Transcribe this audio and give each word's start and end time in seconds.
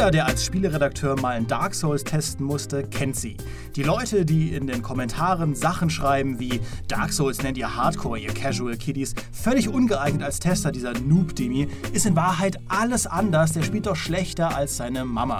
Jeder, 0.00 0.10
der 0.10 0.26
als 0.28 0.46
Spieleredakteur 0.46 1.20
mal 1.20 1.36
ein 1.36 1.46
Dark 1.46 1.74
Souls 1.74 2.04
testen 2.04 2.46
musste, 2.46 2.84
kennt 2.84 3.16
sie. 3.16 3.36
Die 3.76 3.82
Leute, 3.82 4.24
die 4.24 4.54
in 4.54 4.66
den 4.66 4.80
Kommentaren 4.80 5.54
Sachen 5.54 5.90
schreiben 5.90 6.40
wie 6.40 6.62
Dark 6.88 7.12
Souls 7.12 7.42
nennt 7.42 7.58
ihr 7.58 7.76
Hardcore, 7.76 8.18
ihr 8.18 8.32
Casual 8.32 8.78
Kiddies, 8.78 9.14
völlig 9.30 9.68
ungeeignet 9.68 10.22
als 10.22 10.40
Tester 10.40 10.72
dieser 10.72 10.94
Noob-Demi, 10.94 11.68
ist 11.92 12.06
in 12.06 12.16
Wahrheit 12.16 12.58
alles 12.68 13.06
anders, 13.06 13.52
der 13.52 13.62
spielt 13.62 13.84
doch 13.84 13.96
schlechter 13.96 14.56
als 14.56 14.78
seine 14.78 15.04
Mama. 15.04 15.36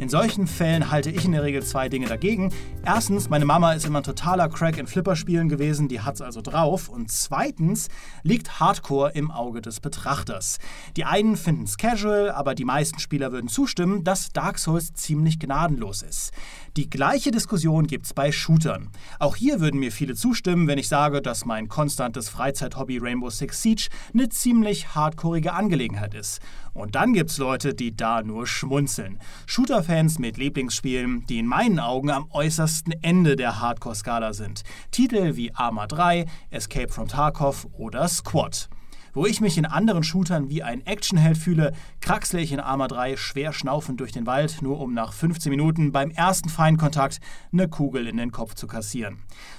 In 0.00 0.08
solchen 0.08 0.46
Fällen 0.46 0.90
halte 0.90 1.10
ich 1.10 1.26
in 1.26 1.32
der 1.32 1.42
Regel 1.42 1.62
zwei 1.62 1.90
Dinge 1.90 2.06
dagegen. 2.06 2.54
Erstens, 2.86 3.28
meine 3.28 3.44
Mama 3.44 3.74
ist 3.74 3.84
immer 3.84 4.00
ein 4.00 4.02
totaler 4.02 4.48
Crack 4.48 4.78
in 4.78 4.86
Flipperspielen 4.86 5.50
gewesen, 5.50 5.88
die 5.88 6.00
hat's 6.00 6.22
also 6.22 6.40
drauf. 6.40 6.88
Und 6.88 7.12
zweitens 7.12 7.90
liegt 8.22 8.60
Hardcore 8.60 9.12
im 9.12 9.30
Auge 9.30 9.60
des 9.60 9.80
Betrachters. 9.80 10.58
Die 10.96 11.04
einen 11.04 11.36
finden 11.36 11.64
es 11.64 11.76
casual, 11.76 12.30
aber 12.30 12.54
die 12.54 12.64
meisten 12.64 12.98
Spieler 12.98 13.30
würden 13.30 13.48
zustimmen, 13.48 14.02
dass 14.02 14.32
Dark 14.32 14.58
Souls 14.58 14.94
ziemlich 14.94 15.38
gnadenlos 15.38 16.00
ist. 16.00 16.32
Die 16.76 16.88
gleiche 16.88 17.32
Diskussion 17.32 17.88
gibt's 17.88 18.14
bei 18.14 18.30
Shootern. 18.30 18.90
Auch 19.18 19.34
hier 19.34 19.58
würden 19.58 19.80
mir 19.80 19.90
viele 19.90 20.14
zustimmen, 20.14 20.68
wenn 20.68 20.78
ich 20.78 20.86
sage, 20.86 21.20
dass 21.20 21.44
mein 21.44 21.66
konstantes 21.66 22.28
Freizeithobby 22.28 22.98
Rainbow 22.98 23.28
Six 23.28 23.60
Siege 23.60 23.88
eine 24.14 24.28
ziemlich 24.28 24.94
hardcoreige 24.94 25.52
Angelegenheit 25.52 26.14
ist. 26.14 26.40
Und 26.72 26.94
dann 26.94 27.12
gibt's 27.12 27.38
Leute, 27.38 27.74
die 27.74 27.96
da 27.96 28.22
nur 28.22 28.46
schmunzeln. 28.46 29.18
Shooter-Fans 29.46 30.20
mit 30.20 30.36
Lieblingsspielen, 30.36 31.26
die 31.26 31.40
in 31.40 31.46
meinen 31.46 31.80
Augen 31.80 32.10
am 32.10 32.30
äußersten 32.30 32.94
Ende 33.02 33.34
der 33.34 33.60
Hardcore-Skala 33.60 34.32
sind. 34.32 34.62
Titel 34.92 35.34
wie 35.34 35.52
Arma 35.52 35.88
3, 35.88 36.26
Escape 36.50 36.92
from 36.92 37.08
Tarkov 37.08 37.66
oder 37.72 38.06
Squad. 38.06 38.68
Wo 39.12 39.26
ich 39.26 39.40
mich 39.40 39.58
in 39.58 39.66
anderen 39.66 40.04
Shootern 40.04 40.50
wie 40.50 40.62
ein 40.62 40.86
Actionheld 40.86 41.36
fühle, 41.36 41.72
kraxle 42.00 42.40
ich 42.40 42.52
in 42.52 42.60
Arma 42.60 42.86
3 42.86 43.16
schwer 43.16 43.52
schnaufend 43.52 43.98
durch 43.98 44.12
den 44.12 44.26
Wald, 44.26 44.62
nur 44.62 44.80
um 44.80 44.94
nach 44.94 45.12
15 45.12 45.50
Minuten 45.50 45.90
beim 45.90 46.10
ersten 46.10 46.48
Feindkontakt 46.48 47.18
eine 47.52 47.68
Kugel 47.68 48.06
in 48.06 48.16
den 48.16 48.30
Kopf 48.30 48.54
zu 48.54 48.68
kassieren. 48.68 49.18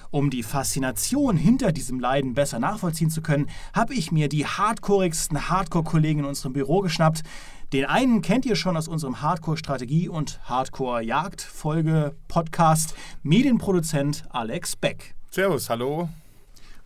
Um 0.10 0.30
die 0.30 0.44
Faszination 0.44 1.38
hinter 1.38 1.72
diesem 1.72 2.00
Leiden 2.00 2.34
besser 2.34 2.60
nachvollziehen 2.60 3.10
zu 3.10 3.22
können, 3.22 3.50
habe 3.74 3.94
ich 3.94 4.12
mir 4.12 4.30
die 4.30 4.46
hardcoreigsten 4.46 5.50
Hardcore-Kollegen 5.50 6.20
in 6.20 6.26
unserem 6.26 6.54
Büro 6.54 6.82
geschnappt. 6.82 7.24
Den 7.74 7.86
einen 7.86 8.22
kennt 8.22 8.46
ihr 8.46 8.58
schon 8.58 8.76
aus 8.76 8.90
unserem 8.90 9.22
Hardcore-Strategie- 9.22 10.10
und 10.10 10.42
Hardcore-Jagd-Folge-Podcast, 10.44 12.96
Medienproduzent 13.24 14.26
Alex 14.30 14.76
Beck. 14.76 15.16
Servus, 15.30 15.70
hallo. 15.70 16.10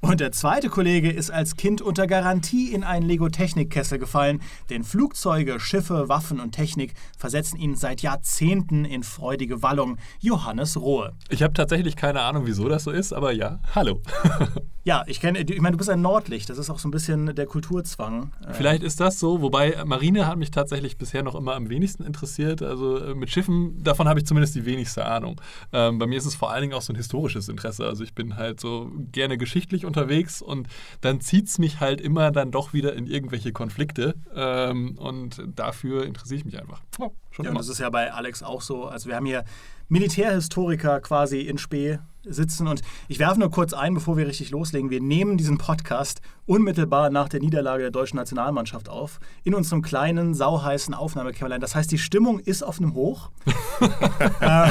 Und 0.06 0.20
der 0.20 0.32
zweite 0.32 0.70
Kollege 0.70 1.10
ist 1.10 1.32
als 1.32 1.56
Kind 1.56 1.82
unter 1.82 2.06
Garantie 2.06 2.72
in 2.72 2.84
einen 2.84 3.08
Lego-Technikkessel 3.08 3.98
gefallen, 3.98 4.40
denn 4.70 4.84
Flugzeuge, 4.84 5.60
Schiffe, 5.60 6.08
Waffen 6.10 6.40
und 6.40 6.52
Technik 6.52 6.94
versetzen 7.18 7.58
ihn 7.58 7.76
seit 7.76 8.04
Jahrzehnten 8.04 8.86
in 8.86 9.02
freudige 9.02 9.64
Wallung. 9.64 9.98
Johannes 10.20 10.80
Rohe. 10.80 11.14
Ich 11.30 11.42
habe 11.42 11.54
tatsächlich 11.54 11.96
keine 11.96 12.22
Ahnung, 12.22 12.44
wieso 12.46 12.70
das 12.70 12.84
so 12.84 12.92
ist, 12.92 13.14
aber 13.14 13.32
ja, 13.32 13.60
hallo. 13.74 14.00
ja, 14.84 15.04
ich 15.08 15.20
kenne, 15.20 15.40
ich 15.40 15.60
meine, 15.60 15.72
du 15.72 15.80
bist 15.80 15.90
ein 15.90 16.02
Nordlicht, 16.02 16.52
das 16.52 16.60
ist 16.60 16.70
auch 16.70 16.78
so 16.78 16.88
ein 16.88 16.92
bisschen 16.92 17.34
der 17.34 17.48
Kulturzwang. 17.48 18.32
Vielleicht 18.52 18.84
ist 18.84 19.00
das 19.00 19.20
so, 19.20 19.42
wobei 19.42 19.84
Marine 19.86 20.28
hat 20.28 20.38
mich 20.38 20.52
tatsächlich 20.52 21.00
bisher 21.00 21.24
noch 21.24 21.34
immer 21.34 21.56
am 21.56 21.70
wenigsten 21.70 22.04
interessiert. 22.04 22.62
Also 22.62 23.00
äh, 23.00 23.16
mit 23.16 23.32
Schiffen, 23.32 23.84
davon 23.84 24.08
habe 24.08 24.20
ich 24.20 24.28
zumindest 24.28 24.54
die 24.54 24.66
wenigste 24.66 25.04
Ahnung. 25.04 25.42
Ähm, 25.74 25.98
bei 25.98 26.06
mir 26.06 26.20
ist 26.20 26.28
es 26.28 26.36
vor 26.36 26.52
allen 26.52 26.62
Dingen 26.62 26.74
auch 26.76 26.84
so 26.84 26.94
ein 26.94 26.96
historisches 26.96 27.50
Interesse. 27.50 27.88
Also 27.88 28.04
ich 28.04 28.14
bin 28.14 28.38
halt 28.38 28.60
so 28.60 28.92
gerne 29.12 29.40
geschichtlich 29.40 29.84
unterwegs 29.96 30.42
und 30.42 30.68
dann 31.02 31.22
zieht 31.22 31.48
es 31.48 31.58
mich 31.58 31.80
halt 31.80 32.02
immer 32.02 32.32
dann 32.32 32.52
doch 32.52 32.74
wieder 32.74 32.94
in 32.94 33.08
irgendwelche 33.08 33.52
Konflikte 33.52 34.16
ähm, 34.36 34.98
und 34.98 35.42
dafür 35.56 36.06
interessiere 36.06 36.40
ich 36.40 36.46
mich 36.46 36.60
einfach. 36.60 36.82
Oh, 37.00 37.12
ja, 37.38 37.50
immer. 37.50 37.60
das 37.60 37.70
ist 37.70 37.80
ja 37.80 37.90
bei 37.90 38.12
Alex 38.12 38.44
auch 38.44 38.62
so. 38.62 38.86
Also 38.86 39.08
wir 39.08 39.16
haben 39.16 39.26
hier 39.26 39.46
Militärhistoriker 39.88 41.00
quasi 41.02 41.42
in 41.42 41.58
Spee 41.58 42.00
sitzen. 42.24 42.68
Und 42.68 42.82
ich 43.08 43.20
werfe 43.20 43.40
nur 43.40 43.52
kurz 43.52 43.74
ein, 43.74 43.94
bevor 43.94 44.18
wir 44.18 44.28
richtig 44.28 44.52
loslegen. 44.52 44.90
Wir 44.90 45.02
nehmen 45.02 45.38
diesen 45.38 45.58
Podcast 45.58 46.22
unmittelbar 46.46 47.10
nach 47.10 47.30
der 47.30 47.40
Niederlage 47.40 47.84
der 47.84 47.92
deutschen 47.92 48.18
Nationalmannschaft 48.18 48.90
auf, 48.90 49.20
in 49.44 49.54
unserem 49.54 49.82
kleinen, 49.82 50.34
sauheißen 50.34 50.94
Aufnahmekämmerlein. 50.94 51.62
Das 51.62 51.76
heißt, 51.76 51.92
die 51.92 51.98
Stimmung 51.98 52.40
ist 52.40 52.64
auf 52.64 52.80
einem 52.80 52.94
Hoch. 52.94 53.30
äh, 54.40 54.70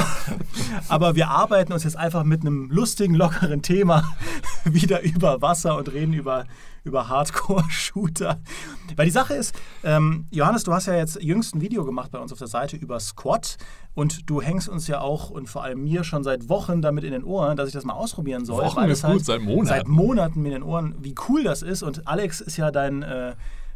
aber 0.88 1.14
wir 1.14 1.28
arbeiten 1.28 1.72
uns 1.72 1.84
jetzt 1.84 1.96
einfach 1.96 2.24
mit 2.24 2.42
einem 2.42 2.70
lustigen, 2.70 3.14
lockeren 3.14 3.62
Thema 3.62 4.16
wieder 4.64 5.02
über 5.02 5.40
Wasser 5.42 5.76
und 5.76 5.92
reden 5.92 6.12
über 6.12 6.46
über 6.84 7.08
Hardcore-Shooter. 7.08 8.40
Weil 8.94 9.06
die 9.06 9.10
Sache 9.10 9.34
ist, 9.34 9.54
ähm, 9.82 10.26
Johannes, 10.30 10.64
du 10.64 10.72
hast 10.72 10.86
ja 10.86 10.94
jetzt 10.94 11.20
jüngst 11.20 11.54
ein 11.54 11.60
Video 11.60 11.84
gemacht 11.84 12.10
bei 12.10 12.18
uns 12.18 12.32
auf 12.32 12.38
der 12.38 12.46
Seite 12.46 12.76
über 12.76 13.00
Squat 13.00 13.56
und 13.94 14.28
du 14.30 14.40
hängst 14.40 14.68
uns 14.68 14.86
ja 14.86 15.00
auch 15.00 15.30
und 15.30 15.48
vor 15.48 15.64
allem 15.64 15.82
mir 15.82 16.04
schon 16.04 16.22
seit 16.22 16.48
Wochen 16.48 16.82
damit 16.82 17.04
in 17.04 17.12
den 17.12 17.24
Ohren, 17.24 17.56
dass 17.56 17.68
ich 17.68 17.74
das 17.74 17.84
mal 17.84 17.94
ausprobieren 17.94 18.44
soll. 18.44 18.62
Wochen 18.62 18.84
ist 18.84 19.02
halt 19.02 19.14
gut, 19.14 19.24
seit 19.24 19.40
Monaten. 19.40 19.66
Seit 19.66 19.88
Monaten 19.88 20.42
mir 20.42 20.48
in 20.48 20.54
den 20.54 20.62
Ohren, 20.62 20.94
wie 21.00 21.14
cool 21.28 21.42
das 21.42 21.62
ist. 21.62 21.82
Und 21.82 22.06
Alex 22.06 22.40
ist 22.40 22.56
ja 22.56 22.70
dein... 22.70 23.02
Äh, 23.02 23.34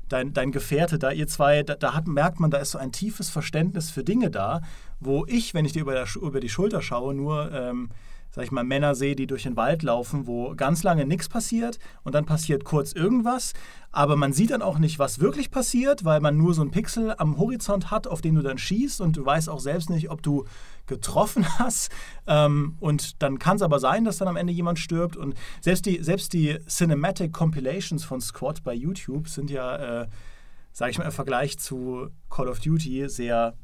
dein, 0.08 0.32
dein 0.32 0.52
Gefährte 0.52 0.98
da, 0.98 1.10
ihr 1.10 1.26
zwei, 1.28 1.62
da, 1.62 1.74
da 1.74 1.92
hat, 1.92 2.06
merkt 2.06 2.40
man, 2.40 2.50
da 2.50 2.56
ist 2.56 2.70
so 2.70 2.78
ein 2.78 2.92
tiefes 2.92 3.28
Verständnis 3.28 3.90
für 3.90 4.02
Dinge 4.02 4.30
da, 4.30 4.62
wo 5.00 5.26
ich, 5.26 5.52
wenn 5.52 5.66
ich 5.66 5.72
dir 5.72 5.82
über, 5.82 5.92
der, 5.92 6.06
über 6.20 6.40
die 6.40 6.48
Schulter 6.48 6.80
schaue, 6.82 7.14
nur 7.14 7.52
ähm, 7.52 7.90
sag 8.30 8.44
ich 8.44 8.50
mal, 8.50 8.64
Männer 8.64 8.94
sehe, 8.94 9.16
die 9.16 9.26
durch 9.26 9.44
den 9.44 9.56
Wald 9.56 9.82
laufen, 9.82 10.26
wo 10.26 10.54
ganz 10.54 10.82
lange 10.82 11.06
nichts 11.06 11.28
passiert 11.28 11.78
und 12.04 12.14
dann 12.14 12.26
passiert 12.26 12.64
kurz 12.64 12.92
irgendwas, 12.92 13.54
aber 13.90 14.16
man 14.16 14.32
sieht 14.32 14.50
dann 14.50 14.62
auch 14.62 14.78
nicht, 14.78 14.98
was 14.98 15.18
wirklich 15.18 15.50
passiert, 15.50 16.04
weil 16.04 16.20
man 16.20 16.36
nur 16.36 16.52
so 16.54 16.60
einen 16.60 16.70
Pixel 16.70 17.14
am 17.16 17.38
Horizont 17.38 17.90
hat, 17.90 18.06
auf 18.06 18.20
den 18.20 18.34
du 18.34 18.42
dann 18.42 18.58
schießt 18.58 19.00
und 19.00 19.16
du 19.16 19.24
weißt 19.24 19.48
auch 19.48 19.60
selbst 19.60 19.88
nicht, 19.88 20.10
ob 20.10 20.22
du 20.22 20.44
getroffen 20.86 21.46
hast. 21.58 21.90
Ähm, 22.26 22.76
und 22.80 23.22
dann 23.22 23.38
kann 23.38 23.56
es 23.56 23.62
aber 23.62 23.78
sein, 23.78 24.04
dass 24.04 24.18
dann 24.18 24.28
am 24.28 24.36
Ende 24.36 24.52
jemand 24.52 24.78
stirbt. 24.78 25.16
Und 25.16 25.34
selbst 25.60 25.86
die, 25.86 26.02
selbst 26.02 26.32
die 26.32 26.58
Cinematic 26.68 27.32
Compilations 27.32 28.04
von 28.04 28.20
Squad 28.20 28.62
bei 28.62 28.74
YouTube 28.74 29.28
sind 29.28 29.50
ja, 29.50 30.02
äh, 30.02 30.06
sage 30.72 30.90
ich 30.90 30.98
mal, 30.98 31.04
im 31.04 31.12
Vergleich 31.12 31.58
zu 31.58 32.08
Call 32.28 32.48
of 32.48 32.60
Duty 32.60 33.08
sehr 33.08 33.54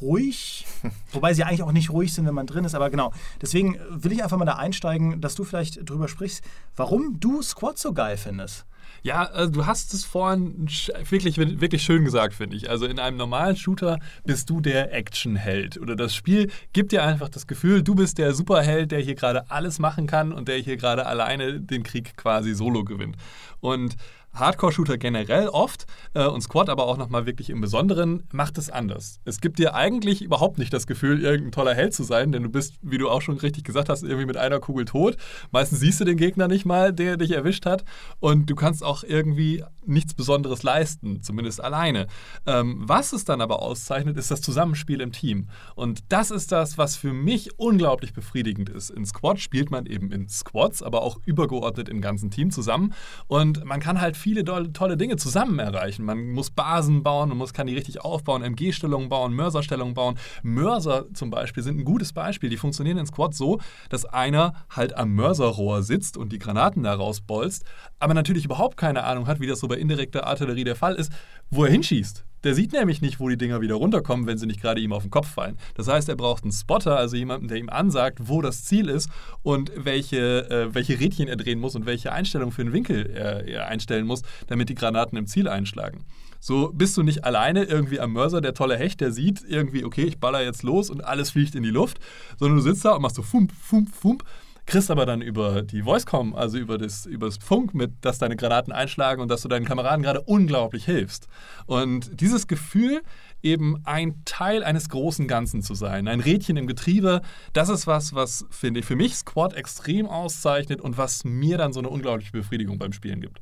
ruhig, 0.00 0.66
wobei 1.12 1.34
sie 1.34 1.44
eigentlich 1.44 1.62
auch 1.62 1.72
nicht 1.72 1.90
ruhig 1.90 2.12
sind, 2.12 2.26
wenn 2.26 2.34
man 2.34 2.46
drin 2.46 2.64
ist, 2.64 2.74
aber 2.74 2.90
genau. 2.90 3.12
Deswegen 3.40 3.78
will 3.90 4.12
ich 4.12 4.22
einfach 4.22 4.38
mal 4.38 4.44
da 4.44 4.56
einsteigen, 4.56 5.20
dass 5.20 5.34
du 5.34 5.44
vielleicht 5.44 5.88
drüber 5.88 6.08
sprichst, 6.08 6.42
warum 6.76 7.20
du 7.20 7.42
Squad 7.42 7.78
so 7.78 7.92
geil 7.92 8.16
findest. 8.16 8.66
Ja, 9.02 9.24
also 9.24 9.52
du 9.52 9.66
hast 9.66 9.94
es 9.94 10.04
vorhin 10.04 10.68
wirklich, 11.08 11.38
wirklich 11.38 11.82
schön 11.82 12.04
gesagt, 12.04 12.34
finde 12.34 12.56
ich. 12.56 12.68
Also 12.68 12.86
in 12.86 12.98
einem 12.98 13.16
normalen 13.16 13.56
Shooter 13.56 13.98
bist 14.24 14.50
du 14.50 14.60
der 14.60 14.92
Actionheld. 14.92 15.78
Oder 15.78 15.94
das 15.94 16.14
Spiel 16.14 16.50
gibt 16.72 16.92
dir 16.92 17.04
einfach 17.04 17.28
das 17.28 17.46
Gefühl, 17.46 17.82
du 17.82 17.94
bist 17.94 18.18
der 18.18 18.34
Superheld, 18.34 18.90
der 18.90 19.00
hier 19.00 19.14
gerade 19.14 19.50
alles 19.50 19.78
machen 19.78 20.06
kann 20.06 20.32
und 20.32 20.48
der 20.48 20.58
hier 20.58 20.76
gerade 20.76 21.06
alleine 21.06 21.60
den 21.60 21.84
Krieg 21.84 22.16
quasi 22.16 22.54
solo 22.54 22.84
gewinnt. 22.84 23.16
Und 23.60 23.96
Hardcore-Shooter 24.38 24.98
generell 24.98 25.48
oft 25.48 25.86
äh, 26.14 26.26
und 26.26 26.42
Squad 26.42 26.68
aber 26.68 26.86
auch 26.86 26.96
nochmal 26.96 27.26
wirklich 27.26 27.50
im 27.50 27.60
Besonderen 27.60 28.24
macht 28.32 28.58
es 28.58 28.70
anders. 28.70 29.20
Es 29.24 29.40
gibt 29.40 29.58
dir 29.58 29.74
eigentlich 29.74 30.22
überhaupt 30.22 30.58
nicht 30.58 30.72
das 30.72 30.86
Gefühl, 30.86 31.22
irgendein 31.22 31.52
toller 31.52 31.74
Held 31.74 31.94
zu 31.94 32.02
sein, 32.02 32.32
denn 32.32 32.42
du 32.42 32.48
bist, 32.48 32.74
wie 32.82 32.98
du 32.98 33.08
auch 33.08 33.22
schon 33.22 33.38
richtig 33.38 33.64
gesagt 33.64 33.88
hast, 33.88 34.02
irgendwie 34.02 34.26
mit 34.26 34.36
einer 34.36 34.60
Kugel 34.60 34.84
tot. 34.84 35.16
Meistens 35.50 35.80
siehst 35.80 36.00
du 36.00 36.04
den 36.04 36.16
Gegner 36.16 36.48
nicht 36.48 36.64
mal, 36.64 36.92
der 36.92 37.16
dich 37.16 37.30
erwischt 37.32 37.66
hat 37.66 37.84
und 38.20 38.50
du 38.50 38.54
kannst 38.54 38.84
auch 38.84 39.04
irgendwie 39.04 39.64
nichts 39.84 40.14
Besonderes 40.14 40.62
leisten, 40.62 41.22
zumindest 41.22 41.62
alleine. 41.62 42.06
Ähm, 42.46 42.76
was 42.80 43.12
es 43.12 43.24
dann 43.24 43.40
aber 43.40 43.62
auszeichnet, 43.62 44.16
ist 44.16 44.30
das 44.30 44.42
Zusammenspiel 44.42 45.00
im 45.00 45.12
Team. 45.12 45.48
Und 45.74 46.04
das 46.10 46.30
ist 46.30 46.52
das, 46.52 46.76
was 46.78 46.96
für 46.96 47.12
mich 47.12 47.58
unglaublich 47.58 48.12
befriedigend 48.12 48.68
ist. 48.68 48.90
In 48.90 49.06
Squad 49.06 49.40
spielt 49.40 49.70
man 49.70 49.86
eben 49.86 50.12
in 50.12 50.28
Squads, 50.28 50.82
aber 50.82 51.02
auch 51.02 51.18
übergeordnet 51.24 51.88
im 51.88 52.00
ganzen 52.00 52.30
Team 52.30 52.50
zusammen 52.50 52.94
und 53.26 53.64
man 53.64 53.80
kann 53.80 54.00
halt 54.00 54.16
viel 54.16 54.27
viele 54.28 54.44
tolle 54.44 54.96
Dinge 54.98 55.16
zusammen 55.16 55.58
erreichen. 55.58 56.04
Man 56.04 56.32
muss 56.32 56.50
Basen 56.50 57.02
bauen, 57.02 57.30
man 57.30 57.38
muss, 57.38 57.54
kann 57.54 57.66
die 57.66 57.74
richtig 57.74 58.02
aufbauen, 58.02 58.42
MG-Stellungen 58.42 59.08
bauen, 59.08 59.32
Mörserstellungen 59.32 59.94
bauen. 59.94 60.18
Mörser 60.42 61.06
zum 61.14 61.30
Beispiel 61.30 61.62
sind 61.62 61.78
ein 61.78 61.84
gutes 61.84 62.12
Beispiel. 62.12 62.50
Die 62.50 62.58
funktionieren 62.58 62.98
in 62.98 63.06
Squad 63.06 63.34
so, 63.34 63.58
dass 63.88 64.04
einer 64.04 64.52
halt 64.68 64.94
am 64.96 65.14
Mörserrohr 65.14 65.82
sitzt 65.82 66.18
und 66.18 66.30
die 66.30 66.38
Granaten 66.38 66.82
da 66.82 66.94
rausbolzt, 66.94 67.64
aber 67.98 68.12
natürlich 68.12 68.44
überhaupt 68.44 68.76
keine 68.76 69.04
Ahnung 69.04 69.26
hat, 69.26 69.40
wie 69.40 69.46
das 69.46 69.60
so 69.60 69.68
bei 69.68 69.76
indirekter 69.76 70.26
Artillerie 70.26 70.64
der 70.64 70.76
Fall 70.76 70.94
ist, 70.94 71.10
wo 71.50 71.64
er 71.64 71.70
hinschießt. 71.70 72.26
Der 72.44 72.54
sieht 72.54 72.72
nämlich 72.72 73.00
nicht, 73.00 73.20
wo 73.20 73.28
die 73.28 73.36
Dinger 73.36 73.60
wieder 73.60 73.74
runterkommen, 73.74 74.26
wenn 74.26 74.38
sie 74.38 74.46
nicht 74.46 74.60
gerade 74.60 74.80
ihm 74.80 74.92
auf 74.92 75.02
den 75.02 75.10
Kopf 75.10 75.28
fallen. 75.28 75.58
Das 75.74 75.88
heißt, 75.88 76.08
er 76.08 76.16
braucht 76.16 76.44
einen 76.44 76.52
Spotter, 76.52 76.96
also 76.96 77.16
jemanden, 77.16 77.48
der 77.48 77.58
ihm 77.58 77.68
ansagt, 77.68 78.28
wo 78.28 78.42
das 78.42 78.64
Ziel 78.64 78.88
ist 78.88 79.10
und 79.42 79.72
welche, 79.76 80.50
äh, 80.50 80.74
welche 80.74 80.98
Rädchen 81.00 81.28
er 81.28 81.36
drehen 81.36 81.58
muss 81.58 81.74
und 81.74 81.86
welche 81.86 82.12
Einstellung 82.12 82.52
für 82.52 82.64
den 82.64 82.72
Winkel 82.72 83.06
er, 83.06 83.46
er 83.46 83.68
einstellen 83.68 84.06
muss, 84.06 84.22
damit 84.46 84.68
die 84.68 84.74
Granaten 84.74 85.18
im 85.18 85.26
Ziel 85.26 85.48
einschlagen. 85.48 86.04
So 86.40 86.70
bist 86.72 86.96
du 86.96 87.02
nicht 87.02 87.24
alleine 87.24 87.64
irgendwie 87.64 87.98
am 87.98 88.12
Mörser, 88.12 88.40
der 88.40 88.54
tolle 88.54 88.76
Hecht, 88.76 89.00
der 89.00 89.10
sieht 89.10 89.42
irgendwie, 89.46 89.84
okay, 89.84 90.04
ich 90.04 90.20
baller 90.20 90.42
jetzt 90.42 90.62
los 90.62 90.88
und 90.88 91.04
alles 91.04 91.30
fliegt 91.30 91.56
in 91.56 91.64
die 91.64 91.70
Luft, 91.70 91.98
sondern 92.38 92.58
du 92.58 92.62
sitzt 92.62 92.84
da 92.84 92.92
und 92.92 93.02
machst 93.02 93.16
so 93.16 93.22
fump, 93.22 93.52
fump, 93.52 93.92
fump 93.92 94.24
kriegst 94.68 94.90
aber 94.90 95.06
dann 95.06 95.22
über 95.22 95.62
die 95.62 95.84
Voicecom, 95.84 96.34
also 96.34 96.58
über 96.58 96.76
das, 96.76 97.06
über 97.06 97.26
das 97.26 97.38
Funk 97.38 97.74
mit, 97.74 97.92
dass 98.02 98.18
deine 98.18 98.36
Granaten 98.36 98.72
einschlagen 98.72 99.22
und 99.22 99.28
dass 99.28 99.40
du 99.40 99.48
deinen 99.48 99.64
Kameraden 99.64 100.02
gerade 100.02 100.20
unglaublich 100.20 100.84
hilfst. 100.84 101.26
Und 101.66 102.20
dieses 102.20 102.46
Gefühl 102.46 103.00
eben 103.42 103.80
ein 103.84 104.22
Teil 104.26 104.62
eines 104.62 104.90
großen 104.90 105.26
Ganzen 105.26 105.62
zu 105.62 105.74
sein, 105.74 106.06
ein 106.06 106.20
Rädchen 106.20 106.56
im 106.56 106.66
Getriebe. 106.66 107.22
Das 107.54 107.68
ist 107.70 107.86
was, 107.86 108.14
was 108.14 108.44
finde 108.50 108.80
ich 108.80 108.86
für 108.86 108.96
mich 108.96 109.14
Squad 109.16 109.54
extrem 109.54 110.06
auszeichnet 110.06 110.80
und 110.80 110.98
was 110.98 111.24
mir 111.24 111.56
dann 111.56 111.72
so 111.72 111.80
eine 111.80 111.88
unglaubliche 111.88 112.32
Befriedigung 112.32 112.78
beim 112.78 112.92
Spielen 112.92 113.20
gibt 113.20 113.40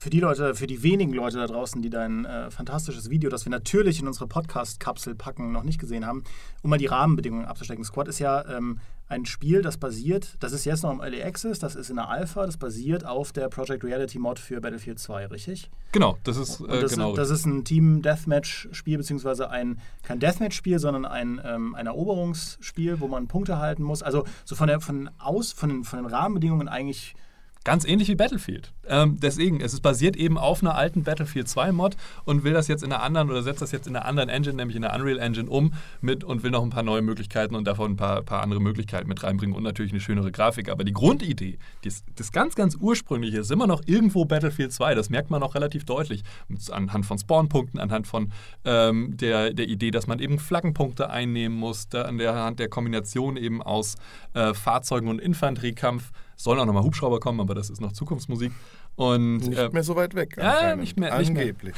für 0.00 0.08
die 0.08 0.20
Leute, 0.20 0.54
für 0.54 0.66
die 0.66 0.82
wenigen 0.82 1.12
Leute 1.12 1.36
da 1.36 1.46
draußen, 1.46 1.82
die 1.82 1.90
dein 1.90 2.24
äh, 2.24 2.50
fantastisches 2.50 3.10
Video, 3.10 3.28
das 3.28 3.44
wir 3.44 3.50
natürlich 3.50 4.00
in 4.00 4.06
unsere 4.06 4.26
Podcast-Kapsel 4.26 5.14
packen, 5.14 5.52
noch 5.52 5.62
nicht 5.62 5.78
gesehen 5.78 6.06
haben, 6.06 6.24
um 6.62 6.70
mal 6.70 6.78
die 6.78 6.86
Rahmenbedingungen 6.86 7.44
abzustecken. 7.44 7.84
Squad 7.84 8.08
ist 8.08 8.18
ja 8.18 8.48
ähm, 8.48 8.80
ein 9.08 9.26
Spiel, 9.26 9.60
das 9.60 9.76
basiert, 9.76 10.38
das 10.40 10.52
ist 10.52 10.64
jetzt 10.64 10.84
noch 10.84 10.90
im 10.92 11.00
Early 11.00 11.22
Access, 11.22 11.58
das 11.58 11.76
ist 11.76 11.90
in 11.90 11.96
der 11.96 12.08
Alpha, 12.08 12.46
das 12.46 12.56
basiert 12.56 13.04
auf 13.04 13.32
der 13.32 13.48
Project 13.48 13.84
Reality 13.84 14.18
Mod 14.18 14.38
für 14.38 14.62
Battlefield 14.62 14.98
2, 14.98 15.26
richtig? 15.26 15.70
Genau, 15.92 16.16
das 16.24 16.38
ist 16.38 16.62
äh, 16.62 16.80
das, 16.80 16.92
genau. 16.92 17.14
Das 17.14 17.28
ist 17.28 17.44
ein 17.44 17.64
Team 17.64 18.00
Deathmatch-Spiel, 18.00 18.96
beziehungsweise 18.96 19.50
ein, 19.50 19.80
kein 20.02 20.18
Deathmatch-Spiel, 20.18 20.78
sondern 20.78 21.04
ein, 21.04 21.42
ähm, 21.44 21.74
ein 21.74 21.84
Eroberungsspiel, 21.84 23.00
wo 23.00 23.08
man 23.08 23.28
Punkte 23.28 23.58
halten 23.58 23.82
muss. 23.82 24.02
Also 24.02 24.24
so 24.46 24.54
von, 24.54 24.68
der, 24.68 24.80
von, 24.80 25.10
aus, 25.18 25.52
von, 25.52 25.68
den, 25.68 25.84
von 25.84 25.98
den 25.98 26.06
Rahmenbedingungen 26.06 26.68
eigentlich 26.68 27.14
Ganz 27.62 27.84
ähnlich 27.84 28.08
wie 28.08 28.14
Battlefield. 28.14 28.72
Ähm, 28.88 29.18
deswegen, 29.20 29.60
es 29.60 29.74
ist 29.74 29.82
basiert 29.82 30.16
eben 30.16 30.38
auf 30.38 30.62
einer 30.62 30.76
alten 30.76 31.04
Battlefield 31.04 31.46
2 31.46 31.72
Mod 31.72 31.94
und 32.24 32.42
will 32.42 32.54
das 32.54 32.68
jetzt 32.68 32.82
in 32.82 32.90
einer 32.90 33.02
anderen 33.02 33.28
oder 33.28 33.42
setzt 33.42 33.60
das 33.60 33.70
jetzt 33.70 33.86
in 33.86 33.94
einer 33.94 34.06
anderen 34.06 34.30
Engine, 34.30 34.56
nämlich 34.56 34.76
in 34.76 34.82
der 34.82 34.94
Unreal 34.94 35.18
Engine 35.18 35.48
um 35.50 35.74
mit 36.00 36.24
und 36.24 36.42
will 36.42 36.50
noch 36.50 36.62
ein 36.62 36.70
paar 36.70 36.82
neue 36.82 37.02
Möglichkeiten 37.02 37.54
und 37.54 37.66
davon 37.66 37.92
ein 37.92 37.96
paar, 37.96 38.22
paar 38.22 38.42
andere 38.42 38.60
Möglichkeiten 38.60 39.08
mit 39.08 39.22
reinbringen 39.22 39.54
und 39.54 39.62
natürlich 39.62 39.92
eine 39.92 40.00
schönere 40.00 40.32
Grafik. 40.32 40.70
Aber 40.70 40.84
die 40.84 40.94
Grundidee, 40.94 41.58
das, 41.84 42.02
das 42.16 42.32
ganz, 42.32 42.54
ganz 42.54 42.76
ursprüngliche, 42.80 43.40
ist 43.40 43.50
immer 43.50 43.66
noch 43.66 43.82
irgendwo 43.84 44.24
Battlefield 44.24 44.72
2. 44.72 44.94
Das 44.94 45.10
merkt 45.10 45.30
man 45.30 45.42
auch 45.42 45.54
relativ 45.54 45.84
deutlich. 45.84 46.22
Anhand 46.70 47.04
von 47.04 47.18
Spawnpunkten, 47.18 47.78
anhand 47.78 48.06
von 48.06 48.32
ähm, 48.64 49.18
der, 49.18 49.52
der 49.52 49.68
Idee, 49.68 49.90
dass 49.90 50.06
man 50.06 50.18
eben 50.18 50.38
Flaggenpunkte 50.38 51.10
einnehmen 51.10 51.58
muss, 51.58 51.90
da, 51.90 52.02
an 52.02 52.16
der 52.16 52.34
Hand 52.34 52.58
der 52.58 52.70
Kombination 52.70 53.36
eben 53.36 53.60
aus 53.60 53.96
äh, 54.32 54.54
Fahrzeugen 54.54 55.08
und 55.08 55.20
Infanteriekampf 55.20 56.10
sollen 56.42 56.58
auch 56.58 56.66
nochmal 56.66 56.82
Hubschrauber 56.82 57.20
kommen, 57.20 57.40
aber 57.40 57.54
das 57.54 57.70
ist 57.70 57.80
noch 57.80 57.92
Zukunftsmusik. 57.92 58.52
Und, 58.96 59.38
nicht 59.38 59.58
äh, 59.58 59.68
mehr 59.70 59.82
so 59.82 59.96
weit 59.96 60.14
weg. 60.14 60.36
Ja, 60.36 60.76
nicht 60.76 60.98
mehr. 60.98 61.14
Angeblich. 61.14 61.46
Nicht 61.46 61.62
mehr. 61.62 61.74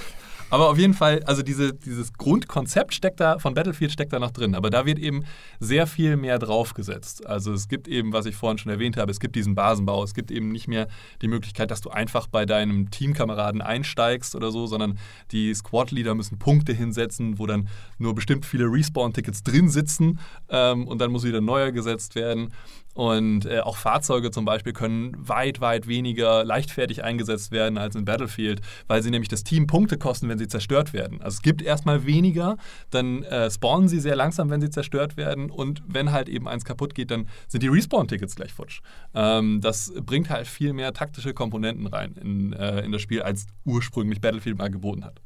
Aber 0.53 0.69
auf 0.69 0.76
jeden 0.76 0.93
Fall, 0.93 1.23
also 1.23 1.43
diese, 1.43 1.73
dieses 1.73 2.12
Grundkonzept 2.12 2.93
steckt 2.93 3.20
da, 3.20 3.38
von 3.38 3.55
Battlefield 3.55 3.91
steckt 3.91 4.12
da 4.12 4.19
noch 4.19 4.32
drin. 4.32 4.55
Aber 4.55 4.69
da 4.69 4.85
wird 4.85 4.99
eben 4.99 5.25
sehr 5.61 5.87
viel 5.87 6.19
mehr 6.19 6.38
draufgesetzt. 6.38 7.26
Also 7.26 7.55
es 7.55 7.69
gibt 7.69 7.88
eben, 7.88 8.12
was 8.12 8.26
ich 8.26 8.37
vorhin 8.37 8.59
schon 8.59 8.70
erwähnt 8.70 8.99
habe, 8.99 9.11
es 9.11 9.19
gibt 9.19 9.35
diesen 9.35 9.55
Basenbau. 9.55 10.05
Es 10.05 10.12
gibt 10.12 10.31
eben 10.31 10.50
nicht 10.53 10.69
mehr 10.69 10.88
die 11.23 11.29
Möglichkeit, 11.29 11.70
dass 11.70 11.81
du 11.81 11.88
einfach 11.88 12.26
bei 12.26 12.44
deinem 12.44 12.91
Teamkameraden 12.91 13.62
einsteigst 13.62 14.35
oder 14.35 14.50
so, 14.50 14.67
sondern 14.67 14.99
die 15.31 15.55
Squad-Leader 15.55 16.15
müssen 16.15 16.38
Punkte 16.38 16.75
hinsetzen, 16.75 17.38
wo 17.38 17.47
dann 17.47 17.70
nur 17.97 18.15
bestimmt 18.15 18.44
viele 18.44 18.67
Respawn-Tickets 18.67 19.44
drin 19.44 19.70
sitzen 19.70 20.19
ähm, 20.50 20.87
und 20.87 20.99
dann 21.00 21.12
muss 21.12 21.25
wieder 21.25 21.41
neuer 21.41 21.73
gesetzt 21.73 22.15
werden. 22.15 22.53
Und 22.94 23.47
äh, 23.47 23.61
auch 23.61 23.77
Fahrzeuge 23.77 24.31
zum 24.31 24.44
Beispiel 24.44 24.73
können 24.73 25.17
weit, 25.17 25.61
weit 25.61 25.87
weniger 25.87 26.44
leichtfertig 26.44 27.05
eingesetzt 27.05 27.50
werden 27.50 27.79
als 27.79 27.94
in 27.94 28.05
Battlefield, 28.05 28.61
weil 28.87 29.03
sie 29.03 29.11
nämlich 29.11 29.29
das 29.29 29.44
Team 29.44 29.67
Punkte 29.67 29.97
kosten, 29.97 30.29
wenn 30.29 30.39
sie 30.39 30.49
zerstört 30.49 30.93
werden. 30.93 31.23
Also 31.23 31.37
es 31.37 31.43
gibt 31.43 31.62
erstmal 31.62 32.06
weniger, 32.06 32.56
dann 32.91 33.23
äh, 33.23 33.50
spawnen 33.50 33.89
sie 33.89 34.00
sehr 34.00 34.17
langsam, 34.17 34.50
wenn 34.50 34.61
sie 34.61 34.71
zerstört 34.71 35.17
werden. 35.17 35.50
Und 35.50 35.83
wenn 35.87 36.12
halt 36.12 36.29
eben 36.29 36.49
eins 36.49 36.65
kaputt 36.65 36.94
geht, 36.94 37.11
dann 37.11 37.29
sind 37.49 37.62
die 37.62 37.69
Respawn-Tickets 37.69 38.37
gleich 38.37 38.53
futsch. 38.53 38.81
Ähm, 39.15 39.61
das 39.61 39.93
bringt 40.05 40.29
halt 40.29 40.47
viel 40.47 40.73
mehr 40.73 40.93
taktische 40.93 41.33
Komponenten 41.33 41.87
rein 41.87 42.15
in, 42.21 42.53
äh, 42.53 42.81
in 42.81 42.93
das 42.93 43.00
Spiel, 43.00 43.23
als 43.23 43.47
ursprünglich 43.65 44.21
Battlefield 44.21 44.59
mal 44.59 44.71
geboten 44.71 45.05
hat. 45.05 45.21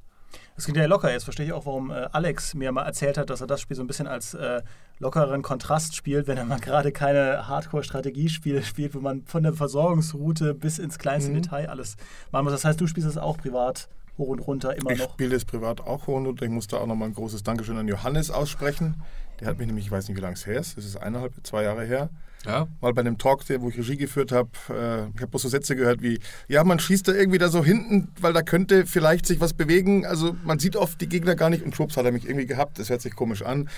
Das 0.57 0.67
geht 0.67 0.77
ja 0.77 0.87
locker. 0.87 1.13
Jetzt 1.13 1.25
verstehe 1.25 1.47
ich 1.47 1.53
auch, 1.53 1.67
warum 1.67 1.91
äh, 1.91 2.09
Alex 2.13 2.55
mir 2.55 2.73
mal 2.73 2.85
erzählt 2.85 3.19
hat, 3.19 3.31
dass 3.31 3.43
er 3.43 3.47
das 3.47 3.61
Spiel 3.61 3.77
so 3.77 3.83
ein 3.83 3.87
bisschen 3.87 4.07
als 4.07 4.35
äh, 4.35 4.63
lockeren 4.99 5.43
Kontrast 5.43 5.95
spielt, 5.95 6.27
wenn 6.27 6.39
er 6.39 6.47
mal 6.47 6.59
gerade 6.59 6.93
keine 6.93 7.47
Hardcore-Strategiespiele 7.47 8.63
spielt, 8.63 8.95
wo 8.95 9.01
man 9.01 9.25
von 9.25 9.43
der 9.43 9.53
Versorgungsroute 9.53 10.55
bis 10.55 10.79
ins 10.79 10.99
kleinste 10.99 11.31
mhm. 11.31 11.43
Detail 11.43 11.69
alles 11.69 11.97
machen 12.33 12.45
muss. 12.45 12.55
Das 12.55 12.65
heißt, 12.65 12.81
du 12.81 12.87
spielst 12.87 13.09
es 13.09 13.19
auch 13.19 13.37
privat 13.37 13.89
hoch 14.17 14.29
und 14.29 14.39
runter 14.41 14.75
immer 14.75 14.91
ich 14.91 14.99
noch. 14.99 15.07
Ich 15.07 15.13
spiele 15.13 15.37
es 15.37 15.45
privat 15.45 15.83
auch 15.83 16.07
hoch 16.07 16.17
und 16.17 16.27
runter. 16.27 16.47
Ich 16.47 16.51
muss 16.51 16.67
da 16.67 16.79
auch 16.79 16.87
nochmal 16.87 17.09
ein 17.09 17.15
großes 17.15 17.43
Dankeschön 17.43 17.77
an 17.77 17.87
Johannes 17.87 18.31
aussprechen. 18.31 19.03
Der 19.41 19.49
hat 19.49 19.59
mich 19.59 19.67
nämlich, 19.67 19.87
ich 19.87 19.91
weiß 19.91 20.09
nicht, 20.09 20.17
wie 20.17 20.23
lange 20.23 20.35
es 20.35 20.47
her 20.47 20.59
ist, 20.59 20.79
es 20.79 20.87
ist 20.87 20.97
eineinhalb, 20.97 21.35
zwei 21.43 21.63
Jahre 21.65 21.85
her, 21.85 22.09
ja. 22.47 22.69
mal 22.81 22.93
bei 22.93 23.01
einem 23.01 23.19
Talk, 23.19 23.43
wo 23.61 23.69
ich 23.69 23.79
Regie 23.79 23.97
geführt 23.97 24.33
habe, 24.33 24.51
äh, 24.71 25.09
ich 25.15 25.21
habe 25.21 25.29
bloß 25.29 25.43
so 25.43 25.49
Sätze 25.49 25.77
gehört 25.77 26.03
wie, 26.03 26.19
ja, 26.49 26.65
man 26.65 26.79
schießt 26.79 27.09
da 27.09 27.13
irgendwie 27.13 27.39
da 27.39 27.49
so 27.49 27.65
hinten, 27.65 28.09
weil 28.21 28.33
da 28.33 28.43
könnte 28.43 28.87
vielleicht 28.87 29.27
sich 29.27 29.41
was 29.41 29.53
bewegen. 29.53 30.07
Also 30.07 30.37
man 30.45 30.59
sieht 30.59 30.77
oft 30.77 31.01
die 31.01 31.09
Gegner 31.09 31.35
gar 31.35 31.51
nicht 31.51 31.65
und 31.65 31.75
schwupps 31.75 31.97
hat 31.97 32.05
er 32.05 32.13
mich 32.13 32.25
irgendwie 32.25 32.47
gehabt. 32.47 32.79
Das 32.79 32.91
hört 32.91 33.03
sich 33.03 33.15
komisch 33.15 33.43
an. 33.43 33.69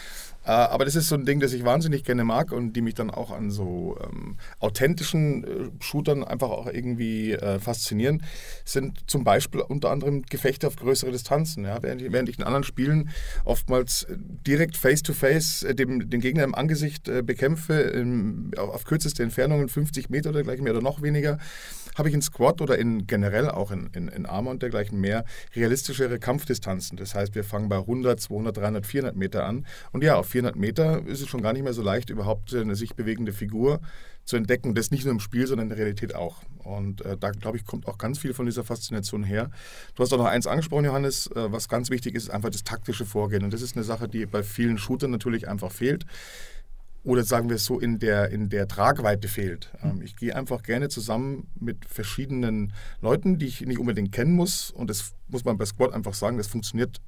Äh, 0.48 0.52
aber 0.52 0.86
das 0.86 0.96
ist 0.96 1.08
so 1.08 1.14
ein 1.14 1.26
Ding, 1.26 1.40
das 1.40 1.52
ich 1.52 1.64
wahnsinnig 1.64 2.04
gerne 2.04 2.24
mag 2.24 2.52
und 2.52 2.72
die 2.72 2.80
mich 2.80 2.94
dann 2.94 3.10
auch 3.10 3.30
an 3.30 3.50
so 3.50 3.98
ähm, 4.02 4.38
authentischen 4.60 5.44
äh, 5.44 5.48
Shootern 5.80 6.24
einfach 6.24 6.48
auch 6.48 6.66
irgendwie 6.66 7.32
äh, 7.32 7.58
faszinieren, 7.58 8.22
sind 8.64 8.98
zum 9.10 9.24
Beispiel 9.24 9.60
unter 9.60 9.90
anderem 9.90 10.22
Gefechte 10.22 10.66
auf 10.66 10.76
größere 10.76 11.12
Distanzen. 11.12 11.64
Ja? 11.64 11.82
Während, 11.82 12.00
ich, 12.00 12.10
während 12.10 12.30
ich 12.30 12.38
in 12.38 12.44
anderen 12.44 12.64
Spielen 12.64 13.10
oftmals 13.44 14.06
direkt 14.08 14.78
face-to-face 14.78 15.64
-face, 15.64 15.66
äh, 15.66 15.74
dem, 15.74 16.08
den 16.08 16.20
Gegner 16.22 16.44
im 16.44 16.54
Angesicht 16.54 17.08
äh, 17.08 17.22
bekämpfe, 17.22 17.74
im, 17.74 18.50
auf, 18.56 18.70
auf, 18.70 18.84
kürzeste 18.84 19.22
Entfernungen, 19.22 19.68
50 19.68 20.08
Meter 20.08 20.30
oder 20.30 20.38
dergleichen 20.38 20.64
mehr 20.64 20.72
oder 20.72 20.82
noch 20.82 21.02
weniger, 21.02 21.36
habe 21.98 22.08
ich 22.08 22.14
in 22.14 22.22
Squad 22.22 22.60
oder 22.60 22.78
in 22.78 23.06
generell 23.06 23.50
auch 23.50 23.70
in, 23.70 23.90
in, 23.92 24.08
in 24.08 24.26
Armor 24.26 24.52
und 24.52 24.62
dergleichen 24.62 25.00
mehr 25.00 25.24
realistischere 25.54 26.18
Kampfdistanzen. 26.18 26.96
Das 26.96 27.14
heißt, 27.14 27.34
wir 27.34 27.44
fangen 27.44 27.68
bei 27.68 27.78
100, 27.78 28.20
200, 28.20 28.56
300, 28.56 28.86
400 28.86 29.16
Meter 29.16 29.44
an. 29.44 29.66
Und 29.92 30.04
ja, 30.04 30.16
auf 30.16 30.28
400 30.28 30.56
Meter 30.56 31.04
ist 31.06 31.20
es 31.20 31.28
schon 31.28 31.42
gar 31.42 31.52
nicht 31.52 31.64
mehr 31.64 31.74
so 31.74 31.82
leicht, 31.82 32.10
überhaupt 32.10 32.54
eine 32.54 32.76
sich 32.76 32.94
bewegende 32.94 33.32
Figur 33.32 33.80
zu 34.24 34.36
entdecken. 34.36 34.74
Das 34.74 34.90
nicht 34.90 35.04
nur 35.04 35.12
im 35.12 35.20
Spiel, 35.20 35.46
sondern 35.46 35.66
in 35.66 35.70
der 35.70 35.78
Realität 35.78 36.14
auch. 36.14 36.42
Und 36.58 37.04
äh, 37.04 37.16
da, 37.16 37.30
glaube 37.30 37.56
ich, 37.56 37.64
kommt 37.64 37.88
auch 37.88 37.98
ganz 37.98 38.18
viel 38.18 38.34
von 38.34 38.46
dieser 38.46 38.62
Faszination 38.62 39.24
her. 39.24 39.50
Du 39.94 40.02
hast 40.02 40.12
auch 40.12 40.18
noch 40.18 40.26
eins 40.26 40.46
angesprochen, 40.46 40.84
Johannes, 40.84 41.28
äh, 41.28 41.50
was 41.50 41.68
ganz 41.68 41.90
wichtig 41.90 42.14
ist, 42.14 42.24
ist 42.24 42.30
einfach 42.30 42.50
das 42.50 42.62
taktische 42.62 43.06
Vorgehen. 43.06 43.42
Und 43.42 43.52
das 43.52 43.62
ist 43.62 43.76
eine 43.76 43.84
Sache, 43.84 44.08
die 44.08 44.26
bei 44.26 44.42
vielen 44.42 44.78
Shootern 44.78 45.10
natürlich 45.10 45.48
einfach 45.48 45.72
fehlt 45.72 46.04
oder 47.08 47.24
sagen 47.24 47.48
wir 47.48 47.56
es 47.56 47.64
so, 47.64 47.80
in 47.80 47.98
der, 47.98 48.28
in 48.28 48.50
der 48.50 48.68
Tragweite 48.68 49.28
fehlt. 49.28 49.72
Ähm, 49.82 50.02
ich 50.02 50.14
gehe 50.14 50.36
einfach 50.36 50.62
gerne 50.62 50.90
zusammen 50.90 51.48
mit 51.58 51.86
verschiedenen 51.86 52.74
Leuten, 53.00 53.38
die 53.38 53.46
ich 53.46 53.62
nicht 53.62 53.78
unbedingt 53.78 54.12
kennen 54.12 54.32
muss. 54.32 54.70
Und 54.70 54.90
das 54.90 55.12
muss 55.26 55.42
man 55.42 55.56
bei 55.56 55.64
Squad 55.64 55.94
einfach 55.94 56.12
sagen, 56.12 56.36
das 56.36 56.48
funktioniert 56.48 57.00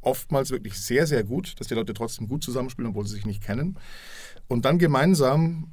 oftmals 0.00 0.50
wirklich 0.50 0.80
sehr, 0.80 1.06
sehr 1.06 1.22
gut, 1.22 1.60
dass 1.60 1.68
die 1.68 1.74
Leute 1.74 1.92
trotzdem 1.92 2.28
gut 2.28 2.42
zusammenspielen, 2.42 2.92
obwohl 2.92 3.06
sie 3.06 3.16
sich 3.16 3.26
nicht 3.26 3.42
kennen. 3.42 3.76
Und 4.48 4.64
dann 4.64 4.78
gemeinsam 4.78 5.70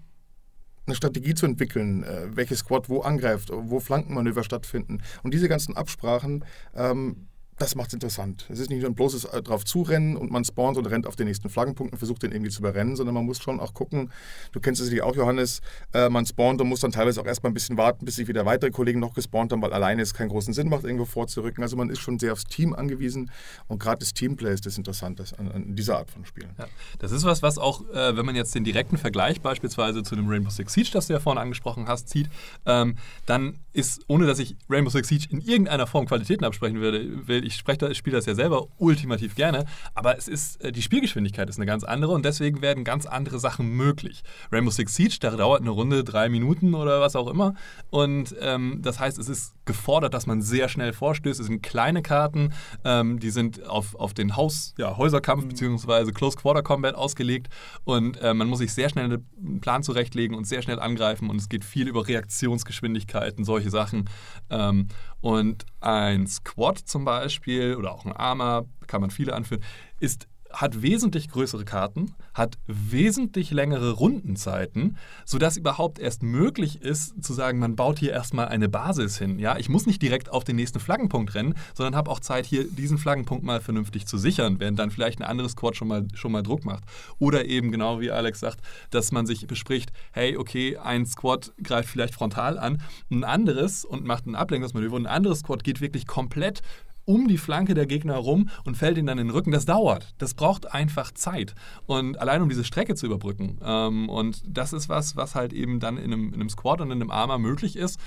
eine 0.86 0.96
Strategie 0.96 1.34
zu 1.34 1.46
entwickeln, 1.46 2.04
äh, 2.04 2.36
welche 2.36 2.58
Squad 2.58 2.90
wo 2.90 3.00
angreift, 3.00 3.50
wo 3.50 3.80
Flankenmanöver 3.80 4.44
stattfinden. 4.44 5.02
Und 5.24 5.34
diese 5.34 5.48
ganzen 5.48 5.78
Absprachen 5.78 6.44
ähm, 6.76 7.30
das 7.60 7.76
macht 7.76 7.90
es 7.90 7.94
interessant. 7.94 8.46
Es 8.50 8.60
ist 8.60 8.70
nicht 8.70 8.82
nur 8.82 8.90
ein 8.90 8.96
bloßes 8.96 9.26
äh, 9.26 9.42
drauf 9.42 9.66
zurennen 9.66 10.16
und 10.16 10.32
man 10.32 10.46
spawnt 10.46 10.78
und 10.78 10.86
rennt 10.86 11.06
auf 11.06 11.16
den 11.16 11.28
nächsten 11.28 11.50
Flaggenpunkt 11.50 11.94
und 11.94 12.00
versucht 12.00 12.24
den 12.24 12.32
irgendwie 12.32 12.50
zu 12.50 12.60
überrennen, 12.60 12.96
sondern 12.96 13.14
man 13.14 13.26
muss 13.26 13.42
schon 13.42 13.60
auch 13.60 13.74
gucken, 13.74 14.12
du 14.54 14.60
kennst 14.60 14.82
es 14.82 14.88
sicherlich 14.88 15.04
auch, 15.04 15.16
Johannes, 15.16 15.62
äh, 15.94 16.10
man 16.10 16.26
spawnt 16.26 16.62
und 16.62 16.70
muss 16.70 16.80
dann 16.80 16.92
teilweise 16.92 17.22
auch 17.22 17.26
erstmal 17.26 17.52
ein 17.52 17.54
bisschen 17.54 17.78
warten, 17.78 18.06
bis 18.06 18.16
sich 18.16 18.28
wieder 18.28 18.46
weitere 18.46 18.72
Kollegen 18.72 19.00
noch 19.00 19.14
gespawnt 19.14 19.52
haben, 19.52 19.62
weil 19.62 19.74
alleine 19.74 20.02
es 20.02 20.14
keinen 20.14 20.30
großen 20.30 20.54
Sinn 20.54 20.70
macht, 20.70 20.86
irgendwo 20.86 21.06
vorzurücken. 21.06 21.62
Also 21.62 21.76
man 21.76 21.90
ist 21.90 22.00
schon 22.00 22.18
sehr 22.18 22.34
aufs 22.34 22.46
Team 22.46 22.74
angewiesen 22.74 23.30
und 23.68 23.80
gerade 23.80 24.00
das 24.00 24.14
Teamplay 24.14 24.54
ist 24.54 24.66
das 24.66 24.78
Interessante 24.78 25.26
an, 25.38 25.52
an, 25.52 25.76
dieser 25.76 25.98
Art 25.98 26.12
von 26.12 26.26
Spielen. 26.26 26.50
Ja. 26.58 26.66
Das 27.00 27.12
ist 27.12 27.26
was, 27.26 27.42
was 27.42 27.58
auch, 27.58 27.88
äh, 27.90 28.16
wenn 28.16 28.26
man 28.26 28.36
jetzt 28.36 28.56
den 28.56 28.64
direkten 28.64 28.98
Vergleich 28.98 29.42
beispielsweise 29.42 30.04
zu 30.04 30.16
dem 30.16 30.30
Rainbow 30.30 30.50
Six 30.50 30.74
Siege, 30.74 30.90
das 30.94 31.08
du 31.08 31.14
ja 31.14 31.20
vorhin 31.20 31.42
angesprochen 31.42 31.88
hast, 31.88 32.08
zieht, 32.10 32.30
ähm, 32.66 32.96
dann 33.26 33.60
ist, 33.74 34.02
ohne 34.08 34.26
dass 34.26 34.40
ich 34.40 34.56
Rainbow 34.70 34.90
Six 34.90 35.08
Siege 35.08 35.28
in 35.30 35.42
irgendeiner 35.42 35.88
Form 35.88 36.06
Qualitäten 36.06 36.46
absprechen 36.46 36.80
würde, 36.80 37.28
will, 37.28 37.46
ich 37.50 37.56
spreche 37.56 37.94
spiele 37.96 38.16
das 38.16 38.26
ja 38.26 38.36
selber 38.36 38.68
ultimativ 38.78 39.36
gerne, 39.36 39.66
aber 39.96 40.18
es 40.18 40.28
ist, 40.28 40.64
äh, 40.64 40.72
die 40.72 40.82
Spielgeschwindigkeit 40.82 41.50
ist 41.50 41.58
eine 41.58 41.66
ganz 41.66 41.84
andere 41.84 42.12
und 42.12 42.24
deswegen 42.24 42.62
werden 42.62 42.84
ganz 42.84 43.06
andere 43.06 43.40
Sachen 43.40 43.70
möglich. 43.70 44.24
Rainbow 44.52 44.72
Six 44.72 44.96
Siege, 44.96 45.18
da 45.20 45.32
dauert 45.32 45.62
eine 45.62 45.72
Runde 45.72 46.04
drei 46.04 46.30
Minuten 46.30 46.76
oder 46.76 47.02
was 47.02 47.16
auch 47.16 47.28
immer 47.28 47.56
und 47.90 48.36
ähm, 48.40 48.80
das 48.82 49.00
heißt, 49.00 49.18
es 49.18 49.30
ist 49.30 49.56
gefordert, 49.66 50.14
dass 50.14 50.28
man 50.28 50.42
sehr 50.42 50.70
schnell 50.70 50.94
vorstößt. 50.94 51.40
Es 51.40 51.48
sind 51.48 51.62
kleine 51.64 52.02
Karten, 52.02 52.54
ähm, 52.86 53.20
die 53.20 53.32
sind 53.32 53.66
auf, 53.68 53.96
auf 53.96 54.14
den 54.14 54.36
Haus, 54.36 54.74
ja, 54.78 54.98
Häuserkampf 54.98 55.44
mhm. 55.44 55.50
bzw. 55.50 56.12
Close 56.12 56.38
Quarter 56.38 56.64
Combat 56.64 56.96
ausgelegt 56.96 57.48
und 57.84 58.22
äh, 58.22 58.34
man 58.34 58.48
muss 58.48 58.60
sich 58.60 58.74
sehr 58.74 58.90
schnell 58.90 59.06
einen 59.06 59.60
Plan 59.60 59.84
zurechtlegen 59.84 60.36
und 60.36 60.46
sehr 60.46 60.62
schnell 60.62 60.80
angreifen 60.80 61.30
und 61.30 61.38
es 61.38 61.50
geht 61.50 61.66
viel 61.66 61.88
über 61.88 62.08
Reaktionsgeschwindigkeiten, 62.08 63.44
solche 63.44 63.70
Sachen. 63.70 64.10
Ähm, 64.50 64.88
und 65.22 65.66
ein 65.82 66.28
Squad 66.28 66.78
zum 66.80 67.04
Beispiel 67.04 67.76
oder 67.76 67.92
auch 67.92 68.06
ein 68.06 68.14
Armor, 68.14 68.66
kann 68.88 69.02
man 69.02 69.12
viele 69.12 69.34
anführen, 69.34 69.64
ist 70.00 70.28
hat 70.52 70.82
wesentlich 70.82 71.30
größere 71.30 71.66
Karten, 71.66 72.16
hat 72.34 72.58
wesentlich 72.68 73.52
längere 73.52 73.92
Rundenzeiten, 73.92 74.98
sodass 75.26 75.58
überhaupt 75.58 76.00
erst 76.00 76.24
möglich 76.24 76.82
ist, 76.82 77.24
zu 77.24 77.34
sagen, 77.34 77.60
man 77.60 77.76
baut 77.76 78.00
hier 78.00 78.12
erstmal 78.12 78.48
eine 78.48 78.70
Basis 78.70 79.18
hin. 79.18 79.40
Ja, 79.40 79.58
ich 79.58 79.70
muss 79.70 79.86
nicht 79.86 80.02
direkt 80.02 80.30
auf 80.30 80.44
den 80.44 80.56
nächsten 80.56 80.80
Flaggenpunkt 80.80 81.36
rennen, 81.36 81.56
sondern 81.74 81.96
habe 81.96 82.10
auch 82.10 82.20
Zeit, 82.20 82.46
hier 82.46 82.66
diesen 82.66 82.98
Flaggenpunkt 82.98 83.44
mal 83.44 83.62
vernünftig 83.62 84.08
zu 84.08 84.18
sichern, 84.18 84.60
während 84.60 84.80
dann 84.80 84.92
vielleicht 84.92 85.20
ein 85.20 85.26
anderes 85.26 85.52
Squad 85.52 85.76
schon 85.76 85.88
mal, 85.88 86.08
schon 86.14 86.32
mal 86.32 86.44
Druck 86.44 86.66
macht. 86.66 86.84
Oder 87.20 87.46
eben, 87.46 87.72
genau 87.72 88.00
wie 88.00 88.12
Alex 88.12 88.40
sagt, 88.40 88.62
dass 88.90 89.12
man 89.12 89.26
sich 89.26 89.48
bespricht, 89.48 89.92
hey, 90.12 90.38
okay, 90.38 90.78
ein 90.78 91.06
Squad 91.06 91.54
greift 91.62 91.90
vielleicht 91.90 92.16
frontal 92.16 92.58
an, 92.58 92.82
ein 93.12 93.24
anderes 93.24 93.86
und 93.86 94.06
macht 94.06 94.26
ein 94.26 94.36
Ablenkungsmanöver 94.36 94.98
ein 94.98 95.06
anderes 95.06 95.40
Squad 95.40 95.64
geht 95.64 95.82
wirklich 95.82 96.08
komplett 96.08 96.62
um 97.10 97.28
die 97.28 97.40
Flanke 97.40 97.74
der 97.74 97.88
Gegner 97.88 98.16
rum 98.16 98.50
und 98.66 98.78
fällt 98.78 98.98
ihnen 98.98 99.08
dann 99.08 99.18
in 99.18 99.28
den 99.28 99.34
Rücken. 99.36 99.52
Das 99.52 99.66
dauert. 99.66 100.14
Das 100.20 100.36
braucht 100.36 100.72
einfach 100.72 101.12
Zeit. 101.12 101.56
Und 101.88 102.20
allein 102.20 102.44
um 102.44 102.50
diese 102.50 102.64
Strecke 102.64 102.94
zu 102.94 103.08
überbrücken. 103.08 103.58
Ähm, 103.64 104.10
und 104.10 104.44
das 104.46 104.74
ist 104.74 104.90
was, 104.90 105.16
was 105.16 105.34
halt 105.34 105.52
eben 105.52 105.80
dann 105.80 105.98
in 105.98 106.14
einem, 106.14 106.28
in 106.30 106.36
einem 106.36 106.50
Squad 106.50 106.82
und 106.82 106.92
in 106.92 107.02
einem 107.02 107.12
Armor 107.12 107.40
möglich 107.40 107.76
ist 107.76 108.00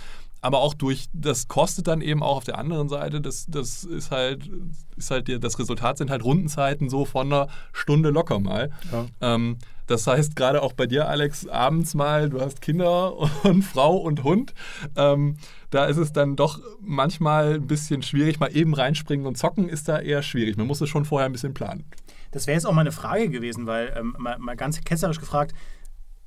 aber 0.45 0.59
auch 0.59 0.75
durch, 0.75 1.07
das 1.13 1.47
kostet 1.47 1.87
dann 1.87 2.01
eben 2.01 2.21
auch 2.21 2.39
auf 2.39 2.45
der 2.45 2.59
anderen 2.59 2.89
Seite, 2.89 3.21
das, 3.21 3.47
das 3.49 3.85
ist 3.85 4.11
halt, 4.11 4.51
ist 4.97 5.13
halt, 5.13 5.43
das 5.43 5.59
Resultat 5.61 5.99
sind 5.99 6.11
halt 6.11 6.25
Rundenzeiten 6.25 6.91
so 6.91 7.05
von 7.05 7.33
einer 7.33 7.49
Stunde 7.73 8.11
locker 8.11 8.41
mal. 8.41 8.71
Ja. 8.91 9.07
Ähm, 9.21 9.59
das 9.87 10.07
heißt, 10.07 10.35
gerade 10.35 10.63
auch 10.63 10.73
bei 10.73 10.87
dir, 10.87 11.09
Alex, 11.09 11.47
abends 11.47 11.95
mal, 11.95 12.29
du 12.29 12.41
hast 12.41 12.61
Kinder 12.61 13.15
und 13.45 13.63
Frau 13.63 13.97
und 13.97 14.25
Hund. 14.25 14.53
Ähm, 14.97 15.37
da 15.73 15.87
ist 15.87 15.97
es 15.97 16.13
dann 16.13 16.37
doch 16.37 16.61
manchmal 16.81 17.55
ein 17.55 17.67
bisschen 17.67 18.03
schwierig. 18.03 18.39
Mal 18.39 18.55
eben 18.55 18.75
reinspringen 18.75 19.27
und 19.27 19.39
zocken 19.39 19.69
ist 19.71 19.89
da 19.89 19.99
eher 19.99 20.23
schwierig. 20.23 20.59
Man 20.59 20.67
muss 20.67 20.83
es 20.83 20.89
schon 20.91 21.07
vorher 21.07 21.27
ein 21.27 21.33
bisschen 21.33 21.55
planen. 21.55 21.85
Das 22.31 22.47
wäre 22.47 22.55
jetzt 22.55 22.67
auch 22.67 22.75
meine 22.75 22.93
Frage 22.93 23.31
gewesen, 23.31 23.67
weil 23.67 23.95
ähm, 23.97 24.15
mal, 24.19 24.39
mal, 24.39 24.55
ganz 24.55 24.83
ketzerisch 24.83 25.19
gefragt, 25.19 25.55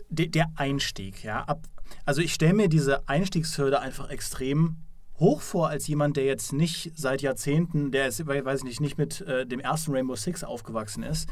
de, 0.10 0.28
der 0.28 0.48
Einstieg, 0.56 1.24
ja, 1.24 1.44
ab, 1.44 1.68
also 2.06 2.22
ich 2.22 2.34
stelle 2.34 2.54
mir 2.56 2.70
diese 2.70 3.08
Einstiegshürde 3.08 3.80
einfach 3.80 4.10
extrem 4.10 4.78
hoch 5.20 5.42
vor 5.42 5.70
als 5.70 5.88
jemand, 5.88 6.18
der 6.18 6.26
jetzt 6.26 6.52
nicht 6.52 6.92
seit 6.96 7.22
Jahrzehnten, 7.22 7.92
der 7.92 8.08
ist, 8.08 8.26
weiß 8.26 8.60
ich 8.60 8.66
nicht, 8.66 8.82
nicht 8.82 8.98
mit 8.98 9.22
äh, 9.22 9.46
dem 9.46 9.60
ersten 9.60 9.92
Rainbow 9.92 10.16
Six 10.16 10.44
aufgewachsen 10.44 11.04
ist. 11.04 11.30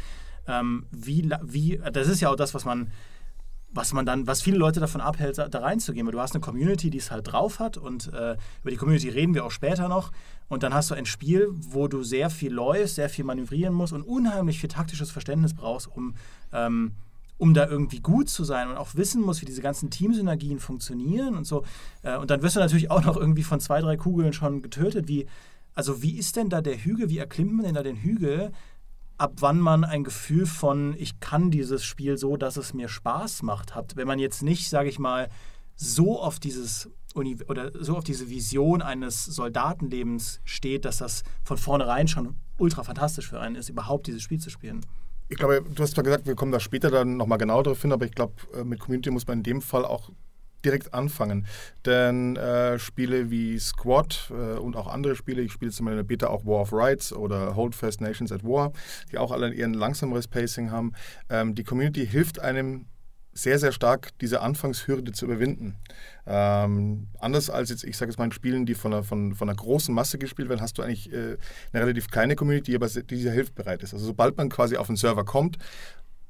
Ähm, 0.48 0.86
wie, 0.92 1.30
wie, 1.42 1.82
das 1.92 2.08
ist 2.08 2.22
ja 2.22 2.30
auch 2.30 2.36
das, 2.36 2.54
was 2.54 2.64
man, 2.64 2.92
was 3.74 3.94
man 3.94 4.06
dann, 4.06 4.28
was 4.28 4.42
viele 4.42 4.58
Leute 4.58 4.80
davon 4.80 5.02
abhält, 5.02 5.38
da 5.38 5.60
reinzugehen. 5.60 6.06
Weil 6.06 6.14
du 6.14 6.22
hast 6.22 6.36
eine 6.36 6.42
Community, 6.42 6.90
die 6.90 7.00
es 7.00 7.12
halt 7.12 7.32
drauf 7.32 7.60
hat 7.60 7.78
und 7.78 8.14
äh, 8.14 8.38
über 8.62 8.72
die 8.72 8.78
Community 8.78 9.10
reden 9.10 9.34
wir 9.34 9.46
auch 9.46 9.52
später 9.52 9.88
noch. 9.88 10.12
Und 10.48 10.64
dann 10.64 10.74
hast 10.74 10.92
du 10.92 10.96
ein 10.96 11.06
Spiel, 11.06 11.50
wo 11.52 11.88
du 11.88 12.04
sehr 12.04 12.30
viel 12.30 12.54
läufst, 12.54 12.96
sehr 12.96 13.10
viel 13.10 13.26
manövrieren 13.26 13.74
musst 13.74 13.94
und 13.94 14.04
unheimlich 14.04 14.60
viel 14.60 14.70
taktisches 14.70 15.10
Verständnis 15.10 15.54
brauchst, 15.54 15.88
um 15.88 16.14
ähm, 16.52 16.94
um 17.38 17.54
da 17.54 17.68
irgendwie 17.68 18.00
gut 18.00 18.30
zu 18.30 18.44
sein 18.44 18.70
und 18.70 18.78
auch 18.78 18.96
wissen 18.96 19.22
muss, 19.22 19.42
wie 19.42 19.46
diese 19.46 19.62
ganzen 19.62 19.90
Teamsynergien 19.90 20.60
funktionieren 20.60 21.36
und 21.36 21.46
so. 21.46 21.66
Äh, 22.04 22.18
und 22.18 22.30
dann 22.30 22.42
wirst 22.42 22.56
du 22.56 22.60
natürlich 22.60 22.92
auch 22.92 23.04
noch 23.04 23.18
irgendwie 23.18 23.44
von 23.44 23.60
zwei, 23.60 23.82
drei 23.82 23.98
Kugeln 23.98 24.34
schon 24.34 24.62
getötet. 24.62 25.08
Wie, 25.08 25.26
also 25.76 26.02
wie 26.02 26.18
ist 26.18 26.36
denn 26.36 26.50
da 26.50 26.62
der 26.62 26.78
Hügel? 26.78 27.10
Wie 27.10 27.18
erklimmt 27.18 27.54
man 27.54 27.66
denn 27.66 27.76
da 27.76 27.84
den 27.84 27.98
Hügel? 27.98 28.52
Ab 29.18 29.34
wann 29.40 29.60
man 29.60 29.84
ein 29.84 30.04
Gefühl 30.04 30.46
von, 30.46 30.96
ich 30.98 31.20
kann 31.20 31.52
dieses 31.52 31.84
Spiel 31.84 32.18
so, 32.18 32.38
dass 32.38 32.58
es 32.58 32.74
mir 32.74 32.90
Spaß 32.90 33.44
macht, 33.44 33.76
hat. 33.76 33.96
Wenn 33.96 34.08
man 34.08 34.20
jetzt 34.20 34.44
nicht, 34.44 34.70
sage 34.70 34.90
ich 34.90 35.00
mal, 35.00 35.30
so 35.76 36.20
auf 36.20 36.40
dieses 36.40 36.90
oder 37.16 37.72
so 37.80 37.96
auf 37.96 38.04
diese 38.04 38.30
Vision 38.30 38.82
eines 38.82 39.24
Soldatenlebens 39.26 40.42
steht, 40.46 40.84
dass 40.84 40.98
das 40.98 41.24
von 41.44 41.58
vornherein 41.58 42.08
schon 42.08 42.38
ultra 42.58 42.84
fantastisch 42.84 43.30
für 43.30 43.40
einen 43.40 43.56
ist, 43.56 43.70
überhaupt 43.70 44.08
dieses 44.08 44.24
Spiel 44.24 44.40
zu 44.40 44.50
spielen 44.50 44.82
ich 45.34 45.38
glaube, 45.38 45.64
du 45.68 45.84
hast 45.84 45.96
zwar 45.96 46.04
gesagt, 46.04 46.28
wir 46.28 46.36
kommen 46.36 46.52
da 46.52 46.60
später 46.60 46.92
dann 46.92 47.18
nochmal 47.18 47.38
genauer 47.38 47.64
drauf 47.64 47.82
hin, 47.82 47.92
aber 47.92 48.06
ich 48.06 48.14
glaube, 48.14 48.34
äh, 48.54 48.64
mit 48.64 48.80
Community 48.80 49.10
muss 49.10 49.28
man 49.28 49.40
in 49.40 49.44
dem 49.44 49.62
Fall 49.62 49.86
auch 49.86 50.10
direkt 50.66 50.94
anfangen. 50.94 51.46
Denn 51.86 52.36
äh, 52.36 52.80
Spiele 52.80 53.30
wie 53.30 53.60
Squad 53.60 54.32
äh, 54.32 54.58
und 54.58 54.76
auch 54.76 54.88
andere 54.88 55.16
Spiele, 55.16 55.42
ich 55.42 55.52
spiele 55.52 55.72
zum 55.72 55.86
Beispiel 55.86 56.00
in 56.00 56.08
der 56.08 56.16
Beta 56.16 56.28
auch 56.28 56.46
War 56.46 56.62
of 56.62 56.74
Rights 56.74 57.14
oder 57.14 57.56
Hold 57.56 57.76
Fast 57.76 58.02
Nations 58.02 58.32
at 58.32 58.44
War, 58.44 58.72
die 59.12 59.18
auch 59.18 59.32
alle 59.32 59.54
eher 59.54 59.68
ein 59.68 59.74
langsameres 59.74 60.28
Pacing 60.28 60.72
haben. 60.72 60.94
Ähm, 61.30 61.56
die 61.56 61.64
Community 61.64 62.06
hilft 62.06 62.40
einem 62.40 62.86
sehr, 63.34 63.58
sehr 63.58 63.72
stark, 63.72 64.10
diese 64.20 64.42
Anfangshürde 64.42 65.12
zu 65.12 65.26
überwinden. 65.26 65.76
Ähm, 66.26 67.08
anders 67.20 67.50
als 67.50 67.70
jetzt, 67.70 67.84
ich 67.84 67.98
sage 67.98 68.12
jetzt 68.12 68.20
mal, 68.20 68.26
in 68.26 68.32
Spielen, 68.32 68.66
die 68.66 68.76
von 68.76 68.94
einer, 68.94 69.04
von, 69.04 69.34
von 69.34 69.50
einer 69.50 69.56
großen 69.56 69.94
Masse 69.94 70.18
gespielt 70.20 70.50
werden, 70.50 70.62
hast 70.62 70.78
du 70.78 70.84
eigentlich 70.84 71.12
äh, 71.12 71.38
eine 71.72 71.84
relativ 71.84 72.10
kleine 72.10 72.36
Community, 72.36 72.72
die 72.72 72.76
aber 72.76 72.88
die 72.88 73.18
sehr 73.18 73.32
hilfsbereit 73.32 73.82
ist. 73.82 73.94
Also 73.94 74.06
sobald 74.06 74.38
man 74.38 74.50
quasi 74.50 74.78
auf 74.78 74.88
den 74.88 74.96
Server 74.96 75.26
kommt 75.26 75.58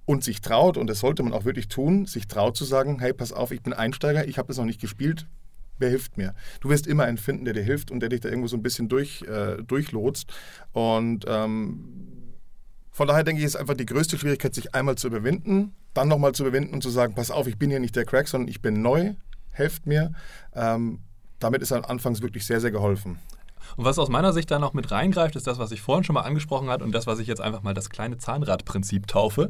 und 0.05 0.23
sich 0.23 0.41
traut, 0.41 0.77
und 0.77 0.87
das 0.87 0.99
sollte 0.99 1.23
man 1.23 1.33
auch 1.33 1.45
wirklich 1.45 1.67
tun, 1.67 2.05
sich 2.05 2.27
traut 2.27 2.57
zu 2.57 2.65
sagen, 2.65 2.99
hey, 2.99 3.13
pass 3.13 3.31
auf, 3.31 3.51
ich 3.51 3.61
bin 3.61 3.73
Einsteiger, 3.73 4.27
ich 4.27 4.37
habe 4.37 4.47
das 4.47 4.57
noch 4.57 4.65
nicht 4.65 4.81
gespielt, 4.81 5.27
wer 5.77 5.89
hilft 5.89 6.17
mir? 6.17 6.33
Du 6.61 6.69
wirst 6.69 6.87
immer 6.87 7.03
einen 7.03 7.17
finden, 7.17 7.45
der 7.45 7.53
dir 7.53 7.63
hilft 7.63 7.91
und 7.91 7.99
der 7.99 8.09
dich 8.09 8.21
da 8.21 8.29
irgendwo 8.29 8.47
so 8.47 8.57
ein 8.57 8.63
bisschen 8.63 8.89
durch, 8.89 9.23
äh, 9.23 9.61
durchlotst. 9.63 10.31
Und 10.71 11.25
ähm, 11.27 12.33
von 12.91 13.07
daher 13.07 13.23
denke 13.23 13.39
ich, 13.39 13.45
ist 13.45 13.55
einfach 13.55 13.75
die 13.75 13.85
größte 13.85 14.17
Schwierigkeit, 14.17 14.53
sich 14.53 14.75
einmal 14.75 14.95
zu 14.95 15.07
überwinden, 15.07 15.73
dann 15.93 16.07
nochmal 16.07 16.33
zu 16.33 16.43
überwinden 16.43 16.73
und 16.73 16.83
zu 16.83 16.89
sagen, 16.89 17.15
pass 17.15 17.31
auf, 17.31 17.47
ich 17.47 17.57
bin 17.57 17.69
hier 17.69 17.79
nicht 17.79 17.95
der 17.95 18.05
Crack, 18.05 18.27
sondern 18.27 18.49
ich 18.49 18.61
bin 18.61 18.81
neu, 18.81 19.13
helft 19.51 19.85
mir. 19.85 20.13
Ähm, 20.53 20.99
damit 21.39 21.61
ist 21.61 21.71
dann 21.71 21.85
anfangs 21.85 22.21
wirklich 22.21 22.45
sehr, 22.45 22.61
sehr 22.61 22.71
geholfen. 22.71 23.19
Und 23.77 23.85
was 23.85 23.97
aus 23.97 24.09
meiner 24.09 24.33
Sicht 24.33 24.51
da 24.51 24.59
noch 24.59 24.73
mit 24.73 24.91
reingreift, 24.91 25.35
ist 25.35 25.47
das, 25.47 25.57
was 25.57 25.71
ich 25.71 25.81
vorhin 25.81 26.03
schon 26.03 26.13
mal 26.13 26.21
angesprochen 26.21 26.69
habe 26.69 26.83
und 26.83 26.91
das, 26.91 27.07
was 27.07 27.19
ich 27.19 27.27
jetzt 27.27 27.41
einfach 27.41 27.63
mal 27.63 27.73
das 27.73 27.89
kleine 27.89 28.17
Zahnradprinzip 28.17 29.07
taufe 29.07 29.49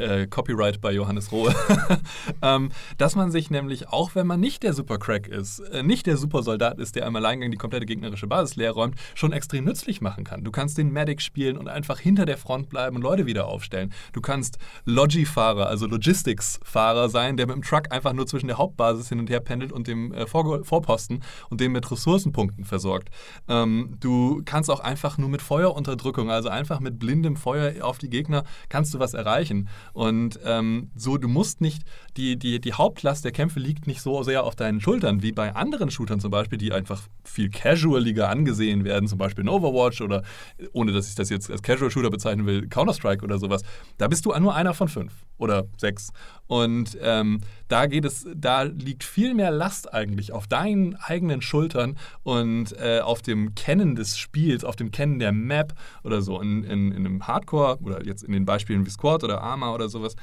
äh, 0.00 0.26
Copyright 0.26 0.80
bei 0.80 0.92
Johannes 0.92 1.32
Rohe, 1.32 1.54
ähm, 2.42 2.70
dass 2.98 3.16
man 3.16 3.30
sich 3.30 3.50
nämlich, 3.50 3.88
auch 3.88 4.14
wenn 4.14 4.26
man 4.26 4.40
nicht 4.40 4.62
der 4.62 4.72
Supercrack 4.72 5.28
ist, 5.28 5.60
äh, 5.60 5.82
nicht 5.82 6.06
der 6.06 6.16
Supersoldat 6.16 6.78
ist, 6.78 6.96
der 6.96 7.06
im 7.06 7.16
Alleingang 7.16 7.50
die 7.50 7.56
komplette 7.56 7.86
gegnerische 7.86 8.26
Basis 8.26 8.56
leer 8.56 8.72
räumt, 8.72 8.96
schon 9.14 9.32
extrem 9.32 9.64
nützlich 9.64 10.00
machen 10.00 10.24
kann. 10.24 10.44
Du 10.44 10.50
kannst 10.50 10.78
den 10.78 10.92
Medic 10.92 11.22
spielen 11.22 11.56
und 11.56 11.68
einfach 11.68 11.98
hinter 11.98 12.26
der 12.26 12.38
Front 12.38 12.68
bleiben 12.68 12.96
und 12.96 13.02
Leute 13.02 13.26
wieder 13.26 13.46
aufstellen. 13.46 13.92
Du 14.12 14.20
kannst 14.20 14.58
Logi-Fahrer, 14.84 15.66
also 15.66 15.86
Logistics-Fahrer 15.86 17.08
sein, 17.08 17.36
der 17.36 17.46
mit 17.46 17.56
dem 17.56 17.62
Truck 17.62 17.92
einfach 17.92 18.12
nur 18.12 18.26
zwischen 18.26 18.46
der 18.46 18.58
Hauptbasis 18.58 19.08
hin 19.08 19.18
und 19.18 19.30
her 19.30 19.40
pendelt 19.40 19.72
und 19.72 19.86
dem 19.86 20.12
äh, 20.12 20.26
Vor 20.26 20.64
Vorposten 20.64 21.22
und 21.50 21.60
den 21.60 21.72
mit 21.72 21.90
Ressourcenpunkten 21.90 22.64
versorgt. 22.64 23.10
Ähm, 23.48 23.96
du 24.00 24.42
kannst 24.44 24.70
auch 24.70 24.80
einfach 24.80 25.18
nur 25.18 25.28
mit 25.28 25.42
Feuerunterdrückung, 25.42 26.30
also 26.30 26.48
einfach 26.48 26.80
mit 26.80 26.98
blindem 26.98 27.36
Feuer 27.36 27.84
auf 27.84 27.98
die 27.98 28.10
Gegner, 28.10 28.44
kannst 28.68 28.94
du 28.94 28.98
was 28.98 29.14
erreichen. 29.14 29.68
Und 29.92 30.38
ähm, 30.44 30.90
so, 30.94 31.16
du 31.16 31.28
musst 31.28 31.60
nicht, 31.60 31.82
die, 32.16 32.38
die, 32.38 32.60
die 32.60 32.72
Hauptlast 32.72 33.24
der 33.24 33.32
Kämpfe 33.32 33.60
liegt 33.60 33.86
nicht 33.86 34.00
so 34.00 34.22
sehr 34.22 34.44
auf 34.44 34.56
deinen 34.56 34.80
Schultern 34.80 35.22
wie 35.22 35.32
bei 35.32 35.54
anderen 35.54 35.90
Shootern 35.90 36.20
zum 36.20 36.30
Beispiel, 36.30 36.58
die 36.58 36.72
einfach 36.72 37.02
viel 37.24 37.50
casualiger 37.50 38.28
angesehen 38.28 38.84
werden, 38.84 39.08
zum 39.08 39.18
Beispiel 39.18 39.44
in 39.44 39.48
Overwatch 39.48 40.00
oder, 40.00 40.22
ohne 40.72 40.92
dass 40.92 41.08
ich 41.08 41.14
das 41.14 41.30
jetzt 41.30 41.50
als 41.50 41.62
Casual-Shooter 41.62 42.10
bezeichnen 42.10 42.46
will, 42.46 42.68
Counter-Strike 42.68 43.24
oder 43.24 43.38
sowas. 43.38 43.62
Da 43.98 44.08
bist 44.08 44.26
du 44.26 44.32
nur 44.38 44.54
einer 44.54 44.74
von 44.74 44.88
fünf 44.88 45.12
oder 45.38 45.64
sechs. 45.76 46.10
Und 46.46 46.96
ähm, 47.00 47.40
da 47.70 47.86
geht 47.86 48.04
es, 48.04 48.26
da 48.34 48.62
liegt 48.62 49.04
viel 49.04 49.32
mehr 49.34 49.50
Last 49.50 49.94
eigentlich 49.94 50.32
auf 50.32 50.48
deinen 50.48 50.96
eigenen 50.96 51.40
Schultern 51.40 51.96
und 52.24 52.76
äh, 52.78 53.00
auf 53.00 53.22
dem 53.22 53.54
Kennen 53.54 53.94
des 53.94 54.18
Spiels, 54.18 54.64
auf 54.64 54.74
dem 54.74 54.90
Kennen 54.90 55.20
der 55.20 55.32
Map 55.32 55.74
oder 56.02 56.20
so. 56.20 56.40
In, 56.40 56.64
in, 56.64 56.90
in 56.90 57.06
einem 57.06 57.28
Hardcore 57.28 57.78
oder 57.82 58.04
jetzt 58.04 58.24
in 58.24 58.32
den 58.32 58.44
Beispielen 58.44 58.84
wie 58.86 58.90
Squad 58.90 59.22
oder 59.22 59.40
Arma 59.40 59.72
oder 59.72 59.88
sowas, 59.88 60.16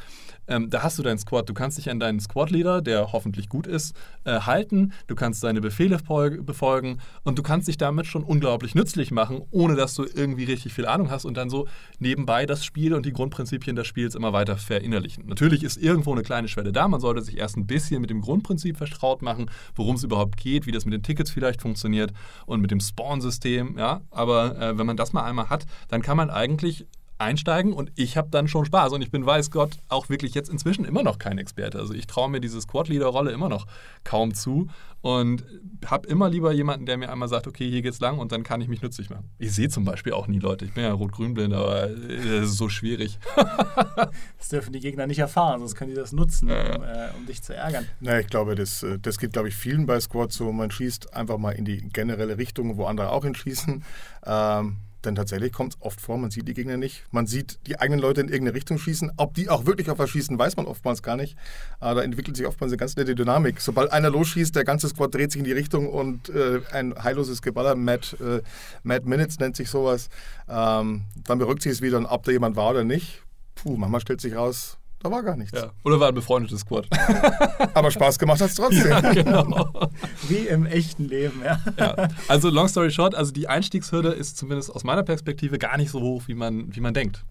ähm, 0.48 0.70
da 0.70 0.84
hast 0.84 0.98
du 0.98 1.04
deinen 1.04 1.18
Squad. 1.18 1.50
Du 1.50 1.54
kannst 1.54 1.78
dich 1.78 1.90
an 1.90 2.00
deinen 2.00 2.20
Squad-Leader, 2.20 2.82
der 2.82 3.12
hoffentlich 3.12 3.50
gut 3.50 3.68
ist, 3.68 3.96
äh, 4.24 4.40
halten. 4.42 4.94
Du 5.08 5.16
kannst 5.16 5.42
seine 5.42 5.62
Befehle 5.62 5.98
befolgen 6.42 7.00
und 7.24 7.38
du 7.38 7.44
kannst 7.44 7.68
dich 7.68 7.78
damit 7.78 8.06
schon 8.06 8.24
unglaublich 8.24 8.76
nützlich 8.76 9.12
machen, 9.12 9.44
ohne 9.52 9.76
dass 9.76 9.96
du 9.96 10.04
irgendwie 10.04 10.46
richtig 10.46 10.74
viel 10.74 10.86
Ahnung 10.86 11.12
hast 11.12 11.26
und 11.26 11.36
dann 11.36 11.50
so 11.50 11.68
nebenbei 12.00 12.46
das 12.46 12.66
Spiel 12.66 12.94
und 12.94 13.06
die 13.06 13.14
Grundprinzipien 13.14 13.76
des 13.76 13.88
Spiels 13.88 14.16
immer 14.16 14.34
weiter 14.34 14.58
verinnerlichen. 14.58 15.26
Natürlich 15.28 15.64
ist 15.64 15.78
irgendwo 15.78 16.12
eine 16.12 16.24
kleine 16.24 16.48
Schwelle 16.48 16.72
da. 16.72 16.88
Man 16.88 17.00
sollte 17.00 17.22
sich 17.22 17.38
erst 17.38 17.58
ein 17.58 17.68
bisschen 17.68 18.02
mit 18.02 18.10
dem 18.10 18.22
Grundprinzip 18.22 18.78
vertraut 18.78 19.22
machen, 19.22 19.50
worum 19.76 19.96
es 19.96 20.04
überhaupt 20.04 20.38
geht, 20.38 20.66
wie 20.66 20.72
das 20.72 20.86
mit 20.86 20.94
den 20.94 21.04
Tickets 21.04 21.32
vielleicht 21.32 21.62
funktioniert 21.62 22.14
und 22.46 22.62
mit 22.62 22.72
dem 22.72 22.80
Spawn-System. 22.80 23.78
Ja? 23.78 24.02
Aber 24.12 24.60
äh, 24.60 24.78
wenn 24.78 24.86
man 24.86 24.98
das 24.98 25.14
mal 25.14 25.24
einmal 25.24 25.50
hat, 25.50 25.66
dann 25.90 26.02
kann 26.02 26.18
man 26.18 26.30
eigentlich 26.30 26.86
einsteigen 27.18 27.74
und 27.74 27.92
ich 27.96 28.18
habe 28.18 28.30
dann 28.32 28.48
schon 28.48 28.66
Spaß. 28.66 28.94
Und 28.94 29.02
ich 29.02 29.12
bin, 29.12 29.26
weiß 29.26 29.52
Gott, 29.52 29.72
auch 29.90 30.10
wirklich 30.10 30.34
jetzt 30.34 30.50
inzwischen 30.50 30.86
immer 30.86 31.04
noch 31.04 31.18
kein 31.18 31.38
Experte. 31.38 31.80
Also 31.80 31.94
ich 31.94 32.08
traue 32.08 32.30
mir 32.30 32.40
diese 32.40 32.62
Squad-Leader-Rolle 32.62 33.32
immer 33.32 33.50
noch 33.50 33.66
kaum 34.04 34.34
zu 34.34 34.68
und 35.02 35.44
habe 35.86 36.08
immer 36.08 36.30
lieber 36.30 36.52
jemanden, 36.52 36.86
der 36.86 36.98
mir 36.98 37.12
einmal 37.12 37.28
sagt, 37.28 37.48
okay, 37.48 37.70
hier 37.70 37.82
geht's 37.82 38.00
lang 38.00 38.18
und 38.18 38.32
dann 38.32 38.44
kann 38.44 38.62
ich 38.62 38.68
mich 38.68 38.82
nützlich 38.82 39.10
machen. 39.10 39.30
Ich 39.38 39.54
sehe 39.54 39.70
zum 39.70 39.86
Beispiel 39.86 40.14
auch 40.14 40.28
nie 40.28 40.40
Leute. 40.40 40.66
Ich 40.66 40.74
bin 40.74 40.84
ja 40.84 40.92
rot-grün-blind, 40.92 41.54
aber 41.54 41.88
das 41.88 42.50
ist 42.50 42.58
so 42.58 42.68
schwierig. 42.68 43.20
das 44.38 44.50
dürfen 44.50 44.74
die 44.74 44.80
Gegner 44.80 45.08
nicht 45.08 45.20
erfahren, 45.20 45.60
sonst 45.60 45.76
können 45.76 45.92
die 45.92 45.96
das 45.96 46.12
nutzen, 46.12 46.50
ja, 46.50 46.76
Um, 46.76 46.84
äh, 46.84 47.10
um, 47.18 47.26
dich 47.26 47.42
zu 47.42 47.56
ärgern. 47.56 47.86
Naja, 48.00 48.20
ich 48.20 48.28
glaube, 48.28 48.56
das, 48.56 48.84
äh, 48.84 49.00
das 49.00 49.18
geht, 49.20 49.34
glaube 49.34 49.48
ich, 49.48 49.56
vielen 49.56 49.86
bei 49.86 50.00
Squad 50.00 50.34
so. 50.34 50.52
Man 50.52 50.72
schießt 50.72 51.14
einfach 51.14 51.38
mal 51.38 51.52
in 51.52 51.66
die 51.66 51.78
generelle 51.90 52.38
Richtung, 52.38 52.76
wo 52.78 52.86
andere 52.86 53.12
auch 53.12 53.24
hinschießen. 53.24 53.84
Ähm, 54.26 54.78
denn 55.06 55.16
tatsächlich 55.16 55.52
kommt 55.52 55.76
es 55.76 55.82
oft 55.82 56.02
vor, 56.02 56.18
man 56.18 56.32
sieht 56.32 56.48
die 56.48 56.54
Gegner 56.54 56.78
nicht. 56.78 57.04
Man 57.12 57.28
sieht 57.28 57.60
die 57.68 57.80
eigenen 57.80 58.00
Leute 58.00 58.22
in 58.22 58.28
irgendeine 58.28 58.56
Richtung 58.56 58.78
schießen. 58.78 59.12
Ob 59.18 59.34
die 59.34 59.50
auch 59.50 59.66
wirklich 59.66 59.90
auf 59.90 60.00
was 60.00 60.10
schießen, 60.10 60.38
weiß 60.38 60.58
man 60.58 60.66
oftmals 60.66 61.04
gar 61.04 61.16
nicht. 61.16 61.38
Aber 61.80 61.96
da 61.96 62.02
entwickelt 62.02 62.36
sich 62.36 62.48
oftmals 62.48 62.72
eine 62.72 62.78
ganz 62.78 62.96
nette 62.96 63.16
Dynamik. 63.16 63.62
Sobald 63.62 63.92
einer 63.92 64.10
losschießt, 64.10 64.56
der 64.56 64.64
ganze 64.64 64.90
Squad 64.90 65.14
dreht 65.14 65.32
sich 65.32 65.40
in 65.40 65.46
die 65.46 65.52
Richtung 65.52 65.88
und 65.90 66.30
äh, 66.30 66.62
ein 66.72 66.96
heilloses 67.04 67.42
Geballer, 67.42 67.76
Mad, 67.76 68.18
äh, 68.20 68.42
Mad 68.84 69.08
Minutes 69.08 69.40
nennt 69.40 69.56
sich 69.56 69.70
sowas, 69.70 70.10
ähm, 70.50 71.04
dann 71.26 71.40
sich 71.62 71.72
es 71.72 71.82
wieder, 71.82 72.12
ob 72.12 72.24
da 72.24 72.32
jemand 72.32 72.56
war 72.56 72.72
oder 72.72 72.84
nicht. 72.84 73.22
Puh, 73.56 73.78
manchmal 73.78 74.02
stellt 74.02 74.22
sich 74.22 74.36
raus, 74.36 74.77
da 75.00 75.12
war 75.12 75.22
gar 75.22 75.38
nichts. 75.38 75.58
Ja. 75.58 75.72
Oder 75.84 76.00
war 76.00 76.08
ein 76.08 76.16
befreundetes 76.16 76.62
Squad. 76.62 76.88
Aber 77.76 77.92
Spaß 77.92 78.18
gemacht 78.18 78.42
hat 78.42 78.50
es 78.50 78.56
trotzdem. 78.56 78.90
Ja, 78.90 79.00
genau. 79.02 79.90
Wie 80.28 80.48
im 80.48 80.66
echten 80.66 81.06
Leben, 81.06 81.42
ja. 81.44 81.60
ja. 81.78 82.08
Also 82.28 82.50
long 82.50 82.68
story 82.68 82.90
short, 82.90 83.14
also 83.14 83.32
die 83.32 83.48
Einstiegshürde 83.48 84.10
ist 84.10 84.38
zumindest 84.38 84.74
aus 84.74 84.84
meiner 84.84 85.04
Perspektive 85.04 85.60
gar 85.60 85.78
nicht 85.78 85.92
so 85.92 86.02
hoch, 86.02 86.24
wie 86.26 86.34
man, 86.34 86.76
wie 86.76 86.82
man 86.82 86.94
denkt. 86.94 87.24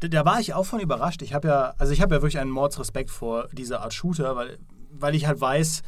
Da, 0.00 0.08
da 0.08 0.24
war 0.24 0.40
ich 0.40 0.54
auch 0.54 0.66
von 0.66 0.80
überrascht. 0.80 1.22
Ich 1.22 1.32
habe 1.32 1.48
ja, 1.48 1.74
also 1.78 1.92
ich 1.92 2.00
habe 2.00 2.14
ja 2.16 2.22
wirklich 2.22 2.40
einen 2.40 2.50
Mordsrespekt 2.50 3.10
vor 3.10 3.48
dieser 3.52 3.82
Art 3.82 3.94
Shooter, 3.94 4.34
weil, 4.34 4.58
weil 4.90 5.14
ich 5.14 5.26
halt 5.26 5.40
weiß, 5.40 5.82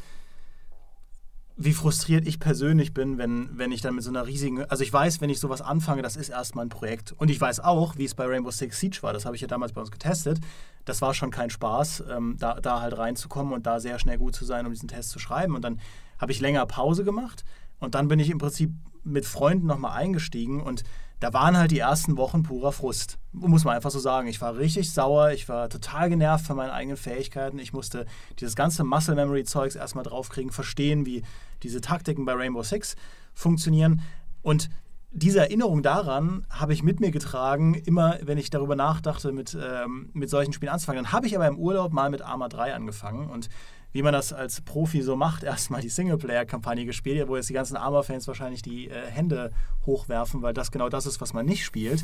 wie 1.57 1.73
frustriert 1.73 2.27
ich 2.27 2.39
persönlich 2.39 2.93
bin, 2.93 3.17
wenn, 3.17 3.57
wenn 3.57 3.71
ich 3.71 3.81
dann 3.81 3.95
mit 3.95 4.03
so 4.03 4.09
einer 4.09 4.27
riesigen. 4.27 4.65
Also 4.65 4.83
ich 4.83 4.91
weiß, 4.91 5.21
wenn 5.21 5.29
ich 5.29 5.39
sowas 5.39 5.61
anfange, 5.61 6.01
das 6.01 6.17
ist 6.17 6.29
erstmal 6.29 6.65
ein 6.65 6.69
Projekt. 6.69 7.13
Und 7.13 7.29
ich 7.29 7.39
weiß 7.39 7.61
auch, 7.61 7.97
wie 7.97 8.03
es 8.03 8.13
bei 8.13 8.25
Rainbow 8.25 8.51
Six 8.51 8.77
Siege 8.77 8.97
war. 9.01 9.13
Das 9.13 9.25
habe 9.25 9.35
ich 9.35 9.41
ja 9.41 9.47
damals 9.47 9.71
bei 9.71 9.79
uns 9.79 9.91
getestet. 9.91 10.39
Das 10.83 11.01
war 11.01 11.13
schon 11.13 11.31
kein 11.31 11.49
Spaß, 11.49 12.03
ähm, 12.09 12.35
da, 12.39 12.59
da 12.59 12.81
halt 12.81 12.97
reinzukommen 12.97 13.53
und 13.53 13.65
da 13.65 13.79
sehr 13.79 13.99
schnell 13.99 14.17
gut 14.17 14.35
zu 14.35 14.43
sein, 14.43 14.65
um 14.65 14.73
diesen 14.73 14.89
Test 14.89 15.11
zu 15.11 15.19
schreiben. 15.19 15.55
Und 15.55 15.61
dann 15.61 15.79
habe 16.19 16.33
ich 16.33 16.41
länger 16.41 16.65
Pause 16.65 17.05
gemacht. 17.05 17.45
Und 17.79 17.95
dann 17.95 18.09
bin 18.09 18.19
ich 18.19 18.29
im 18.29 18.37
Prinzip 18.37 18.71
mit 19.05 19.25
Freunden 19.25 19.67
nochmal 19.67 19.97
eingestiegen 19.97 20.61
und 20.61 20.83
da 21.25 21.33
waren 21.33 21.57
halt 21.57 21.71
die 21.71 21.79
ersten 21.79 22.17
Wochen 22.17 22.43
purer 22.43 22.71
Frust. 22.71 23.17
Muss 23.31 23.63
man 23.63 23.75
einfach 23.75 23.89
so 23.89 23.97
sagen. 23.97 24.27
Ich 24.27 24.41
war 24.41 24.57
richtig 24.57 24.93
sauer, 24.93 25.31
ich 25.31 25.49
war 25.49 25.69
total 25.69 26.07
genervt 26.07 26.45
von 26.45 26.55
meinen 26.55 26.69
eigenen 26.69 26.97
Fähigkeiten. 26.97 27.57
Ich 27.57 27.73
musste 27.73 28.05
dieses 28.39 28.55
ganze 28.55 28.83
Muscle 28.83 29.15
Memory 29.15 29.43
Zeugs 29.43 29.75
erstmal 29.75 30.03
draufkriegen, 30.03 30.51
verstehen, 30.51 31.07
wie 31.07 31.23
diese 31.63 31.81
Taktiken 31.81 32.25
bei 32.25 32.33
Rainbow 32.33 32.61
Six 32.61 32.95
funktionieren. 33.33 34.03
Und 34.43 34.69
diese 35.13 35.39
Erinnerung 35.39 35.81
daran 35.81 36.45
habe 36.51 36.73
ich 36.73 36.83
mit 36.83 36.99
mir 36.99 37.09
getragen, 37.09 37.73
immer 37.73 38.19
wenn 38.21 38.37
ich 38.37 38.51
darüber 38.51 38.75
nachdachte, 38.75 39.31
mit, 39.31 39.57
ähm, 39.59 40.11
mit 40.13 40.29
solchen 40.29 40.53
Spielen 40.53 40.73
anzufangen. 40.73 41.05
Dann 41.05 41.11
habe 41.11 41.25
ich 41.25 41.35
aber 41.35 41.47
im 41.47 41.57
Urlaub 41.57 41.91
mal 41.91 42.11
mit 42.11 42.21
Arma 42.21 42.49
3 42.49 42.75
angefangen 42.75 43.31
und 43.31 43.49
wie 43.95 44.01
man 44.01 44.11
das 44.11 44.33
als 44.33 44.59
Profi 44.59 45.01
so 45.01 45.15
macht, 45.15 45.43
erstmal 45.45 45.79
die 45.79 45.87
Singleplayer-Kampagne 45.87 46.85
gespielt, 46.85 47.29
wo 47.29 47.37
jetzt 47.37 47.47
die 47.47 47.53
ganzen 47.53 47.77
Arma-Fans 47.77 48.27
wahrscheinlich 48.27 48.61
die 48.61 48.89
äh, 48.89 49.09
Hände 49.09 49.51
hochwerfen, 49.85 50.41
weil 50.41 50.53
das 50.53 50.69
genau 50.69 50.89
das 50.89 51.05
ist, 51.05 51.21
was 51.21 51.31
man 51.31 51.45
nicht 51.45 51.63
spielt. 51.63 52.03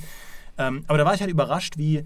Ähm, 0.58 0.86
aber 0.88 0.98
da 0.98 1.04
war 1.04 1.14
ich 1.14 1.20
halt 1.20 1.30
überrascht, 1.30 1.78
wie, 1.78 2.06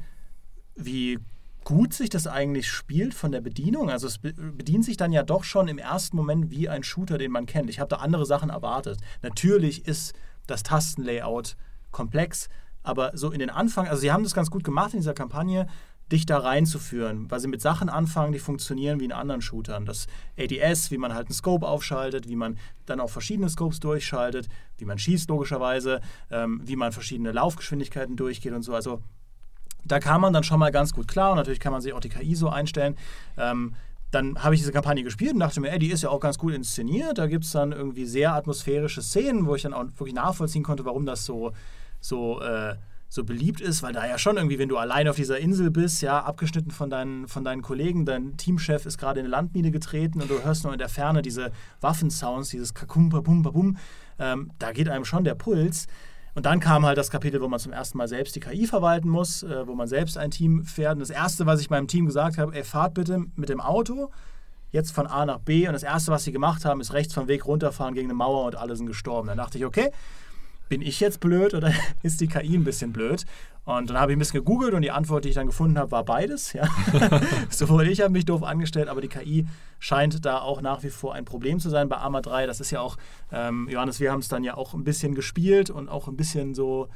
wie 0.75 1.19
gut 1.65 1.93
sich 1.93 2.09
das 2.09 2.25
eigentlich 2.25 2.67
spielt 2.67 3.13
von 3.13 3.31
der 3.31 3.41
Bedienung. 3.41 3.91
Also 3.91 4.07
es 4.07 4.17
bedient 4.17 4.85
sich 4.85 4.97
dann 4.97 5.11
ja 5.11 5.21
doch 5.21 5.43
schon 5.43 5.67
im 5.67 5.77
ersten 5.77 6.17
Moment 6.17 6.49
wie 6.49 6.67
ein 6.67 6.81
Shooter, 6.81 7.19
den 7.19 7.31
man 7.31 7.45
kennt. 7.45 7.69
Ich 7.69 7.79
habe 7.79 7.89
da 7.89 7.97
andere 7.97 8.25
Sachen 8.25 8.49
erwartet. 8.49 8.97
Natürlich 9.21 9.87
ist 9.87 10.15
das 10.47 10.63
Tastenlayout 10.63 11.57
komplex, 11.91 12.49
aber 12.81 13.11
so 13.13 13.29
in 13.29 13.37
den 13.37 13.51
Anfang, 13.51 13.87
also 13.87 14.01
sie 14.01 14.11
haben 14.11 14.23
das 14.23 14.33
ganz 14.33 14.49
gut 14.49 14.63
gemacht 14.63 14.93
in 14.95 15.01
dieser 15.01 15.13
Kampagne, 15.13 15.67
dich 16.11 16.25
da 16.25 16.37
reinzuführen, 16.37 17.29
weil 17.31 17.39
sie 17.39 17.47
mit 17.47 17.61
Sachen 17.61 17.89
anfangen, 17.89 18.31
die 18.31 18.39
funktionieren 18.39 18.99
wie 18.99 19.05
in 19.05 19.11
anderen 19.11 19.41
Shootern. 19.41 19.85
Das 19.85 20.07
ADS, 20.37 20.91
wie 20.91 20.97
man 20.97 21.13
halt 21.13 21.27
einen 21.27 21.33
Scope 21.33 21.67
aufschaltet, 21.67 22.29
wie 22.29 22.35
man 22.35 22.57
dann 22.85 22.99
auch 22.99 23.09
verschiedene 23.09 23.49
Scopes 23.49 23.79
durchschaltet, 23.79 24.47
wie 24.77 24.85
man 24.85 24.99
schießt 24.99 25.29
logischerweise, 25.29 26.01
ähm, 26.29 26.61
wie 26.63 26.75
man 26.75 26.91
verschiedene 26.91 27.31
Laufgeschwindigkeiten 27.31 28.15
durchgeht 28.15 28.53
und 28.53 28.61
so. 28.61 28.75
Also 28.75 29.01
da 29.83 29.99
kam 29.99 30.21
man 30.21 30.33
dann 30.33 30.43
schon 30.43 30.59
mal 30.59 30.71
ganz 30.71 30.93
gut 30.93 31.07
klar 31.07 31.31
und 31.31 31.37
natürlich 31.37 31.59
kann 31.59 31.71
man 31.71 31.81
sich 31.81 31.93
auch 31.93 31.99
die 31.99 32.09
KI 32.09 32.35
so 32.35 32.49
einstellen. 32.49 32.95
Ähm, 33.37 33.75
dann 34.11 34.43
habe 34.43 34.55
ich 34.55 34.61
diese 34.61 34.71
Kampagne 34.71 35.03
gespielt 35.03 35.33
und 35.33 35.39
dachte 35.39 35.59
mir, 35.59 35.71
ey, 35.71 35.79
die 35.79 35.91
ist 35.91 36.03
ja 36.03 36.09
auch 36.09 36.19
ganz 36.19 36.37
gut 36.37 36.53
inszeniert. 36.53 37.17
Da 37.17 37.27
gibt 37.27 37.45
es 37.45 37.51
dann 37.51 37.71
irgendwie 37.71 38.05
sehr 38.05 38.33
atmosphärische 38.33 39.01
Szenen, 39.01 39.45
wo 39.45 39.55
ich 39.55 39.63
dann 39.63 39.73
auch 39.73 39.85
wirklich 39.97 40.13
nachvollziehen 40.13 40.63
konnte, 40.63 40.85
warum 40.85 41.05
das 41.05 41.25
so, 41.25 41.51
so 41.99 42.39
äh, 42.41 42.75
so 43.15 43.23
beliebt 43.23 43.61
ist, 43.61 43.81
weil 43.81 43.93
da 43.93 44.05
ja 44.05 44.17
schon 44.17 44.35
irgendwie, 44.35 44.59
wenn 44.59 44.69
du 44.69 44.77
allein 44.77 45.07
auf 45.07 45.15
dieser 45.15 45.39
Insel 45.39 45.71
bist, 45.71 46.01
ja, 46.01 46.19
abgeschnitten 46.19 46.71
von 46.71 46.89
deinen, 46.89 47.27
von 47.27 47.43
deinen 47.43 47.61
Kollegen, 47.61 48.05
dein 48.05 48.37
Teamchef 48.37 48.85
ist 48.85 48.97
gerade 48.97 49.19
in 49.19 49.25
eine 49.25 49.31
Landmine 49.31 49.71
getreten 49.71 50.21
und 50.21 50.29
du 50.29 50.43
hörst 50.43 50.65
nur 50.65 50.73
in 50.73 50.79
der 50.79 50.89
Ferne 50.89 51.21
diese 51.21 51.51
Waffensounds, 51.81 52.49
dieses 52.49 52.73
Kakumpa, 52.73 53.21
Bum, 53.21 53.41
Bum, 53.41 53.77
ähm, 54.19 54.51
da 54.59 54.71
geht 54.73 54.89
einem 54.89 55.05
schon 55.05 55.23
der 55.23 55.35
Puls. 55.35 55.87
Und 56.35 56.45
dann 56.45 56.59
kam 56.59 56.85
halt 56.85 56.97
das 56.97 57.09
Kapitel, 57.09 57.39
wo 57.39 57.47
man 57.47 57.61
zum 57.61 57.71
ersten 57.71 57.97
Mal 57.97 58.09
selbst 58.09 58.35
die 58.35 58.41
KI 58.41 58.67
verwalten 58.67 59.07
muss, 59.07 59.43
äh, 59.43 59.65
wo 59.65 59.73
man 59.73 59.87
selbst 59.87 60.17
ein 60.17 60.31
Team 60.31 60.65
fährt. 60.65 60.95
Und 60.95 60.99
das 60.99 61.09
Erste, 61.09 61.45
was 61.45 61.61
ich 61.61 61.69
meinem 61.69 61.87
Team 61.87 62.05
gesagt 62.05 62.37
habe, 62.37 62.53
ey, 62.53 62.65
fahrt 62.65 62.93
bitte 62.93 63.23
mit 63.35 63.47
dem 63.47 63.61
Auto 63.61 64.11
jetzt 64.71 64.91
von 64.91 65.07
A 65.07 65.25
nach 65.25 65.39
B. 65.39 65.65
Und 65.67 65.73
das 65.73 65.83
Erste, 65.83 66.11
was 66.11 66.25
sie 66.25 66.33
gemacht 66.33 66.65
haben, 66.65 66.81
ist 66.81 66.91
rechts 66.91 67.13
vom 67.13 67.29
Weg 67.29 67.45
runterfahren 67.45 67.93
gegen 67.93 68.07
eine 68.07 68.15
Mauer 68.15 68.45
und 68.45 68.57
alle 68.57 68.75
sind 68.75 68.87
gestorben. 68.87 69.29
Dann 69.29 69.37
dachte 69.37 69.57
ich, 69.57 69.65
okay, 69.65 69.91
bin 70.69 70.81
ich 70.81 70.99
jetzt 70.99 71.19
blöd 71.19 71.53
oder 71.53 71.71
ist 72.03 72.21
die 72.21 72.27
KI 72.27 72.55
ein 72.55 72.63
bisschen 72.63 72.93
blöd? 72.93 73.25
Und 73.65 73.89
dann 73.89 73.99
habe 73.99 74.11
ich 74.11 74.15
ein 74.15 74.19
bisschen 74.19 74.41
gegoogelt 74.41 74.75
und 74.75 74.83
die 74.83 74.91
Antwort, 74.91 75.25
die 75.25 75.29
ich 75.29 75.35
dann 75.35 75.47
gefunden 75.47 75.79
habe, 75.79 75.89
war 75.91 76.05
beides. 76.05 76.53
Ja. 76.53 76.67
Sowohl 77.49 77.87
ich 77.87 78.01
habe 78.01 78.11
mich 78.11 78.25
doof 78.25 78.43
angestellt, 78.43 78.89
aber 78.89 79.01
die 79.01 79.07
KI 79.07 79.47
scheint 79.79 80.23
da 80.23 80.39
auch 80.39 80.61
nach 80.61 80.83
wie 80.83 80.91
vor 80.91 81.15
ein 81.15 81.25
Problem 81.25 81.59
zu 81.59 81.69
sein 81.69 81.89
bei 81.89 81.97
Arma 81.97 82.21
3. 82.21 82.45
Das 82.45 82.59
ist 82.59 82.69
ja 82.69 82.81
auch, 82.81 82.97
ähm, 83.31 83.67
Johannes, 83.69 83.99
wir 83.99 84.11
haben 84.11 84.19
es 84.19 84.27
dann 84.27 84.43
ja 84.43 84.55
auch 84.55 84.75
ein 84.75 84.83
bisschen 84.83 85.15
gespielt 85.15 85.71
und 85.71 85.89
auch 85.89 86.07
ein 86.07 86.15
bisschen 86.15 86.53
so 86.53 86.89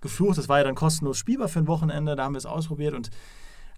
geflucht. 0.00 0.38
Das 0.38 0.48
war 0.48 0.58
ja 0.58 0.64
dann 0.64 0.76
kostenlos 0.76 1.18
spielbar 1.18 1.48
für 1.48 1.58
ein 1.58 1.66
Wochenende, 1.66 2.14
da 2.14 2.24
haben 2.24 2.34
wir 2.34 2.38
es 2.38 2.46
ausprobiert 2.46 2.94
und 2.94 3.10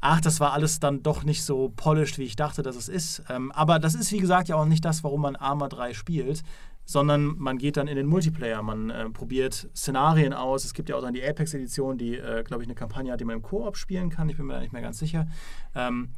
ach, 0.03 0.20
das 0.20 0.38
war 0.38 0.53
alles 0.53 0.79
dann 0.79 1.03
doch 1.03 1.25
nicht 1.25 1.42
so 1.42 1.72
polished, 1.75 2.18
wie 2.18 2.25
ich 2.25 2.37
dachte, 2.37 2.62
dass 2.62 2.77
es 2.77 2.88
ist. 2.88 3.22
Ähm, 3.31 3.51
aber 3.53 3.79
das 3.79 3.94
ist, 3.94 4.12
wie 4.12 4.18
gesagt, 4.18 4.49
ja 4.49 4.57
auch 4.57 4.66
nicht 4.66 4.85
das, 4.85 5.03
warum 5.05 5.22
man 5.22 5.37
Arma 5.37 5.68
3 5.68 5.94
spielt 5.94 6.42
sondern 6.87 7.37
man 7.37 7.59
geht 7.59 7.77
dann 7.77 7.88
in 7.88 7.96
den 7.96 8.07
Multiplayer, 8.07 8.62
man 8.62 8.90
äh, 8.90 9.11
probiert 9.11 9.68
Szenarien 9.75 10.33
aus. 10.33 10.64
Es 10.64 10.72
gibt 10.72 10.88
ja 10.88 10.96
auch 10.96 11.03
dann 11.03 11.12
die 11.12 11.22
Apex-Edition, 11.22 11.99
die, 11.99 12.16
äh, 12.16 12.44
glaube 12.44 12.62
ich, 12.62 12.68
eine 12.68 12.77
Kampagne 12.77 13.12
hat, 13.12 13.20
die 13.20 13.25
man 13.25 13.37
im 13.37 13.42
Koop 13.42 13.77
spielen 13.77 14.09
kann. 14.09 14.29
Ich 14.29 14.37
bin 14.37 14.46
mir 14.46 14.55
da 14.55 14.61
nicht 14.61 14.72
mehr 14.72 14.83
ganz 14.83 14.99
sicher. 14.99 15.27
Ähm, 15.75 16.11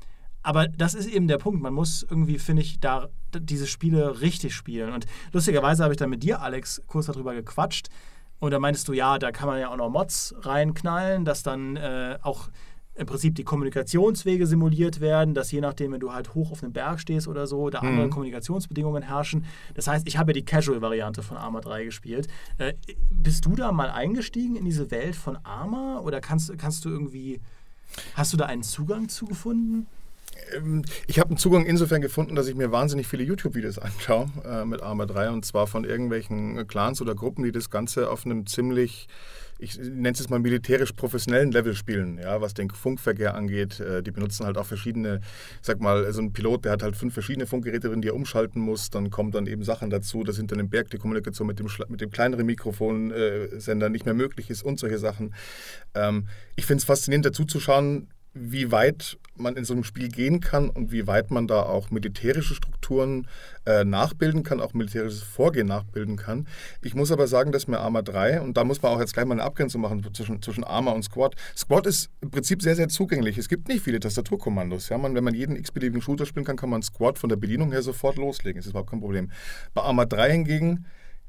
aber 0.43 0.69
das 0.69 0.95
ist 0.95 1.09
eben 1.09 1.27
der 1.27 1.39
Punkt. 1.39 1.63
Man 1.63 1.73
muss 1.73 2.07
irgendwie, 2.09 2.39
finde 2.39 2.63
ich, 2.63 2.81
da 2.81 3.09
diese 3.35 3.67
Spiele 3.67 4.21
richtig 4.21 4.55
spielen. 4.55 4.93
Und 4.93 5.07
lustigerweise 5.33 5.83
habe 5.83 5.95
ich 5.95 5.99
dann 5.99 6.11
mit 6.11 6.23
dir, 6.23 6.43
Alex, 6.43 6.83
kurz 6.87 7.07
darüber 7.07 7.35
gequatscht. 7.35 7.89
Und 8.39 8.53
da 8.53 8.59
meintest 8.59 8.87
du, 8.89 8.93
ja, 8.93 9.19
da 9.19 9.33
kann 9.33 9.49
man 9.49 9.59
ja 9.59 9.71
auch 9.71 9.77
noch 9.77 9.91
Mods 9.91 10.35
reinknallen, 10.41 11.25
dass 11.25 11.43
dann 11.43 11.77
äh, 11.77 12.19
auch 12.23 12.51
im 12.99 13.07
Prinzip 13.07 13.35
die 13.37 13.45
Kommunikationswege 13.45 14.47
simuliert 14.47 15.01
werden, 15.01 15.35
dass 15.35 15.53
je 15.53 15.61
nachdem, 15.61 15.93
wenn 15.93 16.01
du 16.01 16.13
halt 16.13 16.35
hoch 16.35 16.51
auf 16.51 16.63
einem 16.63 16.73
Berg 16.73 17.01
stehst 17.01 17.29
oder 17.29 17.47
so, 17.47 17.71
da 17.71 17.79
andere 17.79 18.07
mhm. 18.07 18.11
Kommunikationsbedingungen 18.11 19.05
herrschen. 19.05 19.45
Das 19.75 19.87
heißt, 19.87 20.07
ich 20.09 20.19
habe 20.19 20.33
ja 20.33 20.35
die 20.35 20.45
Casual-Variante 20.45 21.23
von 21.23 21.37
Arma 21.37 21.61
3 21.61 21.85
gespielt. 21.85 22.29
Äh, 22.59 22.75
bist 23.11 23.47
du 23.47 23.55
da 23.55 23.71
mal 23.73 23.91
eingestiegen 23.91 24.57
in 24.57 24.65
diese 24.65 24.91
Welt 24.91 25.15
von 25.15 25.39
Arma 25.45 26.01
oder 26.01 26.21
kannst, 26.21 26.57
kannst 26.59 26.85
du 26.85 26.89
irgendwie, 26.89 27.41
hast 28.15 28.33
du 28.33 28.37
da 28.37 28.47
einen 28.47 28.65
Zugang 28.65 29.09
zu 29.09 29.27
gefunden? 29.27 29.87
Ähm, 30.57 30.85
ich 31.07 31.21
habe 31.21 31.31
einen 31.31 31.39
Zugang 31.39 31.67
insofern 31.67 32.01
gefunden, 32.01 32.35
dass 32.35 32.49
ich 32.49 32.57
mir 32.57 32.73
wahnsinnig 32.73 33.07
viele 33.07 33.23
YouTube-Videos 33.23 33.79
anschaue 33.79 34.27
äh, 34.45 34.65
mit 34.65 34.83
Arma 34.83 35.07
3 35.07 35.31
und 35.31 35.45
zwar 35.45 35.69
von 35.69 35.85
irgendwelchen 35.85 36.67
Clans 36.67 37.01
oder 37.01 37.15
Gruppen, 37.15 37.45
die 37.45 37.53
das 37.53 37.71
Ganze 37.71 38.11
auf 38.11 38.27
einem 38.27 38.47
ziemlich 38.47 39.09
ich 39.59 39.77
nenne 39.79 40.11
es 40.11 40.29
mal 40.31 40.39
militärisch 40.39 40.93
professionellen 40.93 41.51
Level 41.51 41.75
spielen, 41.75 42.19
ja, 42.19 42.41
was 42.41 42.55
den 42.55 42.71
Funkverkehr 42.71 43.35
angeht. 43.35 43.81
Äh, 43.81 44.03
die 44.03 44.13
benutzen 44.13 44.47
halt 44.47 44.57
auch 44.57 44.67
verschiedene, 44.67 45.21
sag 45.61 45.81
mal, 45.81 46.13
so 46.13 46.23
ein 46.23 46.33
Pilot, 46.33 46.65
der 46.65 46.73
hat 46.73 46.83
halt 46.83 46.97
fünf 46.97 47.13
verschiedene 47.13 47.47
Funkgeräte 47.47 47.89
drin, 47.89 48.01
die 48.01 48.09
er 48.09 48.15
umschalten 48.15 48.63
muss. 48.63 48.91
Dann 48.91 49.11
kommen 49.11 49.33
dann 49.33 49.47
eben 49.47 49.65
Sachen 49.65 49.91
dazu, 49.91 50.23
dass 50.23 50.37
hinter 50.37 50.57
dem 50.57 50.71
Berg 50.71 50.91
die 50.91 50.99
Kommunikation 50.99 51.49
mit 51.49 51.59
dem, 51.59 51.69
mit 51.89 52.01
dem 52.01 52.11
kleineren 52.11 52.47
Mikrofonsender 52.47 53.89
nicht 53.89 54.05
mehr 54.05 54.15
möglich 54.15 54.49
ist 54.49 54.63
und 54.63 54.79
solche 54.79 54.99
Sachen. 54.99 55.35
Ähm, 55.95 56.29
ich 56.55 56.65
finde 56.65 56.79
es 56.79 56.85
faszinierend 56.85 57.27
dazu 57.27 57.45
zu 57.45 57.59
schauen, 57.59 58.09
wie 58.35 58.71
weit 58.71 59.19
man 59.37 59.57
in 59.57 59.65
so 59.65 59.73
einem 59.73 59.85
Spiel 59.85 60.09
gehen 60.09 60.41
kann 60.41 60.69
und 60.69 60.93
wie 60.93 61.07
weit 61.07 61.31
man 61.31 61.47
da 61.47 61.63
auch 61.63 61.91
militärische 61.91 62.55
Strukturen 62.55 63.27
äh, 63.67 63.85
nachbilden 63.85 64.43
kann, 64.43 64.61
auch 64.61 64.75
militärisches 64.75 65.23
Vorgehen 65.23 65.67
nachbilden 65.67 66.17
kann. 66.17 66.47
Ich 66.83 66.95
muss 66.95 67.13
aber 67.13 67.27
sagen, 67.27 67.53
dass 67.53 67.69
mir 67.69 67.79
Arma 67.79 68.03
3, 68.03 68.41
und 68.41 68.57
da 68.57 68.65
muss 68.65 68.83
man 68.83 68.93
auch 68.93 69.01
jetzt 69.01 69.15
gleich 69.15 69.27
mal 69.27 69.35
eine 69.35 69.45
Abgrenzung 69.45 69.81
machen 69.81 70.07
zwischen, 70.13 70.43
zwischen 70.43 70.65
Arma 70.65 70.93
und 70.93 71.05
Squad. 71.05 71.35
Squad 71.57 71.87
ist 71.87 72.11
im 72.21 72.31
Prinzip 72.31 72.63
sehr, 72.63 72.77
sehr 72.77 72.89
zugänglich. 72.89 73.39
Es 73.39 73.49
gibt 73.49 73.69
nicht 73.69 73.83
viele 73.83 74.01
Tastaturkommandos. 74.01 74.89
Ja? 74.89 74.99
Man, 74.99 75.15
wenn 75.15 75.25
man 75.25 75.35
jeden 75.35 75.57
x-beliebigen 75.57 76.03
Shooter 76.03 76.27
spielen 76.27 76.45
kann, 76.45 76.57
kann 76.57 76.71
man 76.71 76.83
Squad 76.83 77.19
von 77.19 77.29
der 77.29 77.37
Bedienung 77.37 77.73
her 77.73 77.83
sofort 77.83 78.17
loslegen. 78.17 78.59
Das 78.59 78.67
ist 78.67 78.71
überhaupt 78.71 78.91
kein 78.91 79.01
Problem. 79.01 79.31
Bei 79.75 79.83
Arma 79.83 80.05
3 80.05 80.33
hingegen 80.33 80.87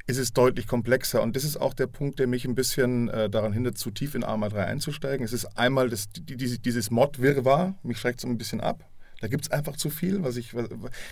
ist 0.08 0.18
es 0.18 0.34
deutlich 0.34 0.68
komplexer. 0.68 1.22
Und 1.22 1.36
das 1.36 1.44
ist 1.44 1.58
auch 1.58 1.74
der 1.74 1.88
Punkt, 1.88 2.20
der 2.20 2.28
mich 2.28 2.46
ein 2.46 2.56
bisschen 2.56 3.10
äh, 3.10 3.30
daran 3.30 3.54
hindert, 3.54 3.78
zu 3.78 3.92
tief 3.92 4.16
in 4.16 4.24
Arma 4.24 4.50
3 4.50 4.66
einzusteigen. 4.66 5.24
Es 5.24 5.34
ist 5.34 5.58
einmal 5.58 5.90
das, 5.90 6.10
die, 6.10 6.36
dieses 6.36 6.92
Mod-Wirrwarr, 6.92 7.76
mich 7.84 8.00
schreckt 8.00 8.20
es 8.20 8.26
ein 8.26 8.38
bisschen 8.38 8.62
ab. 8.62 8.88
Da 9.20 9.28
gibt 9.28 9.46
es 9.46 9.52
einfach 9.52 9.76
zu 9.76 9.90
viel. 9.90 10.24
Was 10.24 10.38
ich, 10.38 10.52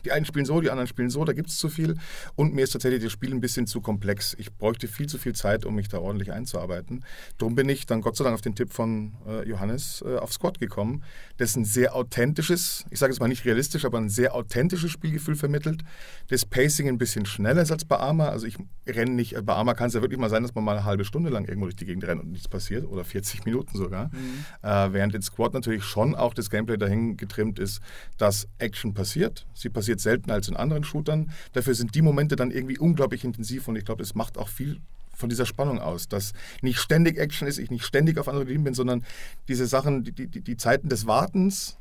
die 0.06 0.12
einen 0.12 0.26
spielen 0.26 0.46
so, 0.46 0.62
die 0.62 0.70
anderen 0.70 0.88
spielen 0.88 1.10
so, 1.10 1.26
da 1.26 1.34
gibt 1.34 1.50
es 1.50 1.58
zu 1.58 1.70
viel. 1.70 1.96
Und 2.36 2.54
mir 2.54 2.64
ist 2.64 2.72
tatsächlich 2.72 3.04
das 3.04 3.12
Spiel 3.12 3.34
ein 3.34 3.42
bisschen 3.42 3.68
zu 3.68 3.82
komplex. 3.82 4.36
Ich 4.40 4.54
bräuchte 4.54 4.88
viel 4.88 5.08
zu 5.08 5.18
viel 5.18 5.34
Zeit, 5.34 5.66
um 5.66 5.76
mich 5.76 5.88
da 5.88 6.00
ordentlich 6.00 6.32
einzuarbeiten. 6.32 7.04
Darum 7.38 7.56
bin 7.56 7.70
ich 7.70 7.86
dann 7.86 8.02
Gott 8.02 8.16
sei 8.16 8.24
Dank 8.24 8.34
auf 8.34 8.42
den 8.42 8.56
Tipp 8.56 8.74
von 8.74 9.14
äh, 9.28 9.48
Johannes 9.48 10.04
äh, 10.06 10.18
auf 10.18 10.32
Squad 10.34 10.60
gekommen, 10.60 11.04
das 11.38 11.56
ein 11.56 11.66
sehr 11.66 11.96
authentisches, 11.96 12.86
ich 12.90 13.00
sage 13.00 13.14
es 13.14 13.20
mal 13.20 13.28
nicht 13.28 13.46
realistisch, 13.46 13.86
aber 13.86 13.98
ein 13.98 14.10
sehr 14.10 14.34
authentisches 14.36 14.92
Spielgefühl 14.92 15.36
vermittelt. 15.36 15.84
Das 16.30 16.46
Pacing 16.46 16.88
ein 16.88 16.98
bisschen 16.98 17.26
schneller 17.26 17.62
ist 17.62 17.72
als 17.72 17.86
bei 17.86 17.98
Arma. 17.98 18.30
Also 18.30 18.48
ich 18.48 18.58
renne 18.88 19.12
nicht, 19.12 19.36
bei 19.46 19.54
Arma 19.54 19.74
kann 19.74 19.88
es 19.88 19.94
ja 19.94 20.02
wirklich 20.02 20.20
mal 20.20 20.30
sein, 20.30 20.44
dass 20.44 20.56
man 20.56 20.64
mal 20.64 20.78
eine 20.78 20.86
halbe 20.86 21.06
Stunde 21.06 21.30
lang 21.30 21.46
irgendwo 21.46 21.66
durch 21.66 21.76
die 21.76 21.86
Gegend 21.86 22.06
rennt 22.06 22.22
und 22.22 22.32
nichts 22.32 22.48
passiert 22.48 22.86
oder 22.86 23.04
40 23.04 23.46
Minuten 23.46 23.78
sogar. 23.78 24.08
Mhm. 24.08 24.46
Äh, 24.64 24.94
während 24.94 25.16
in 25.16 25.22
Squad 25.22 25.54
natürlich 25.54 25.84
schon 25.84 26.16
auch 26.16 26.34
das 26.34 26.50
Gameplay 26.50 26.78
dahin 26.78 27.18
getrimmt 27.18 27.60
ist, 27.60 27.82
dass 28.18 28.48
Action 28.58 28.94
passiert. 28.94 29.46
Sie 29.54 29.70
passiert 29.70 30.00
seltener 30.00 30.36
als 30.36 30.48
in 30.48 30.56
anderen 30.56 30.84
Shootern. 30.84 31.32
Dafür 31.54 31.76
sind 31.76 31.96
die 31.96 32.02
Momente 32.02 32.36
dann 32.36 32.52
irgendwie 32.52 32.78
unglaublich 32.78 33.24
intensiv 33.24 33.68
und 33.68 33.76
ich 33.76 33.86
glaube, 33.86 34.04
es 34.04 34.16
macht 34.16 34.38
auch 34.38 34.50
viel 34.50 34.80
von 35.18 35.30
dieser 35.30 35.46
Spannung 35.46 35.80
aus, 35.80 36.08
dass 36.08 36.34
nicht 36.62 36.78
ständig 36.78 37.18
Action 37.18 37.48
ist, 37.48 37.58
ich 37.58 37.72
nicht 37.72 37.86
ständig 37.86 38.20
auf 38.20 38.28
andere 38.28 38.46
Linien 38.46 38.64
bin, 38.64 38.74
sondern 38.76 39.04
diese 39.48 39.66
Sachen, 39.66 40.04
die, 40.04 40.12
die, 40.12 40.28
die 40.28 40.58
Zeiten 40.58 40.90
des 40.90 41.08
Wartens, 41.08 41.78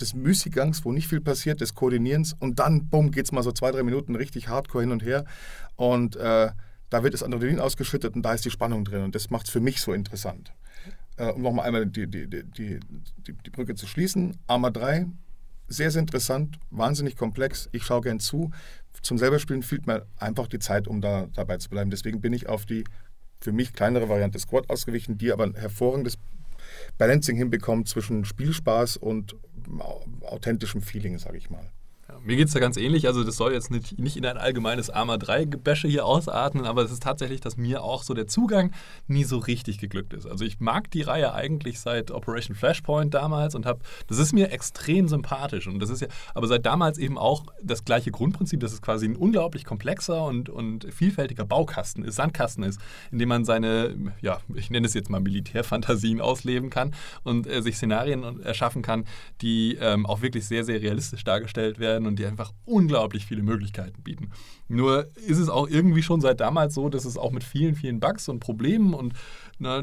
des 0.00 0.14
Müßiggangs, 0.14 0.84
wo 0.84 0.92
nicht 0.92 1.06
viel 1.06 1.20
passiert, 1.20 1.60
des 1.60 1.74
Koordinierens 1.74 2.34
und 2.38 2.58
dann, 2.58 2.88
bumm, 2.88 3.12
geht 3.12 3.26
es 3.26 3.32
mal 3.32 3.44
so 3.44 3.52
zwei, 3.52 3.70
drei 3.70 3.84
Minuten 3.84 4.16
richtig 4.16 4.48
hardcore 4.48 4.82
hin 4.82 4.92
und 4.92 5.04
her 5.04 5.24
und 5.76 6.16
äh, 6.16 6.50
da 6.90 7.02
wird 7.02 7.14
das 7.14 7.22
Adrenalin 7.22 7.60
ausgeschüttet 7.60 8.14
und 8.16 8.22
da 8.22 8.34
ist 8.34 8.44
die 8.44 8.50
Spannung 8.50 8.84
drin 8.84 9.02
und 9.02 9.14
das 9.14 9.30
macht 9.30 9.46
es 9.46 9.52
für 9.52 9.60
mich 9.60 9.80
so 9.80 9.92
interessant. 9.92 10.52
Äh, 11.16 11.30
um 11.30 11.42
nochmal 11.42 11.66
einmal 11.66 11.86
die, 11.86 12.08
die, 12.08 12.28
die, 12.28 12.80
die, 13.26 13.50
Brücke 13.50 13.76
zu 13.76 13.86
schließen, 13.86 14.36
Arma 14.48 14.70
3, 14.70 15.06
sehr, 15.68 15.90
sehr 15.90 16.00
interessant, 16.00 16.58
wahnsinnig 16.70 17.16
komplex, 17.16 17.68
ich 17.72 17.84
schaue 17.84 18.02
gern 18.02 18.20
zu. 18.20 18.50
Zum 19.02 19.18
selberspielen 19.18 19.62
fehlt 19.62 19.86
mir 19.86 20.06
einfach 20.16 20.46
die 20.46 20.58
Zeit, 20.58 20.88
um 20.88 21.00
da 21.00 21.26
dabei 21.32 21.58
zu 21.58 21.68
bleiben. 21.68 21.90
Deswegen 21.90 22.20
bin 22.20 22.32
ich 22.32 22.48
auf 22.48 22.66
die 22.66 22.84
für 23.40 23.52
mich 23.52 23.72
kleinere 23.72 24.08
Variante 24.08 24.38
Squad 24.38 24.70
ausgewichen, 24.70 25.18
die 25.18 25.32
aber 25.32 25.44
ein 25.44 25.54
hervorragendes 25.54 26.18
Balancing 26.96 27.36
hinbekommt 27.36 27.88
zwischen 27.88 28.24
Spielspaß 28.24 28.96
und 28.96 29.36
authentischem 30.22 30.80
Feeling, 30.80 31.18
sage 31.18 31.38
ich 31.38 31.50
mal. 31.50 31.70
Mir 32.24 32.36
geht 32.36 32.48
es 32.48 32.54
da 32.54 32.60
ganz 32.60 32.76
ähnlich. 32.76 33.06
Also, 33.06 33.22
das 33.22 33.36
soll 33.36 33.52
jetzt 33.52 33.70
nicht, 33.70 33.98
nicht 33.98 34.16
in 34.16 34.24
ein 34.24 34.38
allgemeines 34.38 34.88
Arma 34.88 35.14
3-Gebäsche 35.16 35.88
hier 35.88 36.06
ausatmen, 36.06 36.64
aber 36.64 36.82
es 36.82 36.90
ist 36.90 37.02
tatsächlich, 37.02 37.40
dass 37.40 37.56
mir 37.56 37.82
auch 37.82 38.02
so 38.02 38.14
der 38.14 38.26
Zugang 38.26 38.72
nie 39.06 39.24
so 39.24 39.38
richtig 39.38 39.78
geglückt 39.78 40.14
ist. 40.14 40.26
Also, 40.26 40.44
ich 40.44 40.58
mag 40.58 40.90
die 40.90 41.02
Reihe 41.02 41.34
eigentlich 41.34 41.80
seit 41.80 42.10
Operation 42.10 42.56
Flashpoint 42.56 43.12
damals 43.12 43.54
und 43.54 43.66
habe, 43.66 43.80
das 44.06 44.18
ist 44.18 44.32
mir 44.32 44.50
extrem 44.52 45.06
sympathisch. 45.06 45.66
Und 45.66 45.80
das 45.80 45.90
ist 45.90 46.00
ja, 46.00 46.08
aber 46.34 46.46
seit 46.46 46.64
damals 46.64 46.96
eben 46.96 47.18
auch 47.18 47.44
das 47.62 47.84
gleiche 47.84 48.10
Grundprinzip, 48.10 48.60
dass 48.60 48.72
es 48.72 48.80
quasi 48.80 49.06
ein 49.06 49.16
unglaublich 49.16 49.64
komplexer 49.64 50.24
und, 50.24 50.48
und 50.48 50.86
vielfältiger 50.92 51.44
Baukasten 51.44 52.04
ist, 52.04 52.16
Sandkasten 52.16 52.64
ist, 52.64 52.80
in 53.12 53.18
dem 53.18 53.28
man 53.28 53.44
seine, 53.44 54.14
ja, 54.22 54.40
ich 54.54 54.70
nenne 54.70 54.86
es 54.86 54.94
jetzt 54.94 55.10
mal 55.10 55.20
Militärfantasien 55.20 56.20
ausleben 56.20 56.70
kann 56.70 56.94
und 57.22 57.46
äh, 57.46 57.60
sich 57.60 57.76
Szenarien 57.76 58.40
erschaffen 58.40 58.80
kann, 58.80 59.04
die 59.42 59.76
ähm, 59.80 60.06
auch 60.06 60.22
wirklich 60.22 60.46
sehr, 60.46 60.64
sehr 60.64 60.80
realistisch 60.80 61.24
dargestellt 61.24 61.78
werden 61.78 62.06
und 62.06 62.13
die 62.16 62.26
einfach 62.26 62.52
unglaublich 62.64 63.26
viele 63.26 63.42
Möglichkeiten 63.42 64.02
bieten. 64.02 64.30
Nur 64.68 65.08
ist 65.16 65.38
es 65.38 65.48
auch 65.48 65.68
irgendwie 65.68 66.02
schon 66.02 66.20
seit 66.20 66.40
damals 66.40 66.74
so, 66.74 66.88
dass 66.88 67.04
es 67.04 67.16
auch 67.16 67.30
mit 67.30 67.44
vielen, 67.44 67.74
vielen 67.74 68.00
Bugs 68.00 68.28
und 68.28 68.40
Problemen 68.40 68.94
und 68.94 69.14
einer, 69.58 69.78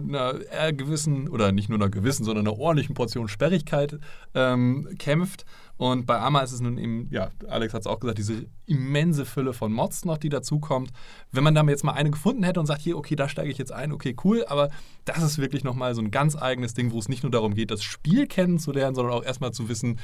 einer 0.51 0.73
gewissen, 0.73 1.27
oder 1.27 1.51
nicht 1.51 1.69
nur 1.69 1.77
einer 1.77 1.89
gewissen, 1.89 2.23
sondern 2.23 2.47
einer 2.47 2.57
ordentlichen 2.57 2.95
Portion 2.95 3.27
Sperrigkeit 3.27 3.99
ähm, 4.33 4.89
kämpft. 4.97 5.45
Und 5.81 6.05
bei 6.05 6.19
Arma 6.19 6.41
ist 6.41 6.51
es 6.51 6.61
nun 6.61 6.77
eben, 6.77 7.07
ja, 7.09 7.31
Alex 7.47 7.73
hat 7.73 7.81
es 7.81 7.87
auch 7.87 7.99
gesagt, 7.99 8.19
diese 8.19 8.45
immense 8.67 9.25
Fülle 9.25 9.51
von 9.51 9.73
Mods 9.73 10.05
noch, 10.05 10.19
die 10.19 10.29
dazukommt. 10.29 10.91
Wenn 11.31 11.43
man 11.43 11.55
da 11.55 11.63
jetzt 11.63 11.83
mal 11.83 11.93
eine 11.93 12.11
gefunden 12.11 12.43
hätte 12.43 12.59
und 12.59 12.67
sagt, 12.67 12.81
hier, 12.81 12.95
okay, 12.95 13.15
da 13.15 13.27
steige 13.27 13.49
ich 13.49 13.57
jetzt 13.57 13.71
ein, 13.71 13.91
okay, 13.91 14.15
cool, 14.23 14.45
aber 14.47 14.69
das 15.05 15.23
ist 15.23 15.39
wirklich 15.39 15.63
nochmal 15.63 15.95
so 15.95 16.01
ein 16.03 16.11
ganz 16.11 16.39
eigenes 16.39 16.75
Ding, 16.75 16.91
wo 16.91 16.99
es 16.99 17.09
nicht 17.09 17.23
nur 17.23 17.31
darum 17.31 17.55
geht, 17.55 17.71
das 17.71 17.81
Spiel 17.81 18.27
kennenzulernen, 18.27 18.93
sondern 18.93 19.15
auch 19.15 19.23
erstmal 19.23 19.53
zu 19.53 19.69
wissen, 19.69 19.97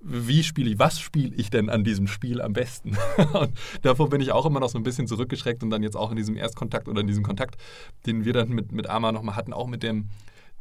wie 0.00 0.42
spiele 0.42 0.68
ich, 0.68 0.80
was 0.80 0.98
spiele 0.98 1.32
ich 1.36 1.48
denn 1.48 1.70
an 1.70 1.84
diesem 1.84 2.08
Spiel 2.08 2.40
am 2.40 2.52
besten? 2.52 2.98
und 3.32 3.52
davor 3.82 4.10
bin 4.10 4.20
ich 4.20 4.32
auch 4.32 4.46
immer 4.46 4.58
noch 4.58 4.70
so 4.70 4.78
ein 4.78 4.82
bisschen 4.82 5.06
zurückgeschreckt 5.06 5.62
und 5.62 5.70
dann 5.70 5.84
jetzt 5.84 5.96
auch 5.96 6.10
in 6.10 6.16
diesem 6.16 6.36
Erstkontakt 6.36 6.88
oder 6.88 7.02
in 7.02 7.06
diesem 7.06 7.22
Kontakt, 7.22 7.54
den 8.04 8.24
wir 8.24 8.32
dann 8.32 8.48
mit, 8.48 8.72
mit 8.72 8.90
Arma 8.90 9.12
nochmal 9.12 9.36
hatten, 9.36 9.52
auch 9.52 9.68
mit 9.68 9.84
dem, 9.84 10.08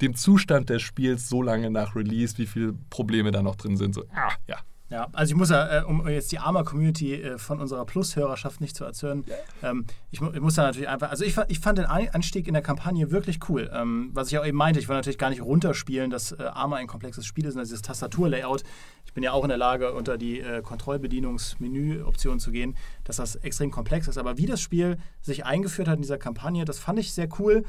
dem 0.02 0.16
Zustand 0.16 0.70
des 0.70 0.82
Spiels 0.82 1.30
so 1.30 1.42
lange 1.42 1.70
nach 1.70 1.96
Release, 1.96 2.38
wie 2.38 2.46
viele 2.46 2.74
Probleme 2.90 3.32
da 3.32 3.42
noch 3.42 3.56
drin 3.56 3.78
sind. 3.78 3.96
So, 3.96 4.04
ah, 4.14 4.32
ja, 4.48 4.58
ja, 4.90 5.08
also 5.14 5.32
ich 5.32 5.38
muss 5.38 5.52
ja, 5.52 5.82
äh, 5.82 5.84
um 5.84 6.08
jetzt 6.08 6.32
die 6.32 6.40
Arma-Community 6.40 7.22
äh, 7.22 7.38
von 7.38 7.60
unserer 7.60 7.86
Plus-Hörerschaft 7.86 8.60
nicht 8.60 8.76
zu 8.76 8.86
erzählen, 8.86 9.24
ähm, 9.62 9.86
ich, 10.10 10.20
ich, 10.20 10.42
muss 10.42 10.56
da 10.56 10.64
natürlich 10.64 10.90
einfach, 10.90 11.12
also 11.12 11.24
ich, 11.24 11.38
ich, 11.48 11.60
fand 11.60 11.78
den 11.78 11.86
Anstieg 11.86 12.48
in 12.48 12.54
der 12.54 12.64
Kampagne 12.64 13.12
wirklich 13.12 13.40
cool. 13.50 13.70
Ähm, 13.72 14.10
was 14.14 14.32
ich 14.32 14.40
auch 14.40 14.46
eben 14.46 14.58
meinte, 14.58 14.80
ich 14.80 14.88
wollte 14.88 14.98
natürlich 14.98 15.20
gar 15.20 15.30
nicht 15.30 15.44
runterspielen, 15.44 16.10
dass 16.10 16.32
äh, 16.32 16.42
Arma 16.42 16.78
ein 16.78 16.88
komplexes 16.88 17.28
Spiel 17.28 17.46
ist, 17.46 17.56
dieses 17.56 17.84
Tastatur-Layout. 17.84 18.64
Ich 19.06 19.14
bin 19.14 19.24
ja 19.24 19.32
auch 19.32 19.44
in 19.44 19.50
der 19.50 19.60
Lage, 19.60 19.94
unter 19.94 20.18
die 20.18 20.40
äh, 20.40 20.64
Kontrollbedienungsmenü-Option 20.64 22.40
zu 22.40 22.52
gehen, 22.52 22.76
dass 23.04 23.18
das 23.18 23.36
extrem 23.36 23.70
komplex 23.70 24.08
ist. 24.08 24.18
Aber 24.18 24.40
wie 24.40 24.48
das 24.48 24.60
Spiel 24.60 24.98
sich 25.22 25.46
eingeführt 25.46 25.88
hat 25.88 25.98
in 25.98 26.02
dieser 26.02 26.18
Kampagne, 26.18 26.66
das 26.66 26.80
fand 26.80 26.98
ich 26.98 27.14
sehr 27.14 27.30
cool, 27.38 27.64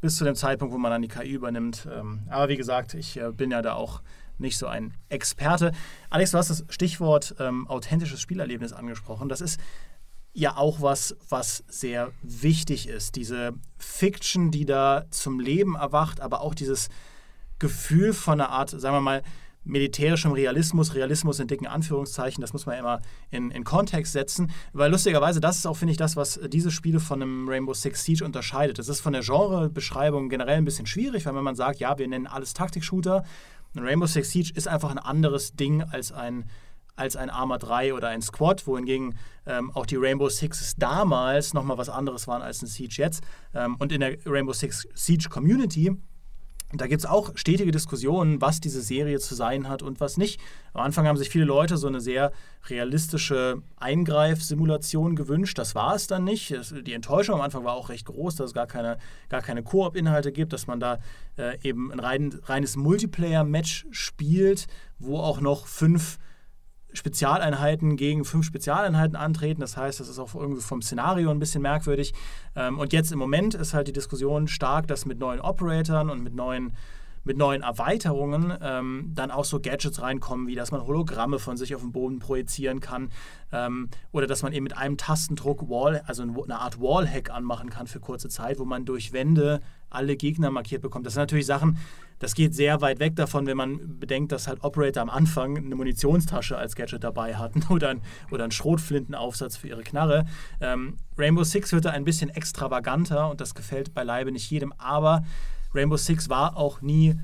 bis 0.00 0.16
zu 0.16 0.24
dem 0.24 0.34
Zeitpunkt, 0.34 0.72
wo 0.72 0.78
man 0.78 0.90
dann 0.90 1.02
die 1.02 1.08
KI 1.08 1.32
übernimmt. 1.32 1.88
Ähm, 1.92 2.22
aber 2.28 2.48
wie 2.48 2.56
gesagt, 2.56 2.94
ich 2.94 3.16
äh, 3.18 3.32
bin 3.32 3.50
ja 3.50 3.62
da 3.62 3.74
auch 3.74 4.02
nicht 4.38 4.58
so 4.58 4.66
ein 4.66 4.94
Experte. 5.08 5.72
Alex, 6.10 6.30
du 6.30 6.38
hast 6.38 6.50
das 6.50 6.64
Stichwort 6.68 7.34
ähm, 7.40 7.66
authentisches 7.66 8.20
Spielerlebnis 8.20 8.72
angesprochen. 8.72 9.28
Das 9.28 9.40
ist 9.40 9.60
ja 10.32 10.56
auch 10.56 10.80
was, 10.80 11.16
was 11.28 11.64
sehr 11.68 12.12
wichtig 12.22 12.88
ist. 12.88 13.16
Diese 13.16 13.54
Fiction, 13.76 14.50
die 14.50 14.64
da 14.64 15.06
zum 15.10 15.40
Leben 15.40 15.74
erwacht, 15.74 16.20
aber 16.20 16.40
auch 16.40 16.54
dieses 16.54 16.88
Gefühl 17.58 18.12
von 18.12 18.40
einer 18.40 18.50
Art, 18.50 18.70
sagen 18.70 18.94
wir 18.94 19.00
mal, 19.00 19.22
militärischem 19.68 20.32
Realismus, 20.32 20.94
Realismus 20.94 21.38
in 21.38 21.46
dicken 21.46 21.66
Anführungszeichen, 21.66 22.40
das 22.40 22.52
muss 22.52 22.66
man 22.66 22.78
immer 22.78 23.00
in, 23.30 23.50
in 23.50 23.64
Kontext 23.64 24.12
setzen, 24.12 24.50
weil 24.72 24.90
lustigerweise 24.90 25.40
das 25.40 25.58
ist 25.58 25.66
auch, 25.66 25.76
finde 25.76 25.92
ich, 25.92 25.98
das, 25.98 26.16
was 26.16 26.40
diese 26.48 26.70
Spiele 26.70 27.00
von 27.00 27.22
einem 27.22 27.48
Rainbow 27.48 27.74
Six 27.74 28.04
Siege 28.04 28.24
unterscheidet. 28.24 28.78
Das 28.78 28.88
ist 28.88 29.00
von 29.00 29.12
der 29.12 29.22
Genrebeschreibung 29.22 30.28
generell 30.28 30.56
ein 30.56 30.64
bisschen 30.64 30.86
schwierig, 30.86 31.26
weil 31.26 31.34
wenn 31.34 31.44
man 31.44 31.54
sagt, 31.54 31.78
ja, 31.78 31.98
wir 31.98 32.08
nennen 32.08 32.26
alles 32.26 32.54
Taktik-Shooter, 32.54 33.24
ein 33.76 33.84
Rainbow 33.84 34.06
Six 34.06 34.30
Siege 34.30 34.52
ist 34.54 34.66
einfach 34.66 34.90
ein 34.90 34.98
anderes 34.98 35.54
Ding 35.54 35.82
als 35.82 36.10
ein, 36.10 36.48
als 36.96 37.16
ein 37.16 37.30
Arma 37.30 37.58
3 37.58 37.94
oder 37.94 38.08
ein 38.08 38.22
Squad, 38.22 38.66
wohingegen 38.66 39.16
ähm, 39.46 39.70
auch 39.72 39.86
die 39.86 39.96
Rainbow 39.96 40.28
Sixes 40.28 40.76
damals 40.76 41.54
nochmal 41.54 41.78
was 41.78 41.88
anderes 41.88 42.26
waren 42.26 42.42
als 42.42 42.62
ein 42.62 42.66
Siege 42.66 42.94
jetzt. 42.96 43.22
Ähm, 43.54 43.76
und 43.78 43.92
in 43.92 44.00
der 44.00 44.16
Rainbow 44.24 44.52
Six 44.52 44.88
Siege 44.94 45.28
Community 45.28 45.96
da 46.72 46.86
gibt 46.86 47.00
es 47.00 47.06
auch 47.06 47.32
stetige 47.34 47.70
Diskussionen, 47.70 48.42
was 48.42 48.60
diese 48.60 48.82
Serie 48.82 49.18
zu 49.20 49.34
sein 49.34 49.68
hat 49.68 49.82
und 49.82 50.00
was 50.00 50.18
nicht. 50.18 50.38
Am 50.74 50.82
Anfang 50.82 51.06
haben 51.06 51.16
sich 51.16 51.30
viele 51.30 51.46
Leute 51.46 51.78
so 51.78 51.86
eine 51.86 52.00
sehr 52.00 52.30
realistische 52.68 53.62
Eingreifsimulation 53.76 55.16
gewünscht. 55.16 55.56
Das 55.56 55.74
war 55.74 55.94
es 55.94 56.08
dann 56.08 56.24
nicht. 56.24 56.54
Die 56.86 56.92
Enttäuschung 56.92 57.36
am 57.36 57.40
Anfang 57.40 57.64
war 57.64 57.72
auch 57.72 57.88
recht 57.88 58.04
groß, 58.04 58.36
dass 58.36 58.50
es 58.50 58.54
gar 58.54 58.66
keine, 58.66 58.98
gar 59.30 59.40
keine 59.40 59.62
Koop-Inhalte 59.62 60.30
gibt, 60.30 60.52
dass 60.52 60.66
man 60.66 60.78
da 60.78 60.98
äh, 61.38 61.58
eben 61.62 61.90
ein 61.90 62.00
rein, 62.00 62.38
reines 62.44 62.76
Multiplayer-Match 62.76 63.86
spielt, 63.90 64.66
wo 64.98 65.20
auch 65.20 65.40
noch 65.40 65.66
fünf 65.66 66.18
Spezialeinheiten 66.92 67.96
gegen 67.96 68.24
fünf 68.24 68.46
Spezialeinheiten 68.46 69.16
antreten. 69.16 69.60
Das 69.60 69.76
heißt, 69.76 70.00
das 70.00 70.08
ist 70.08 70.18
auch 70.18 70.34
irgendwie 70.34 70.62
vom 70.62 70.82
Szenario 70.82 71.30
ein 71.30 71.38
bisschen 71.38 71.62
merkwürdig. 71.62 72.14
Ähm, 72.56 72.78
und 72.78 72.92
jetzt 72.92 73.12
im 73.12 73.18
Moment 73.18 73.54
ist 73.54 73.74
halt 73.74 73.88
die 73.88 73.92
Diskussion 73.92 74.48
stark, 74.48 74.86
dass 74.86 75.06
mit 75.06 75.18
neuen 75.18 75.40
Operatoren 75.40 76.10
und 76.10 76.22
mit 76.22 76.34
neuen 76.34 76.72
mit 77.24 77.36
neuen 77.36 77.62
Erweiterungen 77.62 78.56
ähm, 78.62 79.12
dann 79.14 79.30
auch 79.30 79.44
so 79.44 79.60
Gadgets 79.60 80.00
reinkommen, 80.00 80.46
wie 80.46 80.54
dass 80.54 80.72
man 80.72 80.86
Hologramme 80.86 81.38
von 81.38 81.58
sich 81.58 81.74
auf 81.74 81.82
den 81.82 81.92
Boden 81.92 82.20
projizieren 82.20 82.80
kann 82.80 83.10
ähm, 83.52 83.90
oder 84.12 84.26
dass 84.26 84.42
man 84.42 84.52
eben 84.52 84.64
mit 84.64 84.76
einem 84.76 84.96
Tastendruck 84.96 85.68
Wall, 85.68 86.02
also 86.06 86.22
eine 86.22 86.58
Art 86.58 86.80
Wallhack 86.80 87.30
anmachen 87.30 87.68
kann 87.68 87.86
für 87.86 88.00
kurze 88.00 88.30
Zeit, 88.30 88.58
wo 88.58 88.64
man 88.64 88.86
durch 88.86 89.12
Wände 89.12 89.60
alle 89.90 90.16
Gegner 90.16 90.50
markiert 90.50 90.82
bekommt. 90.82 91.06
Das 91.06 91.14
sind 91.14 91.22
natürlich 91.22 91.46
Sachen, 91.46 91.78
das 92.18 92.34
geht 92.34 92.54
sehr 92.54 92.80
weit 92.80 92.98
weg 92.98 93.16
davon, 93.16 93.46
wenn 93.46 93.56
man 93.56 93.98
bedenkt, 93.98 94.32
dass 94.32 94.48
halt 94.48 94.64
Operator 94.64 95.02
am 95.02 95.10
Anfang 95.10 95.56
eine 95.56 95.74
Munitionstasche 95.74 96.56
als 96.56 96.74
Gadget 96.74 97.04
dabei 97.04 97.36
hatten 97.36 97.62
oder, 97.70 97.90
ein, 97.90 98.02
oder 98.30 98.44
einen 98.44 98.52
Schrotflintenaufsatz 98.52 99.56
für 99.56 99.68
ihre 99.68 99.82
Knarre. 99.82 100.26
Ähm, 100.60 100.96
Rainbow 101.16 101.44
Six 101.44 101.72
wird 101.72 101.84
da 101.84 101.90
ein 101.90 102.04
bisschen 102.04 102.30
extravaganter 102.30 103.30
und 103.30 103.40
das 103.40 103.54
gefällt 103.54 103.94
beileibe 103.94 104.32
nicht 104.32 104.50
jedem, 104.50 104.72
aber 104.78 105.24
Rainbow 105.74 105.96
Six 105.96 106.28
war 106.28 106.56
auch 106.56 106.80
nie 106.80 107.18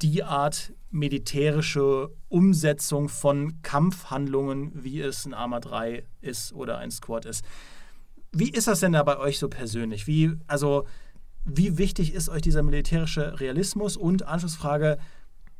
die 0.00 0.24
Art 0.24 0.72
militärische 0.90 2.10
Umsetzung 2.28 3.08
von 3.08 3.62
Kampfhandlungen, 3.62 4.72
wie 4.74 5.00
es 5.00 5.24
ein 5.24 5.34
Arma 5.34 5.60
3 5.60 6.04
ist 6.20 6.52
oder 6.52 6.78
ein 6.78 6.90
Squad 6.90 7.24
ist. 7.24 7.44
Wie 8.32 8.50
ist 8.50 8.66
das 8.66 8.80
denn 8.80 8.92
da 8.92 9.02
bei 9.02 9.18
euch 9.18 9.38
so 9.38 9.48
persönlich? 9.48 10.06
Wie, 10.06 10.32
also 10.46 10.86
wie 11.44 11.78
wichtig 11.78 12.14
ist 12.14 12.28
euch 12.28 12.42
dieser 12.42 12.62
militärische 12.62 13.40
Realismus? 13.40 13.96
Und 13.96 14.26
Anschlussfrage, 14.26 14.98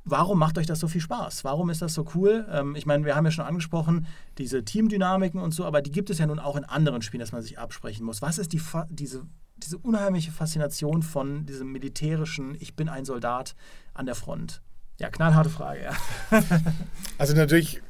Warum 0.04 0.38
macht 0.38 0.58
euch 0.58 0.66
das 0.66 0.80
so 0.80 0.88
viel 0.88 1.00
Spaß? 1.00 1.44
Warum 1.44 1.70
ist 1.70 1.80
das 1.80 1.94
so 1.94 2.04
cool? 2.14 2.44
Ähm, 2.50 2.74
ich 2.74 2.86
meine, 2.86 3.04
wir 3.04 3.14
haben 3.14 3.24
ja 3.24 3.30
schon 3.30 3.44
angesprochen, 3.44 4.06
diese 4.36 4.64
Teamdynamiken 4.64 5.40
und 5.40 5.54
so, 5.54 5.64
aber 5.64 5.80
die 5.80 5.92
gibt 5.92 6.10
es 6.10 6.18
ja 6.18 6.26
nun 6.26 6.40
auch 6.40 6.56
in 6.56 6.64
anderen 6.64 7.02
Spielen, 7.02 7.20
dass 7.20 7.30
man 7.30 7.42
sich 7.42 7.58
absprechen 7.58 8.04
muss. 8.04 8.20
Was 8.20 8.38
ist 8.38 8.52
die, 8.52 8.60
diese, 8.90 9.22
diese 9.58 9.78
unheimliche 9.78 10.32
Faszination 10.32 11.02
von 11.02 11.46
diesem 11.46 11.70
militärischen, 11.70 12.56
ich 12.58 12.74
bin 12.74 12.88
ein 12.88 13.04
Soldat 13.04 13.54
an 13.94 14.06
der 14.06 14.16
Front? 14.16 14.60
Ja, 14.98 15.08
knallharte 15.08 15.50
Frage, 15.50 15.82
ja. 15.84 15.92
also 17.18 17.34
natürlich 17.34 17.80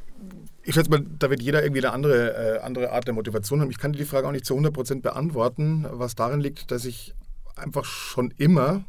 ich 0.64 0.74
schätze 0.74 0.90
mal, 0.90 1.04
da 1.18 1.28
wird 1.28 1.42
jeder 1.42 1.64
irgendwie 1.64 1.84
eine 1.84 1.92
andere, 1.92 2.36
äh, 2.36 2.60
andere 2.60 2.92
Art 2.92 3.06
der 3.08 3.14
Motivation 3.14 3.60
haben. 3.60 3.70
Ich 3.70 3.78
kann 3.78 3.92
dir 3.92 3.98
die 3.98 4.04
Frage 4.04 4.28
auch 4.28 4.32
nicht 4.32 4.46
zu 4.46 4.56
100% 4.56 5.02
beantworten, 5.02 5.86
was 5.90 6.14
darin 6.14 6.40
liegt, 6.40 6.70
dass 6.70 6.84
ich 6.84 7.16
einfach 7.56 7.84
schon 7.84 8.32
immer 8.36 8.84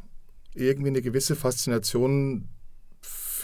irgendwie 0.54 0.88
eine 0.88 1.02
gewisse 1.02 1.36
Faszination 1.36 2.48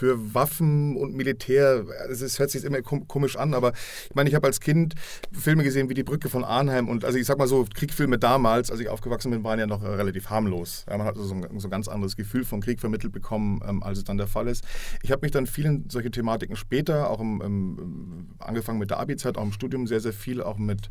für 0.00 0.34
Waffen 0.34 0.96
und 0.96 1.14
Militär, 1.14 1.84
es 2.10 2.38
hört 2.38 2.50
sich 2.50 2.64
immer 2.64 2.80
komisch 2.80 3.36
an, 3.36 3.52
aber 3.52 3.74
ich 4.08 4.14
meine, 4.14 4.30
ich 4.30 4.34
habe 4.34 4.46
als 4.46 4.60
Kind 4.60 4.94
Filme 5.30 5.62
gesehen 5.62 5.90
wie 5.90 5.94
Die 5.94 6.04
Brücke 6.04 6.30
von 6.30 6.42
Arnheim 6.42 6.88
und 6.88 7.04
also 7.04 7.18
ich 7.18 7.26
sag 7.26 7.36
mal 7.36 7.46
so, 7.46 7.66
Kriegfilme 7.74 8.18
damals, 8.18 8.70
als 8.70 8.80
ich 8.80 8.88
aufgewachsen 8.88 9.30
bin, 9.30 9.44
waren 9.44 9.58
ja 9.58 9.66
noch 9.66 9.82
relativ 9.82 10.30
harmlos. 10.30 10.86
Ja, 10.88 10.96
man 10.96 11.06
hat 11.06 11.16
so 11.18 11.34
ein, 11.34 11.60
so 11.60 11.68
ein 11.68 11.70
ganz 11.70 11.86
anderes 11.86 12.16
Gefühl 12.16 12.46
von 12.46 12.62
Krieg 12.62 12.80
vermittelt 12.80 13.12
bekommen, 13.12 13.60
ähm, 13.68 13.82
als 13.82 13.98
es 13.98 14.04
dann 14.04 14.16
der 14.16 14.26
Fall 14.26 14.48
ist. 14.48 14.64
Ich 15.02 15.12
habe 15.12 15.20
mich 15.20 15.32
dann 15.32 15.46
vielen 15.46 15.90
solche 15.90 16.10
Thematiken 16.10 16.56
später, 16.56 17.10
auch 17.10 17.20
im, 17.20 17.42
im, 17.42 18.28
angefangen 18.38 18.78
mit 18.78 18.88
der 18.88 19.00
Abi-Zeit, 19.00 19.36
auch 19.36 19.44
im 19.44 19.52
Studium 19.52 19.86
sehr, 19.86 20.00
sehr 20.00 20.14
viel, 20.14 20.40
auch 20.40 20.56
mit 20.56 20.88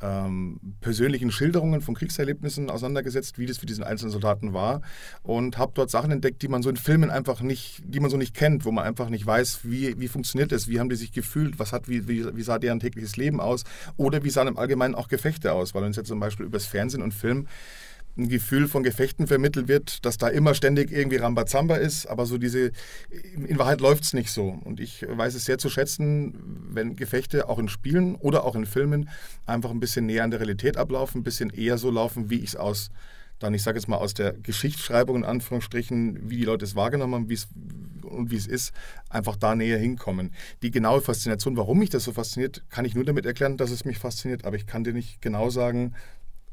ähm, 0.00 0.60
persönlichen 0.80 1.30
Schilderungen 1.30 1.80
von 1.80 1.94
Kriegserlebnissen 1.94 2.70
auseinandergesetzt, 2.70 3.38
wie 3.38 3.46
das 3.46 3.58
für 3.58 3.66
diesen 3.66 3.84
einzelnen 3.84 4.10
Soldaten 4.10 4.52
war. 4.52 4.82
Und 5.22 5.58
habe 5.58 5.72
dort 5.74 5.90
Sachen 5.90 6.10
entdeckt, 6.10 6.42
die 6.42 6.48
man 6.48 6.62
so 6.62 6.70
in 6.70 6.76
Filmen 6.76 7.10
einfach 7.10 7.40
nicht, 7.40 7.82
die 7.84 8.00
man 8.00 8.10
so 8.10 8.16
nicht 8.16 8.34
kennt, 8.34 8.64
wo 8.64 8.72
man 8.72 8.84
einfach 8.84 9.08
nicht 9.08 9.26
weiß, 9.26 9.60
wie, 9.64 9.98
wie 10.00 10.08
funktioniert 10.08 10.52
das, 10.52 10.68
wie 10.68 10.80
haben 10.80 10.88
die 10.88 10.96
sich 10.96 11.12
gefühlt, 11.12 11.58
was 11.58 11.72
hat, 11.72 11.88
wie, 11.88 12.08
wie, 12.08 12.36
wie 12.36 12.42
sah 12.42 12.58
deren 12.58 12.80
tägliches 12.80 13.16
Leben 13.16 13.40
aus 13.40 13.64
oder 13.96 14.24
wie 14.24 14.30
sahen 14.30 14.48
im 14.48 14.58
Allgemeinen 14.58 14.94
auch 14.94 15.08
Gefechte 15.08 15.52
aus, 15.52 15.74
weil 15.74 15.84
uns 15.84 15.96
jetzt 15.96 16.08
zum 16.08 16.20
Beispiel 16.20 16.46
übers 16.46 16.66
Fernsehen 16.66 17.02
und 17.02 17.12
Film 17.12 17.46
ein 18.16 18.28
Gefühl 18.28 18.68
von 18.68 18.82
Gefechten 18.82 19.26
vermittelt 19.26 19.68
wird, 19.68 20.04
dass 20.04 20.18
da 20.18 20.28
immer 20.28 20.54
ständig 20.54 20.92
irgendwie 20.92 21.16
Rambazamba 21.16 21.76
ist, 21.76 22.06
aber 22.06 22.26
so 22.26 22.36
diese, 22.38 22.72
in 23.34 23.58
Wahrheit 23.58 23.80
läuft 23.80 24.04
es 24.04 24.12
nicht 24.12 24.30
so. 24.30 24.58
Und 24.64 24.80
ich 24.80 25.06
weiß 25.08 25.34
es 25.34 25.44
sehr 25.44 25.58
zu 25.58 25.70
schätzen, 25.70 26.34
wenn 26.70 26.96
Gefechte 26.96 27.48
auch 27.48 27.58
in 27.58 27.68
Spielen 27.68 28.16
oder 28.16 28.44
auch 28.44 28.54
in 28.54 28.66
Filmen 28.66 29.08
einfach 29.46 29.70
ein 29.70 29.80
bisschen 29.80 30.06
näher 30.06 30.24
an 30.24 30.30
der 30.30 30.40
Realität 30.40 30.76
ablaufen, 30.76 31.20
ein 31.20 31.24
bisschen 31.24 31.50
eher 31.50 31.78
so 31.78 31.90
laufen, 31.90 32.28
wie 32.28 32.40
ich 32.40 32.48
es 32.50 32.56
aus, 32.56 32.90
dann 33.38 33.54
ich 33.54 33.62
sage 33.62 33.78
jetzt 33.78 33.88
mal 33.88 33.96
aus 33.96 34.14
der 34.14 34.34
Geschichtsschreibung 34.34 35.16
in 35.16 35.24
Anführungsstrichen, 35.24 36.30
wie 36.30 36.36
die 36.36 36.44
Leute 36.44 36.64
es 36.64 36.76
wahrgenommen 36.76 37.14
haben, 37.14 37.28
wie 37.28 37.34
es 37.34 37.48
und 38.02 38.30
wie 38.30 38.36
es 38.36 38.46
ist, 38.46 38.72
einfach 39.08 39.36
da 39.36 39.54
näher 39.54 39.78
hinkommen. 39.78 40.32
Die 40.62 40.70
genaue 40.70 41.00
Faszination, 41.00 41.56
warum 41.56 41.78
mich 41.78 41.90
das 41.90 42.04
so 42.04 42.12
fasziniert, 42.12 42.62
kann 42.68 42.84
ich 42.84 42.94
nur 42.94 43.04
damit 43.04 43.24
erklären, 43.26 43.56
dass 43.56 43.70
es 43.70 43.84
mich 43.84 43.98
fasziniert, 43.98 44.44
aber 44.44 44.56
ich 44.56 44.66
kann 44.66 44.84
dir 44.84 44.92
nicht 44.92 45.22
genau 45.22 45.50
sagen, 45.50 45.94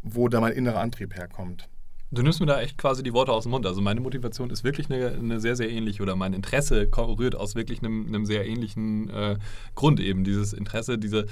wo 0.01 0.27
da 0.27 0.39
mein 0.41 0.53
innerer 0.53 0.79
Antrieb 0.79 1.15
herkommt. 1.15 1.69
Du 2.11 2.23
nimmst 2.23 2.39
mir 2.39 2.47
da 2.47 2.59
echt 2.59 2.77
quasi 2.77 3.03
die 3.03 3.13
Worte 3.13 3.31
aus 3.31 3.43
dem 3.43 3.51
Mund. 3.51 3.67
Also 3.67 3.81
meine 3.81 4.01
Motivation 4.01 4.49
ist 4.49 4.63
wirklich 4.63 4.89
eine, 4.89 5.11
eine 5.11 5.39
sehr, 5.39 5.55
sehr 5.55 5.69
ähnliche 5.69 6.01
oder 6.01 6.15
mein 6.15 6.33
Interesse 6.33 6.89
rührt 6.97 7.35
aus 7.35 7.53
wirklich 7.53 7.79
einem, 7.83 8.07
einem 8.07 8.25
sehr 8.25 8.47
ähnlichen 8.47 9.09
äh, 9.11 9.37
Grund 9.75 9.99
eben. 9.99 10.23
Dieses 10.23 10.53
Interesse, 10.53 10.97
diese, 10.97 11.27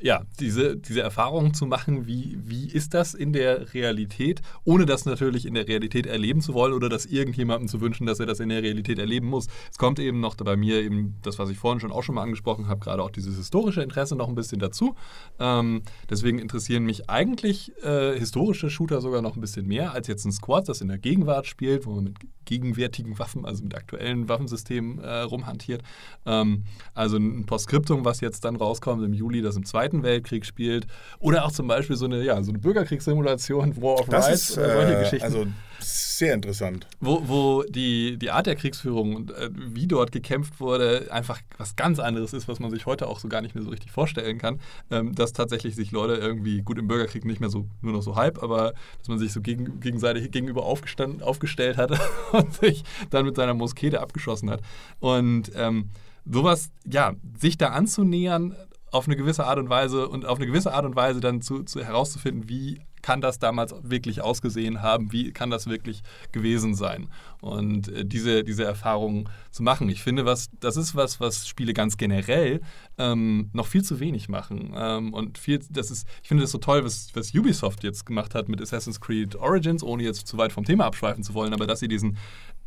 ja, 0.00 0.24
diese, 0.40 0.76
diese 0.76 1.00
Erfahrung 1.00 1.54
zu 1.54 1.66
machen, 1.66 2.06
wie, 2.06 2.38
wie 2.44 2.68
ist 2.68 2.94
das 2.94 3.14
in 3.14 3.32
der 3.32 3.72
Realität, 3.74 4.42
ohne 4.64 4.86
das 4.86 5.04
natürlich 5.04 5.46
in 5.46 5.54
der 5.54 5.68
Realität 5.68 6.06
erleben 6.06 6.40
zu 6.40 6.52
wollen 6.52 6.72
oder 6.72 6.88
das 6.88 7.06
irgendjemandem 7.06 7.68
zu 7.68 7.80
wünschen, 7.80 8.06
dass 8.06 8.18
er 8.18 8.26
das 8.26 8.40
in 8.40 8.48
der 8.48 8.62
Realität 8.62 8.98
erleben 8.98 9.28
muss. 9.28 9.46
Es 9.70 9.78
kommt 9.78 9.98
eben 9.98 10.20
noch 10.20 10.34
bei 10.34 10.56
mir 10.56 10.82
eben 10.82 11.14
das, 11.22 11.38
was 11.38 11.48
ich 11.48 11.58
vorhin 11.58 11.80
schon 11.80 11.92
auch 11.92 12.02
schon 12.02 12.16
mal 12.16 12.22
angesprochen 12.22 12.66
habe, 12.66 12.80
gerade 12.80 13.02
auch 13.02 13.10
dieses 13.10 13.36
historische 13.36 13.82
Interesse 13.82 14.16
noch 14.16 14.28
ein 14.28 14.34
bisschen 14.34 14.58
dazu. 14.58 14.96
Ähm, 15.38 15.82
deswegen 16.10 16.38
interessieren 16.38 16.84
mich 16.84 17.08
eigentlich 17.08 17.72
äh, 17.82 18.18
historische 18.18 18.70
Shooter 18.70 19.00
sogar 19.00 19.22
noch 19.22 19.36
ein 19.36 19.40
bisschen 19.40 19.66
mehr 19.66 19.92
als 19.92 20.08
jetzt 20.08 20.24
ein 20.24 20.32
Squad, 20.32 20.68
das 20.68 20.80
in 20.80 20.88
der 20.88 20.98
Gegenwart 20.98 21.46
spielt, 21.46 21.86
wo 21.86 21.94
man 21.94 22.04
mit 22.04 22.16
gegenwärtigen 22.44 23.18
Waffen, 23.18 23.44
also 23.44 23.62
mit 23.62 23.74
aktuellen 23.74 24.28
Waffensystemen 24.28 24.98
äh, 24.98 25.20
rumhantiert. 25.20 25.82
Ähm, 26.26 26.64
also 26.94 27.16
ein 27.16 27.46
Postskriptum, 27.46 28.04
was 28.04 28.20
jetzt 28.20 28.44
dann 28.44 28.56
rauskommt 28.56 29.04
im 29.04 29.12
Juli, 29.12 29.42
das 29.42 29.56
im 29.56 29.64
Zweiten 29.64 30.02
Weltkrieg 30.02 30.44
spielt. 30.44 30.86
Oder 31.18 31.44
auch 31.44 31.52
zum 31.52 31.68
Beispiel 31.68 31.96
so 31.96 32.04
eine, 32.06 32.22
ja, 32.22 32.42
so 32.42 32.50
eine 32.50 32.58
Bürgerkriegssimulation, 32.58 33.80
War 33.80 34.00
of 34.00 34.08
das 34.08 34.26
Rights, 34.28 34.50
ist, 34.50 34.56
äh, 34.56 34.72
solche 34.72 34.98
Geschichten. 34.98 35.24
Also 35.24 35.46
sehr 35.84 36.34
interessant. 36.34 36.86
Wo, 37.00 37.22
wo 37.26 37.62
die, 37.62 38.16
die 38.18 38.30
Art 38.30 38.46
der 38.46 38.56
Kriegsführung 38.56 39.14
und 39.14 39.30
äh, 39.30 39.50
wie 39.52 39.86
dort 39.86 40.12
gekämpft 40.12 40.60
wurde, 40.60 41.08
einfach 41.10 41.40
was 41.58 41.76
ganz 41.76 41.98
anderes 41.98 42.32
ist, 42.32 42.48
was 42.48 42.60
man 42.60 42.70
sich 42.70 42.86
heute 42.86 43.08
auch 43.08 43.18
so 43.18 43.28
gar 43.28 43.40
nicht 43.40 43.54
mehr 43.54 43.64
so 43.64 43.70
richtig 43.70 43.90
vorstellen 43.92 44.38
kann. 44.38 44.60
Ähm, 44.90 45.14
dass 45.14 45.32
tatsächlich 45.32 45.74
sich 45.74 45.92
Leute 45.92 46.14
irgendwie, 46.14 46.62
gut 46.62 46.78
im 46.78 46.88
Bürgerkrieg 46.88 47.24
nicht 47.24 47.40
mehr 47.40 47.50
so, 47.50 47.66
nur 47.82 47.92
noch 47.92 48.02
so 48.02 48.16
halb, 48.16 48.42
aber 48.42 48.74
dass 48.98 49.08
man 49.08 49.18
sich 49.18 49.32
so 49.32 49.40
gegen, 49.40 49.80
gegenseitig 49.80 50.30
gegenüber 50.30 50.64
aufgestellt 50.64 51.76
hat 51.76 51.98
und 52.32 52.54
sich 52.54 52.84
dann 53.10 53.24
mit 53.24 53.36
seiner 53.36 53.54
Moskete 53.54 54.00
abgeschossen 54.00 54.50
hat. 54.50 54.60
Und 55.00 55.52
ähm, 55.54 55.90
sowas, 56.24 56.70
ja, 56.84 57.14
sich 57.38 57.58
da 57.58 57.68
anzunähern 57.68 58.56
auf 58.90 59.06
eine 59.06 59.16
gewisse 59.16 59.44
Art 59.44 59.58
und 59.58 59.68
Weise 59.68 60.08
und 60.08 60.24
auf 60.24 60.38
eine 60.38 60.46
gewisse 60.46 60.72
Art 60.72 60.84
und 60.84 60.96
Weise 60.96 61.20
dann 61.20 61.42
zu, 61.42 61.64
zu 61.64 61.84
herauszufinden, 61.84 62.48
wie 62.48 62.80
kann 63.04 63.20
das 63.20 63.38
damals 63.38 63.74
wirklich 63.82 64.22
ausgesehen 64.22 64.80
haben, 64.80 65.12
wie 65.12 65.30
kann 65.30 65.50
das 65.50 65.66
wirklich 65.66 66.02
gewesen 66.32 66.74
sein? 66.74 67.08
Und 67.42 67.88
äh, 67.88 68.06
diese, 68.06 68.44
diese 68.44 68.64
Erfahrung 68.64 69.28
zu 69.50 69.62
machen. 69.62 69.90
Ich 69.90 70.02
finde, 70.02 70.24
was, 70.24 70.48
das 70.60 70.78
ist 70.78 70.94
was, 70.94 71.20
was 71.20 71.46
Spiele 71.46 71.74
ganz 71.74 71.98
generell 71.98 72.62
ähm, 72.96 73.50
noch 73.52 73.66
viel 73.66 73.84
zu 73.84 74.00
wenig 74.00 74.30
machen. 74.30 74.72
Ähm, 74.74 75.12
und 75.12 75.36
viel, 75.36 75.60
das 75.68 75.90
ist, 75.90 76.08
ich 76.22 76.28
finde 76.28 76.44
das 76.44 76.50
so 76.50 76.56
toll, 76.56 76.82
was, 76.82 77.10
was 77.12 77.34
Ubisoft 77.34 77.84
jetzt 77.84 78.06
gemacht 78.06 78.34
hat 78.34 78.48
mit 78.48 78.62
Assassin's 78.62 79.02
Creed 79.02 79.36
Origins, 79.36 79.82
ohne 79.82 80.02
jetzt 80.02 80.26
zu 80.26 80.38
weit 80.38 80.54
vom 80.54 80.64
Thema 80.64 80.86
abschweifen 80.86 81.22
zu 81.22 81.34
wollen, 81.34 81.52
aber 81.52 81.66
dass 81.66 81.80
sie 81.80 81.88
diesen 81.88 82.16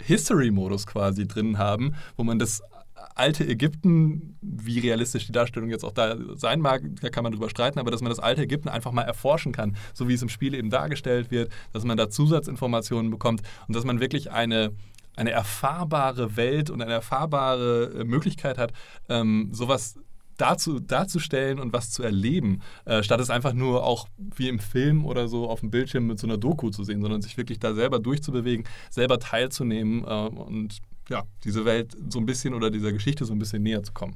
History-Modus 0.03 0.85
quasi 0.85 1.27
drin 1.27 1.57
haben, 1.57 1.95
wo 2.15 2.23
man 2.23 2.37
das 2.37 2.61
alte 3.17 3.47
Ägypten, 3.47 4.37
wie 4.41 4.79
realistisch 4.79 5.25
die 5.25 5.31
Darstellung 5.31 5.69
jetzt 5.69 5.83
auch 5.83 5.91
da 5.91 6.15
sein 6.35 6.61
mag, 6.61 6.83
da 7.01 7.09
kann 7.09 7.23
man 7.23 7.33
drüber 7.33 7.49
streiten, 7.49 7.79
aber 7.79 7.91
dass 7.91 8.01
man 8.01 8.09
das 8.09 8.19
alte 8.19 8.43
Ägypten 8.43 8.69
einfach 8.69 8.91
mal 8.91 9.03
erforschen 9.03 9.51
kann, 9.51 9.75
so 9.93 10.07
wie 10.07 10.13
es 10.13 10.21
im 10.21 10.29
Spiel 10.29 10.53
eben 10.53 10.69
dargestellt 10.69 11.31
wird, 11.31 11.51
dass 11.73 11.83
man 11.83 11.97
da 11.97 12.09
Zusatzinformationen 12.09 13.11
bekommt 13.11 13.41
und 13.67 13.75
dass 13.75 13.83
man 13.83 13.99
wirklich 13.99 14.31
eine, 14.31 14.71
eine 15.15 15.31
erfahrbare 15.31 16.37
Welt 16.37 16.69
und 16.69 16.81
eine 16.81 16.93
erfahrbare 16.93 17.99
äh, 17.99 18.03
Möglichkeit 18.03 18.57
hat, 18.57 18.73
ähm, 19.09 19.49
sowas 19.51 19.95
dazu, 20.37 20.79
darzustellen 20.79 21.59
und 21.59 21.73
was 21.73 21.89
zu 21.91 22.03
erleben, 22.03 22.61
äh, 22.85 23.03
statt 23.03 23.19
es 23.19 23.29
einfach 23.29 23.53
nur 23.53 23.83
auch 23.83 24.07
wie 24.35 24.49
im 24.49 24.59
Film 24.59 25.05
oder 25.05 25.27
so 25.27 25.49
auf 25.49 25.59
dem 25.61 25.71
Bildschirm 25.71 26.07
mit 26.07 26.19
so 26.19 26.27
einer 26.27 26.37
Doku 26.37 26.69
zu 26.69 26.83
sehen, 26.83 27.01
sondern 27.01 27.21
sich 27.21 27.37
wirklich 27.37 27.59
da 27.59 27.73
selber 27.73 27.99
durchzubewegen, 27.99 28.65
selber 28.89 29.19
teilzunehmen 29.19 30.03
äh, 30.03 30.27
und 30.27 30.79
ja, 31.09 31.23
diese 31.43 31.65
Welt 31.65 31.95
so 32.09 32.19
ein 32.19 32.25
bisschen 32.25 32.53
oder 32.53 32.69
dieser 32.69 32.91
Geschichte 32.91 33.25
so 33.25 33.33
ein 33.33 33.39
bisschen 33.39 33.63
näher 33.63 33.83
zu 33.83 33.93
kommen. 33.93 34.15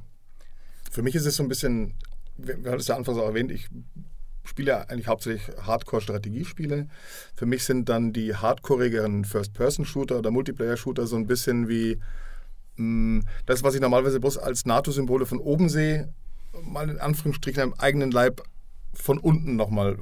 Für 0.89 1.01
mich 1.01 1.15
ist 1.15 1.25
es 1.25 1.36
so 1.36 1.43
ein 1.43 1.49
bisschen, 1.49 1.95
wir 2.38 2.56
haben 2.71 2.80
es 2.80 2.88
ja 2.88 2.97
anfangs 2.97 3.17
auch 3.17 3.27
erwähnt, 3.27 3.51
ich 3.51 3.69
spiele 4.43 4.89
eigentlich 4.89 5.08
hauptsächlich 5.08 5.56
Hardcore-Strategiespiele. 5.65 6.88
Für 7.36 7.45
mich 7.45 7.63
sind 7.63 7.89
dann 7.89 8.12
die 8.12 8.36
hardcoreigeren 8.36 9.23
First-Person-Shooter 9.23 10.19
oder 10.19 10.32
Multiplayer-Shooter 10.32 11.08
so 11.08 11.15
ein 11.15 11.27
bisschen 11.27 11.69
wie 11.69 11.99
mh, 12.75 13.19
mm, 13.19 13.23
das, 13.45 13.63
was 13.63 13.75
ich 13.75 13.82
normalerweise 13.82 14.19
bloß 14.19 14.38
als 14.38 14.65
NATO-Symbole 14.65 15.25
von 15.25 15.39
oben 15.39 15.69
sehe, 15.69 16.13
mal 16.63 16.89
in 16.89 16.99
Anführungsstrichen 16.99 17.62
am 17.62 17.73
eigenen 17.75 18.12
Leib 18.12 18.41
von 18.93 19.17
unten 19.19 19.56
nochmal 19.56 19.97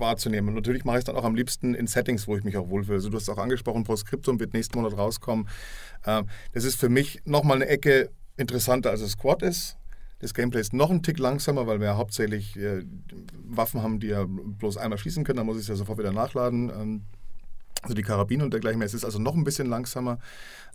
wahrzunehmen. 0.00 0.48
Und 0.48 0.54
natürlich 0.54 0.84
mache 0.84 0.96
ich 0.96 1.00
es 1.00 1.04
dann 1.04 1.16
auch 1.16 1.24
am 1.24 1.34
liebsten 1.34 1.74
in 1.74 1.86
Settings, 1.86 2.26
wo 2.26 2.36
ich 2.36 2.44
mich 2.44 2.56
auch 2.56 2.68
wohlfühle. 2.68 2.96
Also 2.96 3.10
du 3.10 3.16
hast 3.16 3.24
es 3.24 3.28
auch 3.28 3.38
angesprochen, 3.38 3.84
Proscriptum 3.84 4.40
wird 4.40 4.54
nächsten 4.54 4.78
Monat 4.78 4.96
rauskommen. 4.98 5.48
Ähm, 6.06 6.26
das 6.52 6.64
ist 6.64 6.76
für 6.76 6.88
mich 6.88 7.20
nochmal 7.24 7.56
eine 7.56 7.66
Ecke 7.66 8.10
interessanter, 8.36 8.90
als 8.90 9.00
es 9.00 9.12
Squad 9.12 9.42
ist. 9.42 9.76
Das 10.20 10.34
Gameplay 10.34 10.60
ist 10.60 10.74
noch 10.74 10.90
ein 10.90 11.02
Tick 11.02 11.18
langsamer, 11.18 11.66
weil 11.66 11.80
wir 11.80 11.88
ja 11.88 11.96
hauptsächlich 11.96 12.56
äh, 12.56 12.82
Waffen 13.48 13.82
haben, 13.82 14.00
die 14.00 14.08
ja 14.08 14.26
bloß 14.26 14.76
einmal 14.76 14.98
schießen 14.98 15.24
können. 15.24 15.38
Da 15.38 15.44
muss 15.44 15.56
ich 15.56 15.62
es 15.62 15.68
ja 15.68 15.76
sofort 15.76 15.98
wieder 15.98 16.12
nachladen. 16.12 17.06
Also 17.82 17.94
die 17.94 18.02
Karabiner 18.02 18.44
und 18.44 18.52
dergleichen 18.52 18.78
mehr. 18.78 18.86
Es 18.86 18.94
ist 18.94 19.04
also 19.04 19.18
noch 19.18 19.34
ein 19.34 19.44
bisschen 19.44 19.66
langsamer. 19.66 20.18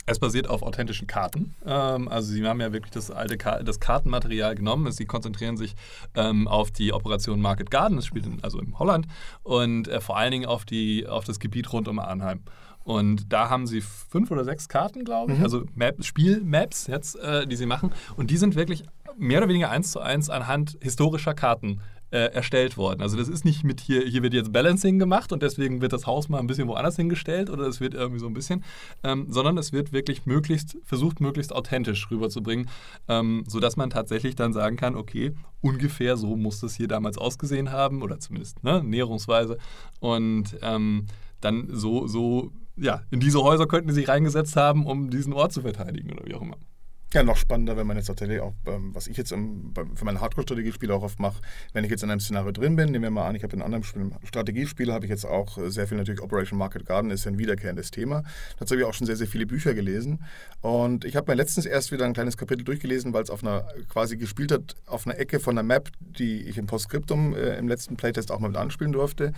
Es 0.07 0.19
basiert 0.19 0.47
auf 0.47 0.61
authentischen 0.61 1.07
Karten. 1.07 1.55
Ähm, 1.65 2.07
also 2.07 2.31
sie 2.31 2.45
haben 2.45 2.61
ja 2.61 2.71
wirklich 2.73 2.91
das 2.91 3.11
alte 3.11 3.37
Ka 3.37 3.63
das 3.63 3.79
Kartenmaterial 3.79 4.55
genommen. 4.55 4.91
Sie 4.91 5.05
konzentrieren 5.05 5.57
sich 5.57 5.75
ähm, 6.15 6.47
auf 6.47 6.71
die 6.71 6.93
Operation 6.93 7.41
Market 7.41 7.71
Garden, 7.71 7.95
das 7.95 8.05
spielt 8.05 8.25
in, 8.25 8.43
also 8.43 8.59
in 8.59 8.77
Holland, 8.77 9.07
und 9.43 9.87
äh, 9.87 10.01
vor 10.01 10.17
allen 10.17 10.31
Dingen 10.31 10.45
auf, 10.45 10.65
die, 10.65 11.07
auf 11.07 11.25
das 11.25 11.39
Gebiet 11.39 11.71
rund 11.73 11.87
um 11.87 11.99
Arnheim. 11.99 12.41
Und 12.83 13.33
da 13.33 13.49
haben 13.49 13.65
sie 13.65 13.81
fünf 13.81 14.29
oder 14.29 14.43
sechs 14.43 14.69
Karten, 14.69 15.05
glaube 15.05 15.31
ich, 15.31 15.39
mhm. 15.39 15.43
also 15.43 15.63
Map, 15.73 16.03
Spielmaps 16.03 16.85
jetzt, 16.85 17.15
äh, 17.15 17.47
die 17.47 17.55
sie 17.55 17.65
machen. 17.65 17.91
Und 18.15 18.29
die 18.29 18.37
sind 18.37 18.55
wirklich 18.55 18.83
mehr 19.17 19.39
oder 19.39 19.49
weniger 19.49 19.71
eins 19.71 19.91
zu 19.91 19.99
eins 19.99 20.29
anhand 20.29 20.77
historischer 20.81 21.33
Karten 21.33 21.81
äh, 22.15 22.31
erstellt 22.33 22.77
worden. 22.77 23.01
Also 23.01 23.17
das 23.17 23.27
ist 23.27 23.43
nicht 23.43 23.65
mit 23.65 23.81
hier, 23.81 24.05
hier 24.05 24.23
wird 24.23 24.33
jetzt 24.33 24.53
Balancing 24.53 24.99
gemacht 24.99 25.33
und 25.33 25.43
deswegen 25.43 25.81
wird 25.81 25.91
das 25.91 26.07
Haus 26.07 26.29
mal 26.29 26.39
ein 26.39 26.47
bisschen 26.47 26.69
woanders 26.69 26.95
hingestellt 26.95 27.49
oder 27.49 27.67
es 27.67 27.81
wird 27.81 27.93
irgendwie 27.93 28.19
so 28.19 28.27
ein 28.27 28.33
bisschen, 28.33 28.63
ähm, 29.03 29.25
sondern 29.29 29.57
es 29.57 29.73
wird 29.73 29.91
wirklich 29.91 30.25
möglichst, 30.25 30.77
versucht 30.85 31.19
möglichst 31.19 31.51
authentisch 31.51 32.09
rüberzubringen, 32.09 32.69
ähm, 33.09 33.43
sodass 33.49 33.75
man 33.75 33.89
tatsächlich 33.89 34.37
dann 34.37 34.53
sagen 34.53 34.77
kann, 34.77 34.95
okay, 34.95 35.33
ungefähr 35.59 36.15
so 36.15 36.37
muss 36.37 36.61
das 36.61 36.73
hier 36.73 36.87
damals 36.87 37.17
ausgesehen 37.17 37.73
haben 37.73 38.01
oder 38.01 38.17
zumindest 38.17 38.63
ne, 38.63 38.81
näherungsweise 38.81 39.57
und 39.99 40.57
ähm, 40.61 41.07
dann 41.41 41.67
so, 41.69 42.07
so, 42.07 42.53
ja, 42.77 43.01
in 43.11 43.19
diese 43.19 43.43
Häuser 43.43 43.67
könnten 43.67 43.89
sie 43.89 43.95
sich 43.95 44.07
reingesetzt 44.07 44.55
haben, 44.55 44.85
um 44.85 45.09
diesen 45.09 45.33
Ort 45.33 45.51
zu 45.51 45.63
verteidigen 45.63 46.13
oder 46.13 46.25
wie 46.25 46.33
auch 46.33 46.41
immer. 46.41 46.55
Ja, 47.13 47.23
noch 47.23 47.37
spannender, 47.37 47.77
wenn 47.77 47.87
man 47.87 47.95
jetzt 47.95 48.07
tatsächlich 48.07 48.41
auch, 48.41 48.53
ähm, 48.65 48.93
was 48.93 49.07
ich 49.07 49.15
jetzt 49.15 49.31
im, 49.31 49.73
für 49.93 50.05
meine 50.05 50.19
Hardcore-Strategiespiele 50.19 50.93
auch 50.93 51.03
oft 51.03 51.19
mache, 51.19 51.41
wenn 51.71 51.83
ich 51.83 51.91
jetzt 51.91 52.03
in 52.03 52.11
einem 52.11 52.19
Szenario 52.19 52.51
drin 52.51 52.75
bin, 52.75 52.91
nehmen 52.91 53.03
wir 53.03 53.11
mal 53.11 53.27
an, 53.27 53.35
ich 53.35 53.43
habe 53.43 53.55
in 53.55 53.61
anderen 53.61 53.83
Strategiespiel, 54.23 54.91
habe 54.91 55.05
ich 55.05 55.11
jetzt 55.11 55.25
auch 55.25 55.57
äh, 55.57 55.69
sehr 55.69 55.87
viel 55.87 55.97
natürlich 55.97 56.21
Operation 56.21 56.59
Market 56.59 56.85
Garden, 56.85 57.11
ist 57.11 57.23
ja 57.23 57.31
ein 57.31 57.37
wiederkehrendes 57.37 57.91
Thema. 57.91 58.23
Dazu 58.59 58.73
habe 58.73 58.81
ich 58.81 58.87
auch 58.87 58.93
schon 58.93 59.07
sehr, 59.07 59.15
sehr 59.15 59.27
viele 59.27 59.45
Bücher 59.45 59.73
gelesen. 59.73 60.23
Und 60.61 61.05
ich 61.05 61.15
habe 61.15 61.31
mir 61.31 61.35
letztens 61.35 61.65
erst 61.65 61.91
wieder 61.91 62.05
ein 62.05 62.13
kleines 62.13 62.37
Kapitel 62.37 62.63
durchgelesen, 62.63 63.13
weil 63.13 63.23
es 63.23 63.29
auf 63.29 63.43
einer, 63.43 63.65
quasi 63.87 64.17
gespielt 64.17 64.51
hat, 64.51 64.75
auf 64.85 65.07
einer 65.07 65.17
Ecke 65.17 65.39
von 65.39 65.57
einer 65.57 65.65
Map, 65.65 65.89
die 65.99 66.41
ich 66.41 66.57
im 66.57 66.65
Postscriptum 66.65 67.33
äh, 67.33 67.57
im 67.57 67.67
letzten 67.67 67.95
Playtest 67.95 68.31
auch 68.31 68.39
mal 68.39 68.49
mit 68.49 68.57
anspielen 68.57 68.91
durfte. 68.91 69.31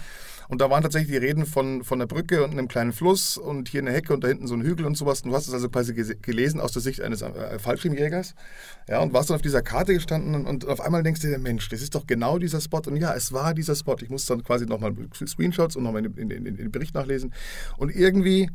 Und 0.50 0.62
da 0.62 0.70
waren 0.70 0.82
tatsächlich 0.82 1.12
die 1.12 1.26
Reden 1.26 1.46
von, 1.46 1.84
von 1.84 2.00
einer 2.00 2.08
Brücke 2.08 2.44
und 2.44 2.52
einem 2.52 2.68
kleinen 2.68 2.94
Fluss 2.94 3.38
und 3.38 3.70
hier 3.70 3.82
eine 3.82 3.92
Hecke 3.92 4.14
und 4.14 4.24
da 4.24 4.28
hinten 4.28 4.48
so 4.48 4.56
ein 4.56 4.62
Hügel 4.62 4.86
und 4.86 4.96
sowas. 4.96 5.22
Und 5.22 5.32
du 5.32 5.36
hast 5.36 5.48
es 5.48 5.54
also 5.54 5.70
quasi 5.70 5.94
gelesen 5.94 6.60
aus 6.60 6.72
der 6.72 6.82
Sicht 6.82 7.02
eines 7.02 7.22
äh, 7.22 7.60
Fallschirmjägers. 7.60 8.36
Ja, 8.88 9.00
und 9.00 9.14
warst 9.14 9.30
dann 9.30 9.36
auf 9.36 9.42
dieser 9.42 9.62
Karte 9.62 9.94
gestanden 9.94 10.46
und, 10.46 10.66
auf 10.68 10.82
einmal 10.82 11.04
denkst 11.04 11.22
du 11.22 11.28
dir, 11.28 11.38
Mensch, 11.38 11.68
das 11.70 11.82
ist 11.82 11.96
doch 11.96 12.08
genau 12.08 12.38
dieser 12.40 12.62
Spot. 12.62 12.82
Und 12.88 12.98
ja, 12.98 13.14
es 13.14 13.34
war 13.34 13.54
dieser 13.54 13.76
Spot. 13.76 13.96
Ich 14.02 14.10
musste 14.10 14.34
dann 14.34 14.44
quasi 14.44 14.66
nochmal 14.66 14.94
Screenshots 15.14 15.76
und 15.76 15.84
nochmal 15.84 16.06
in, 16.06 16.30
in, 16.30 16.46
in 16.46 16.56
den 16.58 16.72
Bericht 16.72 16.94
nachlesen. 16.94 17.34
Und 17.78 17.94
irgendwie 17.94 18.50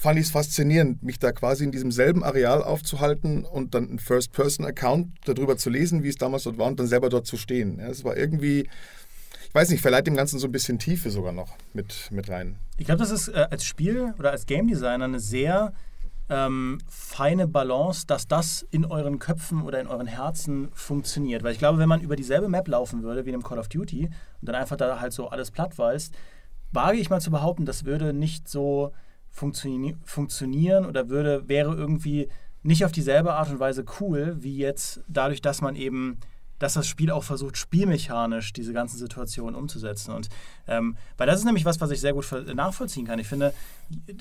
fand 0.00 0.18
ich 0.18 0.26
es 0.26 0.32
faszinierend, 0.32 1.02
mich 1.02 1.18
da 1.18 1.30
quasi 1.30 1.62
in 1.62 1.72
diesem 1.72 1.92
selben 1.92 2.24
Areal 2.24 2.62
aufzuhalten 2.62 3.44
und 3.44 3.74
dann 3.74 3.86
einen 3.86 3.98
First-Person-Account 3.98 5.08
darüber 5.26 5.58
zu 5.58 5.68
lesen, 5.68 6.02
wie 6.02 6.08
es 6.08 6.16
damals 6.16 6.44
dort 6.44 6.56
war 6.56 6.68
und 6.68 6.80
dann 6.80 6.86
selber 6.86 7.10
dort 7.10 7.26
zu 7.26 7.36
stehen. 7.36 7.78
Ja, 7.78 7.88
es 7.88 8.02
war 8.02 8.16
irgendwie 8.16 8.66
ich 9.50 9.54
weiß 9.56 9.70
nicht, 9.70 9.80
verleiht 9.80 10.06
dem 10.06 10.14
Ganzen 10.14 10.38
so 10.38 10.46
ein 10.46 10.52
bisschen 10.52 10.78
Tiefe 10.78 11.10
sogar 11.10 11.32
noch 11.32 11.56
mit, 11.72 12.08
mit 12.12 12.30
rein. 12.30 12.56
Ich 12.76 12.86
glaube, 12.86 13.00
das 13.00 13.10
ist 13.10 13.26
äh, 13.26 13.48
als 13.50 13.64
Spiel 13.64 14.14
oder 14.16 14.30
als 14.30 14.46
Game 14.46 14.68
Designer 14.68 15.06
eine 15.06 15.18
sehr 15.18 15.72
ähm, 16.28 16.78
feine 16.88 17.48
Balance, 17.48 18.06
dass 18.06 18.28
das 18.28 18.64
in 18.70 18.84
euren 18.84 19.18
Köpfen 19.18 19.62
oder 19.62 19.80
in 19.80 19.88
euren 19.88 20.06
Herzen 20.06 20.68
funktioniert. 20.72 21.42
Weil 21.42 21.50
ich 21.50 21.58
glaube, 21.58 21.80
wenn 21.80 21.88
man 21.88 22.00
über 22.00 22.14
dieselbe 22.14 22.48
Map 22.48 22.68
laufen 22.68 23.02
würde 23.02 23.24
wie 23.24 23.30
in 23.30 23.34
einem 23.34 23.42
Call 23.42 23.58
of 23.58 23.66
Duty 23.66 24.04
und 24.04 24.12
dann 24.48 24.54
einfach 24.54 24.76
da 24.76 25.00
halt 25.00 25.12
so 25.12 25.26
alles 25.30 25.50
platt 25.50 25.76
weiß, 25.76 26.12
wage 26.70 26.98
ich 26.98 27.10
mal 27.10 27.20
zu 27.20 27.32
behaupten, 27.32 27.66
das 27.66 27.84
würde 27.84 28.12
nicht 28.12 28.48
so 28.48 28.92
funktio 29.30 29.94
funktionieren 30.04 30.86
oder 30.86 31.08
würde, 31.08 31.48
wäre 31.48 31.74
irgendwie 31.74 32.28
nicht 32.62 32.84
auf 32.84 32.92
dieselbe 32.92 33.34
Art 33.34 33.50
und 33.50 33.58
Weise 33.58 33.84
cool, 33.98 34.36
wie 34.38 34.56
jetzt 34.56 35.02
dadurch, 35.08 35.40
dass 35.42 35.60
man 35.60 35.74
eben 35.74 36.20
dass 36.60 36.74
das 36.74 36.86
Spiel 36.86 37.10
auch 37.10 37.24
versucht, 37.24 37.56
spielmechanisch 37.56 38.52
diese 38.52 38.72
ganzen 38.72 38.98
Situationen 38.98 39.56
umzusetzen. 39.56 40.14
Und 40.14 40.28
ähm, 40.68 40.96
weil 41.16 41.26
das 41.26 41.40
ist 41.40 41.44
nämlich 41.44 41.64
was, 41.64 41.80
was 41.80 41.90
ich 41.90 42.00
sehr 42.00 42.12
gut 42.12 42.26
nachvollziehen 42.54 43.06
kann. 43.06 43.18
Ich 43.18 43.26
finde, 43.26 43.52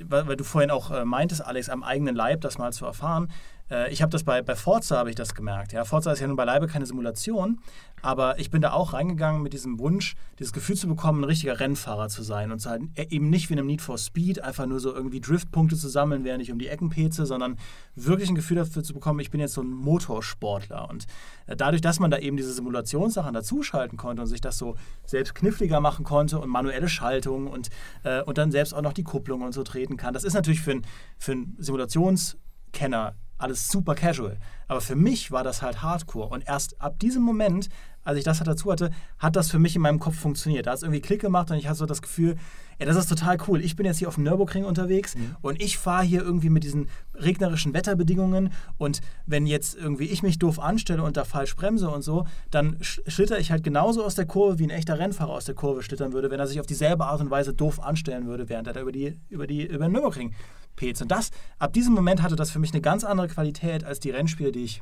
weil, 0.07 0.35
du 0.35 0.43
vorhin 0.43 0.71
auch 0.71 0.89
äh, 0.89 1.05
meintest, 1.05 1.45
Alex, 1.45 1.69
am 1.69 1.83
eigenen 1.83 2.15
Leib 2.15 2.41
das 2.41 2.57
mal 2.57 2.73
zu 2.73 2.85
erfahren, 2.85 3.29
äh, 3.69 3.91
ich 3.91 4.01
habe 4.01 4.11
das 4.11 4.23
bei, 4.23 4.41
bei 4.41 4.55
Forza, 4.55 4.97
habe 4.97 5.09
ich 5.09 5.15
das 5.15 5.35
gemerkt. 5.35 5.73
Ja, 5.73 5.85
Forza 5.85 6.11
ist 6.11 6.19
ja 6.19 6.27
nun 6.27 6.35
beileibe 6.35 6.67
keine 6.67 6.85
Simulation, 6.85 7.59
aber 8.01 8.39
ich 8.39 8.49
bin 8.49 8.61
da 8.61 8.71
auch 8.71 8.93
reingegangen 8.93 9.41
mit 9.41 9.53
diesem 9.53 9.79
Wunsch, 9.79 10.15
dieses 10.37 10.53
Gefühl 10.53 10.75
zu 10.75 10.87
bekommen, 10.87 11.21
ein 11.21 11.25
richtiger 11.25 11.59
Rennfahrer 11.59 12.09
zu 12.09 12.23
sein 12.23 12.51
und 12.51 12.65
halt 12.65 12.83
eben 12.97 13.29
nicht 13.29 13.49
wie 13.49 13.53
in 13.53 13.59
einem 13.59 13.67
Need 13.67 13.81
for 13.81 13.97
Speed 13.97 14.41
einfach 14.41 14.65
nur 14.65 14.79
so 14.79 14.93
irgendwie 14.93 15.19
Driftpunkte 15.19 15.75
zu 15.75 15.89
sammeln, 15.89 16.23
während 16.23 16.41
ich 16.41 16.51
um 16.51 16.59
die 16.59 16.67
Ecken 16.67 16.89
peze, 16.89 17.25
sondern 17.25 17.57
wirklich 17.95 18.29
ein 18.29 18.35
Gefühl 18.35 18.57
dafür 18.57 18.83
zu 18.83 18.93
bekommen, 18.93 19.19
ich 19.19 19.31
bin 19.31 19.39
jetzt 19.39 19.53
so 19.53 19.61
ein 19.61 19.71
Motorsportler. 19.71 20.89
Und 20.89 21.05
äh, 21.47 21.55
dadurch, 21.55 21.81
dass 21.81 21.99
man 21.99 22.11
da 22.11 22.17
eben 22.17 22.37
diese 22.37 22.53
Simulationssachen 22.53 23.33
dazuschalten 23.33 23.97
konnte 23.97 24.21
und 24.21 24.27
sich 24.27 24.41
das 24.41 24.57
so 24.57 24.75
selbst 25.05 25.35
kniffliger 25.35 25.79
machen 25.79 26.05
konnte 26.05 26.39
und 26.39 26.49
manuelle 26.49 26.89
Schaltungen 26.89 27.47
und, 27.47 27.69
äh, 28.03 28.21
und 28.21 28.37
dann 28.37 28.51
selbst 28.51 28.73
auch 28.73 28.81
noch 28.81 28.93
die 28.93 29.03
Kupplung 29.03 29.41
und 29.41 29.53
so 29.53 29.63
treten 29.63 29.97
kann, 29.97 30.13
das 30.13 30.23
ist 30.23 30.33
natürlich 30.33 30.61
für 30.61 30.71
einen 30.71 30.85
für 31.17 31.35
Simulationskenner 31.57 33.15
alles 33.39 33.69
super 33.69 33.95
casual. 33.95 34.37
Aber 34.67 34.81
für 34.81 34.95
mich 34.95 35.31
war 35.31 35.43
das 35.43 35.61
halt 35.61 35.81
Hardcore. 35.81 36.29
Und 36.29 36.47
erst 36.47 36.79
ab 36.79 36.99
diesem 36.99 37.23
Moment, 37.23 37.69
als 38.03 38.17
ich 38.17 38.23
das 38.23 38.39
halt 38.39 38.47
dazu 38.47 38.71
hatte, 38.71 38.91
hat 39.17 39.35
das 39.35 39.49
für 39.49 39.59
mich 39.59 39.75
in 39.75 39.81
meinem 39.81 39.99
Kopf 39.99 40.15
funktioniert. 40.15 40.67
Da 40.67 40.71
hat 40.71 40.77
es 40.77 40.83
irgendwie 40.83 41.01
Klick 41.01 41.21
gemacht 41.21 41.49
und 41.49 41.57
ich 41.57 41.67
hatte 41.67 41.79
so 41.79 41.85
das 41.85 42.01
Gefühl, 42.01 42.37
ey, 42.77 42.85
das 42.85 42.95
ist 42.95 43.07
total 43.07 43.37
cool. 43.47 43.61
Ich 43.61 43.75
bin 43.75 43.85
jetzt 43.85 43.97
hier 43.97 44.07
auf 44.07 44.15
dem 44.15 44.23
Nürburgring 44.23 44.63
unterwegs 44.63 45.15
mhm. 45.15 45.35
und 45.41 45.61
ich 45.61 45.77
fahre 45.77 46.03
hier 46.03 46.21
irgendwie 46.21 46.49
mit 46.49 46.63
diesen 46.63 46.87
regnerischen 47.13 47.73
Wetterbedingungen 47.73 48.51
und 48.77 49.01
wenn 49.25 49.45
jetzt 49.45 49.75
irgendwie 49.75 50.05
ich 50.05 50.23
mich 50.23 50.39
doof 50.39 50.59
anstelle 50.59 51.03
und 51.03 51.17
da 51.17 51.25
falsch 51.25 51.55
bremse 51.55 51.89
und 51.89 52.01
so, 52.01 52.25
dann 52.51 52.77
schlitter 52.81 53.37
ich 53.39 53.51
halt 53.51 53.63
genauso 53.63 54.03
aus 54.03 54.15
der 54.15 54.25
Kurve, 54.25 54.59
wie 54.59 54.63
ein 54.63 54.69
echter 54.69 54.97
Rennfahrer 54.97 55.31
aus 55.31 55.45
der 55.45 55.55
Kurve 55.55 55.83
schlittern 55.83 56.13
würde, 56.13 56.31
wenn 56.31 56.39
er 56.39 56.47
sich 56.47 56.59
auf 56.59 56.65
dieselbe 56.65 57.05
Art 57.05 57.19
und 57.21 57.29
Weise 57.29 57.53
doof 57.53 57.81
anstellen 57.81 58.27
würde, 58.27 58.49
während 58.49 58.67
er 58.67 58.73
da 58.73 58.81
über, 58.81 58.91
die, 58.91 59.19
über, 59.29 59.45
die, 59.45 59.65
über 59.65 59.85
den 59.85 59.91
Nürburgring 59.91 60.33
Pets. 60.79 61.01
Und 61.01 61.11
das, 61.11 61.29
ab 61.59 61.73
diesem 61.73 61.93
Moment 61.93 62.23
hatte 62.23 62.35
das 62.35 62.49
für 62.49 62.59
mich 62.59 62.71
eine 62.71 62.81
ganz 62.81 63.03
andere 63.03 63.27
Qualität 63.27 63.83
als 63.83 63.99
die 63.99 64.09
Rennspiele, 64.09 64.51
die 64.51 64.63
ich 64.63 64.81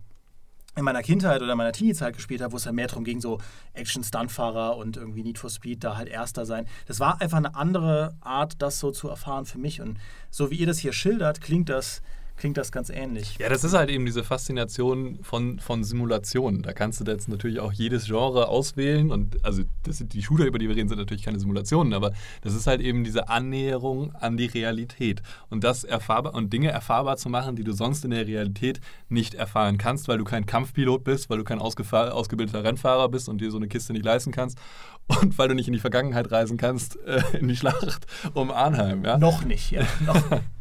in 0.75 0.83
meiner 0.83 1.01
Kindheit 1.01 1.41
oder 1.41 1.55
meiner 1.55 1.71
Teenie-Zeit 1.71 2.15
gespielt 2.15 2.39
habe, 2.39 2.53
wo 2.53 2.57
es 2.57 2.65
ja 2.65 2.71
mehr 2.71 2.85
darum 2.85 3.03
ging, 3.03 3.19
so 3.19 3.39
Action-Stuntfahrer 3.73 4.77
und 4.77 4.95
irgendwie 4.95 5.23
Need 5.23 5.39
for 5.39 5.49
Speed 5.49 5.83
da 5.83 5.97
halt 5.97 6.07
Erster 6.07 6.45
sein. 6.45 6.67
Das 6.85 6.99
war 6.99 7.19
einfach 7.19 7.37
eine 7.37 7.55
andere 7.55 8.15
Art, 8.21 8.61
das 8.61 8.79
so 8.79 8.91
zu 8.91 9.09
erfahren 9.09 9.45
für 9.45 9.57
mich. 9.57 9.81
Und 9.81 9.97
so 10.29 10.51
wie 10.51 10.55
ihr 10.55 10.67
das 10.67 10.77
hier 10.77 10.93
schildert, 10.93 11.41
klingt 11.41 11.69
das 11.69 12.03
klingt 12.37 12.57
das 12.57 12.71
ganz 12.71 12.89
ähnlich. 12.89 13.37
Ja, 13.39 13.49
das 13.49 13.63
ist 13.63 13.73
halt 13.73 13.89
eben 13.89 14.05
diese 14.05 14.23
Faszination 14.23 15.19
von, 15.23 15.59
von 15.59 15.83
Simulationen. 15.83 16.61
Da 16.61 16.73
kannst 16.73 17.01
du 17.01 17.11
jetzt 17.11 17.27
natürlich 17.27 17.59
auch 17.59 17.73
jedes 17.73 18.05
Genre 18.05 18.47
auswählen 18.47 19.11
und 19.11 19.43
also 19.43 19.63
die 19.85 20.23
Shooter, 20.23 20.45
über 20.45 20.59
die 20.59 20.69
wir 20.69 20.75
reden, 20.75 20.87
sind 20.87 20.99
natürlich 20.99 21.23
keine 21.23 21.39
Simulationen, 21.39 21.93
aber 21.93 22.11
das 22.41 22.53
ist 22.53 22.67
halt 22.67 22.81
eben 22.81 23.03
diese 23.03 23.27
Annäherung 23.29 24.13
an 24.15 24.37
die 24.37 24.45
Realität 24.45 25.21
und 25.49 25.63
das 25.63 25.83
erfahrbar 25.83 26.35
und 26.35 26.53
Dinge 26.53 26.69
erfahrbar 26.69 27.17
zu 27.17 27.29
machen, 27.29 27.55
die 27.55 27.63
du 27.63 27.73
sonst 27.73 28.05
in 28.05 28.11
der 28.11 28.27
Realität 28.27 28.79
nicht 29.09 29.33
erfahren 29.33 29.77
kannst, 29.77 30.07
weil 30.07 30.19
du 30.19 30.23
kein 30.23 30.45
Kampfpilot 30.45 31.03
bist, 31.03 31.29
weil 31.29 31.39
du 31.39 31.43
kein 31.43 31.59
ausgebildeter 31.59 32.63
Rennfahrer 32.63 33.09
bist 33.09 33.29
und 33.29 33.41
dir 33.41 33.51
so 33.51 33.57
eine 33.57 33.67
Kiste 33.67 33.93
nicht 33.93 34.05
leisten 34.05 34.31
kannst 34.31 34.59
und 35.07 35.37
weil 35.37 35.47
du 35.47 35.55
nicht 35.55 35.67
in 35.67 35.73
die 35.73 35.79
Vergangenheit 35.79 36.31
reisen 36.31 36.57
kannst, 36.57 36.97
äh, 37.05 37.21
in 37.39 37.47
die 37.47 37.55
Schlacht 37.55 38.05
um 38.33 38.51
Arnheim. 38.51 39.03
Ja? 39.03 39.17
Noch 39.17 39.43
nicht, 39.43 39.71
ja. 39.71 39.81
Noch. 40.05 40.21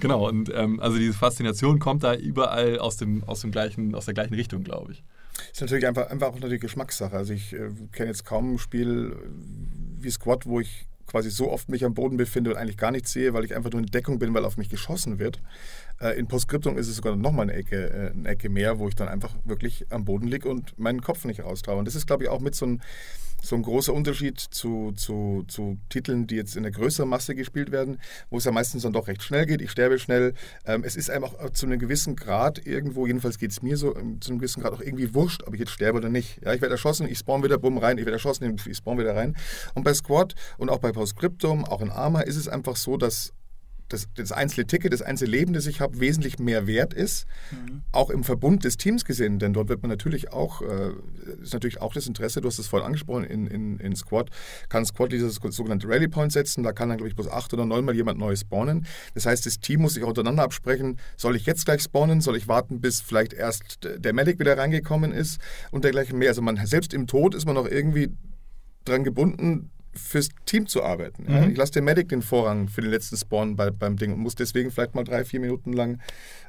genau, 0.00 0.28
und 0.28 0.50
ähm, 0.54 0.80
also 0.80 0.98
diese 0.98 1.14
Faszination 1.14 1.78
kommt 1.78 2.02
da 2.02 2.14
überall 2.14 2.78
aus, 2.78 2.96
dem, 2.96 3.24
aus, 3.24 3.40
dem 3.40 3.50
gleichen, 3.50 3.94
aus 3.94 4.04
der 4.06 4.14
gleichen 4.14 4.34
Richtung, 4.34 4.64
glaube 4.64 4.92
ich. 4.92 5.04
Ist 5.50 5.60
natürlich 5.60 5.86
einfach, 5.86 6.10
einfach 6.10 6.28
auch 6.28 6.34
natürlich 6.34 6.60
Geschmackssache. 6.60 7.16
Also 7.16 7.32
ich 7.32 7.52
äh, 7.52 7.70
kenne 7.92 8.08
jetzt 8.08 8.24
kaum 8.24 8.54
ein 8.54 8.58
Spiel 8.58 9.16
wie 9.98 10.10
Squad, 10.10 10.46
wo 10.46 10.60
ich 10.60 10.86
quasi 11.06 11.30
so 11.30 11.50
oft 11.50 11.68
mich 11.68 11.84
am 11.84 11.94
Boden 11.94 12.16
befinde 12.16 12.50
und 12.50 12.56
eigentlich 12.56 12.76
gar 12.76 12.90
nichts 12.90 13.12
sehe, 13.12 13.34
weil 13.34 13.44
ich 13.44 13.54
einfach 13.54 13.70
nur 13.70 13.80
in 13.80 13.86
Deckung 13.86 14.18
bin, 14.18 14.32
weil 14.34 14.44
auf 14.44 14.56
mich 14.56 14.68
geschossen 14.68 15.18
wird. 15.18 15.40
Äh, 16.02 16.18
in 16.18 16.26
Postscriptum 16.26 16.76
ist 16.76 16.88
es 16.88 16.96
sogar 16.96 17.14
nochmal 17.16 17.44
eine 17.44 17.54
Ecke, 17.54 17.90
äh, 17.90 18.10
eine 18.10 18.28
Ecke 18.28 18.48
mehr, 18.48 18.78
wo 18.78 18.88
ich 18.88 18.94
dann 18.94 19.08
einfach 19.08 19.34
wirklich 19.44 19.86
am 19.90 20.04
Boden 20.04 20.26
liege 20.26 20.48
und 20.48 20.78
meinen 20.78 21.00
Kopf 21.00 21.24
nicht 21.24 21.40
raustraue. 21.40 21.78
Und 21.78 21.86
das 21.86 21.94
ist, 21.94 22.06
glaube 22.06 22.24
ich, 22.24 22.28
auch 22.28 22.40
mit 22.40 22.54
so 22.54 22.66
ein 22.66 22.82
so 23.44 23.56
ein 23.56 23.62
großer 23.62 23.92
Unterschied 23.92 24.38
zu, 24.38 24.92
zu, 24.92 25.44
zu 25.48 25.76
Titeln, 25.88 26.28
die 26.28 26.36
jetzt 26.36 26.56
in 26.56 26.62
der 26.62 26.70
größeren 26.70 27.08
Masse 27.08 27.34
gespielt 27.34 27.72
werden, 27.72 27.98
wo 28.30 28.38
es 28.38 28.44
ja 28.44 28.52
meistens 28.52 28.84
dann 28.84 28.92
doch 28.92 29.08
recht 29.08 29.22
schnell 29.22 29.46
geht. 29.46 29.60
Ich 29.60 29.72
sterbe 29.72 29.98
schnell. 29.98 30.34
Ähm, 30.64 30.84
es 30.84 30.94
ist 30.94 31.10
einfach 31.10 31.50
zu 31.50 31.66
einem 31.66 31.80
gewissen 31.80 32.14
Grad 32.14 32.64
irgendwo, 32.64 33.04
jedenfalls 33.04 33.38
geht 33.38 33.50
es 33.50 33.60
mir 33.60 33.76
so, 33.76 33.96
ähm, 33.96 34.20
zu 34.20 34.30
einem 34.30 34.38
gewissen 34.38 34.62
Grad 34.62 34.72
auch 34.72 34.80
irgendwie 34.80 35.12
wurscht, 35.12 35.42
ob 35.44 35.54
ich 35.54 35.60
jetzt 35.60 35.72
sterbe 35.72 35.98
oder 35.98 36.08
nicht. 36.08 36.40
Ja, 36.44 36.54
ich 36.54 36.60
werde 36.60 36.74
erschossen, 36.74 37.08
ich 37.08 37.18
spawn 37.18 37.42
wieder, 37.42 37.58
bumm, 37.58 37.78
rein, 37.78 37.98
ich 37.98 38.04
werde 38.04 38.16
erschossen, 38.16 38.56
ich 38.64 38.76
spawn 38.76 38.98
wieder 38.98 39.16
rein. 39.16 39.36
Und 39.74 39.82
bei 39.82 39.92
Squad 39.92 40.36
und 40.56 40.70
auch 40.70 40.78
bei 40.78 40.92
Postscriptum, 40.92 41.64
auch 41.64 41.80
in 41.80 41.90
Arma, 41.90 42.20
ist 42.20 42.36
es 42.36 42.46
einfach 42.46 42.76
so, 42.76 42.96
dass 42.96 43.32
das, 43.92 44.08
das 44.14 44.32
einzelne 44.32 44.66
Ticket, 44.66 44.92
das 44.92 45.02
einzelne 45.02 45.30
Leben, 45.30 45.52
das 45.52 45.66
ich 45.66 45.80
habe, 45.80 46.00
wesentlich 46.00 46.38
mehr 46.38 46.66
wert 46.66 46.94
ist. 46.94 47.26
Mhm. 47.50 47.82
Auch 47.92 48.10
im 48.10 48.24
Verbund 48.24 48.64
des 48.64 48.76
Teams 48.76 49.04
gesehen, 49.04 49.38
denn 49.38 49.52
dort 49.52 49.68
wird 49.68 49.82
man 49.82 49.90
natürlich 49.90 50.32
auch, 50.32 50.62
äh, 50.62 50.90
ist 51.42 51.52
natürlich 51.52 51.80
auch 51.80 51.92
das 51.92 52.06
Interesse, 52.06 52.40
du 52.40 52.48
hast 52.48 52.58
es 52.58 52.66
vorhin 52.66 52.86
angesprochen, 52.86 53.24
in, 53.24 53.46
in, 53.46 53.78
in 53.78 53.96
Squad, 53.96 54.30
kann 54.68 54.84
Squad 54.84 55.12
dieses 55.12 55.34
sogenannte 55.34 55.88
Rally 55.88 56.08
Point 56.08 56.32
setzen, 56.32 56.62
da 56.62 56.72
kann 56.72 56.88
dann, 56.88 56.98
glaube 56.98 57.08
ich, 57.08 57.16
bloß 57.16 57.28
acht 57.28 57.52
oder 57.52 57.66
neunmal 57.66 57.94
jemand 57.94 58.18
neu 58.18 58.34
spawnen. 58.36 58.86
Das 59.14 59.26
heißt, 59.26 59.44
das 59.46 59.60
Team 59.60 59.82
muss 59.82 59.94
sich 59.94 60.04
auch 60.04 60.08
untereinander 60.08 60.42
absprechen, 60.42 60.98
soll 61.16 61.36
ich 61.36 61.46
jetzt 61.46 61.64
gleich 61.64 61.82
spawnen, 61.82 62.20
soll 62.20 62.36
ich 62.36 62.48
warten, 62.48 62.80
bis 62.80 63.00
vielleicht 63.00 63.32
erst 63.32 63.80
der 63.82 64.12
Medic 64.12 64.38
wieder 64.38 64.56
reingekommen 64.56 65.12
ist 65.12 65.40
und 65.70 65.84
dergleichen 65.84 66.18
mehr. 66.18 66.28
Also 66.28 66.42
man, 66.42 66.64
selbst 66.66 66.94
im 66.94 67.06
Tod 67.06 67.34
ist 67.34 67.46
man 67.46 67.54
noch 67.54 67.66
irgendwie 67.66 68.10
dran 68.84 69.04
gebunden, 69.04 69.70
fürs 69.94 70.28
Team 70.46 70.66
zu 70.66 70.82
arbeiten. 70.82 71.24
Mhm. 71.26 71.50
Ich 71.50 71.56
lasse 71.56 71.72
dem 71.72 71.84
Medic 71.84 72.08
den 72.08 72.22
Vorrang 72.22 72.68
für 72.68 72.80
den 72.80 72.90
letzten 72.90 73.16
Spawn 73.16 73.56
bei, 73.56 73.70
beim 73.70 73.96
Ding 73.96 74.12
und 74.12 74.20
muss 74.20 74.34
deswegen 74.34 74.70
vielleicht 74.70 74.94
mal 74.94 75.04
drei, 75.04 75.24
vier 75.24 75.40
Minuten 75.40 75.72
lang 75.72 76.00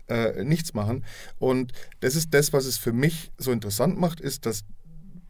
äh, 0.08 0.44
nichts 0.44 0.74
machen. 0.74 1.04
Und 1.40 1.74
das 2.00 2.16
ist 2.16 2.34
das, 2.34 2.54
was 2.54 2.66
es 2.66 2.78
für 2.78 2.94
mich 2.94 3.32
so 3.38 3.52
interessant 3.52 4.00
macht, 4.00 4.22
ist, 4.22 4.46
dass 4.46 4.64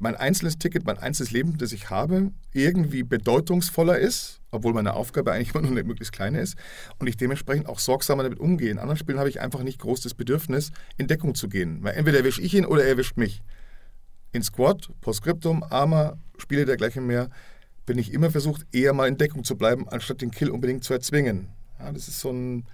mein 0.04 0.16
einzelnes 0.16 0.58
Ticket, 0.58 0.86
mein 0.86 0.98
einzelnes 0.98 1.32
Leben, 1.32 1.58
das 1.58 1.72
ich 1.72 1.90
habe, 1.90 2.32
irgendwie 2.52 3.04
bedeutungsvoller 3.04 3.98
ist, 3.98 4.42
obwohl 4.52 4.74
meine 4.74 4.94
Aufgabe 4.94 5.32
eigentlich 5.32 5.52
immer 5.52 5.62
nur 5.62 5.72
eine 5.72 5.84
möglichst 5.84 6.12
kleine 6.12 6.42
ist 6.42 6.58
und 7.00 7.08
ich 7.08 7.16
dementsprechend 7.16 7.68
auch 7.68 7.80
sorgsamer 7.80 8.24
damit 8.24 8.40
umgehe. 8.40 8.70
In 8.70 8.80
anderen 8.80 8.98
Spielen 8.98 9.18
habe 9.18 9.30
ich 9.30 9.40
einfach 9.40 9.64
nicht 9.64 9.80
groß 9.80 10.02
das 10.02 10.14
Bedürfnis, 10.14 10.72
in 10.98 11.08
Deckung 11.08 11.36
zu 11.36 11.48
gehen. 11.48 11.80
Weil 11.84 11.96
entweder 11.96 12.18
erwische 12.18 12.42
ich 12.42 12.54
ihn 12.54 12.66
oder 12.66 12.84
er 12.84 12.90
erwischt 12.90 13.18
mich. 13.18 13.42
In 14.34 14.44
Squad, 14.44 14.90
Postscriptum, 15.00 15.64
Arma, 15.64 16.18
Spiele 16.38 16.66
dergleichen 16.66 17.08
mehr, 17.08 17.30
bin 17.86 17.98
ich 17.98 18.14
immer 18.14 18.32
versucht, 18.32 18.66
eher 18.72 18.94
mal 18.94 19.08
in 19.08 19.18
Deckung 19.18 19.44
zu 19.44 19.58
bleiben, 19.58 19.88
anstatt 19.90 20.22
den 20.22 20.32
Kill 20.32 20.50
unbedingt 20.50 20.84
zu 20.84 20.94
erzwingen. 20.94 21.50
Ja, 21.80 21.92
das 21.92 22.08
ist 22.08 22.20
so 22.20 22.32
ein 22.32 22.66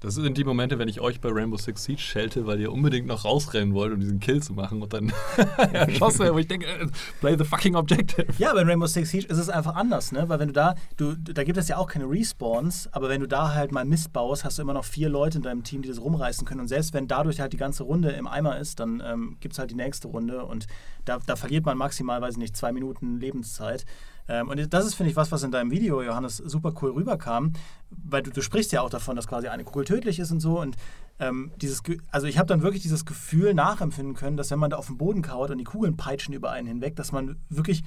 das 0.00 0.14
sind 0.14 0.38
die 0.38 0.44
Momente, 0.44 0.78
wenn 0.78 0.88
ich 0.88 1.00
euch 1.00 1.20
bei 1.20 1.28
Rainbow 1.30 1.56
Six 1.56 1.84
Siege 1.84 2.00
schelte, 2.00 2.46
weil 2.46 2.60
ihr 2.60 2.72
unbedingt 2.72 3.08
noch 3.08 3.24
rausrennen 3.24 3.74
wollt, 3.74 3.92
um 3.92 4.00
diesen 4.00 4.20
Kill 4.20 4.40
zu 4.42 4.52
machen 4.52 4.80
und 4.80 4.92
dann 4.92 5.12
erschossen, 5.72 6.32
wo 6.32 6.38
ich 6.38 6.46
denke, 6.46 6.66
äh, 6.66 6.86
play 7.20 7.36
the 7.36 7.44
fucking 7.44 7.74
objective. 7.74 8.26
Ja, 8.38 8.52
bei 8.52 8.62
Rainbow 8.62 8.86
Six 8.86 9.10
Siege 9.10 9.26
ist 9.26 9.38
es 9.38 9.48
einfach 9.48 9.74
anders, 9.74 10.12
ne? 10.12 10.28
Weil 10.28 10.38
wenn 10.38 10.48
du 10.48 10.54
da, 10.54 10.76
du, 10.96 11.16
da 11.16 11.42
gibt 11.42 11.58
es 11.58 11.66
ja 11.66 11.78
auch 11.78 11.88
keine 11.88 12.04
Respawns, 12.08 12.88
aber 12.92 13.08
wenn 13.08 13.20
du 13.20 13.26
da 13.26 13.54
halt 13.54 13.72
mal 13.72 13.84
Mist 13.84 14.12
baust, 14.12 14.44
hast 14.44 14.58
du 14.58 14.62
immer 14.62 14.74
noch 14.74 14.84
vier 14.84 15.08
Leute 15.08 15.38
in 15.38 15.42
deinem 15.42 15.64
Team, 15.64 15.82
die 15.82 15.88
das 15.88 16.00
rumreißen 16.00 16.46
können. 16.46 16.60
Und 16.60 16.68
selbst 16.68 16.94
wenn 16.94 17.08
dadurch 17.08 17.40
halt 17.40 17.52
die 17.52 17.56
ganze 17.56 17.82
Runde 17.82 18.10
im 18.10 18.28
Eimer 18.28 18.58
ist, 18.58 18.78
dann 18.78 19.02
ähm, 19.04 19.36
gibt 19.40 19.54
es 19.54 19.58
halt 19.58 19.70
die 19.70 19.76
nächste 19.76 20.08
Runde 20.08 20.44
und 20.44 20.66
da, 21.04 21.18
da 21.26 21.36
verliert 21.36 21.66
man 21.66 21.76
maximal, 21.76 22.20
weiß 22.20 22.34
ich 22.34 22.38
nicht, 22.38 22.56
zwei 22.56 22.70
Minuten 22.70 23.18
Lebenszeit. 23.18 23.84
Ähm, 24.28 24.48
und 24.48 24.72
das 24.72 24.86
ist, 24.86 24.94
finde 24.94 25.10
ich, 25.10 25.16
was, 25.16 25.32
was 25.32 25.42
in 25.42 25.50
deinem 25.50 25.70
Video, 25.70 26.02
Johannes, 26.02 26.36
super 26.36 26.72
cool 26.82 26.90
rüberkam, 26.90 27.52
weil 27.90 28.22
du, 28.22 28.30
du 28.30 28.42
sprichst 28.42 28.72
ja 28.72 28.82
auch 28.82 28.90
davon, 28.90 29.16
dass 29.16 29.26
quasi 29.26 29.48
eine 29.48 29.64
Kugel 29.64 29.84
tödlich 29.84 30.18
ist 30.18 30.30
und 30.30 30.40
so. 30.40 30.60
Und 30.60 30.76
ähm, 31.18 31.50
dieses, 31.56 31.82
also 32.10 32.26
ich 32.26 32.38
habe 32.38 32.46
dann 32.46 32.62
wirklich 32.62 32.82
dieses 32.82 33.04
Gefühl 33.04 33.54
nachempfinden 33.54 34.14
können, 34.14 34.36
dass 34.36 34.50
wenn 34.50 34.58
man 34.58 34.70
da 34.70 34.76
auf 34.76 34.86
den 34.86 34.98
Boden 34.98 35.22
kaut 35.22 35.50
und 35.50 35.58
die 35.58 35.64
Kugeln 35.64 35.96
peitschen 35.96 36.34
über 36.34 36.50
einen 36.50 36.68
hinweg, 36.68 36.96
dass 36.96 37.12
man 37.12 37.36
wirklich 37.48 37.82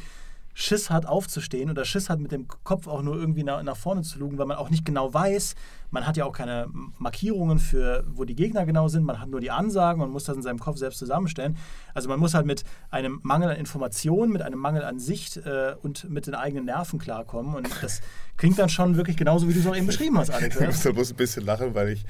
Schiss 0.54 0.90
hat 0.90 1.06
aufzustehen 1.06 1.70
oder 1.70 1.86
Schiss 1.86 2.10
hat 2.10 2.20
mit 2.20 2.32
dem 2.32 2.48
Kopf 2.48 2.88
auch 2.88 3.02
nur 3.02 3.16
irgendwie 3.16 3.44
nach, 3.44 3.64
nach 3.64 3.78
vorne 3.78 4.02
zu 4.02 4.20
lugen, 4.20 4.38
weil 4.38 4.46
man 4.46 4.58
auch 4.58 4.70
nicht 4.70 4.86
genau 4.86 5.14
weiß, 5.14 5.56
man 5.92 6.08
hat 6.08 6.18
ja 6.18 6.26
auch 6.26 6.32
keine 6.32 6.68
Markierungen 6.98 7.60
für, 7.60 8.04
wo 8.08 8.24
die 8.24 8.36
Gegner 8.36 8.66
genau 8.66 8.88
sind, 8.88 9.04
man 9.04 9.20
hat 9.20 9.30
nur 9.30 9.42
die 9.42 9.52
Ansagen, 9.52 10.00
man 10.00 10.10
muss 10.10 10.24
das 10.24 10.36
in 10.36 10.42
seinem 10.42 10.60
Kopf 10.60 10.78
selbst 10.78 11.00
zusammenstellen. 11.00 11.58
Also 11.94 12.10
man 12.10 12.20
muss 12.20 12.34
halt 12.34 12.46
mit 12.46 12.64
einem 12.90 13.20
Mangel 13.24 13.50
an 13.50 13.58
Informationen, 13.58 14.32
mit 14.32 14.42
einem 14.42 14.60
Mangel 14.60 14.84
an 14.84 15.00
Sicht 15.00 15.38
äh, 15.38 15.76
und 15.82 16.10
mit 16.10 16.28
den 16.28 16.36
eigenen 16.36 16.66
Nerven 16.66 17.00
klarkommen 17.00 17.56
und 17.56 17.70
das 17.82 18.02
klingt 18.38 18.58
dann 18.58 18.70
schon 18.70 18.96
wirklich 18.96 19.18
genauso, 19.18 19.48
wie 19.48 19.54
du 19.54 19.60
es 19.60 19.68
auch 19.68 19.76
eben 19.76 19.88
beschrieben 19.88 20.18
hast, 20.18 20.32
Alex. 20.32 20.60
Ich 20.92 20.96
muss 20.96 21.12
ein 21.12 21.16
bisschen 21.16 21.46
lachen, 21.46 21.76
weil 21.76 21.90
ich 21.90 22.06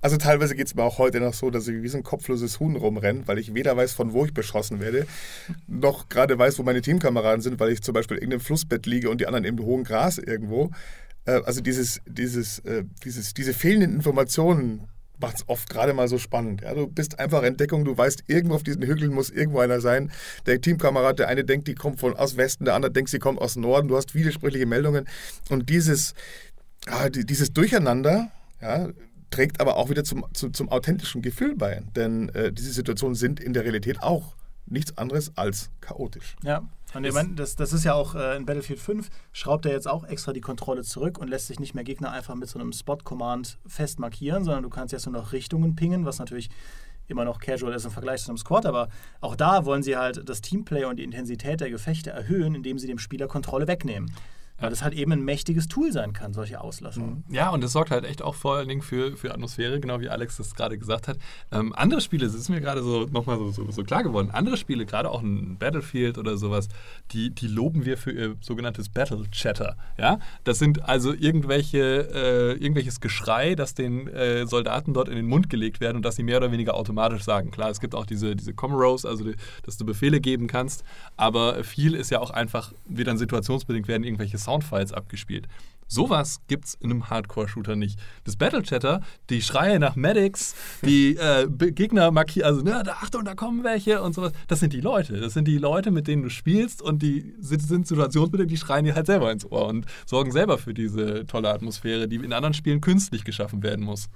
also 0.00 0.16
teilweise 0.16 0.54
geht 0.54 0.66
es 0.66 0.74
mir 0.74 0.82
auch 0.82 0.98
heute 0.98 1.20
noch 1.20 1.34
so, 1.34 1.50
dass 1.50 1.68
ich 1.68 1.82
wie 1.82 1.88
so 1.88 1.98
ein 1.98 2.02
kopfloses 2.02 2.60
Huhn 2.60 2.76
rumrenne, 2.76 3.22
weil 3.26 3.38
ich 3.38 3.54
weder 3.54 3.76
weiß, 3.76 3.92
von 3.92 4.12
wo 4.12 4.24
ich 4.24 4.34
beschossen 4.34 4.80
werde, 4.80 5.06
noch 5.66 6.08
gerade 6.08 6.38
weiß, 6.38 6.58
wo 6.58 6.62
meine 6.62 6.82
Teamkameraden 6.82 7.40
sind, 7.40 7.60
weil 7.60 7.70
ich 7.70 7.82
zum 7.82 7.94
Beispiel 7.94 8.16
in 8.16 8.24
irgendeinem 8.24 8.44
Flussbett 8.44 8.86
liege 8.86 9.10
und 9.10 9.20
die 9.20 9.26
anderen 9.26 9.44
im 9.44 9.58
hohen 9.58 9.84
Gras 9.84 10.18
irgendwo. 10.18 10.70
Äh, 11.24 11.42
also 11.44 11.60
dieses, 11.60 12.00
dieses, 12.06 12.60
äh, 12.60 12.84
dieses, 13.04 13.34
diese 13.34 13.54
fehlenden 13.54 13.94
Informationen 13.94 14.88
macht 15.18 15.36
es 15.36 15.48
oft 15.48 15.68
gerade 15.68 15.94
mal 15.94 16.08
so 16.08 16.18
spannend. 16.18 16.62
Ja, 16.62 16.74
du 16.74 16.86
bist 16.86 17.18
einfach 17.18 17.42
Entdeckung, 17.42 17.84
du 17.84 17.96
weißt, 17.96 18.24
irgendwo 18.26 18.56
auf 18.56 18.62
diesen 18.62 18.82
Hügeln 18.82 19.12
muss 19.12 19.30
irgendwo 19.30 19.60
einer 19.60 19.80
sein. 19.80 20.12
Der 20.46 20.60
Teamkamerad, 20.60 21.18
der 21.18 21.28
eine 21.28 21.44
denkt, 21.44 21.68
die 21.68 21.74
kommt 21.74 22.00
von 22.00 22.14
aus 22.14 22.36
Westen, 22.36 22.64
der 22.64 22.74
andere 22.74 22.92
denkt, 22.92 23.10
sie 23.10 23.18
kommt 23.18 23.40
aus 23.40 23.56
Norden. 23.56 23.88
Du 23.88 23.96
hast 23.96 24.14
widersprüchliche 24.14 24.66
Meldungen. 24.66 25.08
Und 25.48 25.68
dieses, 25.70 26.14
ja, 26.86 27.08
dieses 27.08 27.52
Durcheinander, 27.52 28.30
ja, 28.60 28.88
trägt 29.30 29.60
aber 29.60 29.76
auch 29.76 29.90
wieder 29.90 30.04
zum, 30.04 30.26
zum, 30.32 30.54
zum 30.54 30.68
authentischen 30.68 31.22
Gefühl 31.22 31.56
bei. 31.56 31.82
Denn 31.94 32.28
äh, 32.30 32.52
diese 32.52 32.72
Situationen 32.72 33.14
sind 33.14 33.40
in 33.40 33.52
der 33.52 33.64
Realität 33.64 34.02
auch 34.02 34.34
nichts 34.66 34.96
anderes 34.98 35.36
als 35.36 35.70
chaotisch. 35.80 36.36
Ja, 36.42 36.68
und 36.94 37.04
ich 37.04 37.12
meine, 37.12 37.34
das, 37.34 37.56
das 37.56 37.72
ist 37.72 37.84
ja 37.84 37.94
auch 37.94 38.14
äh, 38.14 38.36
in 38.36 38.46
Battlefield 38.46 38.80
5, 38.80 39.08
schraubt 39.32 39.66
er 39.66 39.72
jetzt 39.72 39.86
auch 39.86 40.04
extra 40.04 40.32
die 40.32 40.40
Kontrolle 40.40 40.82
zurück 40.82 41.18
und 41.18 41.28
lässt 41.28 41.46
sich 41.48 41.60
nicht 41.60 41.74
mehr 41.74 41.84
Gegner 41.84 42.10
einfach 42.10 42.34
mit 42.34 42.48
so 42.48 42.58
einem 42.58 42.72
Spot-Command 42.72 43.58
fest 43.66 43.98
markieren, 43.98 44.44
sondern 44.44 44.62
du 44.62 44.70
kannst 44.70 44.92
jetzt 44.92 45.06
nur 45.06 45.12
noch 45.12 45.32
Richtungen 45.32 45.76
pingen, 45.76 46.04
was 46.04 46.18
natürlich 46.18 46.48
immer 47.08 47.24
noch 47.24 47.38
casual 47.38 47.72
ist 47.74 47.84
im 47.84 47.90
Vergleich 47.90 48.22
zu 48.22 48.30
einem 48.30 48.38
Squad, 48.38 48.66
aber 48.66 48.88
auch 49.20 49.36
da 49.36 49.64
wollen 49.64 49.82
sie 49.82 49.96
halt 49.96 50.28
das 50.28 50.40
Teamplay 50.40 50.84
und 50.84 50.96
die 50.96 51.04
Intensität 51.04 51.60
der 51.60 51.70
Gefechte 51.70 52.10
erhöhen, 52.10 52.54
indem 52.54 52.78
sie 52.78 52.86
dem 52.86 52.98
Spieler 52.98 53.28
Kontrolle 53.28 53.68
wegnehmen. 53.68 54.10
Weil 54.58 54.70
das 54.70 54.82
halt 54.82 54.94
eben 54.94 55.12
ein 55.12 55.24
mächtiges 55.24 55.68
Tool 55.68 55.92
sein 55.92 56.12
kann, 56.12 56.32
solche 56.32 56.60
Auslassungen. 56.60 57.24
Mhm. 57.28 57.34
Ja, 57.34 57.50
und 57.50 57.62
das 57.62 57.72
sorgt 57.72 57.90
halt 57.90 58.04
echt 58.04 58.22
auch 58.22 58.34
vor 58.34 58.56
allen 58.56 58.68
Dingen 58.68 58.82
für, 58.82 59.16
für 59.16 59.32
Atmosphäre, 59.32 59.80
genau 59.80 60.00
wie 60.00 60.08
Alex 60.08 60.36
das 60.38 60.54
gerade 60.54 60.78
gesagt 60.78 61.08
hat. 61.08 61.18
Ähm, 61.52 61.74
andere 61.74 62.00
Spiele, 62.00 62.24
das 62.26 62.34
ist 62.34 62.48
mir 62.48 62.60
gerade 62.60 62.82
so 62.82 63.06
nochmal 63.06 63.38
so, 63.38 63.50
so, 63.50 63.70
so, 63.70 63.84
klar 63.84 64.02
geworden, 64.02 64.30
andere 64.30 64.56
Spiele, 64.56 64.86
gerade 64.86 65.10
auch 65.10 65.22
ein 65.22 65.58
Battlefield 65.58 66.16
oder 66.16 66.36
sowas, 66.36 66.68
die, 67.12 67.30
die 67.30 67.48
loben 67.48 67.84
wir 67.84 67.98
für 67.98 68.12
ihr 68.12 68.36
sogenanntes 68.40 68.88
Battle 68.88 69.24
Chatter. 69.30 69.76
Ja? 69.98 70.18
Das 70.44 70.58
sind 70.58 70.82
also 70.84 71.12
irgendwelche, 71.12 72.08
äh, 72.14 72.52
irgendwelches 72.52 73.00
Geschrei, 73.00 73.54
das 73.54 73.74
den 73.74 74.08
äh, 74.08 74.46
Soldaten 74.46 74.94
dort 74.94 75.08
in 75.08 75.16
den 75.16 75.26
Mund 75.26 75.50
gelegt 75.50 75.80
werden 75.80 75.96
und 75.96 76.02
das 76.02 76.16
sie 76.16 76.22
mehr 76.22 76.38
oder 76.38 76.50
weniger 76.50 76.74
automatisch 76.74 77.24
sagen. 77.24 77.50
Klar, 77.50 77.70
es 77.70 77.80
gibt 77.80 77.94
auch 77.94 78.06
diese, 78.06 78.34
diese 78.34 78.54
Comoros, 78.54 79.04
also 79.04 79.24
die, 79.24 79.34
dass 79.64 79.76
du 79.76 79.84
Befehle 79.84 80.20
geben 80.20 80.46
kannst, 80.46 80.82
aber 81.16 81.62
viel 81.62 81.94
ist 81.94 82.10
ja 82.10 82.20
auch 82.20 82.30
einfach, 82.30 82.72
wird 82.86 83.08
dann 83.08 83.18
situationsbedingt 83.18 83.86
werden 83.86 84.04
irgendwelche 84.04 84.38
Soundfiles 84.46 84.92
abgespielt. 84.92 85.48
Sowas 85.88 86.40
gibt's 86.48 86.74
in 86.74 86.90
einem 86.90 87.10
Hardcore-Shooter 87.10 87.76
nicht. 87.76 87.98
Das 88.24 88.36
Battle-Chatter, 88.36 89.02
die 89.30 89.40
Schreie 89.40 89.78
nach 89.78 89.94
Medics, 89.94 90.54
die 90.82 91.16
äh, 91.16 91.46
Gegner 91.48 92.10
markieren, 92.10 92.48
also, 92.48 92.62
ne, 92.62 92.82
Achtung, 92.88 93.24
da 93.24 93.34
kommen 93.34 93.62
welche 93.62 94.02
und 94.02 94.14
sowas. 94.14 94.32
Das 94.48 94.58
sind 94.58 94.72
die 94.72 94.80
Leute. 94.80 95.20
Das 95.20 95.34
sind 95.34 95.46
die 95.46 95.58
Leute, 95.58 95.92
mit 95.92 96.08
denen 96.08 96.22
du 96.22 96.30
spielst 96.30 96.82
und 96.82 97.02
die 97.02 97.34
sind, 97.38 97.62
sind 97.62 97.86
situationsbedingt, 97.86 98.50
die 98.50 98.56
schreien 98.56 98.84
dir 98.84 98.96
halt 98.96 99.06
selber 99.06 99.30
ins 99.30 99.44
Ohr 99.44 99.68
und 99.68 99.86
sorgen 100.06 100.32
selber 100.32 100.58
für 100.58 100.74
diese 100.74 101.26
tolle 101.26 101.50
Atmosphäre, 101.50 102.08
die 102.08 102.16
in 102.16 102.32
anderen 102.32 102.54
Spielen 102.54 102.80
künstlich 102.80 103.24
geschaffen 103.24 103.62
werden 103.62 103.84
muss. 103.84 104.08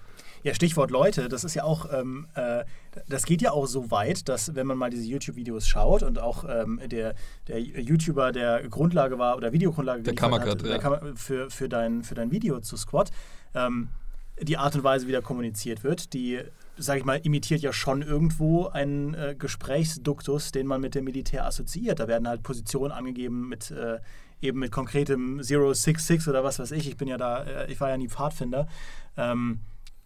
Ja, 0.42 0.54
Stichwort 0.54 0.90
Leute, 0.90 1.28
das 1.28 1.44
ist 1.44 1.54
ja 1.54 1.64
auch, 1.64 1.92
ähm, 1.92 2.26
äh, 2.34 2.64
das 3.08 3.24
geht 3.24 3.42
ja 3.42 3.52
auch 3.52 3.66
so 3.66 3.90
weit, 3.90 4.28
dass 4.28 4.54
wenn 4.54 4.66
man 4.66 4.78
mal 4.78 4.90
diese 4.90 5.04
YouTube-Videos 5.04 5.66
schaut 5.66 6.02
und 6.02 6.18
auch 6.18 6.44
ähm, 6.48 6.80
der, 6.86 7.14
der 7.46 7.60
YouTuber, 7.60 8.32
der 8.32 8.66
Grundlage 8.68 9.18
war 9.18 9.36
oder 9.36 9.52
Videogrundlage 9.52 10.02
der 10.02 10.14
hat, 10.14 10.62
ja. 10.62 11.00
für, 11.14 11.50
für, 11.50 11.68
dein, 11.68 12.02
für 12.02 12.14
dein 12.14 12.30
Video 12.30 12.60
zu 12.60 12.76
Squad, 12.76 13.10
ähm, 13.54 13.88
die 14.40 14.56
Art 14.56 14.74
und 14.74 14.84
Weise, 14.84 15.06
wie 15.06 15.12
da 15.12 15.20
kommuniziert 15.20 15.84
wird, 15.84 16.14
die, 16.14 16.40
sage 16.78 17.00
ich 17.00 17.04
mal, 17.04 17.20
imitiert 17.22 17.60
ja 17.60 17.74
schon 17.74 18.00
irgendwo 18.00 18.68
einen 18.68 19.12
äh, 19.12 19.36
Gesprächsduktus, 19.38 20.52
den 20.52 20.66
man 20.66 20.80
mit 20.80 20.94
dem 20.94 21.04
Militär 21.04 21.44
assoziiert. 21.44 22.00
Da 22.00 22.08
werden 22.08 22.26
halt 22.26 22.42
Positionen 22.42 22.92
angegeben 22.92 23.48
mit 23.48 23.70
äh, 23.70 23.98
eben 24.40 24.60
mit 24.60 24.72
konkretem 24.72 25.42
066 25.42 26.26
oder 26.28 26.42
was 26.42 26.58
weiß 26.58 26.70
ich. 26.72 26.88
Ich 26.88 26.96
bin 26.96 27.08
ja 27.08 27.18
da, 27.18 27.44
äh, 27.44 27.70
ich 27.70 27.80
war 27.80 27.90
ja 27.90 27.98
nie 27.98 28.08
Pfadfinder. 28.08 28.66
Ähm, 29.18 29.60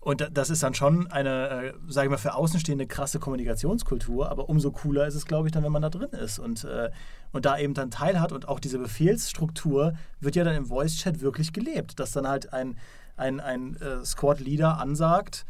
und 0.04 0.28
das 0.34 0.50
ist 0.50 0.62
dann 0.62 0.74
schon 0.74 1.10
eine, 1.10 1.48
äh, 1.48 1.72
sage 1.88 2.08
ich 2.08 2.10
mal, 2.10 2.18
für 2.18 2.34
Außenstehende 2.34 2.86
krasse 2.86 3.18
Kommunikationskultur, 3.18 4.30
aber 4.30 4.50
umso 4.50 4.70
cooler 4.70 5.06
ist 5.06 5.14
es, 5.14 5.24
glaube 5.24 5.48
ich, 5.48 5.52
dann, 5.52 5.64
wenn 5.64 5.72
man 5.72 5.80
da 5.80 5.88
drin 5.88 6.10
ist 6.10 6.38
und, 6.38 6.64
äh, 6.64 6.90
und 7.32 7.46
da 7.46 7.58
eben 7.58 7.72
dann 7.72 7.90
teil 7.90 8.20
hat 8.20 8.30
und 8.30 8.46
auch 8.46 8.60
diese 8.60 8.78
Befehlsstruktur 8.78 9.94
wird 10.20 10.36
ja 10.36 10.44
dann 10.44 10.56
im 10.56 10.66
Voice-Chat 10.66 11.22
wirklich 11.22 11.54
gelebt, 11.54 11.98
dass 11.98 12.12
dann 12.12 12.28
halt 12.28 12.52
ein, 12.52 12.76
ein, 13.16 13.40
ein 13.40 13.76
äh, 13.76 14.04
Squad-Leader 14.04 14.76
ansagt, 14.78 15.46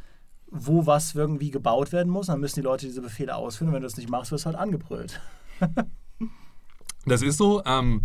wo 0.47 0.87
was 0.87 1.17
irgendwie 1.17 1.51
gebaut 1.51 1.91
werden 1.91 2.13
muss, 2.13 2.29
dann 2.29 2.39
müssen 2.39 2.61
die 2.61 2.65
Leute 2.65 2.87
diese 2.87 3.03
Befehle 3.03 3.35
ausführen 3.35 3.71
und 3.71 3.75
wenn 3.75 3.83
du 3.83 3.89
das 3.89 3.97
nicht 3.97 4.09
machst, 4.09 4.31
wirst 4.31 4.45
du 4.45 4.51
halt 4.51 4.57
angebrüllt. 4.57 5.21
das 7.07 7.23
ist 7.23 7.39
so. 7.39 7.61
Ähm, 7.65 8.03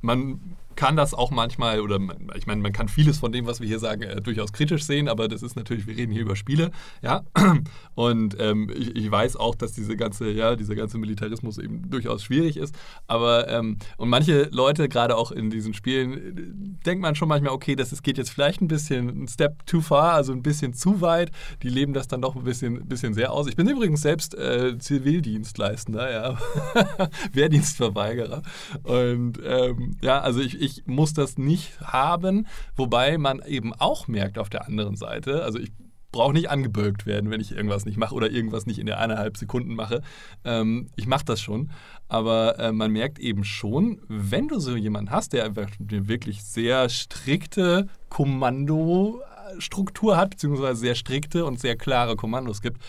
man 0.00 0.56
kann 0.78 0.94
das 0.94 1.12
auch 1.12 1.32
manchmal, 1.32 1.80
oder 1.80 1.98
ich 2.36 2.46
meine, 2.46 2.62
man 2.62 2.72
kann 2.72 2.86
vieles 2.86 3.18
von 3.18 3.32
dem, 3.32 3.46
was 3.46 3.60
wir 3.60 3.66
hier 3.66 3.80
sagen, 3.80 4.02
äh, 4.02 4.20
durchaus 4.20 4.52
kritisch 4.52 4.84
sehen, 4.84 5.08
aber 5.08 5.26
das 5.26 5.42
ist 5.42 5.56
natürlich, 5.56 5.88
wir 5.88 5.96
reden 5.96 6.12
hier 6.12 6.22
über 6.22 6.36
Spiele, 6.36 6.70
ja. 7.02 7.24
Und 7.96 8.36
ähm, 8.38 8.70
ich, 8.72 8.94
ich, 8.94 9.10
weiß 9.10 9.34
auch, 9.34 9.56
dass 9.56 9.72
diese 9.72 9.96
ganze, 9.96 10.30
ja, 10.30 10.54
dieser 10.54 10.76
ganze 10.76 10.98
Militarismus 10.98 11.58
eben 11.58 11.90
durchaus 11.90 12.22
schwierig 12.22 12.56
ist. 12.56 12.76
Aber 13.08 13.48
ähm, 13.48 13.78
und 13.96 14.08
manche 14.08 14.48
Leute, 14.52 14.88
gerade 14.88 15.16
auch 15.16 15.32
in 15.32 15.50
diesen 15.50 15.74
Spielen, 15.74 16.12
äh, 16.12 16.84
denkt 16.86 17.02
man 17.02 17.16
schon 17.16 17.26
manchmal, 17.26 17.54
okay, 17.54 17.74
das 17.74 17.92
ist, 17.92 18.04
geht 18.04 18.16
jetzt 18.16 18.30
vielleicht 18.30 18.60
ein 18.60 18.68
bisschen 18.68 19.24
ein 19.24 19.26
Step 19.26 19.66
too 19.66 19.80
far, 19.80 20.12
also 20.12 20.32
ein 20.32 20.44
bisschen 20.44 20.74
zu 20.74 21.00
weit. 21.00 21.32
Die 21.64 21.70
leben 21.70 21.92
das 21.92 22.06
dann 22.06 22.22
doch 22.22 22.36
ein 22.36 22.44
bisschen, 22.44 22.86
bisschen 22.86 23.14
sehr 23.14 23.32
aus. 23.32 23.48
Ich 23.48 23.56
bin 23.56 23.68
übrigens 23.68 24.02
selbst 24.02 24.36
äh, 24.36 24.78
Zivildienstleistender, 24.78 26.08
ja, 26.12 26.38
Wehrdienstverweigerer. 27.32 28.42
Und 28.84 29.40
ähm, 29.44 29.96
ja, 30.02 30.20
also 30.20 30.38
ich, 30.40 30.60
ich 30.60 30.67
ich 30.68 30.86
muss 30.86 31.12
das 31.12 31.38
nicht 31.38 31.80
haben, 31.80 32.46
wobei 32.76 33.18
man 33.18 33.40
eben 33.46 33.72
auch 33.72 34.08
merkt 34.08 34.38
auf 34.38 34.50
der 34.50 34.66
anderen 34.66 34.96
Seite, 34.96 35.42
also 35.42 35.58
ich 35.58 35.72
brauche 36.10 36.32
nicht 36.32 36.50
angebölkt 36.50 37.06
werden, 37.06 37.30
wenn 37.30 37.40
ich 37.40 37.52
irgendwas 37.52 37.84
nicht 37.84 37.98
mache 37.98 38.14
oder 38.14 38.30
irgendwas 38.30 38.66
nicht 38.66 38.78
in 38.78 38.86
der 38.86 38.98
eineinhalb 38.98 39.36
Sekunden 39.36 39.74
mache. 39.74 40.02
Ähm, 40.44 40.88
ich 40.96 41.06
mache 41.06 41.24
das 41.24 41.40
schon. 41.40 41.70
Aber 42.08 42.58
äh, 42.58 42.72
man 42.72 42.90
merkt 42.92 43.18
eben 43.18 43.44
schon, 43.44 44.00
wenn 44.08 44.48
du 44.48 44.58
so 44.58 44.74
jemanden 44.74 45.10
hast, 45.10 45.34
der 45.34 45.44
eine 45.44 46.08
wirklich 46.08 46.42
sehr 46.44 46.88
strikte 46.88 47.88
Kommandostruktur 48.08 50.16
hat, 50.16 50.30
beziehungsweise 50.30 50.80
sehr 50.80 50.94
strikte 50.94 51.44
und 51.44 51.60
sehr 51.60 51.76
klare 51.76 52.16
Kommandos 52.16 52.62
gibt, 52.62 52.80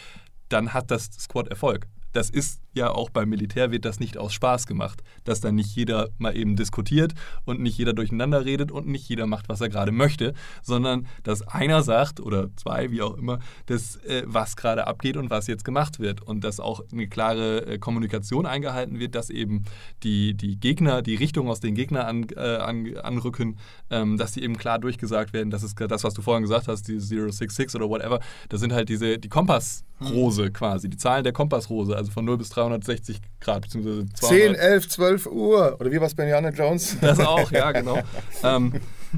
dann 0.48 0.74
hat 0.74 0.90
das 0.90 1.10
Squad 1.12 1.50
Erfolg. 1.50 1.88
Das 2.14 2.30
ist 2.30 2.62
ja 2.74 2.92
auch 2.92 3.10
beim 3.10 3.30
Militär 3.30 3.72
wird 3.72 3.86
das 3.86 4.00
nicht 4.00 4.18
aus 4.18 4.34
Spaß 4.34 4.68
gemacht, 4.68 5.04
dass 5.24 5.42
dann 5.42 5.56
nicht 5.56 5.76
jeder 5.76 6.10
mal 6.18 6.36
eben 6.36 6.56
diskutiert 6.56 7.14
und 7.46 7.60
nicht 7.60 7.78
jeder 7.78 7.94
durcheinander 7.94 8.46
redet 8.46 8.72
und 8.72 8.88
nicht 8.88 9.08
jeder 9.10 9.28
macht, 9.28 9.50
was 9.50 9.62
er 9.62 9.70
gerade 9.70 9.92
möchte, 9.92 10.34
sondern 10.62 11.08
dass 11.24 11.42
einer 11.42 11.84
sagt 11.84 12.20
oder 12.20 12.56
zwei, 12.56 12.92
wie 12.92 13.02
auch 13.02 13.18
immer, 13.18 13.40
das, 13.66 13.98
äh, 13.98 14.24
was 14.26 14.56
gerade 14.56 14.88
abgeht 14.88 15.18
und 15.18 15.30
was 15.30 15.48
jetzt 15.48 15.66
gemacht 15.66 16.00
wird 16.00 16.22
und 16.22 16.44
dass 16.44 16.60
auch 16.60 16.82
eine 16.92 17.08
klare 17.08 17.66
äh, 17.66 17.78
Kommunikation 17.80 18.46
eingehalten 18.46 19.00
wird, 19.00 19.16
dass 19.16 19.30
eben 19.30 19.64
die, 20.04 20.34
die 20.36 20.60
Gegner, 20.60 21.02
die 21.02 21.16
Richtung 21.16 21.50
aus 21.50 21.60
den 21.60 21.76
Gegnern 21.76 22.06
an, 22.06 22.28
äh, 22.36 22.58
an, 22.58 22.98
anrücken, 22.98 23.58
ähm, 23.90 24.18
dass 24.18 24.34
die 24.34 24.44
eben 24.44 24.58
klar 24.58 24.80
durchgesagt 24.80 25.34
werden, 25.34 25.50
das 25.50 25.64
ist 25.64 25.80
das, 25.80 26.04
was 26.04 26.14
du 26.14 26.22
vorhin 26.22 26.44
gesagt 26.44 26.68
hast, 26.68 26.88
die 26.88 27.00
066 27.00 27.76
oder 27.76 27.90
whatever, 27.90 28.20
das 28.50 28.60
sind 28.60 28.74
halt 28.74 28.90
diese, 28.90 29.18
die 29.18 29.30
Kompassrose 29.30 29.89
hm. 30.00 30.54
quasi, 30.54 30.90
die 30.90 30.98
Zahlen 30.98 31.24
der 31.24 31.34
Kompassrose, 31.34 31.96
also 31.96 32.12
von 32.12 32.26
0 32.26 32.38
bis 32.38 32.50
360 32.50 33.20
Grad, 33.40 33.64
beziehungsweise 33.64 34.06
10, 34.14 34.56
11, 34.56 34.90
12 34.90 35.26
Uhr, 35.28 35.78
oder 35.80 35.92
wie 35.92 36.00
war 36.00 36.08
es 36.08 36.16
bei 36.16 36.24
Indiana 36.24 36.50
Jones? 36.50 36.98
Das 37.02 37.20
auch, 37.20 37.52
ja, 37.52 37.72
genau. 37.72 37.98
ähm, 38.44 38.74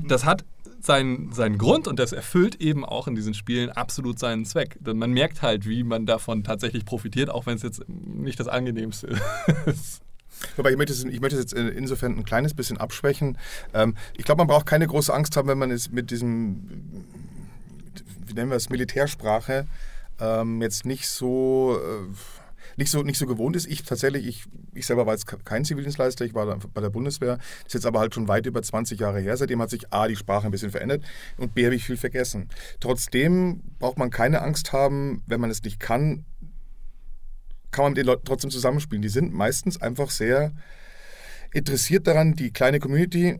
das 0.07 0.23
hat 0.23 0.45
seinen, 0.79 1.31
seinen 1.33 1.57
Grund 1.57 1.87
und 1.87 1.99
das 1.99 2.11
erfüllt 2.11 2.55
eben 2.61 2.85
auch 2.85 3.07
in 3.07 3.15
diesen 3.15 3.33
Spielen 3.33 3.69
absolut 3.69 4.17
seinen 4.17 4.45
Zweck. 4.45 4.77
Denn 4.79 4.97
man 4.97 5.11
merkt 5.11 5.41
halt, 5.41 5.67
wie 5.67 5.83
man 5.83 6.05
davon 6.05 6.43
tatsächlich 6.43 6.85
profitiert, 6.85 7.29
auch 7.29 7.45
wenn 7.45 7.55
es 7.55 7.61
jetzt 7.61 7.83
nicht 7.87 8.39
das 8.39 8.47
Angenehmste 8.47 9.07
ist. 9.65 10.01
Wobei 10.55 10.71
ich 10.71 10.77
möchte, 10.77 10.93
es, 10.93 11.03
ich 11.03 11.21
möchte 11.21 11.37
es 11.37 11.51
jetzt 11.51 11.53
insofern 11.53 12.17
ein 12.17 12.23
kleines 12.23 12.53
bisschen 12.53 12.77
abschwächen. 12.77 13.37
Ähm, 13.73 13.95
ich 14.17 14.25
glaube, 14.25 14.39
man 14.39 14.47
braucht 14.47 14.65
keine 14.65 14.87
große 14.87 15.13
Angst 15.13 15.37
haben, 15.37 15.47
wenn 15.47 15.59
man 15.59 15.71
es 15.71 15.91
mit 15.91 16.09
diesem, 16.09 17.05
wie 18.25 18.33
nennen 18.33 18.49
wir 18.49 18.55
es, 18.55 18.69
Militärsprache 18.69 19.67
ähm, 20.21 20.61
jetzt 20.61 20.85
nicht 20.85 21.07
so. 21.07 21.77
Äh, 21.77 22.13
nicht 22.77 22.89
so, 22.89 23.03
nicht 23.03 23.17
so 23.17 23.25
gewohnt 23.25 23.55
ist. 23.55 23.67
Ich 23.67 23.83
tatsächlich, 23.83 24.25
ich, 24.25 24.45
ich 24.73 24.85
selber 24.85 25.05
war 25.05 25.13
jetzt 25.13 25.25
kein 25.45 25.65
Zivildienstleister, 25.65 26.23
ich 26.23 26.33
war 26.33 26.57
bei 26.57 26.81
der 26.81 26.89
Bundeswehr, 26.89 27.37
das 27.37 27.67
ist 27.67 27.73
jetzt 27.73 27.85
aber 27.85 27.99
halt 27.99 28.13
schon 28.13 28.29
weit 28.29 28.45
über 28.45 28.61
20 28.61 28.99
Jahre 28.99 29.19
her. 29.19 29.35
Seitdem 29.35 29.61
hat 29.61 29.69
sich 29.69 29.91
A, 29.91 30.07
die 30.07 30.15
Sprache 30.15 30.45
ein 30.45 30.51
bisschen 30.51 30.71
verändert 30.71 31.03
und 31.37 31.53
B, 31.53 31.65
habe 31.65 31.75
ich 31.75 31.85
viel 31.85 31.97
vergessen. 31.97 32.47
Trotzdem 32.79 33.61
braucht 33.79 33.97
man 33.97 34.09
keine 34.09 34.41
Angst 34.41 34.71
haben, 34.71 35.21
wenn 35.27 35.41
man 35.41 35.49
es 35.49 35.61
nicht 35.63 35.79
kann, 35.79 36.25
kann 37.71 37.83
man 37.83 37.91
mit 37.91 37.97
den 37.97 38.05
Leuten 38.05 38.25
trotzdem 38.25 38.51
zusammenspielen. 38.51 39.01
Die 39.01 39.09
sind 39.09 39.33
meistens 39.33 39.81
einfach 39.81 40.09
sehr 40.09 40.53
interessiert 41.51 42.07
daran, 42.07 42.35
die 42.35 42.51
kleine 42.51 42.79
Community 42.79 43.39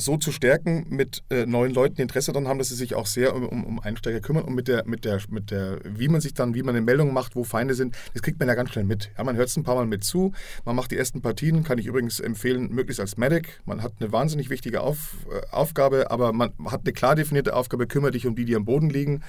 so 0.00 0.16
zu 0.16 0.32
stärken 0.32 0.86
mit 0.88 1.22
äh, 1.30 1.46
neuen 1.46 1.72
Leuten, 1.72 1.96
die 1.96 2.02
Interesse 2.02 2.32
daran 2.32 2.48
haben, 2.48 2.58
dass 2.58 2.68
sie 2.68 2.74
sich 2.74 2.94
auch 2.94 3.06
sehr 3.06 3.34
um, 3.34 3.46
um, 3.46 3.64
um, 3.64 3.80
Einsteiger 3.80 4.20
kümmern 4.20 4.44
und 4.44 4.54
mit 4.54 4.68
der, 4.68 4.86
mit 4.86 5.04
der, 5.04 5.20
mit 5.28 5.50
der, 5.50 5.80
wie 5.84 6.08
man 6.08 6.20
sich 6.20 6.34
dann, 6.34 6.54
wie 6.54 6.62
man 6.62 6.74
eine 6.74 6.84
Meldung 6.84 7.12
macht, 7.12 7.36
wo 7.36 7.44
Feinde 7.44 7.74
sind, 7.74 7.96
das 8.12 8.22
kriegt 8.22 8.38
man 8.38 8.48
ja 8.48 8.54
ganz 8.54 8.70
schnell 8.70 8.84
mit. 8.84 9.10
Ja, 9.16 9.24
man 9.24 9.36
hört 9.36 9.48
es 9.48 9.56
ein 9.56 9.62
paar 9.62 9.74
Mal 9.74 9.86
mit 9.86 10.04
zu, 10.04 10.32
man 10.64 10.76
macht 10.76 10.90
die 10.90 10.96
ersten 10.96 11.22
Partien, 11.22 11.62
kann 11.64 11.78
ich 11.78 11.86
übrigens 11.86 12.20
empfehlen, 12.20 12.72
möglichst 12.72 13.00
als 13.00 13.16
Medic. 13.16 13.60
Man 13.64 13.82
hat 13.82 13.92
eine 14.00 14.10
wahnsinnig 14.12 14.50
wichtige 14.50 14.80
Auf, 14.80 15.16
äh, 15.30 15.46
Aufgabe, 15.54 16.10
aber 16.10 16.32
man 16.32 16.52
hat 16.66 16.80
eine 16.84 16.92
klar 16.92 17.14
definierte 17.14 17.54
Aufgabe, 17.54 17.86
kümmere 17.86 18.12
dich 18.12 18.26
um 18.26 18.34
die, 18.34 18.44
die 18.44 18.56
am 18.56 18.64
Boden 18.64 18.90
liegen 18.90 19.22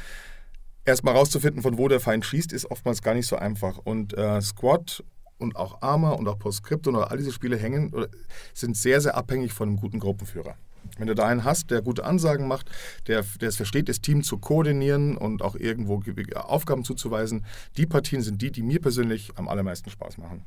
erstmal 0.85 1.15
rauszufinden, 1.15 1.61
von 1.61 1.77
wo 1.77 1.87
der 1.87 1.99
Feind 1.99 2.25
schießt, 2.25 2.53
ist 2.53 2.69
oftmals 2.69 3.01
gar 3.01 3.13
nicht 3.13 3.27
so 3.27 3.35
einfach. 3.35 3.77
Und 3.77 4.17
äh, 4.17 4.41
Squad 4.41 5.03
und 5.41 5.55
auch 5.55 5.81
Arma 5.81 6.11
und 6.11 6.27
auch 6.27 6.39
Postscriptum 6.39 6.95
oder 6.95 7.11
all 7.11 7.17
diese 7.17 7.31
Spiele 7.31 7.57
hängen, 7.57 7.93
sind 8.53 8.77
sehr, 8.77 9.01
sehr 9.01 9.15
abhängig 9.15 9.53
von 9.53 9.69
einem 9.69 9.77
guten 9.77 9.99
Gruppenführer. 9.99 10.55
Wenn 10.97 11.07
du 11.07 11.15
da 11.15 11.25
einen 11.27 11.43
hast, 11.43 11.71
der 11.71 11.81
gute 11.81 12.03
Ansagen 12.03 12.47
macht, 12.47 12.69
der, 13.07 13.23
der 13.39 13.49
es 13.49 13.55
versteht, 13.55 13.89
das 13.89 14.01
Team 14.01 14.23
zu 14.23 14.37
koordinieren 14.37 15.17
und 15.17 15.41
auch 15.41 15.55
irgendwo 15.55 16.01
Aufgaben 16.35 16.83
zuzuweisen, 16.83 17.45
die 17.77 17.85
Partien 17.85 18.21
sind 18.21 18.41
die, 18.41 18.51
die 18.51 18.61
mir 18.61 18.79
persönlich 18.79 19.31
am 19.35 19.47
allermeisten 19.47 19.89
Spaß 19.89 20.17
machen. 20.17 20.45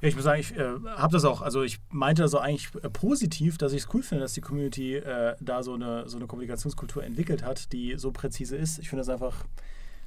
Ich 0.00 0.14
muss 0.14 0.24
sagen, 0.24 0.40
ich 0.40 0.56
äh, 0.56 0.74
habe 0.96 1.12
das 1.12 1.24
auch, 1.24 1.42
also 1.42 1.62
ich 1.62 1.80
meinte 1.90 2.22
das 2.22 2.32
auch 2.32 2.40
eigentlich 2.40 2.68
äh, 2.82 2.88
positiv, 2.88 3.58
dass 3.58 3.72
ich 3.72 3.82
es 3.82 3.88
cool 3.92 4.02
finde, 4.02 4.22
dass 4.22 4.32
die 4.32 4.40
Community 4.40 4.94
äh, 4.94 5.34
da 5.40 5.64
so 5.64 5.74
eine, 5.74 6.08
so 6.08 6.18
eine 6.18 6.28
Kommunikationskultur 6.28 7.02
entwickelt 7.02 7.44
hat, 7.44 7.72
die 7.72 7.94
so 7.96 8.12
präzise 8.12 8.54
ist. 8.56 8.78
Ich 8.78 8.88
finde 8.88 9.00
das 9.00 9.08
einfach, 9.08 9.44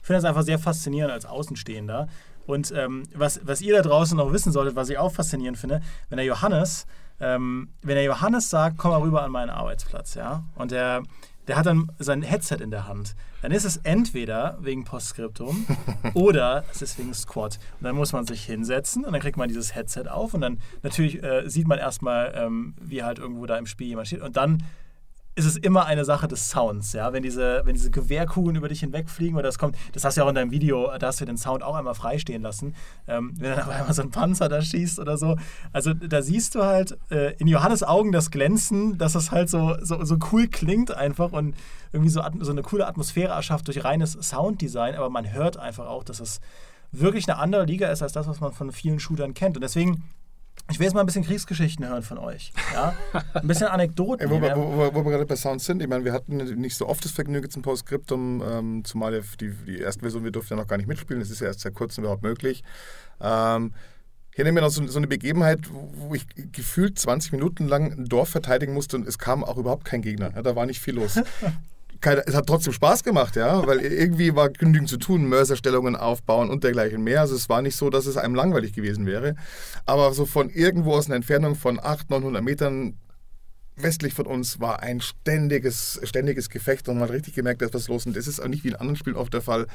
finde 0.01 0.21
das 0.21 0.25
einfach 0.25 0.43
sehr 0.43 0.59
faszinierend 0.59 1.11
als 1.11 1.25
Außenstehender. 1.25 2.07
Und 2.51 2.71
ähm, 2.75 3.03
was, 3.15 3.39
was 3.43 3.61
ihr 3.61 3.75
da 3.75 3.81
draußen 3.81 4.17
noch 4.17 4.33
wissen 4.33 4.51
solltet, 4.51 4.75
was 4.75 4.89
ich 4.89 4.97
auch 4.97 5.11
faszinierend 5.11 5.57
finde, 5.57 5.81
wenn 6.09 6.17
der 6.17 6.25
Johannes, 6.25 6.85
ähm, 7.19 7.69
wenn 7.81 7.95
der 7.95 8.03
Johannes 8.03 8.49
sagt, 8.49 8.77
komm 8.77 8.91
mal 8.91 9.01
rüber 9.01 9.23
an 9.23 9.31
meinen 9.31 9.49
Arbeitsplatz, 9.49 10.15
ja, 10.15 10.43
und 10.55 10.71
der 10.71 11.03
der 11.47 11.57
hat 11.57 11.65
dann 11.65 11.91
sein 11.97 12.21
Headset 12.21 12.57
in 12.61 12.71
der 12.71 12.87
Hand. 12.87 13.15
Dann 13.41 13.51
ist 13.51 13.65
es 13.65 13.77
entweder 13.77 14.57
wegen 14.61 14.83
Postskriptum 14.83 15.65
oder 16.13 16.63
es 16.71 16.81
ist 16.81 16.99
wegen 16.99 17.13
Squad. 17.13 17.57
Und 17.79 17.85
dann 17.85 17.95
muss 17.95 18.13
man 18.13 18.25
sich 18.25 18.45
hinsetzen 18.45 19.03
und 19.03 19.11
dann 19.11 19.21
kriegt 19.21 19.37
man 19.37 19.47
dieses 19.49 19.73
Headset 19.75 20.07
auf 20.07 20.33
und 20.33 20.41
dann 20.41 20.59
natürlich 20.83 21.23
äh, 21.23 21.49
sieht 21.49 21.67
man 21.67 21.79
erstmal, 21.79 22.33
ähm, 22.35 22.75
wie 22.79 23.03
halt 23.03 23.19
irgendwo 23.19 23.45
da 23.47 23.57
im 23.57 23.65
Spiel 23.65 23.87
jemand 23.87 24.07
steht. 24.07 24.21
Und 24.21 24.37
dann 24.37 24.63
ist 25.35 25.45
es 25.45 25.55
immer 25.55 25.85
eine 25.85 26.03
Sache 26.03 26.27
des 26.27 26.49
Sounds, 26.49 26.93
ja. 26.93 27.13
Wenn 27.13 27.23
diese, 27.23 27.61
wenn 27.63 27.73
diese 27.73 27.89
Gewehrkugeln 27.89 28.57
über 28.57 28.67
dich 28.67 28.81
hinwegfliegen 28.81 29.35
oder 29.35 29.47
das 29.47 29.57
kommt, 29.57 29.77
das 29.93 30.03
hast 30.03 30.17
du 30.17 30.21
ja 30.21 30.25
auch 30.25 30.29
in 30.29 30.35
deinem 30.35 30.51
Video, 30.51 30.91
da 30.97 31.07
hast 31.07 31.21
du 31.21 31.25
den 31.25 31.37
Sound 31.37 31.63
auch 31.63 31.75
einmal 31.75 31.95
freistehen 31.95 32.41
lassen, 32.41 32.75
ähm, 33.07 33.33
wenn 33.37 33.51
dann 33.51 33.59
aber 33.61 33.75
einmal 33.75 33.93
so 33.93 34.01
ein 34.01 34.11
Panzer 34.11 34.49
da 34.49 34.61
schießt 34.61 34.99
oder 34.99 35.17
so. 35.17 35.37
Also 35.71 35.93
da 35.93 36.21
siehst 36.21 36.55
du 36.55 36.63
halt 36.63 36.97
äh, 37.11 37.33
in 37.37 37.47
Johannes 37.47 37.83
Augen 37.83 38.11
das 38.11 38.29
Glänzen, 38.29 38.97
dass 38.97 39.15
es 39.15 39.31
halt 39.31 39.49
so, 39.49 39.75
so, 39.81 40.03
so 40.03 40.17
cool 40.31 40.47
klingt 40.47 40.93
einfach 40.93 41.31
und 41.31 41.55
irgendwie 41.93 42.11
so, 42.11 42.21
so 42.39 42.51
eine 42.51 42.61
coole 42.61 42.85
Atmosphäre 42.85 43.33
erschafft 43.33 43.67
durch 43.67 43.83
reines 43.83 44.13
Sounddesign, 44.13 44.95
aber 44.95 45.09
man 45.09 45.31
hört 45.31 45.55
einfach 45.55 45.87
auch, 45.87 46.03
dass 46.03 46.19
es 46.19 46.41
wirklich 46.91 47.29
eine 47.29 47.37
andere 47.37 47.63
Liga 47.63 47.89
ist 47.89 48.01
als 48.01 48.11
das, 48.11 48.27
was 48.27 48.41
man 48.41 48.51
von 48.51 48.71
vielen 48.71 48.99
Shootern 48.99 49.33
kennt. 49.33 49.55
Und 49.55 49.61
deswegen 49.61 50.03
ich 50.71 50.79
will 50.79 50.85
jetzt 50.85 50.93
mal 50.93 51.01
ein 51.01 51.05
bisschen 51.05 51.23
Kriegsgeschichten 51.23 51.87
hören 51.87 52.03
von 52.03 52.17
euch. 52.17 52.53
Ja? 52.73 52.95
Ein 53.33 53.47
bisschen 53.47 53.67
Anekdoten. 53.69 54.29
wo, 54.29 54.41
wo, 54.41 54.45
wo, 54.45 54.93
wo, 54.95 55.05
wir 55.05 55.11
gerade 55.11 55.25
bei 55.25 55.35
Sound 55.35 55.61
sind, 55.61 55.81
ich 55.81 55.87
meine, 55.87 56.05
wir 56.05 56.13
hatten 56.13 56.37
nicht 56.37 56.75
so 56.75 56.87
oft 56.87 57.03
das 57.03 57.11
Vergnügen 57.11 57.49
zum 57.49 57.61
Postskriptum, 57.61 58.41
ähm, 58.45 58.85
zumal 58.85 59.21
die, 59.39 59.51
die 59.67 59.79
erste 59.79 60.01
Version, 60.01 60.23
wir 60.23 60.31
durften 60.31 60.53
ja 60.53 60.61
noch 60.61 60.67
gar 60.67 60.77
nicht 60.77 60.87
mitspielen, 60.87 61.19
das 61.19 61.29
ist 61.29 61.41
ja 61.41 61.47
erst 61.47 61.61
seit 61.61 61.73
kurzem 61.73 62.03
überhaupt 62.03 62.23
möglich. 62.23 62.63
Ähm, 63.19 63.73
hier 64.33 64.45
nehmen 64.45 64.55
wir 64.55 64.61
noch 64.61 64.69
so, 64.69 64.85
so, 64.87 64.97
eine 64.97 65.07
Begebenheit, 65.07 65.59
wo 65.71 66.15
ich 66.15 66.25
gefühlt 66.53 66.97
20 66.97 67.33
Minuten 67.33 67.67
lang 67.67 67.91
ein 67.91 68.05
Dorf 68.05 68.29
verteidigen 68.29 68.73
musste 68.73 68.95
und 68.95 69.07
es 69.07 69.19
kam 69.19 69.43
auch 69.43 69.57
überhaupt 69.57 69.83
kein 69.83 70.01
Gegner. 70.01 70.31
Ja, 70.33 70.41
da 70.41 70.55
war 70.55 70.65
nicht 70.65 70.79
viel 70.79 70.95
los. 70.95 71.19
keine, 72.01 72.25
es 72.25 72.35
hat 72.35 72.47
trotzdem 72.47 72.73
Spaß 72.73 73.03
gemacht, 73.03 73.35
ja, 73.35 73.65
weil 73.65 73.79
irgendwie 73.81 74.35
war 74.35 74.49
genügend 74.49 74.89
zu 74.89 74.97
tun, 74.97 75.25
Mörserstellungen 75.25 75.95
aufbauen 75.95 76.49
und 76.49 76.63
dergleichen 76.63 77.03
mehr. 77.03 77.21
Also 77.21 77.35
es 77.35 77.47
war 77.47 77.61
nicht 77.61 77.75
so, 77.75 77.89
dass 77.89 78.05
es 78.05 78.17
einem 78.17 78.35
langweilig 78.35 78.73
gewesen 78.73 79.05
wäre. 79.05 79.35
Aber 79.85 80.13
so 80.13 80.25
von 80.25 80.49
irgendwo 80.49 80.93
aus 80.93 81.05
einer 81.05 81.15
Entfernung 81.15 81.55
von 81.55 81.79
800, 81.79 82.09
900 82.09 82.43
Metern 82.43 82.97
westlich 83.83 84.13
von 84.13 84.25
uns 84.25 84.59
war 84.59 84.81
ein 84.81 85.01
ständiges, 85.01 85.99
ständiges 86.03 86.49
Gefecht 86.49 86.87
und 86.89 86.95
man 86.95 87.03
hat 87.03 87.11
richtig 87.11 87.35
gemerkt, 87.35 87.61
da 87.61 87.65
ist 87.65 87.73
was 87.73 87.87
los. 87.87 88.05
Und 88.05 88.15
das 88.15 88.27
ist 88.27 88.39
auch 88.39 88.47
nicht 88.47 88.63
wie 88.63 88.69
in 88.69 88.75
anderen 88.75 88.95
Spielen 88.95 89.15
oft 89.15 89.33
der 89.33 89.41
Fall, 89.41 89.67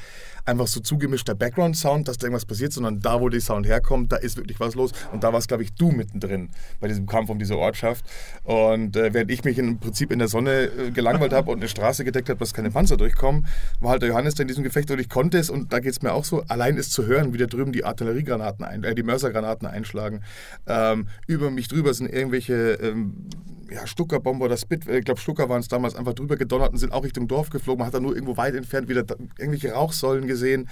einfach 0.45 0.67
so 0.67 0.79
zugemischter 0.79 1.35
Background-Sound, 1.35 2.07
dass 2.07 2.17
da 2.17 2.27
irgendwas 2.27 2.45
passiert, 2.45 2.73
sondern 2.73 2.99
da, 2.99 3.19
wo 3.21 3.29
der 3.29 3.41
Sound 3.41 3.67
herkommt, 3.67 4.11
da 4.11 4.17
ist 4.17 4.37
wirklich 4.37 4.59
was 4.59 4.75
los. 4.75 4.91
Und 5.11 5.23
da 5.23 5.31
war 5.31 5.39
es, 5.39 5.47
glaube 5.47 5.63
ich, 5.63 5.73
du 5.73 5.91
mittendrin 5.91 6.49
bei 6.79 6.87
diesem 6.87 7.05
Kampf 7.05 7.29
um 7.29 7.39
diese 7.39 7.57
Ortschaft. 7.57 8.05
Und 8.43 8.95
äh, 8.95 9.13
während 9.13 9.31
ich 9.31 9.43
mich 9.43 9.57
im 9.57 9.79
Prinzip 9.79 10.11
in 10.11 10.19
der 10.19 10.27
Sonne 10.27 10.65
äh, 10.65 10.91
gelangweilt 10.91 11.33
habe 11.33 11.51
und 11.51 11.57
eine 11.57 11.69
Straße 11.69 12.03
gedeckt 12.03 12.29
habe, 12.29 12.39
dass 12.39 12.53
keine 12.53 12.71
Panzer 12.71 12.97
durchkommen, 12.97 13.47
war 13.79 13.91
halt 13.91 14.01
der 14.01 14.09
Johannes 14.09 14.35
da 14.35 14.41
in 14.41 14.47
diesem 14.47 14.63
Gefecht 14.63 14.89
und 14.91 14.99
ich 14.99 15.09
konnte 15.09 15.37
es. 15.37 15.49
Und 15.49 15.73
da 15.73 15.79
geht 15.79 15.91
es 15.91 16.01
mir 16.01 16.13
auch 16.13 16.25
so, 16.25 16.43
allein 16.47 16.77
ist 16.77 16.91
zu 16.91 17.05
hören, 17.05 17.33
wie 17.33 17.37
da 17.37 17.45
drüben 17.45 17.71
die 17.71 17.83
Artilleriegranaten, 17.83 18.65
ein, 18.65 18.83
äh, 18.83 18.95
die 18.95 19.03
Mörsergranaten 19.03 19.67
einschlagen. 19.67 20.21
Ähm, 20.67 21.07
über 21.27 21.51
mich 21.51 21.67
drüber 21.67 21.93
sind 21.93 22.11
irgendwelche 22.11 22.73
ähm, 22.81 23.29
ja, 23.69 23.85
Stucker-Bomber 23.87 24.45
oder 24.45 24.57
Spit, 24.57 24.87
ich 24.87 25.05
glaube 25.05 25.19
Stucker 25.19 25.49
waren 25.49 25.59
es 25.59 25.67
damals, 25.67 25.95
einfach 25.95 26.13
drüber 26.13 26.37
gedonnert 26.37 26.71
und 26.71 26.77
sind 26.77 26.93
auch 26.93 27.03
Richtung 27.03 27.27
Dorf 27.27 27.49
geflogen. 27.49 27.79
Man 27.79 27.87
hat 27.87 27.93
da 27.93 27.99
nur 27.99 28.13
irgendwo 28.13 28.37
weit 28.37 28.55
entfernt 28.55 28.89
wieder 28.89 29.03
irgendwelche 29.37 29.71
Rauchsäulen 29.71 30.27
gesehen. 30.27 30.69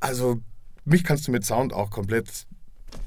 Also 0.00 0.40
mich 0.84 1.04
kannst 1.04 1.28
du 1.28 1.32
mit 1.32 1.44
Sound 1.44 1.72
auch 1.72 1.90
komplett 1.90 2.46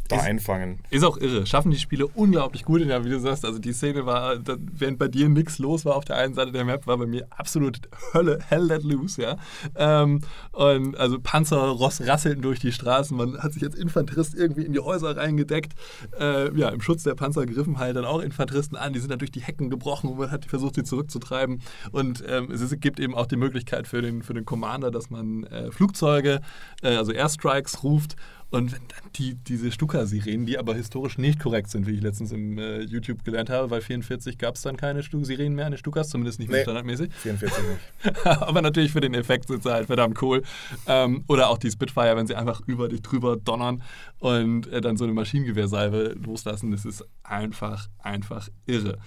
da 0.08 0.18
ist, 0.18 0.24
einfangen. 0.24 0.80
Ist 0.92 1.04
auch 1.04 1.18
irre. 1.18 1.46
Schaffen 1.46 1.72
die 1.72 1.80
Spiele 1.80 2.06
unglaublich 2.08 2.64
gut. 2.64 2.82
Ja, 2.82 3.04
wie 3.04 3.10
du 3.10 3.20
sagst, 3.20 3.44
also 3.44 3.58
die 3.58 3.74
Szene 3.74 4.06
war, 4.06 4.36
während 4.46 5.00
bei 5.00 5.08
dir 5.08 5.30
nichts 5.30 5.58
los 5.58 5.84
war 5.86 5.96
auf 5.96 6.06
der 6.06 6.18
einen 6.18 6.36
Seite 6.36 6.52
der 6.52 6.64
Map, 6.64 6.86
war 6.86 6.98
bei 6.98 7.08
mir 7.08 7.26
absolut 7.32 7.80
Hölle, 8.14 8.40
hell 8.48 8.64
let 8.64 8.84
loose, 8.84 9.22
ja. 9.22 9.38
Ähm, 9.76 10.22
und 10.52 10.96
also 10.98 11.20
Panzer 11.20 11.58
Ross 11.58 12.02
rasselten 12.02 12.44
durch 12.44 12.60
die 12.60 12.72
Straßen. 12.72 13.18
Man 13.18 13.42
hat 13.42 13.54
sich 13.54 13.64
als 13.64 13.76
Infanterist 13.76 14.36
irgendwie 14.36 14.64
in 14.64 14.74
die 14.74 14.80
Häuser 14.80 15.18
reingedeckt. 15.18 15.74
Äh, 16.20 16.56
ja, 16.56 16.70
im 16.70 16.82
Schutz 16.82 17.04
der 17.04 17.16
Panzer 17.16 17.46
griffen 17.46 17.80
halt 17.80 17.96
dann 17.96 18.06
auch 18.06 18.20
Infanteristen 18.20 18.76
an. 18.76 18.94
Die 18.94 19.00
sind 19.00 19.10
dann 19.10 19.20
durch 19.20 19.32
die 19.32 19.42
Hecken 19.42 19.70
gebrochen 19.70 20.10
und 20.10 20.20
man 20.20 20.32
hat 20.32 20.46
versucht, 20.46 20.76
sie 20.76 20.84
zurückzutreiben. 20.84 21.62
Und 21.92 22.24
ähm, 22.28 22.52
es 22.52 22.64
gibt 22.80 23.00
eben 23.00 23.16
auch 23.16 23.26
die 23.26 23.38
Möglichkeit 23.38 23.88
für 23.88 24.02
den, 24.02 24.22
für 24.22 24.34
den 24.34 24.46
Commander, 24.46 24.92
dass 24.92 25.10
man 25.10 25.46
äh, 25.46 25.72
Flugzeuge, 25.72 26.42
äh, 26.84 26.96
also 26.96 27.12
Airstrikes 27.12 27.84
ruft 27.84 28.16
Und 28.56 28.72
wenn 28.72 28.88
dann 28.88 29.12
die, 29.16 29.36
diese 29.36 29.70
Stuka-Sirenen, 29.70 30.46
die 30.46 30.58
aber 30.58 30.76
historisch 30.76 31.18
nicht 31.18 31.42
korrekt 31.42 31.70
sind, 31.70 31.88
wie 31.88 31.92
ich 31.92 32.02
letztens 32.02 32.32
im 32.32 32.58
äh, 32.58 32.80
YouTube 32.84 33.26
gelernt 33.26 33.50
habe, 33.50 33.70
weil 33.70 33.82
44 33.82 34.38
gab 34.38 34.56
es 34.56 34.62
dann 34.62 34.78
keine 34.78 35.04
Sirenen 35.04 35.56
mehr 35.56 35.70
den 35.70 35.78
Stukas, 35.78 36.08
zumindest 36.08 36.40
nicht 36.40 36.48
mehr 36.48 36.60
nee, 36.60 36.64
standardmäßig. 36.64 37.14
44 37.14 37.64
nicht. 37.68 38.26
aber 38.26 38.62
natürlich 38.62 38.94
für 38.94 39.02
den 39.02 39.14
Effekt 39.14 39.50
sind 39.50 39.62
sie 39.62 39.70
halt 39.74 39.88
verdammt 39.88 40.22
cool. 40.22 40.42
Ähm, 40.88 41.26
oder 41.28 41.50
auch 41.50 41.58
die 41.58 41.70
Spitfire, 41.70 42.16
wenn 42.16 42.28
sie 42.28 42.36
einfach 42.36 42.62
über 42.66 42.88
dich 42.88 43.02
drüber 43.02 43.36
donnern 43.36 43.84
und 44.20 44.68
äh, 44.68 44.80
dann 44.80 44.96
so 44.96 45.04
eine 45.04 45.12
Maschinengewehrsalve 45.12 46.16
loslassen, 46.24 46.72
das 46.72 46.86
ist 46.86 47.04
einfach, 47.24 47.90
einfach 48.00 48.48
irre. 48.66 49.00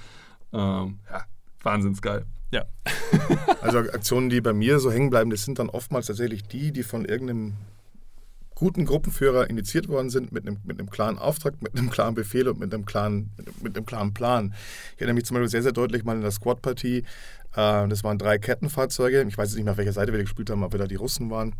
Ähm, 0.52 0.98
ja, 1.10 1.24
wahnsinnsgeil. 1.62 2.26
Ja. 2.50 2.66
also 3.62 3.78
Aktionen, 3.78 4.28
die 4.28 4.42
bei 4.42 4.52
mir 4.52 4.78
so 4.78 4.92
hängen 4.92 5.08
bleiben, 5.08 5.30
das 5.30 5.46
sind 5.46 5.58
dann 5.58 5.70
oftmals 5.70 6.08
tatsächlich 6.08 6.42
die, 6.42 6.70
die 6.70 6.82
von 6.82 7.06
irgendeinem 7.06 7.54
guten 8.58 8.84
Gruppenführer 8.84 9.48
initiiert 9.48 9.88
worden 9.88 10.10
sind, 10.10 10.32
mit 10.32 10.46
einem, 10.46 10.58
mit 10.64 10.80
einem 10.80 10.90
klaren 10.90 11.16
Auftrag, 11.16 11.62
mit 11.62 11.76
einem 11.76 11.90
klaren 11.90 12.14
Befehl 12.14 12.48
und 12.48 12.58
mit 12.58 12.74
einem 12.74 12.84
klaren, 12.84 13.30
mit 13.62 13.76
einem 13.76 13.86
klaren 13.86 14.12
Plan. 14.12 14.52
Ich 14.94 15.00
erinnere 15.00 15.14
mich 15.14 15.26
zum 15.26 15.36
Beispiel 15.36 15.48
sehr, 15.48 15.62
sehr 15.62 15.72
deutlich 15.72 16.04
mal 16.04 16.16
in 16.16 16.22
der 16.22 16.32
Squad-Partie. 16.32 16.98
Äh, 16.98 17.88
das 17.88 18.02
waren 18.02 18.18
drei 18.18 18.38
Kettenfahrzeuge. 18.38 19.24
Ich 19.28 19.38
weiß 19.38 19.50
jetzt 19.50 19.56
nicht 19.56 19.64
mehr, 19.64 19.72
auf 19.72 19.78
welcher 19.78 19.92
Seite 19.92 20.12
wir 20.12 20.20
gespielt 20.20 20.50
haben, 20.50 20.64
ob 20.64 20.72
wir 20.72 20.78
da 20.78 20.88
die 20.88 20.96
Russen 20.96 21.30
waren. 21.30 21.54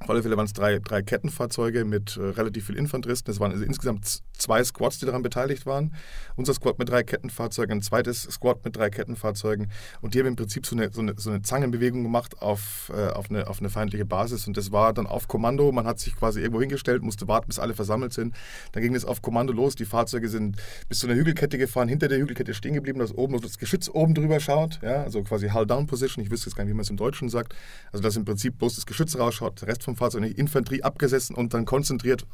Auf 0.00 0.10
alle 0.10 0.22
Fälle 0.22 0.36
waren 0.36 0.46
es 0.46 0.52
drei, 0.52 0.80
drei 0.80 1.02
Kettenfahrzeuge 1.02 1.84
mit 1.84 2.16
äh, 2.16 2.22
relativ 2.22 2.66
viel 2.66 2.76
Infanteristen. 2.76 3.30
Es 3.30 3.38
waren 3.38 3.52
also 3.52 3.64
insgesamt 3.64 4.22
zwei 4.36 4.62
Squads, 4.62 4.98
die 4.98 5.06
daran 5.06 5.22
beteiligt 5.22 5.66
waren. 5.66 5.94
Unser 6.34 6.52
Squad 6.52 6.80
mit 6.80 6.88
drei 6.88 7.04
Kettenfahrzeugen, 7.04 7.78
ein 7.78 7.82
zweites 7.82 8.22
Squad 8.22 8.64
mit 8.64 8.76
drei 8.76 8.90
Kettenfahrzeugen. 8.90 9.70
Und 10.00 10.14
die 10.14 10.18
haben 10.18 10.26
im 10.26 10.36
Prinzip 10.36 10.66
so 10.66 10.74
eine, 10.74 10.92
so 10.92 11.00
eine, 11.00 11.14
so 11.16 11.30
eine 11.30 11.42
Zangenbewegung 11.42 12.02
gemacht 12.02 12.42
auf, 12.42 12.90
äh, 12.94 13.08
auf, 13.10 13.30
eine, 13.30 13.46
auf 13.46 13.60
eine 13.60 13.70
feindliche 13.70 14.04
Basis. 14.04 14.48
Und 14.48 14.56
das 14.56 14.72
war 14.72 14.92
dann 14.92 15.06
auf 15.06 15.28
Kommando. 15.28 15.70
Man 15.70 15.86
hat 15.86 16.00
sich 16.00 16.16
quasi 16.16 16.40
irgendwo 16.40 16.60
hingestellt, 16.60 17.02
musste 17.02 17.28
warten, 17.28 17.46
bis 17.46 17.60
alle 17.60 17.74
versammelt 17.74 18.12
sind. 18.12 18.34
Dann 18.72 18.82
ging 18.82 18.96
es 18.96 19.04
auf 19.04 19.22
Kommando 19.22 19.52
los. 19.52 19.76
Die 19.76 19.84
Fahrzeuge 19.84 20.28
sind 20.28 20.56
bis 20.88 20.98
zu 20.98 21.06
einer 21.06 21.16
Hügelkette 21.16 21.56
gefahren, 21.56 21.88
hinter 21.88 22.08
der 22.08 22.18
Hügelkette 22.18 22.52
stehen 22.52 22.74
geblieben, 22.74 22.98
dass 22.98 23.12
oben 23.14 23.40
das 23.40 23.58
Geschütz 23.58 23.88
oben 23.88 24.14
drüber 24.14 24.40
schaut. 24.40 24.80
Ja? 24.82 25.04
Also 25.04 25.22
quasi 25.22 25.50
Hull-Down-Position. 25.50 26.24
Ich 26.24 26.32
wüsste 26.32 26.50
jetzt 26.50 26.56
gar 26.56 26.64
nicht, 26.64 26.72
wie 26.72 26.76
man 26.76 26.82
es 26.82 26.90
im 26.90 26.96
Deutschen 26.96 27.28
sagt. 27.28 27.54
Also 27.92 28.02
dass 28.02 28.16
im 28.16 28.24
Prinzip 28.24 28.58
bloß 28.58 28.74
das 28.74 28.86
Geschütz 28.86 29.16
rausschaut, 29.16 29.60
der 29.60 29.68
Rest 29.68 29.83
vom 29.84 29.96
Fahrzeug 29.96 30.22
nicht. 30.22 30.38
Infanterie 30.38 30.82
abgesessen 30.82 31.36
und 31.36 31.54
dann 31.54 31.64
konzentriert 31.64 32.26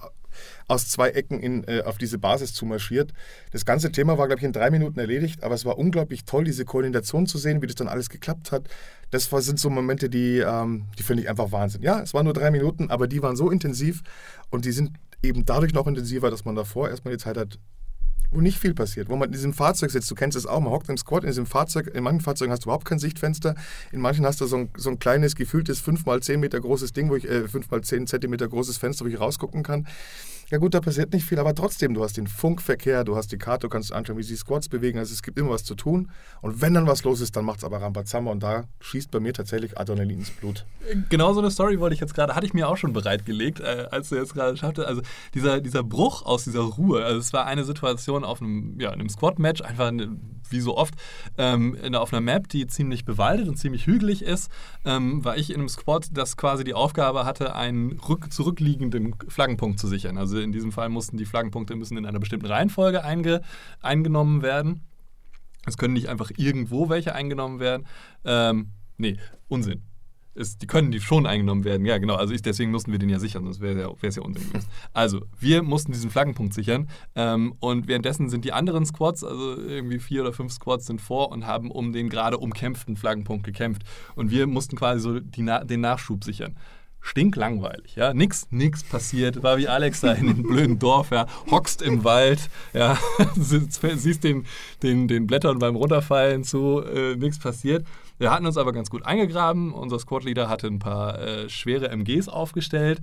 aus 0.68 0.88
zwei 0.88 1.11
Ecken 1.11 1.40
in, 1.40 1.64
äh, 1.64 1.82
auf 1.82 1.98
diese 1.98 2.18
Basis 2.18 2.55
zu 2.55 2.64
marschiert. 2.64 3.12
Das 3.53 3.64
ganze 3.64 3.92
Thema 3.92 4.18
war, 4.18 4.26
glaube 4.26 4.40
ich, 4.40 4.44
in 4.44 4.53
drei 4.53 4.70
Minuten 4.70 4.98
erledigt, 4.98 5.42
aber 5.42 5.55
es 5.55 5.64
war 5.64 5.78
unglaublich 5.78 6.24
toll, 6.24 6.44
diese 6.44 6.64
Koordination 6.64 7.26
zu 7.26 7.38
sehen, 7.38 7.62
wie 7.62 7.66
das 7.66 7.76
dann 7.76 7.88
alles 7.88 8.09
geklappt 8.09 8.53
hat. 8.53 8.68
Das 9.11 9.30
war, 9.32 9.42
sind 9.42 9.59
so 9.59 9.70
Momente, 9.70 10.09
die, 10.09 10.38
ähm, 10.38 10.86
die 10.98 11.03
finde 11.03 11.22
ich 11.22 11.28
einfach 11.28 11.53
Wahnsinn. 11.53 11.82
Ja, 11.82 12.01
es 12.01 12.14
waren 12.14 12.24
nur 12.24 12.34
drei 12.34 12.51
Minuten, 12.51 12.90
aber 12.90 13.09
die 13.09 13.22
waren 13.22 13.36
so 13.36 13.51
intensiv 13.51 14.03
und 14.51 14.64
die 14.64 14.72
sind 14.72 14.92
eben 15.22 15.44
dadurch 15.44 15.74
noch 15.74 15.86
intensiver, 15.86 16.30
dass 16.30 16.44
man 16.44 16.55
davor 16.55 16.88
erstmal 16.88 17.14
die 17.14 17.22
Zeit 17.22 17.36
hat, 17.36 17.59
wo 18.31 18.41
nicht 18.41 18.59
viel 18.59 18.74
passiert, 18.74 19.09
wo 19.09 19.16
man 19.16 19.28
in 19.28 19.33
diesem 19.33 19.53
Fahrzeug 19.53 19.91
sitzt. 19.91 20.11
Du 20.11 20.14
kennst 20.14 20.37
es 20.37 20.47
auch, 20.47 20.61
man 20.61 20.72
hockt 20.72 20.89
im 20.89 20.97
Squad 20.97 21.24
in 21.24 21.31
diesem 21.31 21.47
Fahrzeug. 21.47 21.89
In 21.95 22.05
manchen 22.05 22.20
Fahrzeugen 22.20 22.53
hast 22.53 22.64
du 22.64 22.66
überhaupt 22.66 22.85
kein 22.85 22.99
Sichtfenster. 22.99 23.55
In 23.93 24.01
manchen 24.01 24.24
hast 24.24 24.41
du 24.41 24.47
so 24.47 24.57
ein, 24.57 24.70
so 24.76 24.91
ein 24.91 24.99
kleines, 24.99 25.35
gefühltes 25.35 25.81
5 25.81 26.07
x 26.07 26.26
10 26.26 26.41
Meter 26.41 26.61
großes 26.61 26.93
Ding, 26.93 27.11
wo 27.11 27.16
ich, 27.16 27.28
äh, 27.28 27.49
5 27.49 27.70
x 27.72 27.89
10 27.89 28.07
Zentimeter 28.07 28.49
großes 28.49 28.78
Fenster, 28.78 29.05
wo 29.05 29.09
ich 29.09 29.18
rausgucken 29.18 29.62
kann. 29.62 29.87
Ja 30.51 30.59
gut, 30.59 30.74
da 30.74 30.80
passiert 30.80 31.12
nicht 31.12 31.24
viel, 31.24 31.38
aber 31.38 31.55
trotzdem, 31.55 31.94
du 31.94 32.03
hast 32.03 32.16
den 32.16 32.26
Funkverkehr, 32.26 33.05
du 33.05 33.14
hast 33.14 33.30
die 33.30 33.38
Karte, 33.38 33.68
du 33.68 33.68
kannst 33.68 33.92
anschauen, 33.92 34.18
wie 34.18 34.22
sich 34.24 34.32
die 34.32 34.40
Squads 34.40 34.68
bewegen. 34.68 34.98
Also 34.98 35.12
es 35.12 35.22
gibt 35.22 35.38
immer 35.38 35.51
was 35.51 35.62
zu 35.62 35.76
tun. 35.76 36.11
Und 36.42 36.61
wenn 36.61 36.74
dann 36.74 36.88
was 36.88 37.05
los 37.05 37.20
ist, 37.20 37.36
dann 37.36 37.44
macht 37.44 37.59
es 37.59 37.64
aber 37.64 37.80
Rambazamba 37.80 38.32
und 38.32 38.42
da 38.42 38.64
schießt 38.80 39.12
bei 39.12 39.20
mir 39.20 39.32
tatsächlich 39.32 39.78
Adrenalin 39.78 40.18
ins 40.18 40.30
Blut. 40.30 40.66
Genau 41.09 41.32
so 41.34 41.40
eine 41.40 41.53
Story 41.53 41.78
wollte 41.78 41.94
ich 41.94 42.01
jetzt 42.01 42.14
gerade, 42.14 42.34
hatte 42.34 42.46
ich 42.46 42.53
mir 42.53 42.68
auch 42.68 42.76
schon 42.76 42.92
bereitgelegt, 42.92 43.61
äh, 43.61 43.86
als 43.92 44.09
du 44.09 44.16
jetzt 44.16 44.34
gerade 44.34 44.57
schaffte. 44.57 44.88
Also 44.88 45.03
dieser, 45.34 45.61
dieser 45.61 45.84
Bruch 45.84 46.26
aus 46.26 46.42
dieser 46.42 46.62
Ruhe, 46.62 47.05
also 47.05 47.20
es 47.20 47.32
war 47.32 47.46
eine 47.46 47.62
Situation 47.62 48.24
auf 48.24 48.42
einem, 48.42 48.74
ja, 48.80 48.90
einem 48.90 49.09
Squad-Match, 49.09 49.62
einfach 49.62 49.86
eine, 49.86 50.16
wie 50.48 50.61
so 50.61 50.76
oft, 50.76 50.94
ähm, 51.38 51.76
auf 51.94 52.12
einer 52.12 52.20
Map, 52.20 52.48
die 52.48 52.66
ziemlich 52.66 53.05
bewaldet 53.05 53.48
und 53.48 53.57
ziemlich 53.57 53.86
hügelig 53.86 54.22
ist, 54.22 54.51
ähm, 54.84 55.24
war 55.24 55.36
ich 55.36 55.51
in 55.51 55.61
einem 55.61 55.68
Squad, 55.68 56.09
das 56.11 56.36
quasi 56.36 56.64
die 56.64 56.74
Aufgabe 56.74 57.24
hatte, 57.24 57.55
einen 57.55 58.01
rück, 58.01 58.32
zurückliegenden 58.32 59.14
Flaggenpunkt 59.28 59.78
zu 59.78 59.86
sichern. 59.86 60.18
Also 60.18 60.39
in 60.43 60.53
diesem 60.53 60.72
Fall 60.72 60.88
mussten 60.88 61.16
die 61.16 61.24
Flaggenpunkte 61.24 61.76
müssen 61.76 61.97
in 61.97 62.07
einer 62.07 62.20
bestimmten 62.20 62.47
Reihenfolge 62.47 63.05
einge, 63.05 63.43
eingenommen 63.80 64.43
werden. 64.43 64.82
Es 65.66 65.76
können 65.76 65.95
nicht 65.95 66.09
einfach 66.09 66.30
irgendwo 66.36 66.88
welche 66.88 67.14
eingenommen 67.14 67.61
werden. 67.61 67.86
Ähm, 68.24 68.70
nee, 68.97 69.18
Unsinn. 69.49 69.82
Ist, 70.32 70.62
die 70.62 70.68
können 70.68 70.93
die 70.93 71.01
schon 71.01 71.26
eingenommen 71.26 71.64
werden. 71.64 71.84
Ja, 71.84 71.99
genau. 71.99 72.14
Also 72.14 72.32
ich, 72.32 72.41
deswegen 72.41 72.70
mussten 72.70 72.93
wir 72.93 73.01
den 73.01 73.11
ja 73.11 73.18
sichern, 73.18 73.45
sonst 73.45 73.61
wäre 73.61 73.72
es 74.01 74.16
ja, 74.16 74.22
ja 74.22 74.26
Unsinn 74.26 74.49
gewesen. 74.49 74.68
Also, 74.93 75.22
wir 75.38 75.62
mussten 75.62 75.93
diesen 75.93 76.09
Flaggenpunkt 76.11 76.55
sichern. 76.55 76.88
Ähm, 77.16 77.55
und 77.59 77.88
währenddessen 77.88 78.30
sind 78.30 78.45
die 78.45 78.53
anderen 78.53 78.86
Squads, 78.86 79.24
also 79.24 79.57
irgendwie 79.57 79.99
vier 79.99 80.22
oder 80.22 80.32
fünf 80.32 80.53
Squads, 80.53 80.86
sind 80.86 81.01
vor 81.01 81.32
und 81.32 81.47
haben 81.47 81.70
um 81.70 81.93
den 81.93 82.09
gerade 82.09 82.38
umkämpften 82.38 82.97
Flaggenpunkt 82.97 83.45
gekämpft. 83.45 83.82
Und 84.14 84.30
wir 84.30 84.47
mussten 84.47 84.76
quasi 84.76 85.01
so 85.01 85.18
die, 85.18 85.45
den 85.64 85.80
Nachschub 85.80 86.22
sichern 86.22 86.57
stinklangweilig, 87.01 87.96
ja, 87.96 88.12
nix, 88.14 88.46
nix 88.51 88.84
passiert, 88.84 89.42
war 89.42 89.59
wie 89.59 89.68
Alex 89.68 90.01
da 90.01 90.12
in 90.12 90.26
dem 90.26 90.42
blöden 90.42 90.78
Dorf, 90.78 91.11
ja, 91.11 91.26
hockst 91.51 91.82
im 91.82 92.05
Wald, 92.05 92.51
ja, 92.72 92.98
siehst 93.36 94.24
den, 94.24 94.44
den, 94.82 95.09
den 95.09 95.26
Blättern 95.26 95.59
beim 95.59 95.76
Runterfallen 95.76 96.44
zu, 96.44 96.82
äh, 96.82 97.16
nichts 97.16 97.38
passiert. 97.38 97.86
Wir 98.18 98.30
hatten 98.30 98.44
uns 98.44 98.59
aber 98.59 98.72
ganz 98.72 98.90
gut 98.90 99.07
eingegraben, 99.07 99.72
unser 99.72 99.98
Squad-Leader 99.98 100.48
hatte 100.48 100.66
ein 100.66 100.78
paar 100.78 101.18
äh, 101.18 101.48
schwere 101.48 101.88
MGs 101.88 102.28
aufgestellt 102.28 103.01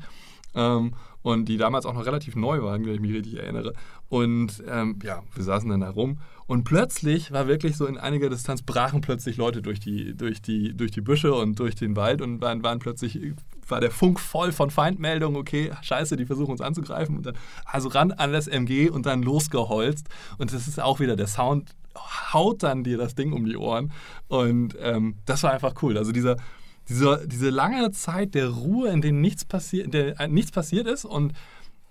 ähm, 0.53 0.93
und 1.21 1.49
die 1.49 1.57
damals 1.57 1.85
auch 1.85 1.93
noch 1.93 2.05
relativ 2.05 2.35
neu 2.35 2.61
waren, 2.61 2.85
wenn 2.85 2.93
ich 2.93 2.99
mich 2.99 3.13
richtig 3.13 3.37
erinnere. 3.37 3.73
Und 4.09 4.63
ähm, 4.67 4.99
ja, 5.03 5.23
wir 5.33 5.43
saßen 5.43 5.69
dann 5.69 5.81
da 5.81 5.89
rum. 5.89 6.19
Und 6.45 6.63
plötzlich 6.63 7.31
war 7.31 7.47
wirklich 7.47 7.75
so 7.75 7.85
in 7.85 7.97
einiger 7.97 8.29
Distanz 8.29 8.61
brachen 8.61 9.01
plötzlich 9.01 9.37
Leute 9.37 9.61
durch 9.61 9.79
die, 9.79 10.15
durch 10.15 10.41
die, 10.41 10.75
durch 10.75 10.91
die 10.91 11.01
Büsche 11.01 11.33
und 11.33 11.59
durch 11.59 11.75
den 11.75 11.95
Wald 11.95 12.21
und 12.21 12.39
waren, 12.39 12.63
waren 12.63 12.79
plötzlich, 12.79 13.19
war 13.69 13.81
der 13.81 13.91
Funk 13.91 14.19
voll 14.19 14.51
von 14.51 14.69
Feindmeldungen, 14.69 15.39
okay, 15.39 15.71
scheiße, 15.81 16.15
die 16.15 16.25
versuchen 16.25 16.51
uns 16.51 16.61
anzugreifen 16.61 17.17
und 17.17 17.25
dann, 17.25 17.37
also 17.65 17.89
ran 17.89 18.11
an 18.11 18.33
das 18.33 18.47
MG 18.47 18.89
und 18.89 19.05
dann 19.05 19.23
losgeholzt 19.23 20.07
und 20.37 20.53
das 20.53 20.67
ist 20.67 20.79
auch 20.79 20.99
wieder 20.99 21.15
der 21.15 21.27
Sound 21.27 21.75
haut 22.33 22.63
dann 22.63 22.83
dir 22.83 22.97
das 22.97 23.15
Ding 23.15 23.33
um 23.33 23.45
die 23.45 23.57
Ohren 23.57 23.91
und 24.27 24.75
ähm, 24.79 25.15
das 25.25 25.43
war 25.43 25.51
einfach 25.51 25.73
cool. 25.81 25.97
Also 25.97 26.11
dieser, 26.11 26.37
diese, 26.89 27.27
diese 27.27 27.49
lange 27.49 27.91
Zeit 27.91 28.35
der 28.35 28.49
Ruhe, 28.49 28.89
in 28.89 29.01
der 29.01 29.11
nichts, 29.11 29.45
passi 29.45 29.83
der, 29.87 30.19
äh, 30.19 30.27
nichts 30.27 30.51
passiert 30.51 30.87
ist 30.87 31.05
und 31.05 31.33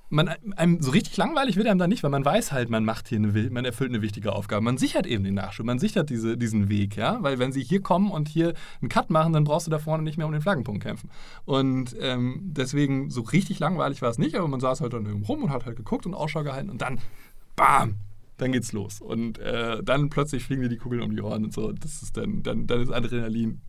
man, 0.09 0.29
einem 0.57 0.81
so 0.81 0.91
richtig 0.91 1.17
langweilig 1.17 1.57
wird 1.57 1.67
einem 1.67 1.79
da 1.79 1.87
nicht, 1.87 2.03
weil 2.03 2.11
man 2.11 2.25
weiß 2.25 2.53
halt, 2.53 2.71
man 2.71 2.85
macht 2.85 3.09
hier 3.09 3.19
eine, 3.19 3.51
man 3.51 3.65
erfüllt 3.65 3.91
eine 3.91 4.03
wichtige 4.03 4.33
Aufgabe. 4.33 4.63
Man 4.63 4.79
sichert 4.79 5.07
eben 5.07 5.25
den 5.25 5.35
Nachschub, 5.35 5.67
man 5.67 5.79
sichert 5.79 6.11
diese, 6.11 6.37
diesen 6.37 6.69
Weg, 6.69 6.97
ja, 6.97 7.23
weil 7.23 7.39
wenn 7.39 7.53
sie 7.53 7.63
hier 7.63 7.81
kommen 7.81 8.11
und 8.11 8.29
hier 8.29 8.55
einen 8.81 8.89
Cut 8.89 9.11
machen, 9.11 9.33
dann 9.33 9.45
brauchst 9.45 9.67
du 9.67 9.71
da 9.71 9.79
vorne 9.79 10.03
nicht 10.03 10.17
mehr 10.17 10.27
um 10.27 10.33
den 10.33 10.43
Flaggenpunkt 10.43 10.83
kämpfen. 10.83 11.11
Und 11.45 11.97
ähm, 12.01 12.41
deswegen 12.43 13.11
so 13.11 13.23
richtig 13.23 13.59
langweilig 13.59 14.03
war 14.03 14.11
es 14.11 14.19
nicht, 14.19 14.37
aber 14.37 14.49
man 14.49 14.61
saß 14.61 14.81
halt 14.81 14.93
dann 14.93 15.07
rum 15.25 15.45
und 15.45 15.51
hat 15.51 15.67
halt 15.67 15.77
geguckt 15.77 16.07
und 16.07 16.15
Ausschau 16.15 16.45
gehalten 16.45 16.71
und 16.71 16.83
dann, 16.83 16.99
bam, 17.57 17.97
dann 18.37 18.53
geht's 18.53 18.73
los. 18.73 19.01
Und 19.01 19.39
äh, 19.39 19.83
dann 19.83 20.11
plötzlich 20.11 20.45
fliegen 20.45 20.63
dir 20.63 20.69
die 20.69 20.77
Kugeln 20.77 21.03
um 21.03 21.15
die 21.17 21.23
Ohren 21.23 21.45
und 21.45 21.53
so. 21.53 21.73
Das 21.73 22.03
ist 22.03 22.17
dann, 22.17 22.43
dann, 22.43 22.67
dann 22.67 22.83
ist 22.83 22.93
Adrenalin 22.93 23.61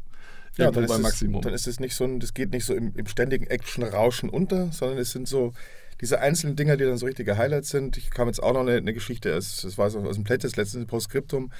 ja, 0.58 0.72
dann 0.72 0.88
beim 0.88 1.02
Maximum. 1.02 1.40
Es, 1.40 1.44
dann 1.44 1.54
ist 1.54 1.68
es 1.68 1.80
nicht 1.80 1.96
so 1.96 2.04
ein, 2.04 2.20
das 2.20 2.34
geht 2.34 2.52
nicht 2.52 2.66
so 2.66 2.74
im, 2.74 2.94
im 2.96 3.08
ständigen 3.08 3.46
Action-Rauschen 3.46 4.30
unter, 4.30 4.72
sondern 4.72 4.98
es 4.98 5.12
sind 5.12 5.28
so 5.28 5.54
diese 6.02 6.20
einzelnen 6.20 6.56
Dinger, 6.56 6.78
die 6.78 6.86
dann 6.86 6.98
so 6.98 7.06
richtige 7.06 7.38
Highlights 7.38 7.70
sind. 7.70 7.98
Ich 7.98 8.12
kam 8.12 8.28
jetzt 8.28 8.42
auch 8.42 8.54
noch 8.54 8.62
eine, 8.62 8.76
eine 8.76 8.94
Geschichte, 8.94 9.32
das 9.32 9.78
war 9.78 9.90
so 9.90 10.00
aus 10.00 10.16
dem 10.16 10.24
Playtest 10.24 10.58
letztens 10.58 10.86
Postskriptum, 10.86 11.52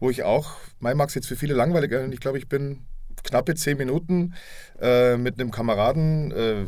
wo 0.00 0.10
ich 0.10 0.22
auch, 0.22 0.56
mein 0.80 0.96
Max 0.96 1.14
jetzt 1.14 1.28
für 1.28 1.36
viele 1.36 1.54
langweilig, 1.54 1.92
ich 2.12 2.20
glaube, 2.20 2.38
ich 2.38 2.48
bin 2.48 2.80
knappe 3.22 3.54
zehn 3.54 3.78
Minuten 3.78 4.34
äh, 4.80 5.16
mit 5.16 5.40
einem 5.40 5.50
Kameraden 5.50 6.30
äh, 6.32 6.66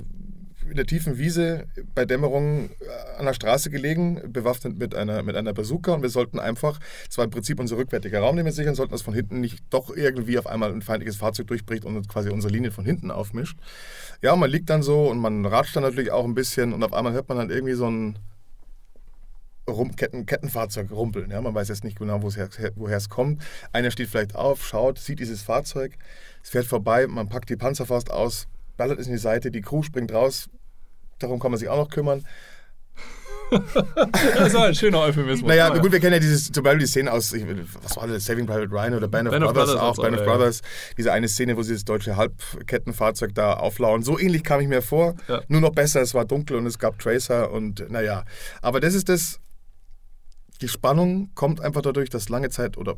in 0.68 0.76
der 0.76 0.86
tiefen 0.86 1.18
Wiese 1.18 1.66
bei 1.94 2.04
Dämmerung 2.04 2.70
äh, 2.80 3.18
an 3.18 3.26
der 3.26 3.34
Straße 3.34 3.70
gelegen, 3.70 4.20
bewaffnet 4.32 4.78
mit 4.78 4.94
einer, 4.94 5.22
mit 5.22 5.36
einer 5.36 5.52
Bazooka 5.52 5.92
und 5.92 6.02
wir 6.02 6.08
sollten 6.08 6.38
einfach, 6.38 6.78
das 7.06 7.18
war 7.18 7.24
im 7.24 7.30
Prinzip 7.30 7.60
unser 7.60 7.76
rückwärtiger 7.76 8.20
Raum, 8.20 8.36
den 8.36 8.44
wir 8.44 8.52
sichern 8.52 8.74
sollten, 8.74 8.92
dass 8.92 9.02
von 9.02 9.14
hinten 9.14 9.40
nicht 9.40 9.62
doch 9.70 9.94
irgendwie 9.94 10.38
auf 10.38 10.46
einmal 10.46 10.72
ein 10.72 10.82
feindliches 10.82 11.16
Fahrzeug 11.16 11.46
durchbricht 11.48 11.84
und 11.84 12.08
quasi 12.08 12.30
unsere 12.30 12.52
Linie 12.52 12.70
von 12.70 12.84
hinten 12.84 13.10
aufmischt. 13.10 13.58
Ja, 14.22 14.34
man 14.36 14.50
liegt 14.50 14.70
dann 14.70 14.82
so 14.82 15.08
und 15.08 15.18
man 15.18 15.46
ratscht 15.46 15.76
dann 15.76 15.82
natürlich 15.82 16.10
auch 16.10 16.24
ein 16.24 16.34
bisschen 16.34 16.72
und 16.72 16.82
auf 16.82 16.92
einmal 16.92 17.12
hört 17.12 17.28
man 17.28 17.38
dann 17.38 17.50
irgendwie 17.50 17.74
so 17.74 17.88
ein 17.88 18.18
Rum 19.68 19.96
Ketten 19.96 20.26
Kettenfahrzeug 20.26 20.92
rumpeln. 20.92 21.30
Ja, 21.30 21.40
man 21.40 21.54
weiß 21.54 21.68
jetzt 21.68 21.82
nicht 21.82 21.98
genau, 21.98 22.22
woher 22.22 22.96
es 22.96 23.08
kommt. 23.08 23.42
Einer 23.72 23.90
steht 23.90 24.08
vielleicht 24.08 24.36
auf, 24.36 24.64
schaut, 24.64 24.98
sieht 24.98 25.18
dieses 25.18 25.42
Fahrzeug, 25.42 25.98
es 26.42 26.50
fährt 26.50 26.66
vorbei, 26.66 27.08
man 27.08 27.28
packt 27.28 27.50
die 27.50 27.56
Panzerfaust 27.56 28.10
aus, 28.10 28.46
ballert 28.77 28.99
es 28.99 29.07
in 29.07 29.12
die 29.12 29.18
Seite, 29.18 29.51
die 29.51 29.61
Crew 29.61 29.83
springt 29.83 30.12
raus, 30.12 30.49
darum 31.18 31.41
kann 31.41 31.51
man 31.51 31.59
sich 31.59 31.68
auch 31.68 31.77
noch 31.77 31.91
kümmern. 31.91 32.24
das 33.51 34.55
war 34.55 34.66
ein 34.66 34.74
schöner 34.74 35.01
Euphemismus. 35.01 35.49
Naja, 35.49 35.68
gut, 35.68 35.93
wir 35.93 36.01
kennen 36.01 36.14
ja 36.14 36.18
dieses, 36.18 36.51
zum 36.51 36.64
Beispiel 36.64 36.81
die 36.81 36.87
Szene 36.87 37.12
aus, 37.12 37.33
was 37.33 37.97
war 37.97 38.07
das, 38.09 38.24
Saving 38.24 38.47
Private 38.47 38.70
Ryan 38.70 38.95
oder 38.95 39.09
Band 39.09 39.29
of, 39.29 39.33
Band 39.33 39.45
Brothers, 39.45 39.66
Brothers 39.66 39.83
auch, 39.83 39.97
Band 40.03 40.18
of 40.18 40.24
Brothers, 40.24 40.62
diese 40.99 41.12
eine 41.12 41.29
Szene, 41.29 41.57
wo 41.57 41.62
sie 41.62 41.74
das 41.74 41.85
deutsche 41.85 42.16
Halbkettenfahrzeug 42.16 43.35
da 43.35 43.55
auflauen. 43.55 44.03
So 44.03 44.18
ähnlich 44.18 44.43
kam 44.43 44.61
ich 44.61 44.68
mir 44.68 44.83
vor, 44.83 45.14
ja. 45.29 45.43
nur 45.49 45.61
noch 45.61 45.70
besser, 45.70 46.01
es 46.01 46.12
war 46.12 46.24
dunkel 46.24 46.57
und 46.57 46.66
es 46.66 46.79
gab 46.79 46.99
Tracer 46.99 47.53
und 47.53 47.89
naja. 47.91 48.24
Aber 48.62 48.81
das 48.81 48.95
ist 48.95 49.09
das, 49.09 49.39
die 50.61 50.68
Spannung 50.68 51.31
kommt 51.35 51.61
einfach 51.61 51.83
dadurch, 51.83 52.11
dass 52.11 52.29
lange 52.29 52.51
Zeit 52.51 52.77
oder 52.77 52.97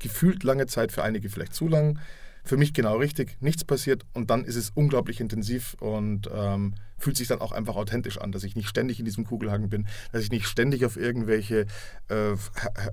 gefühlt 0.00 0.42
lange 0.42 0.66
Zeit, 0.66 0.90
für 0.90 1.02
einige 1.02 1.28
vielleicht 1.28 1.54
zu 1.54 1.68
lang, 1.68 2.00
für 2.44 2.58
mich 2.58 2.74
genau 2.74 2.98
richtig, 2.98 3.36
nichts 3.40 3.64
passiert 3.64 4.04
und 4.12 4.30
dann 4.30 4.44
ist 4.44 4.56
es 4.56 4.70
unglaublich 4.74 5.20
intensiv 5.20 5.76
und 5.80 6.28
ähm, 6.32 6.74
fühlt 6.98 7.16
sich 7.16 7.26
dann 7.26 7.40
auch 7.40 7.52
einfach 7.52 7.74
authentisch 7.74 8.18
an, 8.18 8.32
dass 8.32 8.44
ich 8.44 8.54
nicht 8.54 8.68
ständig 8.68 8.98
in 8.98 9.06
diesem 9.06 9.24
Kugelhaken 9.24 9.70
bin, 9.70 9.88
dass 10.12 10.22
ich 10.22 10.30
nicht 10.30 10.46
ständig 10.46 10.84
auf 10.84 10.96
irgendwelche 10.96 11.66
äh, 12.08 12.36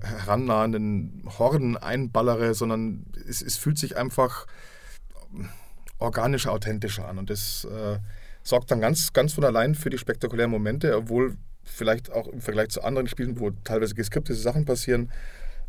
herannahenden 0.02 1.24
Horden 1.38 1.76
einballere, 1.76 2.54
sondern 2.54 3.04
es, 3.28 3.42
es, 3.42 3.58
fühlt 3.58 3.78
sich 3.78 3.96
einfach 3.96 4.46
organischer, 5.98 6.52
authentischer 6.52 7.06
an. 7.06 7.18
Und 7.18 7.28
das 7.30 7.64
äh, 7.64 7.98
sorgt 8.42 8.70
dann 8.70 8.80
ganz, 8.80 9.12
ganz 9.12 9.34
von 9.34 9.44
allein 9.44 9.74
für 9.74 9.90
die 9.90 9.98
spektakulären 9.98 10.50
Momente, 10.50 10.96
obwohl 10.96 11.36
vielleicht 11.62 12.10
auch 12.10 12.26
im 12.26 12.40
Vergleich 12.40 12.70
zu 12.70 12.82
anderen 12.82 13.06
Spielen, 13.06 13.38
wo 13.38 13.50
teilweise 13.50 13.94
geskriptete 13.94 14.38
Sachen 14.38 14.64
passieren, 14.64 15.10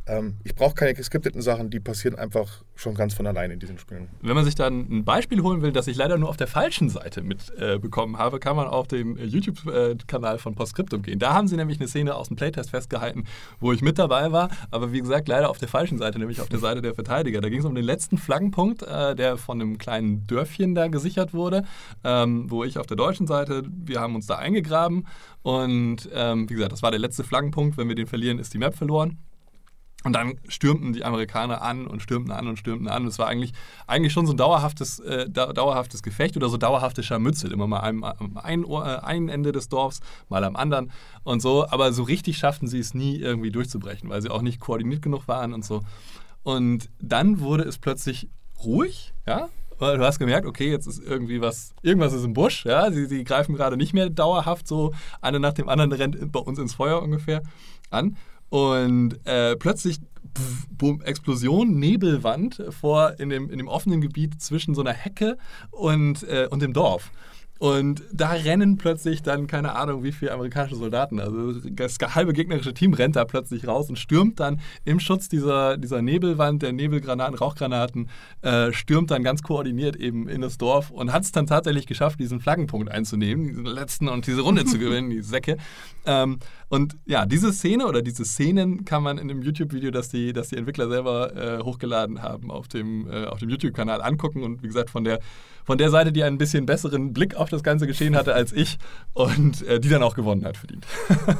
ähm, 0.05 0.35
ich 0.43 0.55
brauche 0.55 0.75
keine 0.75 0.93
geskripteten 0.93 1.41
Sachen, 1.41 1.69
die 1.69 1.79
passieren 1.79 2.15
einfach 2.17 2.63
schon 2.75 2.93
ganz 2.95 3.13
von 3.13 3.25
allein 3.25 3.51
in 3.51 3.59
diesen 3.59 3.77
Spielen. 3.77 4.09
Wenn 4.21 4.35
man 4.35 4.43
sich 4.43 4.55
dann 4.55 4.87
ein 4.89 5.05
Beispiel 5.05 5.41
holen 5.41 5.61
will, 5.61 5.71
das 5.71 5.87
ich 5.87 5.95
leider 5.95 6.17
nur 6.17 6.29
auf 6.29 6.37
der 6.37 6.47
falschen 6.47 6.89
Seite 6.89 7.21
mitbekommen 7.21 8.15
äh, 8.15 8.17
habe, 8.17 8.39
kann 8.39 8.55
man 8.55 8.67
auf 8.67 8.87
den 8.87 9.17
YouTube-Kanal 9.17 10.39
von 10.39 10.55
Postscriptum 10.55 11.03
gehen. 11.03 11.19
Da 11.19 11.33
haben 11.33 11.47
sie 11.47 11.55
nämlich 11.55 11.79
eine 11.79 11.87
Szene 11.87 12.15
aus 12.15 12.27
dem 12.27 12.35
Playtest 12.35 12.71
festgehalten, 12.71 13.25
wo 13.59 13.71
ich 13.71 13.81
mit 13.81 13.97
dabei 13.97 14.31
war, 14.31 14.49
aber 14.71 14.91
wie 14.91 14.99
gesagt, 14.99 15.27
leider 15.27 15.49
auf 15.49 15.57
der 15.57 15.69
falschen 15.69 15.97
Seite, 15.97 16.19
nämlich 16.19 16.41
auf 16.41 16.49
der 16.49 16.59
Seite 16.59 16.81
der 16.81 16.95
Verteidiger. 16.95 17.39
Da 17.39 17.49
ging 17.49 17.59
es 17.59 17.65
um 17.65 17.75
den 17.75 17.85
letzten 17.85 18.17
Flaggenpunkt, 18.17 18.83
äh, 18.83 19.15
der 19.15 19.37
von 19.37 19.61
einem 19.61 19.77
kleinen 19.77 20.27
Dörfchen 20.27 20.75
da 20.75 20.87
gesichert 20.87 21.33
wurde, 21.33 21.63
ähm, 22.03 22.51
wo 22.51 22.63
ich 22.63 22.77
auf 22.77 22.87
der 22.87 22.97
deutschen 22.97 23.27
Seite, 23.27 23.63
wir 23.69 24.01
haben 24.01 24.15
uns 24.15 24.27
da 24.27 24.35
eingegraben 24.35 25.07
und 25.43 26.09
ähm, 26.13 26.49
wie 26.49 26.55
gesagt, 26.55 26.73
das 26.73 26.83
war 26.83 26.91
der 26.91 26.99
letzte 26.99 27.23
Flaggenpunkt. 27.23 27.77
Wenn 27.77 27.87
wir 27.87 27.95
den 27.95 28.07
verlieren, 28.07 28.39
ist 28.39 28.53
die 28.53 28.57
Map 28.57 28.75
verloren. 28.75 29.17
Und 30.03 30.13
dann 30.13 30.33
stürmten 30.49 30.91
die 30.93 31.05
Amerikaner 31.05 31.61
an 31.61 31.87
und 31.87 32.01
stürmten 32.01 32.31
an 32.31 32.47
und 32.47 32.57
stürmten 32.57 32.89
an. 32.89 33.07
Es 33.07 33.19
war 33.19 33.27
eigentlich, 33.27 33.53
eigentlich 33.87 34.11
schon 34.11 34.25
so 34.25 34.33
ein 34.33 34.37
dauerhaftes, 34.37 34.99
äh, 34.99 35.29
dauerhaftes 35.29 36.03
Gefecht 36.03 36.35
oder 36.35 36.49
so 36.49 36.57
dauerhafte 36.57 37.03
Scharmützel. 37.03 37.53
Immer 37.53 37.67
mal 37.67 37.79
am, 37.79 38.03
am 38.03 38.37
einen, 38.37 38.65
äh, 38.65 38.99
einen 39.01 39.29
Ende 39.29 39.53
des 39.53 39.69
Dorfs, 39.69 40.01
mal 40.27 40.43
am 40.43 40.57
anderen 40.57 40.91
und 41.23 41.41
so. 41.41 41.65
Aber 41.69 41.93
so 41.93 42.03
richtig 42.03 42.37
schafften 42.37 42.67
sie 42.67 42.79
es 42.79 42.93
nie 42.93 43.17
irgendwie 43.17 43.51
durchzubrechen, 43.51 44.09
weil 44.09 44.21
sie 44.21 44.29
auch 44.29 44.41
nicht 44.41 44.59
koordiniert 44.59 45.01
genug 45.01 45.27
waren 45.27 45.53
und 45.53 45.63
so. 45.63 45.83
Und 46.43 46.89
dann 46.99 47.39
wurde 47.39 47.63
es 47.63 47.77
plötzlich 47.77 48.29
ruhig, 48.63 49.13
ja. 49.25 49.49
Weil 49.79 49.97
du 49.97 50.05
hast 50.05 50.19
gemerkt, 50.19 50.45
okay, 50.45 50.69
jetzt 50.69 50.85
ist 50.85 51.01
irgendwie 51.01 51.41
was, 51.41 51.73
irgendwas 51.81 52.13
ist 52.13 52.23
im 52.23 52.33
Busch, 52.33 52.65
ja. 52.65 52.91
Sie, 52.91 53.05
sie 53.05 53.23
greifen 53.23 53.55
gerade 53.55 53.77
nicht 53.77 53.93
mehr 53.93 54.09
dauerhaft 54.09 54.67
so, 54.67 54.93
eine 55.21 55.39
nach 55.39 55.53
dem 55.53 55.69
anderen 55.69 55.91
rennt 55.93 56.31
bei 56.31 56.39
uns 56.39 56.59
ins 56.59 56.75
Feuer 56.75 57.01
ungefähr 57.01 57.41
an. 57.89 58.17
Und 58.53 59.19
äh, 59.25 59.55
plötzlich 59.55 59.97
pff, 60.37 60.67
boom, 60.69 61.01
Explosion, 61.01 61.79
Nebelwand 61.79 62.63
vor 62.69 63.19
in 63.19 63.29
dem, 63.29 63.49
in 63.49 63.57
dem 63.57 63.67
offenen 63.67 63.99
Gebiet 63.99 64.39
zwischen 64.43 64.75
so 64.75 64.81
einer 64.81 64.93
Hecke 64.93 65.39
und, 65.71 66.21
äh, 66.29 66.47
und 66.51 66.61
dem 66.61 66.71
Dorf. 66.71 67.09
Und 67.63 68.03
da 68.11 68.31
rennen 68.31 68.77
plötzlich 68.77 69.23
dann, 69.23 69.47
keine 69.47 69.73
Ahnung, 69.75 70.03
wie 70.03 70.11
viele 70.11 70.33
amerikanische 70.33 70.75
Soldaten. 70.75 71.21
Also 71.21 71.53
das 71.69 71.97
halbe 71.97 72.33
gegnerische 72.33 72.73
Team 72.73 72.93
rennt 72.93 73.15
da 73.15 73.23
plötzlich 73.23 73.65
raus 73.67 73.87
und 73.87 73.97
stürmt 73.97 74.41
dann 74.41 74.59
im 74.83 74.99
Schutz 74.99 75.29
dieser, 75.29 75.77
dieser 75.77 76.01
Nebelwand, 76.01 76.61
der 76.61 76.73
Nebelgranaten, 76.73 77.35
Rauchgranaten, 77.35 78.09
äh, 78.41 78.73
stürmt 78.73 79.11
dann 79.11 79.23
ganz 79.23 79.43
koordiniert 79.43 79.95
eben 79.95 80.27
in 80.27 80.41
das 80.41 80.57
Dorf 80.57 80.91
und 80.91 81.13
hat 81.13 81.23
es 81.23 81.31
dann 81.31 81.47
tatsächlich 81.47 81.87
geschafft, 81.87 82.19
diesen 82.19 82.41
Flaggenpunkt 82.41 82.91
einzunehmen, 82.91 83.47
diesen 83.47 83.65
letzten 83.65 84.09
und 84.09 84.27
diese 84.27 84.41
Runde 84.41 84.65
zu 84.65 84.77
gewinnen, 84.79 85.09
die 85.09 85.21
Säcke. 85.21 85.55
Ähm, 86.05 86.39
und 86.73 86.97
ja, 87.05 87.27
diese 87.27 87.53
Szene 87.53 87.85
oder 87.85 88.01
diese 88.01 88.25
Szenen 88.25 88.83
kann 88.83 89.03
man 89.03 89.19
in 89.19 89.27
dem 89.27 89.43
YouTube-Video, 89.43 89.91
das 89.91 90.09
die, 90.09 90.33
das 90.33 90.47
die 90.47 90.57
Entwickler 90.57 90.89
selber 90.89 91.35
äh, 91.35 91.63
hochgeladen 91.63 92.23
haben, 92.23 92.49
auf 92.49 92.67
dem, 92.67 93.07
äh, 93.07 93.27
dem 93.37 93.49
YouTube-Kanal 93.49 94.01
angucken. 94.01 94.41
Und 94.41 94.63
wie 94.63 94.67
gesagt, 94.67 94.89
von 94.89 95.03
der 95.03 95.19
von 95.63 95.77
der 95.77 95.91
Seite, 95.91 96.11
die 96.11 96.23
einen 96.23 96.39
bisschen 96.39 96.65
besseren 96.65 97.13
Blick 97.13 97.35
auf 97.35 97.49
das 97.49 97.61
ganze 97.61 97.85
Geschehen 97.85 98.15
hatte 98.15 98.33
als 98.33 98.51
ich 98.51 98.79
und 99.13 99.61
äh, 99.67 99.79
die 99.79 99.87
dann 99.87 100.01
auch 100.01 100.15
gewonnen 100.15 100.45
hat, 100.45 100.57
verdient. 100.57 100.87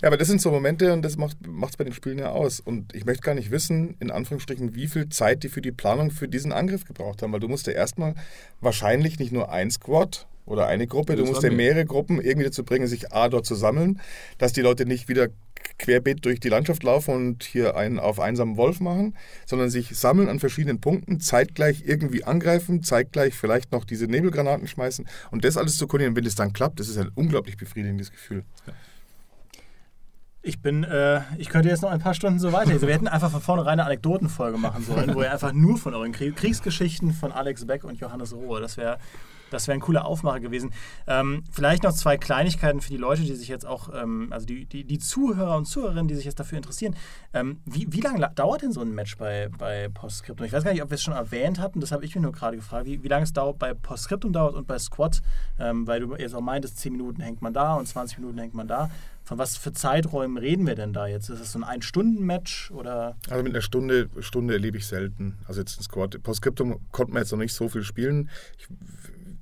Ja, 0.00 0.08
aber 0.08 0.16
das 0.16 0.28
sind 0.28 0.40
so 0.40 0.50
Momente 0.50 0.94
und 0.94 1.02
das 1.02 1.18
macht 1.18 1.36
es 1.42 1.76
bei 1.76 1.84
den 1.84 1.92
Spielen 1.92 2.18
ja 2.18 2.30
aus. 2.30 2.58
Und 2.58 2.94
ich 2.94 3.04
möchte 3.04 3.22
gar 3.22 3.34
nicht 3.34 3.50
wissen, 3.50 3.96
in 4.00 4.10
Anführungsstrichen, 4.10 4.74
wie 4.74 4.86
viel 4.86 5.10
Zeit 5.10 5.42
die 5.42 5.50
für 5.50 5.60
die 5.60 5.72
Planung 5.72 6.10
für 6.10 6.26
diesen 6.26 6.52
Angriff 6.52 6.86
gebraucht 6.86 7.22
haben, 7.22 7.32
weil 7.32 7.40
du 7.40 7.48
musst 7.48 7.66
ja 7.66 7.74
erstmal 7.74 8.14
wahrscheinlich 8.62 9.18
nicht 9.18 9.30
nur 9.30 9.52
ein 9.52 9.70
Squad 9.70 10.26
oder 10.46 10.66
eine 10.66 10.86
Gruppe, 10.86 11.16
du 11.16 11.24
musst 11.24 11.42
ja 11.42 11.50
mehrere 11.50 11.84
Gruppen 11.84 12.20
irgendwie 12.20 12.44
dazu 12.44 12.64
bringen, 12.64 12.86
sich 12.86 13.12
A 13.12 13.28
dort 13.28 13.46
zu 13.46 13.54
sammeln, 13.54 14.00
dass 14.38 14.52
die 14.52 14.60
Leute 14.60 14.86
nicht 14.86 15.08
wieder 15.08 15.28
querbeet 15.78 16.24
durch 16.24 16.40
die 16.40 16.48
Landschaft 16.48 16.82
laufen 16.82 17.14
und 17.14 17.44
hier 17.44 17.76
einen 17.76 17.98
auf 17.98 18.20
einsamen 18.20 18.56
Wolf 18.56 18.80
machen, 18.80 19.16
sondern 19.46 19.70
sich 19.70 19.96
sammeln 19.96 20.28
an 20.28 20.38
verschiedenen 20.38 20.80
Punkten, 20.80 21.20
zeitgleich 21.20 21.84
irgendwie 21.86 22.24
angreifen, 22.24 22.82
zeitgleich 22.82 23.34
vielleicht 23.34 23.72
noch 23.72 23.84
diese 23.84 24.06
Nebelgranaten 24.06 24.68
schmeißen 24.68 25.06
und 25.30 25.44
das 25.44 25.56
alles 25.56 25.76
zu 25.76 25.86
koordinieren. 25.86 26.16
Wenn 26.16 26.26
es 26.26 26.34
dann 26.34 26.52
klappt, 26.52 26.80
das 26.80 26.88
ist 26.88 26.98
ein 26.98 27.10
unglaublich 27.14 27.56
befriedigendes 27.56 28.10
Gefühl. 28.10 28.44
Ja. 28.66 28.72
Ich 30.46 30.60
bin, 30.60 30.84
äh, 30.84 31.22
ich 31.38 31.48
könnte 31.48 31.70
jetzt 31.70 31.80
noch 31.80 31.90
ein 31.90 32.00
paar 32.00 32.12
Stunden 32.12 32.38
so 32.38 32.52
weiter. 32.52 32.72
Also 32.72 32.86
wir 32.86 32.92
hätten 32.92 33.08
einfach 33.08 33.30
von 33.30 33.40
vornherein 33.40 33.80
eine 33.80 33.86
Anekdotenfolge 33.86 34.58
machen 34.58 34.84
sollen, 34.84 35.14
wo 35.14 35.22
ihr 35.22 35.32
einfach 35.32 35.54
nur 35.54 35.78
von 35.78 35.94
euren 35.94 36.12
Kriegsgeschichten 36.12 37.14
von 37.14 37.32
Alex 37.32 37.66
Beck 37.66 37.82
und 37.82 37.98
Johannes 37.98 38.34
Rohe, 38.34 38.60
das 38.60 38.76
wäre 38.76 38.98
das 39.50 39.68
wäre 39.68 39.76
ein 39.76 39.80
cooler 39.80 40.04
Aufmacher 40.04 40.40
gewesen. 40.40 40.72
Ähm, 41.06 41.44
vielleicht 41.50 41.82
noch 41.82 41.92
zwei 41.92 42.16
Kleinigkeiten 42.16 42.80
für 42.80 42.90
die 42.90 42.96
Leute, 42.96 43.22
die 43.22 43.34
sich 43.34 43.48
jetzt 43.48 43.66
auch, 43.66 43.88
ähm, 43.94 44.28
also 44.30 44.46
die, 44.46 44.66
die, 44.66 44.84
die, 44.84 44.98
Zuhörer 44.98 45.56
und 45.56 45.66
Zuhörerinnen, 45.66 46.08
die 46.08 46.14
sich 46.14 46.24
jetzt 46.24 46.40
dafür 46.40 46.56
interessieren. 46.56 46.96
Ähm, 47.32 47.60
wie, 47.64 47.92
wie 47.92 48.00
lange 48.00 48.28
dauert 48.34 48.62
denn 48.62 48.72
so 48.72 48.80
ein 48.80 48.94
Match 48.94 49.16
bei, 49.16 49.48
bei 49.58 49.88
Postscriptum? 49.88 50.46
Ich 50.46 50.52
weiß 50.52 50.64
gar 50.64 50.72
nicht, 50.72 50.82
ob 50.82 50.90
wir 50.90 50.96
es 50.96 51.02
schon 51.02 51.14
erwähnt 51.14 51.60
hatten, 51.60 51.80
das 51.80 51.92
habe 51.92 52.04
ich 52.04 52.14
mir 52.14 52.22
nur 52.22 52.32
gerade 52.32 52.56
gefragt, 52.56 52.86
wie, 52.86 53.02
wie 53.02 53.08
lange 53.08 53.24
es 53.24 53.32
dauert 53.32 53.58
bei 53.58 53.74
Postscriptum 53.74 54.32
dauert 54.32 54.54
und 54.54 54.66
bei 54.66 54.78
Squad, 54.78 55.22
ähm, 55.58 55.86
weil 55.86 56.00
du 56.00 56.16
jetzt 56.16 56.34
auch 56.34 56.40
meintest, 56.40 56.78
10 56.78 56.92
Minuten 56.92 57.20
hängt 57.20 57.42
man 57.42 57.52
da 57.52 57.74
und 57.74 57.86
20 57.86 58.18
Minuten 58.18 58.38
hängt 58.38 58.54
man 58.54 58.68
da. 58.68 58.90
Von 59.24 59.38
was 59.38 59.56
für 59.56 59.72
Zeiträumen 59.72 60.36
reden 60.36 60.66
wir 60.66 60.74
denn 60.74 60.92
da 60.92 61.06
jetzt? 61.06 61.30
Ist 61.30 61.40
es 61.40 61.52
so 61.52 61.58
ein 61.58 61.64
Ein-Stunden-Match 61.64 62.70
oder? 62.70 63.16
Also 63.30 63.42
mit 63.42 63.54
einer 63.54 63.62
Stunde, 63.62 64.10
Stunde 64.20 64.52
erlebe 64.52 64.76
ich 64.76 64.86
selten. 64.86 65.38
Also 65.46 65.60
jetzt 65.60 65.80
ein 65.80 65.82
Squad. 65.82 66.22
Postscriptum 66.22 66.78
konnte 66.92 67.14
man 67.14 67.22
jetzt 67.22 67.32
noch 67.32 67.38
nicht 67.38 67.54
so 67.54 67.70
viel 67.70 67.84
spielen. 67.84 68.28
Ich 68.58 68.68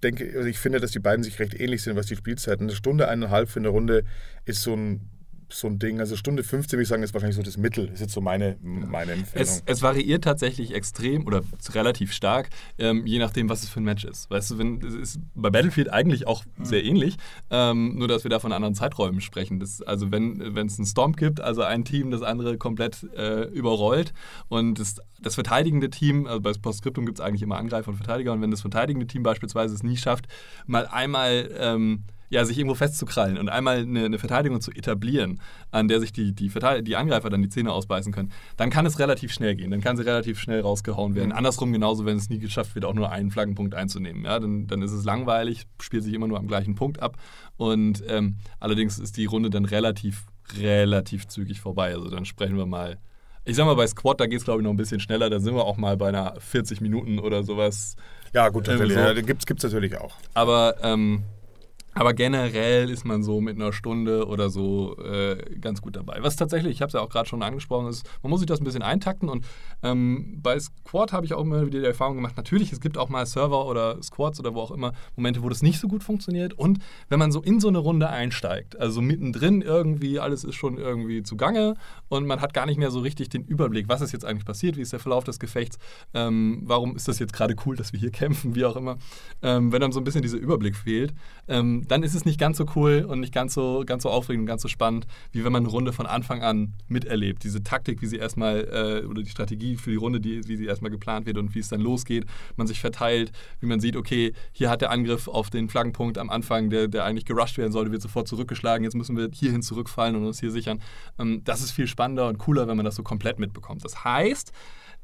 denke, 0.02 0.32
also 0.36 0.48
ich 0.48 0.58
finde, 0.58 0.80
dass 0.80 0.90
die 0.90 0.98
beiden 0.98 1.24
sich 1.24 1.38
recht 1.38 1.58
ähnlich 1.58 1.82
sind, 1.82 1.96
was 1.96 2.06
die 2.06 2.16
Spielzeiten. 2.16 2.66
Eine 2.66 2.76
Stunde, 2.76 3.08
eineinhalb 3.08 3.48
für 3.48 3.60
eine 3.60 3.68
Runde 3.68 4.04
ist 4.44 4.62
so 4.62 4.74
ein 4.74 5.08
so 5.54 5.66
ein 5.68 5.78
Ding. 5.78 6.00
Also 6.00 6.16
Stunde 6.16 6.42
15 6.42 6.76
würde 6.76 6.82
ich 6.82 6.88
sagen, 6.88 7.02
ist 7.02 7.14
wahrscheinlich 7.14 7.36
so 7.36 7.42
das 7.42 7.56
Mittel. 7.56 7.88
Ist 7.88 8.00
jetzt 8.00 8.12
so 8.12 8.20
meine, 8.20 8.56
meine 8.62 9.12
Empfehlung. 9.12 9.42
Es, 9.42 9.62
es 9.66 9.82
variiert 9.82 10.24
tatsächlich 10.24 10.74
extrem 10.74 11.26
oder 11.26 11.42
relativ 11.74 12.12
stark, 12.12 12.50
ähm, 12.78 13.06
je 13.06 13.18
nachdem, 13.18 13.48
was 13.48 13.62
es 13.62 13.68
für 13.68 13.80
ein 13.80 13.84
Match 13.84 14.04
ist. 14.04 14.30
Weißt 14.30 14.50
du, 14.50 14.58
wenn, 14.58 14.82
es 14.82 14.94
ist 14.94 15.20
bei 15.34 15.50
Battlefield 15.50 15.92
eigentlich 15.92 16.26
auch 16.26 16.44
mhm. 16.56 16.64
sehr 16.64 16.84
ähnlich, 16.84 17.16
ähm, 17.50 17.96
nur 17.96 18.08
dass 18.08 18.24
wir 18.24 18.30
da 18.30 18.38
von 18.38 18.52
anderen 18.52 18.74
Zeiträumen 18.74 19.20
sprechen. 19.20 19.60
Das, 19.60 19.82
also 19.82 20.10
wenn 20.10 20.40
es 20.40 20.78
einen 20.78 20.86
Storm 20.86 21.14
gibt, 21.14 21.40
also 21.40 21.62
ein 21.62 21.84
Team 21.84 22.10
das 22.10 22.22
andere 22.22 22.58
komplett 22.58 23.06
äh, 23.16 23.44
überrollt 23.44 24.12
und 24.48 24.78
das, 24.78 24.96
das 25.20 25.34
verteidigende 25.34 25.90
Team, 25.90 26.26
also 26.26 26.40
bei 26.40 26.52
Postscriptum 26.52 27.06
gibt 27.06 27.18
es 27.18 27.24
eigentlich 27.24 27.42
immer 27.42 27.56
Angreifer 27.56 27.90
und 27.90 27.96
Verteidiger 27.96 28.32
und 28.32 28.42
wenn 28.42 28.50
das 28.50 28.60
verteidigende 28.60 29.06
Team 29.06 29.22
beispielsweise 29.22 29.74
es 29.74 29.82
nie 29.82 29.96
schafft, 29.96 30.26
mal 30.66 30.86
einmal 30.86 31.50
ähm, 31.58 32.04
ja, 32.32 32.46
sich 32.46 32.56
irgendwo 32.56 32.74
festzukrallen 32.74 33.36
und 33.36 33.50
einmal 33.50 33.80
eine, 33.80 34.06
eine, 34.06 34.18
Verteidigung 34.18 34.62
zu 34.62 34.70
etablieren, 34.70 35.38
an 35.70 35.86
der 35.86 36.00
sich 36.00 36.14
die, 36.14 36.32
die, 36.32 36.50
die 36.82 36.96
Angreifer 36.96 37.28
dann 37.28 37.42
die 37.42 37.50
Zähne 37.50 37.70
ausbeißen 37.70 38.10
können, 38.10 38.32
dann 38.56 38.70
kann 38.70 38.86
es 38.86 38.98
relativ 38.98 39.34
schnell 39.34 39.54
gehen. 39.54 39.70
Dann 39.70 39.82
kann 39.82 39.98
sie 39.98 40.06
relativ 40.06 40.40
schnell 40.40 40.62
rausgehauen 40.62 41.14
werden. 41.14 41.28
Mhm. 41.28 41.36
Andersrum 41.36 41.74
genauso, 41.74 42.06
wenn 42.06 42.16
es 42.16 42.30
nie 42.30 42.38
geschafft 42.38 42.74
wird, 42.74 42.86
auch 42.86 42.94
nur 42.94 43.10
einen 43.12 43.30
Flaggenpunkt 43.30 43.74
einzunehmen. 43.74 44.24
Ja, 44.24 44.40
dann, 44.40 44.66
dann 44.66 44.80
ist 44.80 44.92
es 44.92 45.04
langweilig, 45.04 45.66
spielt 45.78 46.04
sich 46.04 46.14
immer 46.14 46.26
nur 46.26 46.38
am 46.38 46.48
gleichen 46.48 46.74
Punkt 46.74 47.02
ab. 47.02 47.18
Und 47.58 48.02
ähm, 48.08 48.38
allerdings 48.60 48.98
ist 48.98 49.18
die 49.18 49.26
Runde 49.26 49.50
dann 49.50 49.66
relativ, 49.66 50.24
relativ 50.58 51.28
zügig 51.28 51.60
vorbei. 51.60 51.92
Also 51.92 52.08
dann 52.08 52.24
sprechen 52.24 52.56
wir 52.56 52.66
mal 52.66 52.98
ich 53.44 53.56
sag 53.56 53.66
mal, 53.66 53.74
bei 53.74 53.88
Squad, 53.88 54.20
da 54.20 54.26
geht 54.26 54.38
es, 54.38 54.44
glaube 54.44 54.60
ich, 54.60 54.64
noch 54.64 54.70
ein 54.70 54.76
bisschen 54.76 55.00
schneller. 55.00 55.28
Da 55.28 55.40
sind 55.40 55.56
wir 55.56 55.64
auch 55.64 55.76
mal 55.76 55.96
bei 55.96 56.10
einer 56.10 56.36
40 56.38 56.80
Minuten 56.80 57.18
oder 57.18 57.42
sowas. 57.42 57.96
Ja, 58.32 58.48
gut, 58.50 58.68
natürlich. 58.68 58.94
So. 58.94 59.00
Ja, 59.00 59.12
gibt 59.14 59.42
es 59.42 59.64
natürlich 59.64 59.98
auch. 59.98 60.14
Aber 60.32 60.76
ähm, 60.80 61.24
Aber 61.94 62.14
generell 62.14 62.88
ist 62.88 63.04
man 63.04 63.22
so 63.22 63.40
mit 63.40 63.56
einer 63.56 63.72
Stunde 63.72 64.26
oder 64.26 64.48
so 64.48 64.96
äh, 64.98 65.36
ganz 65.60 65.82
gut 65.82 65.96
dabei. 65.96 66.18
Was 66.20 66.36
tatsächlich, 66.36 66.72
ich 66.72 66.82
habe 66.82 66.88
es 66.88 66.94
ja 66.94 67.00
auch 67.00 67.10
gerade 67.10 67.28
schon 67.28 67.42
angesprochen, 67.42 67.88
ist, 67.88 68.08
man 68.22 68.30
muss 68.30 68.40
sich 68.40 68.46
das 68.46 68.60
ein 68.60 68.64
bisschen 68.64 68.82
eintakten. 68.82 69.28
Und 69.28 69.44
ähm, 69.82 70.38
bei 70.42 70.58
Squad 70.58 71.12
habe 71.12 71.26
ich 71.26 71.34
auch 71.34 71.42
immer 71.42 71.66
wieder 71.66 71.80
die 71.80 71.86
Erfahrung 71.86 72.16
gemacht, 72.16 72.36
natürlich, 72.36 72.72
es 72.72 72.80
gibt 72.80 72.96
auch 72.96 73.10
mal 73.10 73.26
Server 73.26 73.66
oder 73.66 74.02
Squads 74.02 74.40
oder 74.40 74.54
wo 74.54 74.60
auch 74.60 74.70
immer 74.70 74.92
Momente, 75.16 75.42
wo 75.42 75.48
das 75.48 75.62
nicht 75.62 75.80
so 75.80 75.88
gut 75.88 76.02
funktioniert. 76.02 76.54
Und 76.54 76.78
wenn 77.08 77.18
man 77.18 77.30
so 77.30 77.42
in 77.42 77.60
so 77.60 77.68
eine 77.68 77.78
Runde 77.78 78.08
einsteigt, 78.08 78.78
also 78.78 79.02
mittendrin 79.02 79.60
irgendwie, 79.60 80.18
alles 80.18 80.44
ist 80.44 80.54
schon 80.54 80.78
irgendwie 80.78 81.22
zugange 81.22 81.74
und 82.08 82.26
man 82.26 82.40
hat 82.40 82.54
gar 82.54 82.64
nicht 82.64 82.78
mehr 82.78 82.90
so 82.90 83.00
richtig 83.00 83.28
den 83.28 83.44
Überblick, 83.44 83.88
was 83.88 84.00
ist 84.00 84.12
jetzt 84.12 84.24
eigentlich 84.24 84.46
passiert, 84.46 84.76
wie 84.76 84.82
ist 84.82 84.92
der 84.92 85.00
Verlauf 85.00 85.24
des 85.24 85.38
Gefechts, 85.38 85.78
ähm, 86.14 86.62
warum 86.64 86.96
ist 86.96 87.06
das 87.08 87.18
jetzt 87.18 87.34
gerade 87.34 87.54
cool, 87.66 87.76
dass 87.76 87.92
wir 87.92 88.00
hier 88.00 88.10
kämpfen, 88.22 88.54
wie 88.54 88.64
auch 88.64 88.76
immer. 88.76 88.96
Ähm, 89.42 89.72
wenn 89.72 89.80
dann 89.82 89.92
so 89.92 90.00
ein 90.00 90.04
bisschen 90.04 90.22
dieser 90.22 90.38
Überblick 90.38 90.76
fehlt, 90.76 91.12
dann 91.88 92.02
ist 92.02 92.14
es 92.14 92.24
nicht 92.24 92.38
ganz 92.38 92.58
so 92.58 92.66
cool 92.76 93.06
und 93.08 93.20
nicht 93.20 93.32
ganz 93.32 93.54
so, 93.54 93.82
ganz 93.86 94.02
so 94.02 94.10
aufregend 94.10 94.42
und 94.42 94.46
ganz 94.46 94.62
so 94.62 94.68
spannend, 94.68 95.06
wie 95.32 95.44
wenn 95.44 95.52
man 95.52 95.64
eine 95.64 95.70
Runde 95.70 95.92
von 95.92 96.06
Anfang 96.06 96.42
an 96.42 96.74
miterlebt. 96.88 97.44
Diese 97.44 97.62
Taktik, 97.62 98.02
wie 98.02 98.06
sie 98.06 98.16
erstmal, 98.16 99.02
äh, 99.04 99.06
oder 99.06 99.22
die 99.22 99.30
Strategie 99.30 99.76
für 99.76 99.90
die 99.90 99.96
Runde, 99.96 100.20
die, 100.20 100.46
wie 100.48 100.56
sie 100.56 100.66
erstmal 100.66 100.90
geplant 100.90 101.26
wird 101.26 101.38
und 101.38 101.54
wie 101.54 101.58
es 101.58 101.68
dann 101.68 101.80
losgeht, 101.80 102.26
man 102.56 102.66
sich 102.66 102.80
verteilt, 102.80 103.32
wie 103.60 103.66
man 103.66 103.80
sieht, 103.80 103.96
okay, 103.96 104.32
hier 104.52 104.70
hat 104.70 104.80
der 104.80 104.90
Angriff 104.90 105.28
auf 105.28 105.50
den 105.50 105.68
Flaggenpunkt 105.68 106.18
am 106.18 106.30
Anfang, 106.30 106.70
der, 106.70 106.88
der 106.88 107.04
eigentlich 107.04 107.24
gerusht 107.24 107.58
werden 107.58 107.72
sollte, 107.72 107.92
wird 107.92 108.02
sofort 108.02 108.28
zurückgeschlagen, 108.28 108.84
jetzt 108.84 108.94
müssen 108.94 109.16
wir 109.16 109.28
hierhin 109.32 109.62
zurückfallen 109.62 110.16
und 110.16 110.26
uns 110.26 110.40
hier 110.40 110.50
sichern. 110.50 110.80
Ähm, 111.18 111.42
das 111.44 111.62
ist 111.62 111.72
viel 111.72 111.86
spannender 111.86 112.28
und 112.28 112.38
cooler, 112.38 112.68
wenn 112.68 112.76
man 112.76 112.84
das 112.84 112.96
so 112.96 113.02
komplett 113.02 113.38
mitbekommt. 113.38 113.84
Das 113.84 114.04
heißt, 114.04 114.52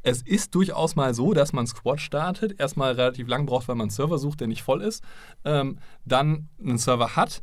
es 0.02 0.22
ist 0.22 0.54
durchaus 0.54 0.96
mal 0.96 1.14
so, 1.14 1.34
dass 1.34 1.52
man 1.52 1.66
Squad 1.66 2.00
startet, 2.00 2.58
erstmal 2.58 2.92
relativ 2.92 3.28
lang 3.28 3.46
braucht, 3.46 3.68
weil 3.68 3.76
man 3.76 3.86
einen 3.86 3.90
Server 3.90 4.18
sucht, 4.18 4.40
der 4.40 4.48
nicht 4.48 4.62
voll 4.62 4.82
ist, 4.82 5.02
ähm, 5.44 5.78
dann 6.04 6.48
einen 6.60 6.78
Server 6.78 7.16
hat 7.16 7.42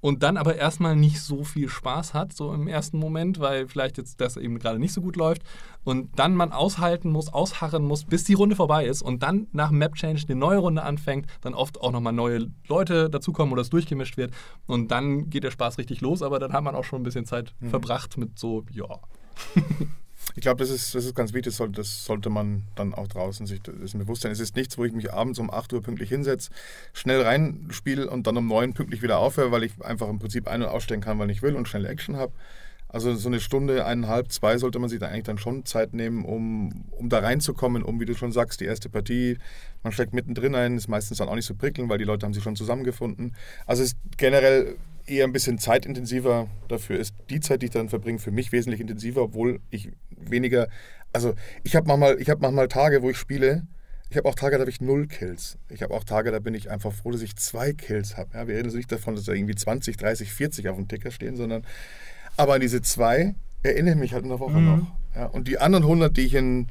und 0.00 0.22
dann 0.22 0.36
aber 0.36 0.56
erstmal 0.56 0.96
nicht 0.96 1.20
so 1.20 1.44
viel 1.44 1.68
Spaß 1.68 2.14
hat, 2.14 2.32
so 2.32 2.52
im 2.52 2.68
ersten 2.68 2.98
Moment, 2.98 3.38
weil 3.38 3.68
vielleicht 3.68 3.98
jetzt 3.98 4.20
das 4.20 4.36
eben 4.36 4.58
gerade 4.58 4.78
nicht 4.78 4.92
so 4.92 5.02
gut 5.02 5.16
läuft 5.16 5.42
und 5.84 6.18
dann 6.18 6.34
man 6.34 6.52
aushalten 6.52 7.10
muss, 7.10 7.32
ausharren 7.32 7.84
muss, 7.84 8.04
bis 8.04 8.24
die 8.24 8.34
Runde 8.34 8.56
vorbei 8.56 8.86
ist 8.86 9.02
und 9.02 9.22
dann 9.22 9.46
nach 9.52 9.70
Map 9.70 9.94
Change 9.94 10.24
eine 10.28 10.38
neue 10.38 10.58
Runde 10.58 10.82
anfängt, 10.82 11.26
dann 11.42 11.54
oft 11.54 11.80
auch 11.80 11.92
nochmal 11.92 12.12
neue 12.12 12.50
Leute 12.66 13.10
dazukommen 13.10 13.52
oder 13.52 13.62
es 13.62 13.70
durchgemischt 13.70 14.16
wird 14.16 14.32
und 14.66 14.90
dann 14.90 15.28
geht 15.28 15.44
der 15.44 15.50
Spaß 15.50 15.78
richtig 15.78 16.00
los, 16.00 16.22
aber 16.22 16.38
dann 16.38 16.52
hat 16.52 16.64
man 16.64 16.74
auch 16.74 16.84
schon 16.84 17.00
ein 17.00 17.04
bisschen 17.04 17.26
Zeit 17.26 17.54
mhm. 17.60 17.70
verbracht 17.70 18.16
mit 18.16 18.38
so, 18.38 18.64
ja. 18.70 18.86
Ich 20.34 20.42
glaube, 20.42 20.58
das 20.58 20.70
ist, 20.70 20.94
das 20.94 21.04
ist 21.04 21.14
ganz 21.14 21.32
wichtig, 21.32 21.56
das 21.72 22.04
sollte 22.04 22.30
man 22.30 22.62
dann 22.76 22.94
auch 22.94 23.08
draußen 23.08 23.46
sich 23.46 23.60
dessen 23.62 23.98
bewusst 23.98 24.22
sein. 24.22 24.32
Es 24.32 24.40
ist 24.40 24.56
nichts, 24.56 24.78
wo 24.78 24.84
ich 24.84 24.92
mich 24.92 25.12
abends 25.12 25.38
um 25.38 25.50
8 25.50 25.72
Uhr 25.72 25.82
pünktlich 25.82 26.08
hinsetze, 26.08 26.50
schnell 26.92 27.22
reinspiele 27.22 28.08
und 28.08 28.26
dann 28.26 28.36
um 28.36 28.46
9 28.46 28.70
Uhr 28.70 28.74
pünktlich 28.74 29.02
wieder 29.02 29.18
aufhöre, 29.18 29.50
weil 29.50 29.64
ich 29.64 29.72
einfach 29.82 30.08
im 30.08 30.18
Prinzip 30.18 30.48
ein- 30.48 30.62
und 30.62 30.68
ausstellen 30.68 31.00
kann, 31.00 31.18
wann 31.18 31.30
ich 31.30 31.42
will 31.42 31.56
und 31.56 31.68
schnell 31.68 31.86
Action 31.86 32.16
habe. 32.16 32.32
Also 32.92 33.14
so 33.14 33.28
eine 33.28 33.38
Stunde, 33.38 33.86
eineinhalb, 33.86 34.32
zwei 34.32 34.58
sollte 34.58 34.80
man 34.80 34.90
sich 34.90 34.98
da 34.98 35.06
eigentlich 35.06 35.22
dann 35.22 35.38
schon 35.38 35.64
Zeit 35.64 35.94
nehmen, 35.94 36.24
um, 36.24 36.86
um 36.90 37.08
da 37.08 37.20
reinzukommen, 37.20 37.84
um, 37.84 38.00
wie 38.00 38.04
du 38.04 38.14
schon 38.14 38.32
sagst, 38.32 38.60
die 38.60 38.64
erste 38.64 38.88
Partie, 38.88 39.38
man 39.84 39.92
steckt 39.92 40.12
mittendrin 40.12 40.56
ein, 40.56 40.76
ist 40.76 40.88
meistens 40.88 41.18
dann 41.18 41.28
auch 41.28 41.36
nicht 41.36 41.46
so 41.46 41.54
prickelnd, 41.54 41.88
weil 41.88 41.98
die 41.98 42.04
Leute 42.04 42.26
haben 42.26 42.34
sich 42.34 42.42
schon 42.42 42.56
zusammengefunden. 42.56 43.36
Also 43.64 43.84
es 43.84 43.90
ist 43.90 43.98
generell 44.16 44.76
eher 45.06 45.24
ein 45.24 45.32
bisschen 45.32 45.58
zeitintensiver. 45.58 46.48
Dafür 46.66 46.98
ist 46.98 47.14
die 47.30 47.38
Zeit, 47.38 47.62
die 47.62 47.66
ich 47.66 47.72
dann 47.72 47.88
verbringe, 47.88 48.18
für 48.18 48.32
mich 48.32 48.50
wesentlich 48.50 48.80
intensiver, 48.80 49.22
obwohl 49.22 49.60
ich 49.70 49.92
weniger. 50.10 50.68
Also 51.12 51.34
ich 51.62 51.76
habe 51.76 51.86
manchmal, 51.86 52.18
hab 52.18 52.40
manchmal 52.40 52.66
Tage, 52.68 53.02
wo 53.02 53.10
ich 53.10 53.16
spiele. 53.16 53.66
Ich 54.10 54.16
habe 54.16 54.28
auch 54.28 54.34
Tage, 54.34 54.56
da 54.56 54.62
habe 54.62 54.70
ich 54.70 54.80
null 54.80 55.06
Kills. 55.06 55.58
Ich 55.68 55.82
habe 55.82 55.94
auch 55.94 56.02
Tage, 56.02 56.32
da 56.32 56.40
bin 56.40 56.54
ich 56.54 56.68
einfach 56.68 56.92
froh, 56.92 57.12
dass 57.12 57.22
ich 57.22 57.36
zwei 57.36 57.72
Kills 57.72 58.16
habe. 58.16 58.30
Ja, 58.34 58.48
wir 58.48 58.56
reden 58.56 58.66
also 58.66 58.76
nicht 58.76 58.90
davon, 58.90 59.14
dass 59.14 59.24
da 59.24 59.32
irgendwie 59.32 59.54
20, 59.54 59.96
30, 59.96 60.32
40 60.32 60.68
auf 60.68 60.76
dem 60.76 60.88
Ticker 60.88 61.12
stehen, 61.12 61.36
sondern 61.36 61.64
aber 62.36 62.54
an 62.54 62.60
diese 62.60 62.82
zwei 62.82 63.34
erinnere 63.62 63.94
ich 63.94 64.00
mich 64.00 64.12
halt 64.12 64.24
in 64.24 64.30
der 64.30 64.40
Woche 64.40 64.58
mhm. 64.58 64.66
noch. 64.66 64.86
Ja, 65.14 65.26
und 65.26 65.48
die 65.48 65.58
anderen 65.58 65.84
100, 65.84 66.16
die 66.16 66.22
ich 66.22 66.34
in 66.34 66.68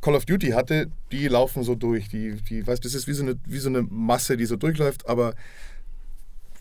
Call 0.00 0.14
of 0.14 0.26
Duty 0.26 0.50
hatte, 0.50 0.90
die 1.10 1.28
laufen 1.28 1.62
so 1.62 1.74
durch. 1.74 2.08
Die, 2.08 2.36
die, 2.48 2.66
weißt, 2.66 2.84
das 2.84 2.94
ist 2.94 3.06
wie 3.06 3.12
so, 3.12 3.22
eine, 3.22 3.36
wie 3.46 3.58
so 3.58 3.68
eine 3.68 3.82
Masse, 3.82 4.36
die 4.36 4.46
so 4.46 4.56
durchläuft, 4.56 5.08
aber 5.08 5.34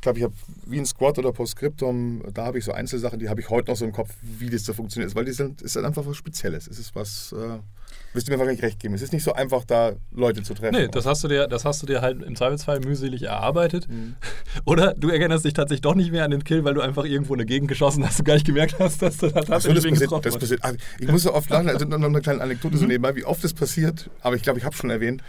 ich 0.02 0.04
glaube, 0.04 0.18
ich 0.18 0.24
habe 0.24 0.34
wie 0.66 0.80
ein 0.80 0.86
Squad 0.88 1.20
oder 1.20 1.32
Postscriptum, 1.32 2.24
da 2.34 2.47
habe 2.47 2.58
ich 2.58 2.66
so 2.66 2.72
Einzelsachen, 2.72 3.20
die 3.20 3.30
habe 3.30 3.39
ich 3.39 3.52
heute 3.52 3.70
noch 3.70 3.78
so 3.78 3.86
im 3.86 3.91
Kopf, 3.91 4.10
wie 4.24 4.49
das 4.49 4.64
da 4.64 4.74
funktioniert. 4.74 5.14
Weil 5.14 5.26
das 5.26 5.39
ist 5.39 5.76
halt 5.76 5.86
einfach 5.86 6.04
was 6.08 6.18
Spezielles. 6.18 6.66
Es 6.66 6.80
ist 6.80 6.95
was, 6.95 7.34
äh, 7.34 7.60
wirst 8.14 8.28
du 8.28 8.32
mir 8.32 8.39
wahrscheinlich 8.39 8.64
recht 8.64 8.80
geben. 8.80 8.95
Es 8.95 9.04
ist 9.04 9.14
nicht 9.14 9.24
so 9.24 9.34
einfach, 9.34 9.64
da 9.64 9.91
Leute 10.12 10.41
zu 10.41 10.56
treffen. 10.56 10.76
Nee, 10.76 10.88
das 10.88 11.06
hast 11.06 11.24
du 11.24 11.28
dir, 11.28 11.45
das 11.45 11.66
hast 11.66 11.84
du 11.84 11.86
dir 11.86 12.02
halt 12.02 12.24
im 12.24 12.36
Zweifelsfall 12.36 12.80
mühselig 12.80 13.22
erarbeitet. 13.22 13.88
Mhm. 13.88 14.16
Oder 14.66 14.95
du 14.95 15.10
erinnerst 15.10 15.45
dich 15.45 15.54
tatsächlich 15.54 15.82
doch 15.82 15.93
nicht 15.93 16.12
mehr 16.12 16.26
an 16.26 16.32
den 16.32 16.43
Kill, 16.43 16.64
weil 16.64 16.74
du 16.74 16.82
einfach 16.82 17.06
irgendwo 17.06 17.36
in 17.36 17.38
der 17.38 17.45
Gegend 17.45 17.68
geschossen 17.68 18.04
hast 18.04 18.18
und 18.18 18.26
gar 18.26 18.34
nicht 18.34 18.47
gemerkt 18.47 18.78
hast, 18.80 19.04
dass 19.04 19.18
du 19.18 19.28
da 19.28 19.41
tatsächlich 19.41 19.84
so, 19.84 19.89
das 19.91 19.99
passiert, 19.99 20.26
das 20.26 20.39
passiert. 20.39 20.64
Also, 20.64 20.78
ich 20.97 21.12
muss 21.12 21.22
so 21.22 21.32
oft 21.36 21.47
lachen, 21.52 21.70
also 21.70 21.86
noch 21.86 22.02
eine 22.02 22.22
kleine 22.22 22.41
Anekdote 22.41 22.76
so 22.76 22.86
mhm. 22.86 22.89
nebenbei, 22.89 23.16
wie 23.16 23.24
oft 23.24 23.43
das 23.43 23.54
passiert, 23.54 24.10
aber 24.22 24.36
ich 24.36 24.41
glaube, 24.41 24.58
ich 24.58 24.66
habe 24.66 24.76
schon 24.76 24.89
erwähnt 24.89 25.22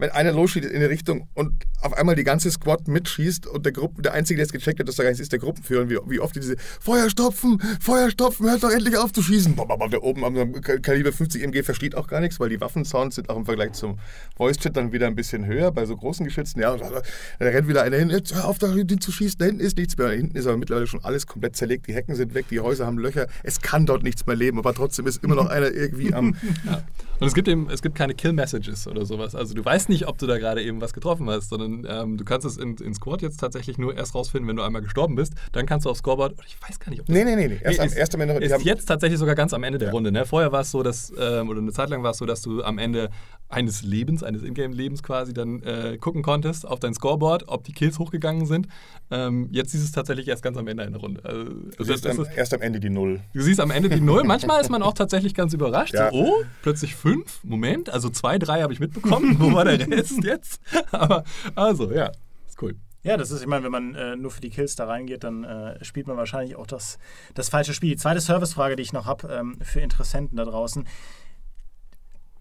wenn 0.00 0.10
einer 0.10 0.32
losschießt 0.32 0.66
in 0.66 0.76
eine 0.76 0.88
Richtung 0.88 1.28
und 1.34 1.52
auf 1.82 1.92
einmal 1.94 2.16
die 2.16 2.24
ganze 2.24 2.50
Squad 2.50 2.88
mitschießt 2.88 3.46
und 3.46 3.64
der 3.64 3.72
Gruppen, 3.72 4.02
der 4.02 4.14
Einzige, 4.14 4.38
der 4.38 4.46
es 4.46 4.52
gecheckt 4.52 4.80
hat, 4.80 4.88
dass 4.88 4.96
da 4.96 5.02
gar 5.02 5.10
nichts 5.10 5.20
ist, 5.20 5.32
der 5.32 5.38
Gruppenführer, 5.38 5.88
wie, 5.88 5.98
wie 6.06 6.20
oft 6.20 6.34
diese 6.34 6.56
Feuer 6.80 7.08
stopfen, 7.10 7.60
Feuer 7.80 8.10
stopfen, 8.10 8.48
hört 8.48 8.62
doch 8.62 8.70
endlich 8.70 8.96
auf 8.96 9.12
zu 9.12 9.22
schießen. 9.22 9.56
Der 9.92 10.02
oben 10.02 10.24
am 10.24 10.60
Kaliber 10.60 11.12
50 11.12 11.42
MG 11.42 11.62
versteht 11.62 11.94
auch 11.94 12.06
gar 12.06 12.20
nichts, 12.20 12.40
weil 12.40 12.48
die 12.48 12.60
Waffensounds 12.60 13.16
sind 13.16 13.28
auch 13.28 13.36
im 13.36 13.44
Vergleich 13.44 13.72
zum 13.72 13.98
Voice-Chat 14.36 14.76
dann 14.76 14.92
wieder 14.92 15.06
ein 15.06 15.14
bisschen 15.14 15.46
höher 15.46 15.70
bei 15.70 15.86
so 15.86 15.96
großen 15.96 16.24
Geschützen. 16.24 16.60
Ja, 16.60 16.76
da, 16.76 17.02
da 17.38 17.46
rennt 17.46 17.68
wieder 17.68 17.82
einer 17.82 17.96
hin, 17.96 18.10
jetzt 18.10 18.34
hör 18.34 18.46
auf, 18.46 18.58
da 18.58 18.72
hinten 18.72 19.00
zu 19.00 19.12
schießen, 19.12 19.38
da 19.38 19.44
hinten 19.46 19.60
ist 19.60 19.76
nichts 19.76 19.96
mehr. 19.96 20.08
Da 20.08 20.14
hinten 20.14 20.36
ist 20.36 20.46
aber 20.46 20.56
mittlerweile 20.56 20.86
schon 20.86 21.04
alles 21.04 21.26
komplett 21.26 21.56
zerlegt, 21.56 21.86
die 21.86 21.94
Hecken 21.94 22.14
sind 22.14 22.34
weg, 22.34 22.46
die 22.50 22.60
Häuser 22.60 22.86
haben 22.86 22.98
Löcher, 22.98 23.26
es 23.42 23.60
kann 23.60 23.86
dort 23.86 24.02
nichts 24.02 24.26
mehr 24.26 24.36
leben, 24.36 24.58
aber 24.58 24.74
trotzdem 24.74 25.06
ist 25.06 25.22
immer 25.22 25.34
noch 25.34 25.46
einer 25.46 25.70
irgendwie 25.70 26.14
am... 26.14 26.36
Ja. 26.64 26.82
Und 27.20 27.26
es 27.26 27.34
gibt 27.34 27.48
eben, 27.48 27.68
es 27.70 27.82
gibt 27.82 27.94
keine 27.94 28.14
Kill-Messages 28.14 28.88
oder 28.88 29.04
sowas. 29.04 29.34
Also 29.34 29.54
du 29.54 29.64
weißt 29.64 29.88
nicht, 29.88 30.08
ob 30.08 30.18
du 30.18 30.26
da 30.26 30.38
gerade 30.38 30.62
eben 30.62 30.80
was 30.80 30.92
getroffen 30.92 31.28
hast, 31.28 31.50
sondern 31.50 31.86
ähm, 31.88 32.16
du 32.16 32.24
kannst 32.24 32.46
es 32.46 32.56
in, 32.56 32.76
in 32.76 32.94
Squad 32.94 33.22
jetzt 33.22 33.38
tatsächlich 33.38 33.78
nur 33.78 33.96
erst 33.96 34.14
rausfinden, 34.14 34.48
wenn 34.48 34.56
du 34.56 34.62
einmal 34.62 34.82
gestorben 34.82 35.14
bist. 35.14 35.34
Dann 35.52 35.66
kannst 35.66 35.86
du 35.86 35.90
auf 35.90 35.98
Scoreboard, 35.98 36.34
ich 36.46 36.56
weiß 36.66 36.80
gar 36.80 36.90
nicht, 36.90 37.00
ob 37.00 37.06
das... 37.06 37.14
Nee, 37.14 37.24
nee, 37.24 37.36
nee, 37.36 37.48
nee. 37.48 37.58
Erst, 37.62 37.84
ist, 37.84 37.96
erst 37.96 38.14
am 38.14 38.22
Ende... 38.22 38.34
Ist 38.34 38.64
jetzt 38.64 38.86
tatsächlich 38.86 39.18
sogar 39.18 39.34
ganz 39.34 39.52
am 39.52 39.62
Ende 39.62 39.78
der 39.78 39.88
ja. 39.88 39.92
Runde. 39.92 40.10
Ne? 40.10 40.24
Vorher 40.24 40.50
war 40.50 40.62
es 40.62 40.70
so, 40.70 40.82
dass, 40.82 41.12
ähm, 41.18 41.48
oder 41.48 41.60
eine 41.60 41.72
Zeit 41.72 41.90
lang 41.90 42.02
war 42.02 42.12
es 42.12 42.18
so, 42.18 42.26
dass 42.26 42.42
du 42.42 42.62
am 42.62 42.78
Ende 42.78 43.10
eines 43.50 43.82
Lebens, 43.82 44.22
eines 44.22 44.42
Ingame-Lebens 44.42 45.02
quasi 45.02 45.34
dann 45.34 45.62
äh, 45.62 45.98
gucken 45.98 46.22
konntest 46.22 46.66
auf 46.66 46.78
dein 46.78 46.94
Scoreboard, 46.94 47.48
ob 47.48 47.64
die 47.64 47.72
Kills 47.72 47.98
hochgegangen 47.98 48.46
sind. 48.46 48.68
Ähm, 49.10 49.48
jetzt 49.50 49.72
siehst 49.72 49.82
du 49.82 49.86
es 49.86 49.92
tatsächlich 49.92 50.28
erst 50.28 50.42
ganz 50.42 50.56
am 50.56 50.68
Ende 50.68 50.84
einer 50.84 50.98
Runde. 50.98 51.24
Also, 51.24 51.44
du 51.44 51.84
siehst 51.84 52.06
am, 52.06 52.20
ist, 52.20 52.30
erst 52.36 52.54
am 52.54 52.62
Ende 52.62 52.78
die 52.78 52.90
Null. 52.90 53.20
Du 53.34 53.42
siehst 53.42 53.58
am 53.58 53.72
Ende 53.72 53.88
die 53.88 54.00
Null. 54.00 54.22
Manchmal 54.24 54.60
ist 54.60 54.70
man 54.70 54.82
auch 54.82 54.94
tatsächlich 54.94 55.34
ganz 55.34 55.52
überrascht. 55.52 55.94
Ja. 55.94 56.10
So, 56.10 56.16
oh, 56.16 56.44
plötzlich 56.62 56.94
fünf. 56.94 57.09
Moment, 57.42 57.90
also 57.90 58.10
zwei, 58.10 58.38
drei 58.38 58.62
habe 58.62 58.72
ich 58.72 58.80
mitbekommen. 58.80 59.36
Wo 59.38 59.52
war 59.52 59.64
der 59.64 59.78
Rest 59.90 60.18
jetzt? 60.24 60.60
Aber 60.92 61.24
also, 61.54 61.90
ja, 61.92 62.12
ist 62.46 62.60
cool. 62.62 62.76
Ja, 63.02 63.16
das 63.16 63.30
ist, 63.30 63.40
ich 63.40 63.46
meine, 63.46 63.64
wenn 63.64 63.72
man 63.72 63.94
äh, 63.94 64.16
nur 64.16 64.30
für 64.30 64.42
die 64.42 64.50
Kills 64.50 64.76
da 64.76 64.84
reingeht, 64.84 65.24
dann 65.24 65.44
äh, 65.44 65.82
spielt 65.84 66.06
man 66.06 66.18
wahrscheinlich 66.18 66.56
auch 66.56 66.66
das, 66.66 66.98
das 67.34 67.48
falsche 67.48 67.72
Spiel. 67.72 67.90
Die 67.90 67.96
zweite 67.96 68.20
Servicefrage, 68.20 68.76
die 68.76 68.82
ich 68.82 68.92
noch 68.92 69.06
habe 69.06 69.28
ähm, 69.28 69.58
für 69.62 69.80
Interessenten 69.80 70.36
da 70.36 70.44
draußen 70.44 70.86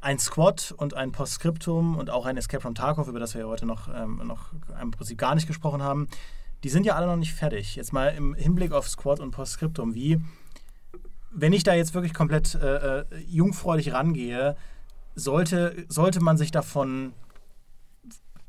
ein 0.01 0.19
Squad 0.19 0.73
und 0.77 0.93
ein 0.93 1.11
Postscriptum 1.11 1.97
und 1.97 2.09
auch 2.09 2.25
ein 2.25 2.37
Escape 2.37 2.61
from 2.61 2.75
Tarkov, 2.75 3.07
über 3.07 3.19
das 3.19 3.33
wir 3.33 3.41
ja 3.41 3.47
heute 3.47 3.65
noch, 3.65 3.89
ähm, 3.93 4.21
noch 4.25 4.53
im 4.81 4.91
Prinzip 4.91 5.17
gar 5.17 5.35
nicht 5.35 5.47
gesprochen 5.47 5.83
haben, 5.83 6.07
die 6.63 6.69
sind 6.69 6.85
ja 6.85 6.95
alle 6.95 7.07
noch 7.07 7.15
nicht 7.15 7.33
fertig. 7.33 7.75
Jetzt 7.75 7.93
mal 7.93 8.09
im 8.09 8.33
Hinblick 8.33 8.71
auf 8.71 8.87
Squad 8.87 9.19
und 9.19 9.31
Postscriptum, 9.31 9.95
wie, 9.95 10.21
wenn 11.31 11.53
ich 11.53 11.63
da 11.63 11.73
jetzt 11.73 11.93
wirklich 11.93 12.13
komplett 12.13 12.55
äh, 12.55 12.99
äh, 12.99 13.05
jungfräulich 13.27 13.93
rangehe, 13.93 14.55
sollte, 15.15 15.85
sollte 15.89 16.21
man 16.21 16.37
sich 16.37 16.51
davon 16.51 17.13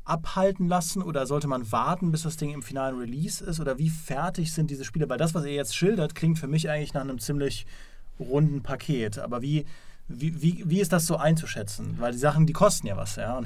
abhalten 0.03 0.67
lassen 0.67 1.01
oder 1.01 1.25
sollte 1.25 1.47
man 1.47 1.71
warten, 1.71 2.11
bis 2.11 2.23
das 2.23 2.37
Ding 2.37 2.51
im 2.51 2.63
finalen 2.63 2.97
Release 2.97 3.43
ist? 3.43 3.59
Oder 3.59 3.77
wie 3.77 3.89
fertig 3.89 4.53
sind 4.53 4.69
diese 4.69 4.85
Spiele? 4.85 5.07
Weil 5.09 5.17
das, 5.17 5.35
was 5.35 5.45
ihr 5.45 5.53
jetzt 5.53 5.75
schildert, 5.75 6.15
klingt 6.15 6.39
für 6.39 6.47
mich 6.47 6.69
eigentlich 6.69 6.93
nach 6.93 7.01
einem 7.01 7.19
ziemlich 7.19 7.65
runden 8.19 8.61
Paket. 8.61 9.19
Aber 9.19 9.41
wie, 9.41 9.65
wie, 10.07 10.41
wie, 10.41 10.63
wie 10.65 10.81
ist 10.81 10.91
das 10.91 11.07
so 11.07 11.17
einzuschätzen? 11.17 11.95
Weil 11.99 12.11
die 12.11 12.17
Sachen, 12.17 12.45
die 12.45 12.53
kosten 12.53 12.87
ja 12.87 12.97
was, 12.97 13.15
ja. 13.15 13.41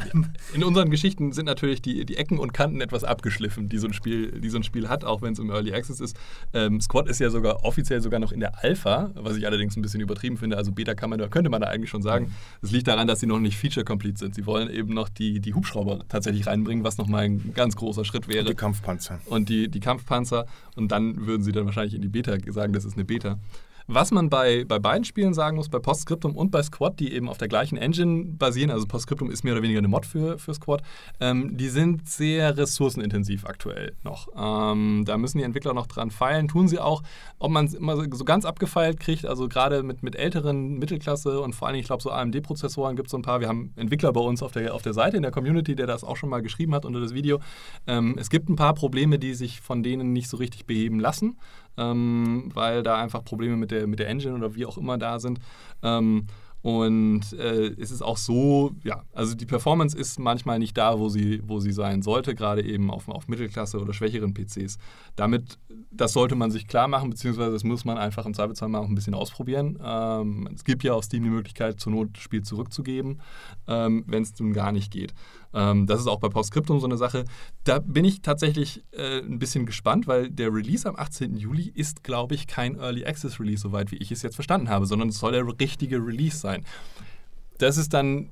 In 0.53 0.63
unseren 0.63 0.89
Geschichten 0.89 1.31
sind 1.31 1.45
natürlich 1.45 1.81
die, 1.81 2.05
die 2.05 2.17
Ecken 2.17 2.39
und 2.39 2.53
Kanten 2.53 2.81
etwas 2.81 3.03
abgeschliffen, 3.03 3.69
die 3.69 3.77
so 3.77 3.87
ein 3.87 3.93
Spiel, 3.93 4.39
die 4.39 4.49
so 4.49 4.57
ein 4.57 4.63
Spiel 4.63 4.89
hat, 4.89 5.03
auch 5.03 5.21
wenn 5.21 5.33
es 5.33 5.39
im 5.39 5.49
Early 5.49 5.73
Access 5.73 5.99
ist. 5.99 6.17
Ähm, 6.53 6.81
Squad 6.81 7.07
ist 7.07 7.19
ja 7.19 7.29
sogar 7.29 7.63
offiziell 7.63 8.01
sogar 8.01 8.19
noch 8.19 8.31
in 8.31 8.39
der 8.39 8.63
Alpha, 8.63 9.11
was 9.15 9.37
ich 9.37 9.45
allerdings 9.45 9.75
ein 9.75 9.81
bisschen 9.81 10.01
übertrieben 10.01 10.37
finde. 10.37 10.57
Also 10.57 10.71
Beta 10.71 10.95
kann 10.95 11.09
man, 11.09 11.29
könnte 11.29 11.49
man 11.49 11.61
da 11.61 11.67
eigentlich 11.67 11.89
schon 11.89 12.01
sagen. 12.01 12.33
Es 12.61 12.71
liegt 12.71 12.87
daran, 12.87 13.07
dass 13.07 13.19
sie 13.19 13.27
noch 13.27 13.39
nicht 13.39 13.57
feature-complete 13.57 14.17
sind. 14.17 14.35
Sie 14.35 14.45
wollen 14.45 14.69
eben 14.69 14.93
noch 14.93 15.09
die, 15.09 15.39
die 15.39 15.53
Hubschrauber 15.53 15.99
tatsächlich 16.09 16.47
reinbringen, 16.47 16.83
was 16.83 16.97
nochmal 16.97 17.25
ein 17.25 17.53
ganz 17.53 17.75
großer 17.75 18.05
Schritt 18.05 18.27
wäre. 18.27 18.41
Und 18.41 18.49
die 18.49 18.55
Kampfpanzer. 18.55 19.19
Und 19.25 19.49
die, 19.49 19.69
die 19.69 19.79
Kampfpanzer. 19.79 20.45
Und 20.75 20.91
dann 20.91 21.25
würden 21.27 21.43
sie 21.43 21.51
dann 21.51 21.65
wahrscheinlich 21.65 21.93
in 21.93 22.01
die 22.01 22.09
Beta 22.09 22.35
sagen, 22.51 22.73
das 22.73 22.85
ist 22.85 22.95
eine 22.95 23.05
Beta. 23.05 23.39
Was 23.87 24.09
man 24.09 24.31
bei, 24.31 24.65
bei 24.65 24.79
beiden 24.79 25.03
Spielen 25.03 25.35
sagen 25.35 25.57
muss, 25.57 25.69
bei 25.69 25.77
Postscriptum 25.77 26.35
und 26.35 26.49
bei 26.49 26.63
Squad, 26.63 26.99
die 26.99 27.13
eben 27.13 27.29
auf 27.29 27.37
der 27.37 27.47
gleichen 27.47 27.77
Engine 27.77 28.25
basieren, 28.25 28.71
also 28.71 28.87
Postscriptum 28.87 29.29
ist 29.29 29.43
mehr 29.43 29.53
oder 29.53 29.61
weniger 29.61 29.77
eine 29.77 29.87
Mod 29.87 30.07
für, 30.07 30.39
für 30.39 30.55
Squad, 30.55 30.81
ähm, 31.19 31.55
die 31.55 31.69
sind 31.69 32.09
sehr 32.09 32.57
ressourcenintensiv 32.57 33.45
aktuell 33.45 33.93
noch. 34.03 34.27
Ähm, 34.35 35.03
da 35.05 35.19
müssen 35.19 35.37
die 35.37 35.43
Entwickler 35.43 35.75
noch 35.75 35.85
dran 35.85 36.09
feilen, 36.09 36.47
tun 36.47 36.67
sie 36.67 36.79
auch. 36.79 37.03
Ob 37.37 37.51
man 37.51 37.65
es 37.65 37.75
immer 37.75 37.95
so 37.95 38.25
ganz 38.25 38.45
abgefeilt 38.45 38.99
kriegt, 38.99 39.27
also 39.27 39.47
gerade 39.47 39.83
mit, 39.83 40.01
mit 40.01 40.15
älteren 40.15 40.79
Mittelklasse 40.79 41.39
und 41.41 41.53
vor 41.53 41.67
allem, 41.67 41.77
ich 41.77 41.85
glaube, 41.85 42.01
so 42.01 42.09
AMD-Prozessoren 42.09 42.95
gibt 42.95 43.07
es 43.07 43.11
so 43.11 43.17
ein 43.17 43.21
paar. 43.21 43.39
Wir 43.39 43.47
haben 43.47 43.71
Entwickler 43.75 44.11
bei 44.13 44.21
uns 44.21 44.41
auf 44.41 44.51
der, 44.51 44.73
auf 44.73 44.81
der 44.81 44.93
Seite 44.93 45.17
in 45.17 45.21
der 45.21 45.31
Community, 45.31 45.75
der 45.75 45.85
das 45.85 46.03
auch 46.03 46.17
schon 46.17 46.29
mal 46.29 46.41
geschrieben 46.41 46.73
hat 46.73 46.85
unter 46.85 47.01
das 47.01 47.13
Video. 47.13 47.39
Ähm, 47.85 48.15
es 48.17 48.31
gibt 48.31 48.49
ein 48.49 48.55
paar 48.55 48.73
Probleme, 48.73 49.19
die 49.19 49.35
sich 49.35 49.61
von 49.61 49.83
denen 49.83 50.11
nicht 50.11 50.27
so 50.27 50.37
richtig 50.37 50.65
beheben 50.65 50.99
lassen 50.99 51.37
ähm, 51.77 52.49
weil 52.53 52.83
da 52.83 52.97
einfach 53.01 53.23
Probleme 53.23 53.57
mit 53.57 53.71
der, 53.71 53.87
mit 53.87 53.99
der 53.99 54.07
Engine 54.07 54.35
oder 54.35 54.55
wie 54.55 54.65
auch 54.65 54.77
immer 54.77 54.97
da 54.97 55.19
sind. 55.19 55.39
Ähm, 55.83 56.27
und 56.65 57.31
äh, 57.33 57.75
es 57.79 57.91
ist 57.91 58.01
auch 58.01 58.17
so, 58.17 58.71
ja, 58.83 59.03
also 59.13 59.35
die 59.35 59.45
Performance 59.45 59.95
ist 59.95 60.17
manchmal 60.17 60.57
nicht 60.57 60.75
da, 60.75 60.97
wo 60.97 61.09
sie, 61.09 61.39
wo 61.45 61.59
sie 61.59 61.71
sein 61.71 62.01
sollte, 62.01 62.33
gerade 62.33 62.63
eben 62.63 62.89
auf, 62.89 63.07
auf 63.07 63.27
Mittelklasse 63.27 63.79
oder 63.79 63.93
schwächeren 63.93 64.33
PCs. 64.33 64.79
Damit, 65.15 65.59
das 65.91 66.13
sollte 66.13 66.33
man 66.33 66.49
sich 66.49 66.65
klar 66.67 66.87
machen, 66.87 67.11
beziehungsweise 67.11 67.51
das 67.51 67.63
muss 67.63 67.85
man 67.85 67.99
einfach 67.99 68.25
im 68.25 68.33
Zweifelsfall 68.33 68.69
mal 68.69 68.79
auch 68.79 68.89
ein 68.89 68.95
bisschen 68.95 69.13
ausprobieren. 69.13 69.77
Ähm, 69.79 70.49
es 70.55 70.63
gibt 70.63 70.83
ja 70.83 70.93
auf 70.93 71.03
Steam 71.03 71.21
die 71.21 71.29
Möglichkeit, 71.29 71.79
zur 71.79 71.91
Not 71.91 72.17
Spiel 72.17 72.41
zurückzugeben, 72.41 73.21
ähm, 73.67 74.03
wenn 74.07 74.23
es 74.23 74.33
nun 74.39 74.51
gar 74.51 74.71
nicht 74.71 74.91
geht. 74.91 75.13
Ähm, 75.55 75.87
das 75.87 76.01
ist 76.01 76.07
auch 76.07 76.19
bei 76.19 76.27
Postscriptum 76.27 76.79
so 76.79 76.85
eine 76.85 76.97
Sache. 76.97 77.23
Da 77.63 77.79
bin 77.79 78.05
ich 78.05 78.21
tatsächlich 78.21 78.83
äh, 78.91 79.19
ein 79.19 79.39
bisschen 79.39 79.65
gespannt, 79.65 80.05
weil 80.05 80.29
der 80.29 80.53
Release 80.53 80.87
am 80.87 80.97
18. 80.97 81.37
Juli 81.37 81.71
ist, 81.73 82.03
glaube 82.03 82.35
ich, 82.35 82.45
kein 82.45 82.75
Early 82.75 83.05
Access 83.05 83.39
Release, 83.39 83.61
soweit 83.61 83.91
wie 83.91 83.97
ich 83.97 84.11
es 84.11 84.21
jetzt 84.21 84.35
verstanden 84.35 84.69
habe, 84.69 84.85
sondern 84.85 85.09
es 85.09 85.17
soll 85.17 85.31
der 85.31 85.47
richtige 85.59 85.97
Release 85.97 86.37
sein. 86.37 86.65
Das 87.57 87.77
ist 87.77 87.93
dann 87.93 88.29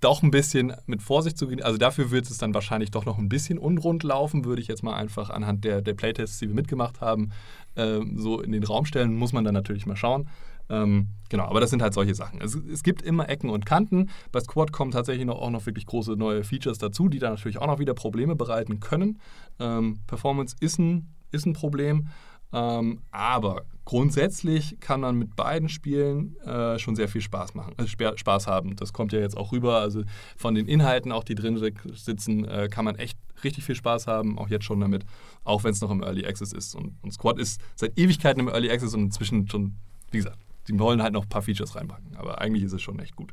doch 0.00 0.22
ein 0.22 0.30
bisschen 0.30 0.74
mit 0.86 1.02
Vorsicht 1.02 1.38
zu 1.38 1.48
gehen. 1.48 1.62
Also 1.62 1.78
dafür 1.78 2.10
wird 2.10 2.30
es 2.30 2.38
dann 2.38 2.54
wahrscheinlich 2.54 2.90
doch 2.90 3.04
noch 3.04 3.18
ein 3.18 3.28
bisschen 3.28 3.58
unrund 3.58 4.02
laufen, 4.02 4.44
würde 4.44 4.62
ich 4.62 4.68
jetzt 4.68 4.82
mal 4.82 4.94
einfach 4.94 5.30
anhand 5.30 5.64
der, 5.64 5.82
der 5.82 5.94
Playtests, 5.94 6.38
die 6.38 6.48
wir 6.48 6.54
mitgemacht 6.54 7.00
haben, 7.00 7.30
äh, 7.74 8.00
so 8.16 8.40
in 8.40 8.52
den 8.52 8.64
Raum 8.64 8.84
stellen. 8.84 9.14
Muss 9.14 9.32
man 9.32 9.44
dann 9.44 9.54
natürlich 9.54 9.86
mal 9.86 9.96
schauen. 9.96 10.28
Ähm, 10.68 11.08
genau, 11.28 11.44
aber 11.44 11.60
das 11.60 11.70
sind 11.70 11.82
halt 11.82 11.94
solche 11.94 12.14
Sachen. 12.14 12.40
Es, 12.40 12.54
es, 12.54 12.82
gibt 12.82 13.02
immer 13.02 13.28
Ecken 13.28 13.50
und 13.50 13.66
Kanten. 13.66 14.10
Bei 14.32 14.40
Squad 14.40 14.72
kommen 14.72 14.90
tatsächlich 14.90 15.26
noch, 15.26 15.40
auch 15.40 15.50
noch 15.50 15.66
wirklich 15.66 15.86
große 15.86 16.12
neue 16.12 16.44
Features 16.44 16.78
dazu, 16.78 17.08
die 17.08 17.18
dann 17.18 17.34
natürlich 17.34 17.58
auch 17.58 17.66
noch 17.66 17.78
wieder 17.78 17.94
Probleme 17.94 18.36
bereiten 18.36 18.80
können. 18.80 19.20
Ähm, 19.58 20.00
Performance 20.06 20.56
ist 20.60 20.78
ein, 20.78 21.14
ist 21.30 21.46
ein 21.46 21.52
Problem, 21.52 22.08
ähm, 22.52 23.00
aber 23.10 23.64
grundsätzlich 23.84 24.78
kann 24.80 25.00
man 25.00 25.16
mit 25.18 25.36
beiden 25.36 25.68
Spielen 25.68 26.36
äh, 26.40 26.78
schon 26.78 26.96
sehr 26.96 27.08
viel 27.08 27.20
Spaß 27.20 27.54
machen, 27.54 27.74
äh, 27.78 28.16
Spaß 28.16 28.46
haben. 28.46 28.76
Das 28.76 28.92
kommt 28.92 29.12
ja 29.12 29.20
jetzt 29.20 29.36
auch 29.36 29.52
rüber. 29.52 29.78
Also 29.78 30.02
von 30.36 30.54
den 30.54 30.66
Inhalten, 30.66 31.12
auch 31.12 31.24
die 31.24 31.34
drin 31.34 31.58
sitzen, 31.92 32.44
äh, 32.44 32.68
kann 32.70 32.84
man 32.84 32.96
echt 32.96 33.18
richtig 33.44 33.64
viel 33.64 33.74
Spaß 33.74 34.06
haben, 34.06 34.38
auch 34.38 34.48
jetzt 34.48 34.64
schon 34.64 34.80
damit, 34.80 35.04
auch 35.44 35.64
wenn 35.64 35.72
es 35.72 35.80
noch 35.80 35.90
im 35.90 36.02
Early 36.02 36.26
Access 36.26 36.52
ist. 36.52 36.74
Und, 36.74 36.96
und 37.02 37.12
Squad 37.12 37.38
ist 37.38 37.60
seit 37.74 37.98
Ewigkeiten 37.98 38.40
im 38.40 38.48
Early 38.48 38.70
Access 38.70 38.94
und 38.94 39.02
inzwischen 39.02 39.48
schon, 39.48 39.76
wie 40.10 40.18
gesagt, 40.18 40.38
die 40.68 40.78
wollen 40.78 41.02
halt 41.02 41.12
noch 41.12 41.24
ein 41.24 41.28
paar 41.28 41.42
Features 41.42 41.76
reinpacken. 41.76 42.16
Aber 42.16 42.40
eigentlich 42.40 42.64
ist 42.64 42.72
es 42.72 42.82
schon 42.82 42.98
echt 42.98 43.16
gut. 43.16 43.32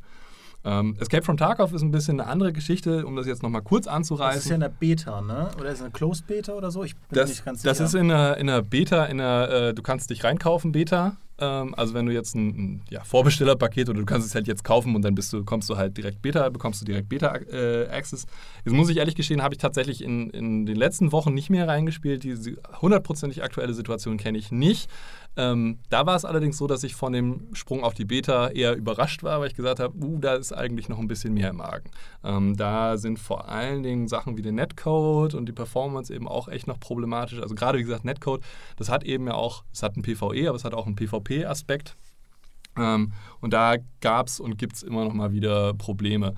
Ähm, 0.65 0.95
Escape 0.99 1.23
from 1.23 1.35
Tarkov 1.35 1.73
ist 1.73 1.81
ein 1.81 1.91
bisschen 1.91 2.21
eine 2.21 2.29
andere 2.29 2.53
Geschichte, 2.53 3.05
um 3.05 3.15
das 3.17 3.27
jetzt 3.27 3.43
nochmal 3.43 3.61
kurz 3.61 3.85
anzureißen. 3.85 4.35
Das 4.35 4.45
ist 4.45 4.49
ja 4.49 4.55
eine 4.55 4.69
Beta, 4.69 5.21
ne? 5.21 5.49
Oder 5.59 5.69
ist 5.69 5.79
es 5.79 5.81
eine 5.81 5.91
Closed 5.91 6.25
Beta 6.25 6.53
oder 6.53 6.71
so? 6.71 6.83
Ich 6.83 6.95
bin 6.95 7.19
das, 7.19 7.29
nicht 7.29 7.43
ganz 7.43 7.61
sicher. 7.61 7.71
Das 7.71 7.79
ist 7.81 7.95
in 7.95 8.09
einer, 8.09 8.37
in 8.37 8.49
einer 8.49 8.61
Beta, 8.61 9.05
in 9.05 9.19
einer, 9.19 9.49
äh, 9.49 9.73
du 9.73 9.81
kannst 9.81 10.09
dich 10.09 10.23
reinkaufen, 10.23 10.71
Beta. 10.71 11.17
Ähm, 11.39 11.73
also 11.75 11.93
wenn 11.93 12.05
du 12.05 12.13
jetzt 12.13 12.35
ein, 12.35 12.47
ein 12.47 12.81
ja, 12.89 13.03
Vorbestellerpaket 13.03 13.89
oder 13.89 13.99
du 13.99 14.05
kannst 14.05 14.27
es 14.27 14.35
halt 14.35 14.47
jetzt 14.47 14.63
kaufen 14.63 14.95
und 14.95 15.01
dann 15.01 15.15
bist 15.15 15.33
du, 15.33 15.43
kommst 15.43 15.69
du 15.69 15.75
halt 15.75 15.97
direkt 15.97 16.21
Beta, 16.21 16.47
bekommst 16.49 16.81
du 16.81 16.85
direkt 16.85 17.09
Beta-Access. 17.09 18.23
Äh, 18.23 18.27
jetzt 18.65 18.73
muss 18.73 18.89
ich 18.89 18.97
ehrlich 18.97 19.15
gestehen, 19.15 19.41
habe 19.41 19.55
ich 19.55 19.59
tatsächlich 19.59 20.01
in, 20.01 20.29
in 20.29 20.65
den 20.65 20.75
letzten 20.77 21.11
Wochen 21.11 21.33
nicht 21.33 21.49
mehr 21.49 21.67
reingespielt. 21.67 22.23
Die 22.23 22.55
hundertprozentig 22.81 23.43
aktuelle 23.43 23.73
Situation 23.73 24.17
kenne 24.17 24.37
ich 24.37 24.51
nicht. 24.51 24.89
Ähm, 25.35 25.79
da 25.89 26.05
war 26.05 26.15
es 26.15 26.25
allerdings 26.25 26.57
so, 26.57 26.67
dass 26.67 26.83
ich 26.83 26.95
von 26.95 27.11
dem 27.11 27.53
Sprung 27.53 27.83
auf 27.83 27.93
die 27.93 28.05
Beta 28.05 28.49
eher 28.49 28.75
überrascht 28.75 29.23
war, 29.23 29.39
weil 29.39 29.47
ich 29.47 29.55
gesagt 29.55 29.79
habe, 29.79 29.95
uh, 29.97 30.19
da 30.19 30.35
ist 30.35 30.53
eigentlich 30.53 30.89
noch 30.89 30.99
ein 30.99 31.07
bisschen 31.07 31.33
mehr 31.33 31.49
im 31.49 31.59
Argen. 31.59 31.89
Ähm, 32.23 32.55
da 32.55 32.97
sind 32.97 33.17
vor 33.17 33.49
allen 33.49 33.81
Dingen 33.81 34.07
Sachen 34.07 34.37
wie 34.37 34.43
der 34.43 34.51
Netcode 34.51 35.33
und 35.33 35.47
die 35.47 35.53
Performance 35.53 36.13
eben 36.13 36.27
auch 36.27 36.47
echt 36.47 36.67
noch 36.67 36.79
problematisch. 36.79 37.41
Also 37.41 37.55
gerade 37.55 37.79
wie 37.79 37.83
gesagt, 37.83 38.05
Netcode, 38.05 38.43
das 38.77 38.89
hat 38.89 39.03
eben 39.03 39.27
ja 39.27 39.33
auch, 39.33 39.63
es 39.73 39.81
hat 39.81 39.97
ein 39.97 40.03
PvE, 40.03 40.47
aber 40.47 40.55
es 40.55 40.65
hat 40.65 40.73
auch 40.73 40.85
einen 40.85 40.95
PvP-Aspekt. 40.95 41.95
Ähm, 42.77 43.13
und 43.39 43.53
da 43.53 43.75
gab 44.01 44.27
es 44.27 44.39
und 44.39 44.57
gibt 44.57 44.75
es 44.75 44.83
immer 44.83 45.03
noch 45.03 45.13
mal 45.13 45.31
wieder 45.31 45.73
Probleme 45.73 46.35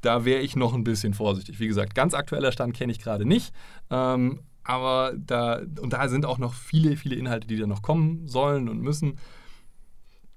da 0.00 0.24
wäre 0.24 0.40
ich 0.40 0.56
noch 0.56 0.74
ein 0.74 0.84
bisschen 0.84 1.14
vorsichtig. 1.14 1.58
Wie 1.60 1.66
gesagt, 1.66 1.94
ganz 1.94 2.14
aktueller 2.14 2.52
Stand 2.52 2.74
kenne 2.74 2.92
ich 2.92 3.00
gerade 3.00 3.24
nicht. 3.24 3.52
Ähm, 3.90 4.40
aber 4.68 5.14
da, 5.16 5.62
und 5.80 5.94
da 5.94 6.08
sind 6.08 6.26
auch 6.26 6.36
noch 6.36 6.52
viele, 6.52 6.96
viele 6.96 7.16
Inhalte, 7.16 7.46
die 7.46 7.56
da 7.56 7.66
noch 7.66 7.80
kommen 7.80 8.28
sollen 8.28 8.68
und 8.68 8.82
müssen. 8.82 9.18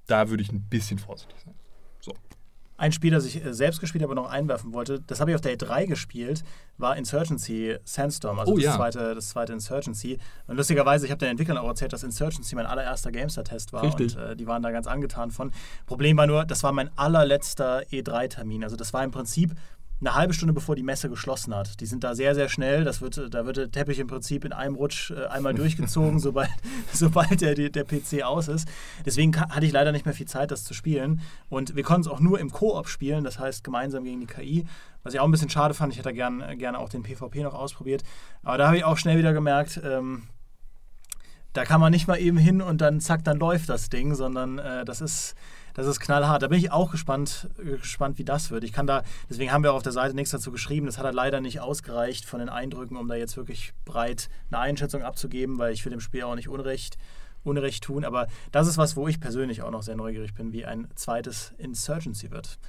Da 0.07 0.29
würde 0.29 0.41
ich 0.41 0.53
ein 0.53 0.61
bisschen 0.69 0.99
vorsichtig 0.99 1.35
sein. 1.43 1.53
So. 1.99 2.13
Ein 2.77 2.93
Spiel, 2.93 3.11
das 3.11 3.25
ich 3.25 3.43
äh, 3.43 3.53
selbst 3.53 3.81
gespielt 3.81 4.03
habe, 4.03 4.13
aber 4.13 4.21
noch 4.21 4.29
einwerfen 4.29 4.73
wollte, 4.73 5.01
das 5.01 5.19
habe 5.19 5.31
ich 5.31 5.35
auf 5.35 5.41
der 5.41 5.57
E3 5.57 5.85
gespielt, 5.85 6.45
war 6.77 6.95
Insurgency 6.95 7.75
Sandstorm, 7.83 8.39
also 8.39 8.53
oh, 8.53 8.55
das, 8.55 8.63
ja. 8.63 8.75
zweite, 8.77 9.15
das 9.15 9.29
zweite 9.29 9.51
Insurgency. 9.51 10.17
Und 10.47 10.55
lustigerweise, 10.55 11.05
ich 11.05 11.11
habe 11.11 11.19
den 11.19 11.31
Entwicklern 11.31 11.57
auch 11.57 11.67
erzählt, 11.67 11.91
dass 11.91 12.03
Insurgency 12.03 12.55
mein 12.55 12.65
allererster 12.65 13.11
Gamestar-Test 13.11 13.73
war. 13.73 13.83
Richtig. 13.83 14.15
Und 14.15 14.23
äh, 14.23 14.35
die 14.37 14.47
waren 14.47 14.63
da 14.63 14.71
ganz 14.71 14.87
angetan 14.87 15.31
von. 15.31 15.51
Problem 15.87 16.15
war 16.15 16.25
nur, 16.25 16.45
das 16.45 16.63
war 16.63 16.71
mein 16.71 16.89
allerletzter 16.97 17.81
E3-Termin. 17.91 18.63
Also 18.63 18.77
das 18.77 18.93
war 18.93 19.03
im 19.03 19.11
Prinzip 19.11 19.55
eine 20.01 20.15
halbe 20.15 20.33
Stunde 20.33 20.53
bevor 20.53 20.75
die 20.75 20.83
Messe 20.83 21.09
geschlossen 21.09 21.55
hat. 21.55 21.79
Die 21.79 21.85
sind 21.85 22.03
da 22.03 22.15
sehr, 22.15 22.33
sehr 22.33 22.49
schnell. 22.49 22.83
Das 22.83 23.01
wird, 23.01 23.33
da 23.33 23.45
wird 23.45 23.57
der 23.57 23.71
Teppich 23.71 23.99
im 23.99 24.07
Prinzip 24.07 24.43
in 24.43 24.51
einem 24.51 24.75
Rutsch 24.75 25.11
äh, 25.11 25.27
einmal 25.27 25.53
durchgezogen, 25.55 26.19
sobald, 26.19 26.49
sobald 26.93 27.41
der, 27.41 27.55
der 27.55 27.83
PC 27.83 28.23
aus 28.23 28.47
ist. 28.47 28.67
Deswegen 29.05 29.39
hatte 29.39 29.65
ich 29.65 29.71
leider 29.71 29.91
nicht 29.91 30.05
mehr 30.05 30.15
viel 30.15 30.27
Zeit, 30.27 30.51
das 30.51 30.63
zu 30.63 30.73
spielen. 30.73 31.21
Und 31.49 31.75
wir 31.75 31.83
konnten 31.83 32.01
es 32.01 32.07
auch 32.07 32.19
nur 32.19 32.39
im 32.39 32.51
Koop 32.51 32.89
spielen, 32.89 33.23
das 33.23 33.39
heißt 33.39 33.63
gemeinsam 33.63 34.03
gegen 34.03 34.19
die 34.19 34.27
KI. 34.27 34.65
Was 35.03 35.13
ich 35.13 35.19
auch 35.19 35.25
ein 35.25 35.31
bisschen 35.31 35.49
schade 35.49 35.73
fand, 35.73 35.93
ich 35.93 35.99
hätte 35.99 36.13
gern, 36.13 36.43
gerne 36.57 36.79
auch 36.79 36.89
den 36.89 37.03
PvP 37.03 37.43
noch 37.43 37.53
ausprobiert. 37.53 38.03
Aber 38.43 38.57
da 38.57 38.67
habe 38.67 38.77
ich 38.77 38.83
auch 38.83 38.97
schnell 38.97 39.17
wieder 39.17 39.33
gemerkt, 39.33 39.79
ähm, 39.83 40.23
da 41.53 41.65
kann 41.65 41.81
man 41.81 41.91
nicht 41.91 42.07
mal 42.07 42.19
eben 42.19 42.37
hin 42.37 42.61
und 42.61 42.81
dann 42.81 43.01
zack, 43.01 43.23
dann 43.23 43.37
läuft 43.37 43.69
das 43.69 43.89
Ding, 43.89 44.15
sondern 44.15 44.57
äh, 44.57 44.85
das 44.85 45.01
ist 45.01 45.35
das 45.73 45.87
ist 45.87 45.99
knallhart. 45.99 46.41
Da 46.41 46.47
bin 46.47 46.57
ich 46.57 46.71
auch 46.71 46.91
gespannt, 46.91 47.49
gespannt, 47.57 48.17
wie 48.17 48.23
das 48.23 48.51
wird. 48.51 48.63
Ich 48.63 48.73
kann 48.73 48.87
da, 48.87 49.03
deswegen 49.29 49.51
haben 49.51 49.63
wir 49.63 49.71
auch 49.71 49.77
auf 49.77 49.83
der 49.83 49.91
Seite 49.91 50.15
nichts 50.15 50.31
dazu 50.31 50.51
geschrieben. 50.51 50.85
Das 50.85 50.97
hat 50.97 51.05
halt 51.05 51.15
leider 51.15 51.41
nicht 51.41 51.59
ausgereicht 51.59 52.25
von 52.25 52.39
den 52.39 52.49
Eindrücken, 52.49 52.97
um 52.97 53.07
da 53.07 53.15
jetzt 53.15 53.37
wirklich 53.37 53.73
breit 53.85 54.29
eine 54.49 54.59
Einschätzung 54.59 55.03
abzugeben, 55.03 55.57
weil 55.59 55.73
ich 55.73 55.83
will 55.85 55.91
dem 55.91 56.01
Spiel 56.01 56.23
auch 56.23 56.35
nicht 56.35 56.49
Unrecht, 56.49 56.97
Unrecht 57.43 57.83
tun. 57.83 58.05
Aber 58.05 58.27
das 58.51 58.67
ist 58.67 58.77
was, 58.77 58.95
wo 58.95 59.07
ich 59.07 59.19
persönlich 59.19 59.61
auch 59.61 59.71
noch 59.71 59.83
sehr 59.83 59.95
neugierig 59.95 60.33
bin, 60.33 60.53
wie 60.53 60.65
ein 60.65 60.87
zweites 60.95 61.53
Insurgency 61.57 62.31
wird. 62.31 62.59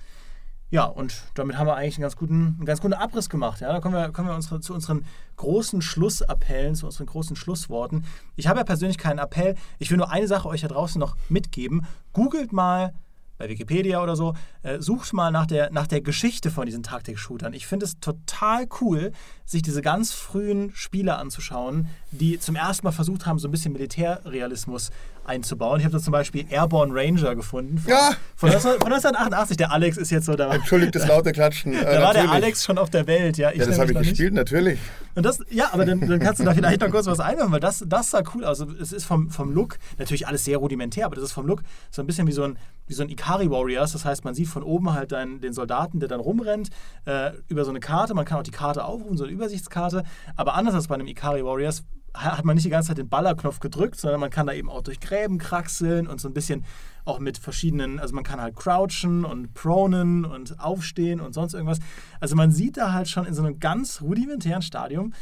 Ja, 0.72 0.86
und 0.86 1.24
damit 1.34 1.58
haben 1.58 1.66
wir 1.66 1.76
eigentlich 1.76 1.96
einen 1.96 2.02
ganz 2.02 2.16
guten, 2.16 2.56
einen 2.56 2.64
ganz 2.64 2.80
guten 2.80 2.94
Abriss 2.94 3.28
gemacht. 3.28 3.60
Ja, 3.60 3.70
da 3.70 3.80
kommen 3.80 3.94
wir, 3.94 4.10
kommen 4.10 4.28
wir 4.28 4.34
unsere, 4.34 4.58
zu 4.60 4.72
unseren 4.72 5.04
großen 5.36 5.82
Schlussappellen, 5.82 6.74
zu 6.74 6.86
unseren 6.86 7.04
großen 7.04 7.36
Schlussworten. 7.36 8.06
Ich 8.36 8.46
habe 8.46 8.60
ja 8.60 8.64
persönlich 8.64 8.96
keinen 8.96 9.18
Appell. 9.18 9.54
Ich 9.78 9.90
will 9.90 9.98
nur 9.98 10.10
eine 10.10 10.26
Sache 10.26 10.48
euch 10.48 10.62
da 10.62 10.68
draußen 10.68 10.98
noch 10.98 11.14
mitgeben. 11.28 11.86
Googelt 12.14 12.54
mal 12.54 12.94
bei 13.36 13.50
Wikipedia 13.50 14.02
oder 14.02 14.16
so, 14.16 14.34
äh, 14.62 14.80
sucht 14.80 15.12
mal 15.12 15.30
nach 15.30 15.44
der, 15.44 15.70
nach 15.72 15.86
der 15.86 16.00
Geschichte 16.00 16.50
von 16.50 16.64
diesen 16.64 16.82
Taktik-Shootern. 16.82 17.52
Ich 17.52 17.66
finde 17.66 17.84
es 17.84 18.00
total 18.00 18.66
cool, 18.80 19.12
sich 19.52 19.62
diese 19.62 19.82
ganz 19.82 20.12
frühen 20.12 20.72
Spiele 20.74 21.16
anzuschauen, 21.16 21.88
die 22.10 22.40
zum 22.40 22.56
ersten 22.56 22.86
Mal 22.86 22.92
versucht 22.92 23.26
haben, 23.26 23.38
so 23.38 23.48
ein 23.48 23.50
bisschen 23.52 23.72
Militärrealismus 23.72 24.90
einzubauen. 25.24 25.78
Ich 25.78 25.84
habe 25.84 25.96
da 25.96 26.02
zum 26.02 26.12
Beispiel 26.12 26.44
Airborne 26.50 26.92
Ranger 26.94 27.34
gefunden. 27.36 27.78
Von, 27.78 27.90
ja. 27.90 28.10
von, 28.34 28.50
19, 28.50 28.70
von 28.80 28.92
1988. 28.92 29.56
Der 29.56 29.72
Alex 29.72 29.96
ist 29.96 30.10
jetzt 30.10 30.26
so 30.26 30.34
da. 30.34 30.52
Entschuldigt 30.52 30.94
das 30.94 31.06
laute 31.06 31.32
Klatschen. 31.32 31.72
Äh, 31.82 31.96
da 31.96 32.02
war 32.02 32.12
der 32.12 32.30
Alex 32.30 32.64
schon 32.64 32.78
auf 32.78 32.90
der 32.90 33.06
Welt. 33.06 33.38
Ja, 33.38 33.50
ich 33.50 33.58
ja 33.58 33.66
das 33.66 33.78
habe 33.78 33.90
ich 33.92 33.98
gespielt, 33.98 34.32
nicht. 34.32 34.34
natürlich. 34.34 34.78
Und 35.14 35.24
das, 35.24 35.40
ja, 35.50 35.70
aber 35.72 35.84
dann, 35.84 36.00
dann, 36.00 36.20
kannst 36.20 36.38
du 36.40 36.44
da 36.44 36.54
vielleicht 36.54 36.80
noch 36.80 36.90
kurz 36.90 37.06
was 37.06 37.18
einwerfen, 37.18 37.50
weil 37.52 37.60
das, 37.60 37.84
das 37.86 38.10
sah 38.10 38.22
cool 38.34 38.44
aus. 38.44 38.60
Also, 38.60 38.72
es 38.80 38.92
ist 38.92 39.04
vom, 39.04 39.30
vom 39.30 39.52
Look 39.52 39.78
natürlich 39.98 40.26
alles 40.28 40.44
sehr 40.44 40.58
rudimentär, 40.58 41.06
aber 41.06 41.16
das 41.16 41.24
ist 41.24 41.32
vom 41.32 41.46
Look 41.46 41.62
so 41.90 42.02
ein 42.02 42.06
bisschen 42.06 42.26
wie 42.26 42.32
so 42.32 42.44
ein, 42.44 42.56
wie 42.86 42.94
so 42.94 43.02
ein 43.02 43.08
Ikari 43.08 43.50
Warriors. 43.50 43.92
Das 43.92 44.04
heißt, 44.04 44.24
man 44.24 44.34
sieht 44.34 44.48
von 44.48 44.62
oben 44.62 44.92
halt 44.92 45.12
einen, 45.12 45.40
den 45.40 45.52
Soldaten, 45.52 45.98
der 45.98 46.08
dann 46.08 46.20
rumrennt, 46.20 46.70
äh, 47.04 47.32
über 47.48 47.64
so 47.64 47.70
eine 47.70 47.80
Karte. 47.80 48.14
Man 48.14 48.24
kann 48.24 48.38
auch 48.38 48.44
die 48.44 48.52
Karte 48.52 48.84
aufrufen, 48.84 49.16
so 49.16 49.24
eine 49.24 49.32
Übersichtskarte. 49.42 50.04
Aber 50.36 50.54
anders 50.54 50.74
als 50.74 50.88
bei 50.88 50.94
einem 50.94 51.06
Ikari 51.06 51.44
Warriors 51.44 51.84
hat 52.14 52.44
man 52.44 52.54
nicht 52.54 52.66
die 52.66 52.70
ganze 52.70 52.88
Zeit 52.88 52.98
den 52.98 53.08
Ballerknopf 53.08 53.58
gedrückt, 53.60 53.98
sondern 53.98 54.20
man 54.20 54.30
kann 54.30 54.46
da 54.46 54.52
eben 54.52 54.68
auch 54.68 54.82
durch 54.82 55.00
Gräben 55.00 55.38
kraxeln 55.38 56.06
und 56.06 56.20
so 56.20 56.28
ein 56.28 56.34
bisschen 56.34 56.64
auch 57.04 57.18
mit 57.18 57.38
verschiedenen, 57.38 57.98
also 57.98 58.14
man 58.14 58.22
kann 58.22 58.40
halt 58.40 58.54
crouchen 58.54 59.24
und 59.24 59.54
pronen 59.54 60.24
und 60.24 60.60
aufstehen 60.60 61.20
und 61.20 61.32
sonst 61.32 61.54
irgendwas. 61.54 61.78
Also 62.20 62.36
man 62.36 62.50
sieht 62.50 62.76
da 62.76 62.92
halt 62.92 63.08
schon 63.08 63.24
in 63.24 63.34
so 63.34 63.42
einem 63.42 63.58
ganz 63.60 64.02
rudimentären 64.02 64.62
Stadium, 64.62 65.14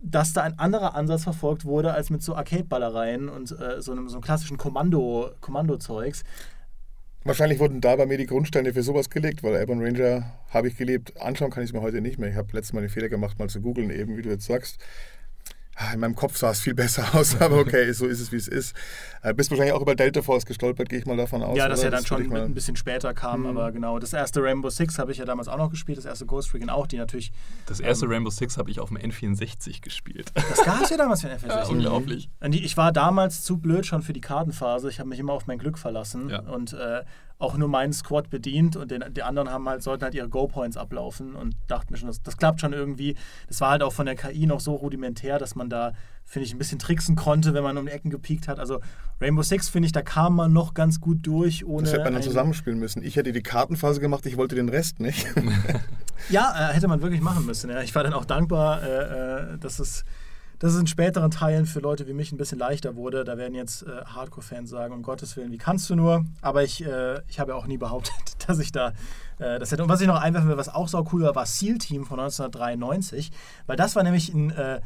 dass 0.00 0.32
da 0.32 0.42
ein 0.42 0.58
anderer 0.58 0.94
Ansatz 0.94 1.24
verfolgt 1.24 1.64
wurde 1.64 1.92
als 1.92 2.10
mit 2.10 2.22
so 2.22 2.36
Arcade-Ballereien 2.36 3.28
und 3.28 3.50
äh, 3.50 3.82
so 3.82 3.92
einem 3.92 4.08
so 4.08 4.16
einem 4.16 4.22
klassischen 4.22 4.56
Kommando, 4.56 5.30
Kommando-Zeugs. 5.40 6.22
Wahrscheinlich 7.26 7.58
wurden 7.58 7.80
da 7.80 7.96
bei 7.96 8.04
mir 8.04 8.18
die 8.18 8.26
Grundsteine 8.26 8.74
für 8.74 8.82
sowas 8.82 9.08
gelegt, 9.08 9.42
weil 9.42 9.54
Urban 9.54 9.80
Ranger 9.80 10.34
habe 10.50 10.68
ich 10.68 10.76
gelebt. 10.76 11.18
Anschauen 11.18 11.50
kann 11.50 11.62
ich 11.62 11.70
es 11.70 11.72
mir 11.72 11.80
heute 11.80 12.02
nicht 12.02 12.18
mehr. 12.18 12.28
Ich 12.28 12.36
habe 12.36 12.48
letztes 12.52 12.74
Mal 12.74 12.82
den 12.82 12.90
Fehler 12.90 13.08
gemacht, 13.08 13.38
mal 13.38 13.48
zu 13.48 13.62
googeln, 13.62 13.88
eben 13.88 14.18
wie 14.18 14.22
du 14.22 14.28
jetzt 14.28 14.44
sagst. 14.44 14.78
In 15.92 16.00
meinem 16.00 16.14
Kopf 16.14 16.36
sah 16.36 16.50
es 16.50 16.60
viel 16.60 16.74
besser 16.74 17.04
aus, 17.14 17.40
aber 17.40 17.58
okay, 17.58 17.92
so 17.92 18.06
ist 18.06 18.20
es, 18.20 18.30
wie 18.30 18.36
es 18.36 18.48
ist. 18.48 18.76
Äh, 19.22 19.34
bist 19.34 19.50
wahrscheinlich 19.50 19.74
auch 19.74 19.80
über 19.80 19.94
Delta 19.94 20.22
Force 20.22 20.46
gestolpert, 20.46 20.88
gehe 20.88 21.00
ich 21.00 21.06
mal 21.06 21.16
davon 21.16 21.42
aus. 21.42 21.56
Ja, 21.56 21.68
dass 21.68 21.82
er 21.82 21.90
dann 21.90 22.00
das 22.00 22.08
schon 22.08 22.32
ein 22.32 22.54
bisschen 22.54 22.76
später 22.76 23.12
kam, 23.14 23.40
mhm. 23.40 23.46
aber 23.46 23.72
genau. 23.72 23.98
Das 23.98 24.12
erste 24.12 24.42
Rainbow 24.42 24.70
Six 24.70 24.98
habe 24.98 25.12
ich 25.12 25.18
ja 25.18 25.24
damals 25.24 25.48
auch 25.48 25.58
noch 25.58 25.70
gespielt, 25.70 25.98
das 25.98 26.04
erste 26.04 26.26
Ghost 26.26 26.54
Recon 26.54 26.70
auch, 26.70 26.86
die 26.86 26.96
natürlich. 26.96 27.32
Das 27.66 27.80
erste 27.80 28.06
ähm, 28.06 28.12
Rainbow 28.12 28.30
Six 28.30 28.56
habe 28.56 28.70
ich 28.70 28.80
auf 28.80 28.90
dem 28.90 28.98
N64 28.98 29.80
gespielt. 29.80 30.30
Das 30.34 30.64
gab 30.64 30.82
es 30.82 30.90
ja 30.90 30.96
damals 30.96 31.22
für 31.22 31.28
den 31.28 31.38
N64. 31.38 31.44
Ja, 31.54 31.64
unglaublich. 31.66 32.28
Ich 32.50 32.76
war 32.76 32.92
damals 32.92 33.42
zu 33.42 33.58
blöd 33.58 33.86
schon 33.86 34.02
für 34.02 34.12
die 34.12 34.20
Kartenphase. 34.20 34.88
Ich 34.88 34.98
habe 34.98 35.08
mich 35.08 35.18
immer 35.18 35.32
auf 35.32 35.46
mein 35.46 35.58
Glück 35.58 35.78
verlassen 35.78 36.28
ja. 36.28 36.40
und 36.40 36.72
äh, 36.72 37.02
auch 37.38 37.56
nur 37.56 37.68
meinen 37.68 37.92
Squad 37.92 38.30
bedient 38.30 38.76
und 38.76 38.90
den, 38.90 39.04
die 39.12 39.22
anderen 39.22 39.50
haben 39.50 39.68
halt, 39.68 39.82
sollten 39.82 40.04
halt 40.04 40.14
ihre 40.14 40.28
Go-Points 40.28 40.76
ablaufen 40.76 41.34
und 41.34 41.56
dachte 41.66 41.92
mir 41.92 41.98
schon, 41.98 42.06
das, 42.06 42.22
das 42.22 42.36
klappt 42.36 42.60
schon 42.60 42.72
irgendwie. 42.72 43.16
Das 43.48 43.60
war 43.60 43.70
halt 43.70 43.82
auch 43.82 43.92
von 43.92 44.06
der 44.06 44.14
KI 44.14 44.46
noch 44.46 44.60
so 44.60 44.74
rudimentär, 44.74 45.38
dass 45.38 45.54
man 45.56 45.68
da, 45.68 45.92
finde 46.24 46.46
ich, 46.46 46.54
ein 46.54 46.58
bisschen 46.58 46.78
tricksen 46.78 47.16
konnte, 47.16 47.52
wenn 47.52 47.64
man 47.64 47.76
um 47.76 47.86
die 47.86 47.92
Ecken 47.92 48.10
gepiekt 48.10 48.46
hat. 48.46 48.60
Also 48.60 48.80
Rainbow 49.20 49.42
Six, 49.42 49.68
finde 49.68 49.86
ich, 49.86 49.92
da 49.92 50.02
kam 50.02 50.36
man 50.36 50.52
noch 50.52 50.74
ganz 50.74 51.00
gut 51.00 51.26
durch. 51.26 51.64
Ohne 51.64 51.82
das 51.82 51.92
hätte 51.92 52.04
man 52.04 52.14
dann 52.14 52.22
zusammenspielen 52.22 52.78
müssen. 52.78 53.02
Ich 53.02 53.16
hätte 53.16 53.32
die 53.32 53.42
Kartenphase 53.42 54.00
gemacht, 54.00 54.24
ich 54.26 54.36
wollte 54.36 54.54
den 54.54 54.68
Rest 54.68 55.00
nicht. 55.00 55.26
ja, 56.30 56.70
äh, 56.70 56.74
hätte 56.74 56.86
man 56.86 57.02
wirklich 57.02 57.20
machen 57.20 57.44
müssen. 57.46 57.68
Ja. 57.68 57.82
Ich 57.82 57.94
war 57.94 58.04
dann 58.04 58.12
auch 58.12 58.24
dankbar, 58.24 58.82
äh, 58.82 59.54
äh 59.54 59.58
dass 59.58 59.80
es 59.80 60.04
dass 60.64 60.72
es 60.72 60.80
in 60.80 60.86
späteren 60.86 61.30
Teilen 61.30 61.66
für 61.66 61.80
Leute 61.80 62.06
wie 62.06 62.14
mich 62.14 62.32
ein 62.32 62.38
bisschen 62.38 62.58
leichter 62.58 62.96
wurde. 62.96 63.22
Da 63.24 63.36
werden 63.36 63.54
jetzt 63.54 63.82
äh, 63.82 64.02
Hardcore-Fans 64.06 64.70
sagen, 64.70 64.94
um 64.94 65.02
Gottes 65.02 65.36
Willen, 65.36 65.52
wie 65.52 65.58
kannst 65.58 65.90
du 65.90 65.94
nur? 65.94 66.24
Aber 66.40 66.62
ich, 66.62 66.82
äh, 66.82 67.20
ich 67.28 67.38
habe 67.38 67.50
ja 67.50 67.58
auch 67.58 67.66
nie 67.66 67.76
behauptet, 67.76 68.14
dass 68.48 68.58
ich 68.60 68.72
da 68.72 68.94
äh, 69.38 69.58
das 69.58 69.72
hätte. 69.72 69.82
Und 69.82 69.90
was 69.90 70.00
ich 70.00 70.06
noch 70.06 70.18
einwerfen 70.18 70.48
will, 70.48 70.56
was 70.56 70.70
auch 70.70 70.88
so 70.88 71.06
cool 71.12 71.24
war, 71.24 71.34
war 71.34 71.44
Seal 71.44 71.76
Team 71.76 72.06
von 72.06 72.18
1993. 72.18 73.30
Weil 73.66 73.76
das 73.76 73.94
war 73.94 74.04
nämlich 74.04 74.32
ein, 74.32 74.52
äh, 74.52 74.80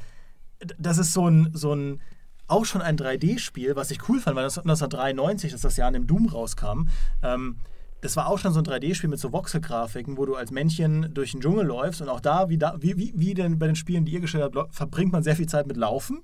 das 0.78 0.98
ist 0.98 1.12
so 1.12 1.28
ein, 1.28 1.52
so 1.54 1.72
ein 1.76 2.00
auch 2.48 2.64
schon 2.64 2.82
ein 2.82 2.98
3D-Spiel, 2.98 3.76
was 3.76 3.92
ich 3.92 4.08
cool 4.08 4.18
fand, 4.18 4.34
weil 4.34 4.42
das 4.42 4.58
1993, 4.58 5.52
dass 5.52 5.60
das 5.60 5.76
Jahr 5.76 5.86
in 5.86 5.94
dem 5.94 6.06
Doom 6.08 6.26
rauskam. 6.26 6.88
Ähm, 7.22 7.60
das 8.00 8.16
war 8.16 8.28
auch 8.28 8.38
schon 8.38 8.52
so 8.52 8.60
ein 8.60 8.64
3D-Spiel 8.64 9.10
mit 9.10 9.18
so 9.18 9.32
Voxel-Grafiken, 9.32 10.16
wo 10.16 10.24
du 10.24 10.36
als 10.36 10.50
Männchen 10.50 11.12
durch 11.12 11.32
den 11.32 11.40
Dschungel 11.40 11.66
läufst 11.66 12.00
und 12.00 12.08
auch 12.08 12.20
da, 12.20 12.48
wie, 12.48 12.58
da, 12.58 12.76
wie, 12.78 12.96
wie, 12.96 13.12
wie 13.16 13.34
denn 13.34 13.58
bei 13.58 13.66
den 13.66 13.76
Spielen, 13.76 14.04
die 14.04 14.12
ihr 14.12 14.20
gestellt 14.20 14.54
habt, 14.54 14.74
verbringt 14.74 15.12
man 15.12 15.22
sehr 15.22 15.36
viel 15.36 15.48
Zeit 15.48 15.66
mit 15.66 15.76
Laufen 15.76 16.22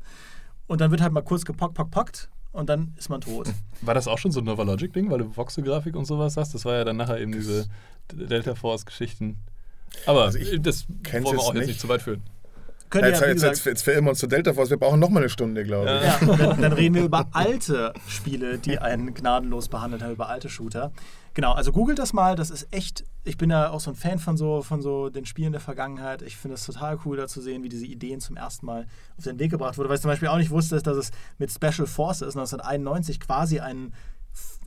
und 0.66 0.80
dann 0.80 0.90
wird 0.90 1.00
halt 1.00 1.12
mal 1.12 1.22
kurz 1.22 1.44
gepockt, 1.44 1.74
pockt, 1.74 1.90
pockt 1.90 2.30
und 2.52 2.68
dann 2.68 2.94
ist 2.96 3.08
man 3.08 3.20
tot. 3.20 3.48
War 3.80 3.94
das 3.94 4.06
auch 4.06 4.18
schon 4.18 4.30
so 4.30 4.40
ein 4.40 4.44
Nova 4.44 4.62
Logic-Ding, 4.62 5.10
weil 5.10 5.18
du 5.18 5.36
Voxel-Grafik 5.36 5.96
und 5.96 6.04
sowas 6.04 6.36
hast? 6.36 6.54
Das 6.54 6.64
war 6.64 6.74
ja 6.74 6.84
dann 6.84 6.96
nachher 6.96 7.20
eben 7.20 7.32
diese 7.32 7.66
Delta 8.12 8.54
Force-Geschichten. 8.54 9.38
Aber 10.06 10.24
also 10.24 10.38
das 10.58 10.86
wollen 10.88 11.24
wir 11.24 11.38
auch 11.40 11.54
jetzt 11.54 11.66
nicht 11.66 11.80
zu 11.80 11.88
weit 11.88 12.02
führen. 12.02 12.22
Ja, 12.92 13.08
jetzt, 13.08 13.20
ja, 13.22 13.26
jetzt, 13.26 13.42
jetzt, 13.42 13.66
jetzt 13.66 13.82
verirren 13.82 14.04
wir 14.04 14.10
uns 14.10 14.20
zu 14.20 14.28
Delta 14.28 14.52
Force. 14.54 14.70
Wir 14.70 14.76
brauchen 14.76 15.00
nochmal 15.00 15.22
eine 15.22 15.28
Stunde, 15.28 15.64
glaube 15.64 15.86
ich. 15.86 16.28
Ja, 16.28 16.36
dann, 16.36 16.62
dann, 16.62 16.72
reden 16.72 16.94
wir 16.94 17.02
über 17.02 17.26
alte 17.32 17.92
Spiele, 18.06 18.58
die 18.58 18.78
einen 18.78 19.14
gnadenlos 19.14 19.68
behandelt 19.68 20.02
haben, 20.02 20.12
über 20.12 20.28
alte 20.28 20.48
Shooter. 20.48 20.92
Genau, 21.34 21.52
also 21.52 21.72
googelt 21.72 21.98
das 21.98 22.12
mal, 22.12 22.36
das 22.36 22.50
ist 22.50 22.68
echt, 22.72 23.04
ich 23.24 23.36
bin 23.36 23.50
ja 23.50 23.70
auch 23.70 23.80
so 23.80 23.90
ein 23.90 23.96
Fan 23.96 24.20
von 24.20 24.36
so, 24.36 24.62
von 24.62 24.80
so 24.80 25.10
den 25.10 25.26
Spielen 25.26 25.50
der 25.50 25.60
Vergangenheit. 25.60 26.22
Ich 26.22 26.36
finde 26.36 26.54
es 26.54 26.64
total 26.64 26.98
cool, 27.04 27.16
da 27.16 27.26
zu 27.26 27.40
sehen, 27.40 27.64
wie 27.64 27.68
diese 27.68 27.86
Ideen 27.86 28.20
zum 28.20 28.36
ersten 28.36 28.64
Mal 28.66 28.86
auf 29.18 29.24
den 29.24 29.40
Weg 29.40 29.50
gebracht 29.50 29.76
wurden. 29.76 29.88
Weil 29.88 29.96
ich 29.96 30.02
zum 30.02 30.10
Beispiel 30.10 30.28
auch 30.28 30.36
nicht 30.36 30.50
wusste, 30.50 30.80
dass 30.80 30.96
es 30.96 31.10
mit 31.38 31.50
Special 31.50 31.88
Forces 31.88 32.36
1991 32.36 33.18
quasi 33.18 33.58
ein 33.60 33.92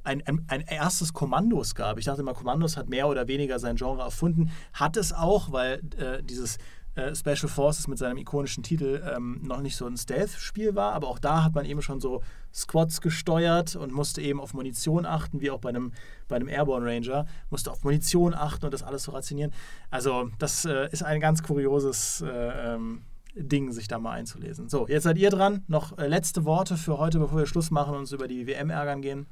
ein, 0.03 0.25
ein, 0.25 0.45
ein, 0.47 0.61
erstes 0.61 1.11
Kommandos 1.11 1.75
gab. 1.75 1.97
Ich 1.97 2.05
dachte 2.05 2.21
immer, 2.21 2.33
Kommandos 2.33 2.77
hat 2.77 2.87
mehr 2.87 3.09
oder 3.09 3.27
weniger 3.27 3.59
sein 3.59 3.75
Genre 3.75 4.01
erfunden. 4.01 4.51
Hat 4.71 4.95
es 4.95 5.11
auch, 5.11 5.51
weil 5.51 5.81
äh, 5.97 6.23
dieses 6.23 6.59
äh, 6.97 7.15
Special 7.15 7.47
Forces 7.47 7.87
mit 7.87 7.97
seinem 7.97 8.17
ikonischen 8.17 8.63
Titel 8.63 9.01
ähm, 9.15 9.39
noch 9.43 9.61
nicht 9.61 9.75
so 9.75 9.85
ein 9.85 9.97
Stealth-Spiel 9.97 10.75
war, 10.75 10.93
aber 10.93 11.07
auch 11.07 11.19
da 11.19 11.43
hat 11.43 11.55
man 11.55 11.65
eben 11.65 11.81
schon 11.81 12.01
so 12.01 12.21
Squads 12.53 13.01
gesteuert 13.01 13.75
und 13.75 13.93
musste 13.93 14.21
eben 14.21 14.41
auf 14.41 14.53
Munition 14.53 15.05
achten, 15.05 15.39
wie 15.39 15.51
auch 15.51 15.59
bei 15.59 15.69
einem, 15.69 15.93
bei 16.27 16.35
einem 16.35 16.49
Airborne 16.49 16.85
Ranger, 16.85 17.25
musste 17.49 17.71
auf 17.71 17.83
Munition 17.83 18.33
achten 18.33 18.65
und 18.65 18.73
das 18.73 18.83
alles 18.83 19.03
so 19.03 19.11
rationieren. 19.11 19.53
Also 19.91 20.29
das 20.39 20.65
äh, 20.65 20.89
ist 20.91 21.03
ein 21.03 21.19
ganz 21.19 21.43
kurioses 21.43 22.21
äh, 22.21 22.73
ähm, 22.73 23.03
Ding, 23.35 23.71
sich 23.71 23.87
da 23.87 23.99
mal 23.99 24.13
einzulesen. 24.13 24.67
So, 24.67 24.87
jetzt 24.87 25.03
seid 25.03 25.17
ihr 25.17 25.29
dran. 25.29 25.63
Noch 25.67 25.97
äh, 25.97 26.07
letzte 26.07 26.45
Worte 26.45 26.75
für 26.77 26.97
heute, 26.97 27.19
bevor 27.19 27.37
wir 27.39 27.45
Schluss 27.45 27.69
machen 27.69 27.93
und 27.93 27.99
uns 27.99 28.11
über 28.11 28.27
die 28.27 28.47
WM 28.47 28.71
ärgern 28.71 29.01
gehen. 29.01 29.27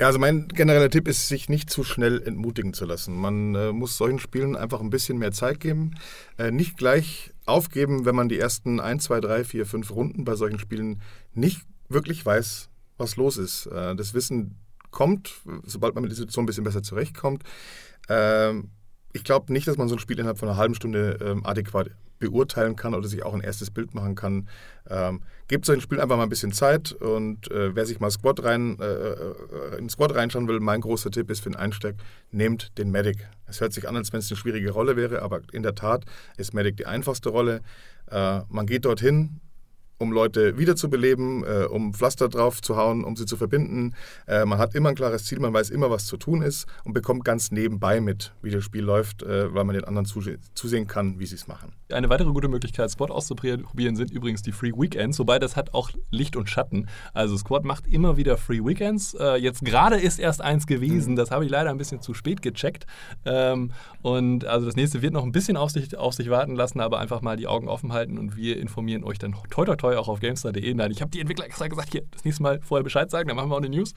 Ja, 0.00 0.06
also 0.06 0.18
mein 0.18 0.48
genereller 0.48 0.88
Tipp 0.88 1.06
ist, 1.08 1.28
sich 1.28 1.50
nicht 1.50 1.68
zu 1.68 1.84
schnell 1.84 2.22
entmutigen 2.22 2.72
zu 2.72 2.86
lassen. 2.86 3.14
Man 3.14 3.54
äh, 3.54 3.70
muss 3.70 3.98
solchen 3.98 4.18
Spielen 4.18 4.56
einfach 4.56 4.80
ein 4.80 4.88
bisschen 4.88 5.18
mehr 5.18 5.30
Zeit 5.30 5.60
geben. 5.60 5.90
Äh, 6.38 6.50
nicht 6.50 6.78
gleich 6.78 7.34
aufgeben, 7.44 8.06
wenn 8.06 8.14
man 8.14 8.30
die 8.30 8.38
ersten 8.38 8.80
1, 8.80 9.04
2, 9.04 9.20
3, 9.20 9.44
4, 9.44 9.66
5 9.66 9.90
Runden 9.90 10.24
bei 10.24 10.36
solchen 10.36 10.58
Spielen 10.58 11.02
nicht 11.34 11.66
wirklich 11.90 12.24
weiß, 12.24 12.70
was 12.96 13.16
los 13.16 13.36
ist. 13.36 13.66
Äh, 13.66 13.94
das 13.94 14.14
Wissen 14.14 14.56
kommt, 14.90 15.34
sobald 15.64 15.94
man 15.94 16.02
mit 16.02 16.12
der 16.12 16.16
Situation 16.16 16.44
ein 16.44 16.46
bisschen 16.46 16.64
besser 16.64 16.82
zurechtkommt. 16.82 17.42
Ähm, 18.08 18.70
ich 19.12 19.24
glaube 19.24 19.52
nicht, 19.52 19.66
dass 19.66 19.76
man 19.76 19.88
so 19.88 19.96
ein 19.96 19.98
Spiel 19.98 20.18
innerhalb 20.18 20.38
von 20.38 20.48
einer 20.48 20.58
halben 20.58 20.74
Stunde 20.74 21.18
ähm, 21.22 21.44
adäquat 21.44 21.90
beurteilen 22.20 22.76
kann 22.76 22.94
oder 22.94 23.08
sich 23.08 23.24
auch 23.24 23.34
ein 23.34 23.40
erstes 23.40 23.70
Bild 23.70 23.94
machen 23.94 24.14
kann. 24.14 24.48
Ähm, 24.88 25.22
gebt 25.48 25.64
solchen 25.64 25.80
Spielen 25.80 26.00
einfach 26.00 26.16
mal 26.16 26.24
ein 26.24 26.28
bisschen 26.28 26.52
Zeit 26.52 26.92
und 26.92 27.50
äh, 27.50 27.74
wer 27.74 27.86
sich 27.86 27.98
mal 27.98 28.10
Squad 28.10 28.44
rein, 28.44 28.78
äh, 28.78 28.84
äh, 28.84 29.78
in 29.78 29.88
Squad 29.88 30.14
reinschauen 30.14 30.46
will, 30.46 30.60
mein 30.60 30.82
großer 30.82 31.10
Tipp 31.10 31.30
ist 31.30 31.40
für 31.40 31.50
den 31.50 31.56
Einstieg, 31.56 31.96
nehmt 32.30 32.76
den 32.78 32.90
Medic. 32.90 33.26
Es 33.46 33.60
hört 33.60 33.72
sich 33.72 33.88
an, 33.88 33.96
als 33.96 34.12
wenn 34.12 34.20
es 34.20 34.30
eine 34.30 34.36
schwierige 34.36 34.70
Rolle 34.70 34.96
wäre, 34.96 35.22
aber 35.22 35.40
in 35.52 35.62
der 35.62 35.74
Tat 35.74 36.04
ist 36.36 36.54
Medic 36.54 36.76
die 36.76 36.86
einfachste 36.86 37.30
Rolle. 37.30 37.62
Äh, 38.10 38.42
man 38.48 38.66
geht 38.66 38.84
dorthin, 38.84 39.40
um 40.00 40.12
Leute 40.12 40.58
wiederzubeleben, 40.58 41.44
äh, 41.44 41.64
um 41.64 41.92
Pflaster 41.92 42.28
drauf 42.28 42.62
zu 42.62 42.76
hauen, 42.76 43.04
um 43.04 43.16
sie 43.16 43.26
zu 43.26 43.36
verbinden. 43.36 43.94
Äh, 44.26 44.46
man 44.46 44.58
hat 44.58 44.74
immer 44.74 44.88
ein 44.88 44.94
klares 44.94 45.24
Ziel, 45.24 45.38
man 45.40 45.52
weiß 45.52 45.70
immer, 45.70 45.90
was 45.90 46.06
zu 46.06 46.16
tun 46.16 46.42
ist 46.42 46.66
und 46.84 46.94
bekommt 46.94 47.24
ganz 47.24 47.50
nebenbei 47.52 48.00
mit, 48.00 48.32
wie 48.42 48.50
das 48.50 48.64
Spiel 48.64 48.82
läuft, 48.82 49.22
äh, 49.22 49.54
weil 49.54 49.64
man 49.64 49.74
den 49.74 49.84
anderen 49.84 50.06
zusehen 50.06 50.86
kann, 50.86 51.18
wie 51.18 51.26
sie 51.26 51.34
es 51.34 51.46
machen. 51.46 51.72
Eine 51.92 52.08
weitere 52.08 52.30
gute 52.30 52.48
Möglichkeit, 52.48 52.90
Squad 52.90 53.10
auszuprobieren, 53.10 53.96
sind 53.96 54.10
übrigens 54.10 54.42
die 54.42 54.52
Free 54.52 54.72
Weekends, 54.72 55.18
wobei 55.18 55.38
das 55.38 55.54
hat 55.54 55.74
auch 55.74 55.90
Licht 56.10 56.34
und 56.34 56.48
Schatten. 56.48 56.88
Also 57.12 57.36
Squad 57.36 57.64
macht 57.64 57.86
immer 57.86 58.16
wieder 58.16 58.38
Free 58.38 58.64
Weekends. 58.64 59.14
Äh, 59.14 59.36
jetzt 59.36 59.64
gerade 59.64 59.96
ist 59.96 60.18
erst 60.18 60.40
eins 60.40 60.66
gewesen, 60.66 61.12
mhm. 61.12 61.16
das 61.16 61.30
habe 61.30 61.44
ich 61.44 61.50
leider 61.50 61.68
ein 61.68 61.78
bisschen 61.78 62.00
zu 62.00 62.14
spät 62.14 62.40
gecheckt. 62.40 62.86
Ähm, 63.26 63.72
und 64.00 64.46
also 64.46 64.64
das 64.64 64.76
nächste 64.76 65.02
wird 65.02 65.12
noch 65.12 65.24
ein 65.24 65.32
bisschen 65.32 65.58
auf 65.58 65.70
sich, 65.70 65.94
auf 65.96 66.14
sich 66.14 66.30
warten 66.30 66.54
lassen, 66.54 66.80
aber 66.80 67.00
einfach 67.00 67.20
mal 67.20 67.36
die 67.36 67.46
Augen 67.46 67.68
offen 67.68 67.92
halten 67.92 68.16
und 68.16 68.36
wir 68.36 68.58
informieren 68.58 69.04
euch 69.04 69.18
dann 69.18 69.34
toi 69.50 69.66
toi 69.66 69.76
toi 69.76 69.89
Treu 69.90 69.98
auch 69.98 70.08
auf 70.08 70.20
GameStar.de. 70.20 70.74
Nein, 70.74 70.90
ich 70.90 71.00
habe 71.00 71.10
die 71.10 71.20
Entwickler 71.20 71.44
extra 71.44 71.66
gesagt, 71.68 71.92
hier, 71.92 72.02
das 72.10 72.24
nächste 72.24 72.42
Mal 72.42 72.60
vorher 72.62 72.84
Bescheid 72.84 73.10
sagen, 73.10 73.28
dann 73.28 73.36
machen 73.36 73.50
wir 73.50 73.54
auch 73.54 73.60
eine 73.60 73.68
News. 73.68 73.94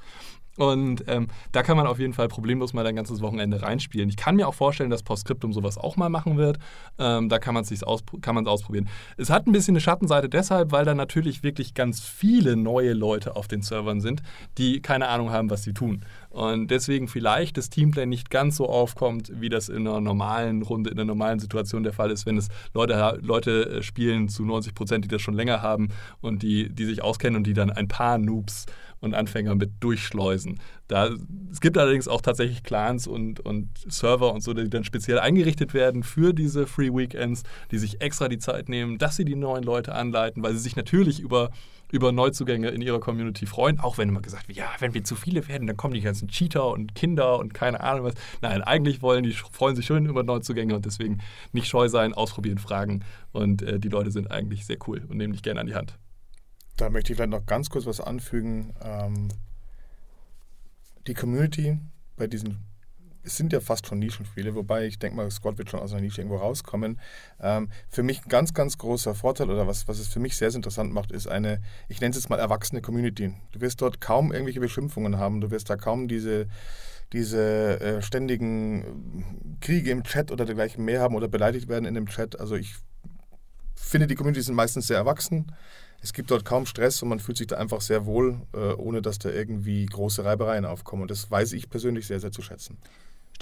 Und 0.55 1.03
ähm, 1.07 1.29
da 1.51 1.63
kann 1.63 1.77
man 1.77 1.87
auf 1.87 1.99
jeden 1.99 2.13
Fall 2.13 2.27
problemlos 2.27 2.73
mal 2.73 2.85
ein 2.85 2.95
ganzes 2.95 3.21
Wochenende 3.21 3.63
reinspielen. 3.63 4.07
Ich 4.09 4.17
kann 4.17 4.35
mir 4.35 4.47
auch 4.47 4.53
vorstellen, 4.53 4.91
dass 4.91 5.01
Postscriptum 5.01 5.51
sowas 5.51 5.79
auch 5.79 5.97
mal 5.97 6.09
machen 6.09 6.37
wird. 6.37 6.59
Ähm, 6.99 7.27
da 7.27 7.39
kann 7.39 7.55
man 7.55 7.63
es 7.63 7.83
auspro 7.83 8.19
ausprobieren. 8.45 8.87
Es 9.17 9.31
hat 9.31 9.47
ein 9.47 9.51
bisschen 9.51 9.73
eine 9.73 9.81
Schattenseite 9.81 10.29
deshalb, 10.29 10.71
weil 10.71 10.85
da 10.85 10.93
natürlich 10.93 11.41
wirklich 11.41 11.73
ganz 11.73 12.01
viele 12.01 12.55
neue 12.55 12.93
Leute 12.93 13.35
auf 13.35 13.47
den 13.47 13.63
Servern 13.63 13.99
sind, 13.99 14.21
die 14.59 14.81
keine 14.81 15.07
Ahnung 15.07 15.31
haben, 15.31 15.49
was 15.49 15.63
sie 15.63 15.73
tun. 15.73 16.05
Und 16.33 16.71
deswegen 16.71 17.07
vielleicht 17.07 17.57
das 17.57 17.69
Teamplay 17.69 18.07
nicht 18.07 18.31
ganz 18.31 18.55
so 18.55 18.67
aufkommt, 18.67 19.31
wie 19.39 19.49
das 19.49 19.69
in 19.69 19.87
einer 19.87 20.01
normalen 20.01 20.63
Runde, 20.63 20.89
in 20.89 20.97
einer 20.97 21.05
normalen 21.05 21.37
Situation 21.37 21.83
der 21.83 21.93
Fall 21.93 22.09
ist, 22.09 22.25
wenn 22.25 22.37
es 22.37 22.47
Leute, 22.73 23.19
Leute 23.21 23.69
äh, 23.69 23.83
spielen 23.83 24.29
zu 24.29 24.43
90 24.43 24.73
Prozent, 24.73 25.05
die 25.05 25.09
das 25.09 25.21
schon 25.21 25.35
länger 25.35 25.61
haben 25.61 25.89
und 26.21 26.41
die, 26.41 26.69
die 26.69 26.85
sich 26.85 27.03
auskennen 27.03 27.37
und 27.37 27.45
die 27.45 27.53
dann 27.53 27.69
ein 27.69 27.87
paar 27.87 28.17
Noobs 28.17 28.65
und 28.99 29.13
Anfänger 29.13 29.53
mit 29.53 29.73
durchschleusen. 29.79 30.59
Da, 30.87 31.11
es 31.51 31.61
gibt 31.61 31.77
allerdings 31.77 32.07
auch 32.07 32.21
tatsächlich 32.21 32.63
Clans 32.63 33.05
und, 33.05 33.39
und 33.41 33.69
Server 33.87 34.33
und 34.33 34.41
so, 34.41 34.55
die 34.55 34.69
dann 34.71 34.85
speziell 34.85 35.19
eingerichtet 35.19 35.75
werden 35.75 36.01
für 36.01 36.33
diese 36.33 36.65
Free 36.65 36.91
Weekends, 36.91 37.43
die 37.69 37.77
sich 37.77 38.01
extra 38.01 38.27
die 38.27 38.39
Zeit 38.39 38.69
nehmen, 38.69 38.97
dass 38.97 39.17
sie 39.17 39.25
die 39.25 39.35
neuen 39.35 39.63
Leute 39.63 39.93
anleiten, 39.93 40.41
weil 40.41 40.53
sie 40.53 40.61
sich 40.61 40.75
natürlich 40.75 41.19
über 41.19 41.51
über 41.93 42.11
Neuzugänge 42.11 42.69
in 42.69 42.81
ihrer 42.81 42.99
Community 42.99 43.45
freuen, 43.45 43.79
auch 43.79 43.99
wenn 43.99 44.09
immer 44.09 44.21
gesagt 44.21 44.47
wird, 44.47 44.57
ja, 44.57 44.65
wenn 44.79 44.95
wir 44.95 45.03
zu 45.03 45.15
viele 45.15 45.47
werden, 45.47 45.67
dann 45.67 45.77
kommen 45.77 45.93
die 45.93 46.01
ganzen 46.01 46.27
Cheater 46.27 46.69
und 46.69 46.95
Kinder 46.95 47.37
und 47.37 47.53
keine 47.53 47.81
Ahnung 47.81 48.05
was. 48.05 48.15
Nein, 48.41 48.63
eigentlich 48.63 49.03
wollen 49.03 49.23
die 49.23 49.31
freuen 49.31 49.75
sich 49.75 49.85
schon 49.85 50.07
über 50.07 50.23
Neuzugänge 50.23 50.75
und 50.75 50.87
deswegen 50.87 51.19
nicht 51.51 51.67
scheu 51.67 51.89
sein, 51.89 52.15
ausprobieren, 52.15 52.57
fragen 52.57 53.05
und 53.31 53.61
äh, 53.61 53.79
die 53.79 53.89
Leute 53.89 54.09
sind 54.09 54.31
eigentlich 54.31 54.65
sehr 54.65 54.77
cool 54.87 55.03
und 55.07 55.17
nehmen 55.17 55.33
dich 55.33 55.43
gerne 55.43 55.59
an 55.59 55.67
die 55.67 55.75
Hand. 55.75 55.99
Da 56.77 56.89
möchte 56.89 57.13
ich 57.13 57.17
vielleicht 57.17 57.29
noch 57.29 57.45
ganz 57.45 57.69
kurz 57.69 57.85
was 57.85 58.01
anfügen. 58.01 58.73
Ähm, 58.81 59.27
die 61.05 61.13
Community 61.13 61.77
bei 62.17 62.25
diesen 62.25 62.57
es 63.23 63.37
sind 63.37 63.53
ja 63.53 63.59
fast 63.59 63.87
schon 63.87 63.99
Nischenspiele, 63.99 64.55
wobei 64.55 64.85
ich 64.85 64.99
denke 64.99 65.15
mal, 65.15 65.29
Squad 65.31 65.57
wird 65.57 65.69
schon 65.69 65.79
aus 65.79 65.91
einer 65.93 66.01
Nische 66.01 66.21
irgendwo 66.21 66.37
rauskommen. 66.37 66.99
Ähm, 67.39 67.69
für 67.89 68.03
mich 68.03 68.23
ein 68.23 68.29
ganz, 68.29 68.53
ganz 68.53 68.77
großer 68.77 69.15
Vorteil 69.15 69.49
oder 69.49 69.67
was, 69.67 69.87
was 69.87 69.99
es 69.99 70.07
für 70.07 70.19
mich 70.19 70.35
sehr, 70.35 70.51
sehr 70.51 70.57
interessant 70.57 70.93
macht, 70.93 71.11
ist 71.11 71.27
eine, 71.27 71.61
ich 71.87 72.01
nenne 72.01 72.11
es 72.11 72.17
jetzt 72.17 72.29
mal 72.29 72.39
erwachsene 72.39 72.81
Community. 72.81 73.33
Du 73.51 73.61
wirst 73.61 73.81
dort 73.81 74.01
kaum 74.01 74.31
irgendwelche 74.31 74.59
Beschimpfungen 74.59 75.17
haben, 75.17 75.41
du 75.41 75.51
wirst 75.51 75.69
da 75.69 75.75
kaum 75.75 76.07
diese 76.07 76.47
diese 77.13 77.79
äh, 77.79 78.01
ständigen 78.01 79.57
Kriege 79.61 79.91
im 79.91 80.03
Chat 80.03 80.31
oder 80.31 80.45
dergleichen 80.45 80.83
mehr 80.83 80.99
haben 80.99 81.15
oder 81.15 81.27
beleidigt 81.27 81.69
werden 81.69 81.85
in 81.85 81.93
dem 81.93 82.07
Chat. 82.07 82.39
Also 82.39 82.55
ich 82.55 82.73
finde, 83.75 84.07
die 84.07 84.15
Communities 84.15 84.47
sind 84.47 84.55
meistens 84.55 84.87
sehr 84.87 84.97
erwachsen. 84.97 85.51
Es 86.01 86.11
gibt 86.11 86.31
dort 86.31 86.43
kaum 86.43 86.65
Stress 86.65 87.01
und 87.03 87.09
man 87.09 87.19
fühlt 87.19 87.37
sich 87.37 87.47
da 87.47 87.57
einfach 87.57 87.81
sehr 87.81 88.05
wohl, 88.05 88.41
äh, 88.53 88.73
ohne 88.73 89.01
dass 89.01 89.19
da 89.19 89.29
irgendwie 89.29 89.85
große 89.85 90.25
Reibereien 90.25 90.65
aufkommen. 90.65 91.03
Und 91.03 91.11
das 91.11 91.29
weiß 91.29 91.53
ich 91.53 91.69
persönlich 91.69 92.07
sehr, 92.07 92.19
sehr 92.19 92.31
zu 92.31 92.41
schätzen. 92.41 92.77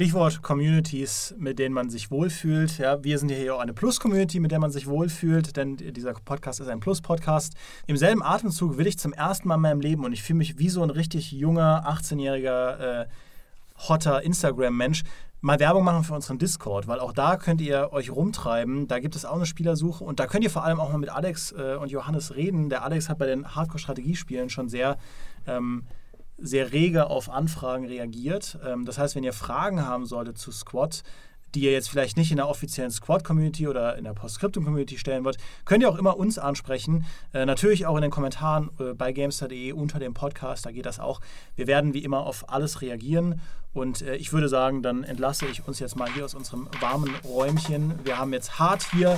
Stichwort 0.01 0.41
Communities, 0.41 1.35
mit 1.37 1.59
denen 1.59 1.75
man 1.75 1.91
sich 1.91 2.09
wohlfühlt. 2.09 2.79
Ja, 2.79 3.03
wir 3.03 3.19
sind 3.19 3.29
hier 3.29 3.53
auch 3.53 3.59
eine 3.59 3.71
Plus-Community, 3.71 4.39
mit 4.39 4.51
der 4.51 4.57
man 4.57 4.71
sich 4.71 4.87
wohlfühlt, 4.87 5.55
denn 5.55 5.77
dieser 5.77 6.13
Podcast 6.13 6.59
ist 6.59 6.69
ein 6.69 6.79
Plus-Podcast. 6.79 7.53
Im 7.85 7.97
selben 7.97 8.23
Atemzug 8.23 8.79
will 8.79 8.87
ich 8.87 8.97
zum 8.97 9.13
ersten 9.13 9.47
Mal 9.47 9.57
in 9.57 9.61
meinem 9.61 9.79
Leben 9.79 10.03
und 10.03 10.11
ich 10.11 10.23
fühle 10.23 10.37
mich 10.37 10.57
wie 10.57 10.69
so 10.69 10.81
ein 10.81 10.89
richtig 10.89 11.31
junger, 11.31 11.87
18-jähriger, 11.87 13.03
äh, 13.03 13.05
hotter 13.87 14.23
Instagram-Mensch, 14.23 15.03
mal 15.39 15.59
Werbung 15.59 15.83
machen 15.83 16.03
für 16.03 16.15
unseren 16.15 16.39
Discord, 16.39 16.87
weil 16.87 16.99
auch 16.99 17.13
da 17.13 17.37
könnt 17.37 17.61
ihr 17.61 17.93
euch 17.93 18.09
rumtreiben. 18.09 18.87
Da 18.87 18.97
gibt 18.97 19.15
es 19.15 19.23
auch 19.23 19.35
eine 19.35 19.45
Spielersuche 19.45 20.03
und 20.03 20.19
da 20.19 20.25
könnt 20.25 20.43
ihr 20.43 20.49
vor 20.49 20.63
allem 20.63 20.79
auch 20.79 20.91
mal 20.91 20.97
mit 20.97 21.09
Alex 21.09 21.51
äh, 21.51 21.75
und 21.75 21.91
Johannes 21.91 22.35
reden. 22.35 22.69
Der 22.69 22.83
Alex 22.83 23.07
hat 23.07 23.19
bei 23.19 23.27
den 23.27 23.53
Hardcore-Strategiespielen 23.55 24.49
schon 24.49 24.67
sehr, 24.67 24.97
ähm, 25.45 25.83
sehr 26.41 26.71
rege 26.71 27.09
auf 27.09 27.29
Anfragen 27.29 27.85
reagiert. 27.85 28.57
Ähm, 28.65 28.85
das 28.85 28.97
heißt, 28.97 29.15
wenn 29.15 29.23
ihr 29.23 29.33
Fragen 29.33 29.85
haben 29.85 30.05
solltet 30.05 30.37
zu 30.37 30.51
Squad, 30.51 31.03
die 31.53 31.61
ihr 31.61 31.71
jetzt 31.71 31.89
vielleicht 31.89 32.17
nicht 32.17 32.31
in 32.31 32.37
der 32.37 32.47
offiziellen 32.47 32.91
Squad-Community 32.91 33.67
oder 33.67 33.97
in 33.97 34.05
der 34.05 34.13
Postscriptum-Community 34.13 34.97
stellen 34.97 35.25
wollt, 35.25 35.37
könnt 35.65 35.83
ihr 35.83 35.89
auch 35.89 35.97
immer 35.97 36.17
uns 36.17 36.39
ansprechen. 36.39 37.05
Äh, 37.33 37.45
natürlich 37.45 37.85
auch 37.85 37.95
in 37.95 38.01
den 38.01 38.11
Kommentaren 38.11 38.69
äh, 38.79 38.93
bei 38.93 39.11
gamester.de 39.11 39.73
unter 39.73 39.99
dem 39.99 40.13
Podcast, 40.13 40.65
da 40.65 40.71
geht 40.71 40.85
das 40.85 40.99
auch. 40.99 41.21
Wir 41.55 41.67
werden 41.67 41.93
wie 41.93 42.03
immer 42.03 42.25
auf 42.25 42.49
alles 42.49 42.81
reagieren 42.81 43.41
und 43.73 44.01
äh, 44.01 44.15
ich 44.15 44.33
würde 44.33 44.49
sagen, 44.49 44.81
dann 44.81 45.03
entlasse 45.03 45.45
ich 45.45 45.67
uns 45.67 45.79
jetzt 45.79 45.95
mal 45.95 46.11
hier 46.11 46.25
aus 46.25 46.35
unserem 46.35 46.67
warmen 46.79 47.13
Räumchen. 47.25 47.99
Wir 48.03 48.17
haben 48.17 48.33
jetzt 48.33 48.59
hart 48.59 48.85
hier 48.91 49.17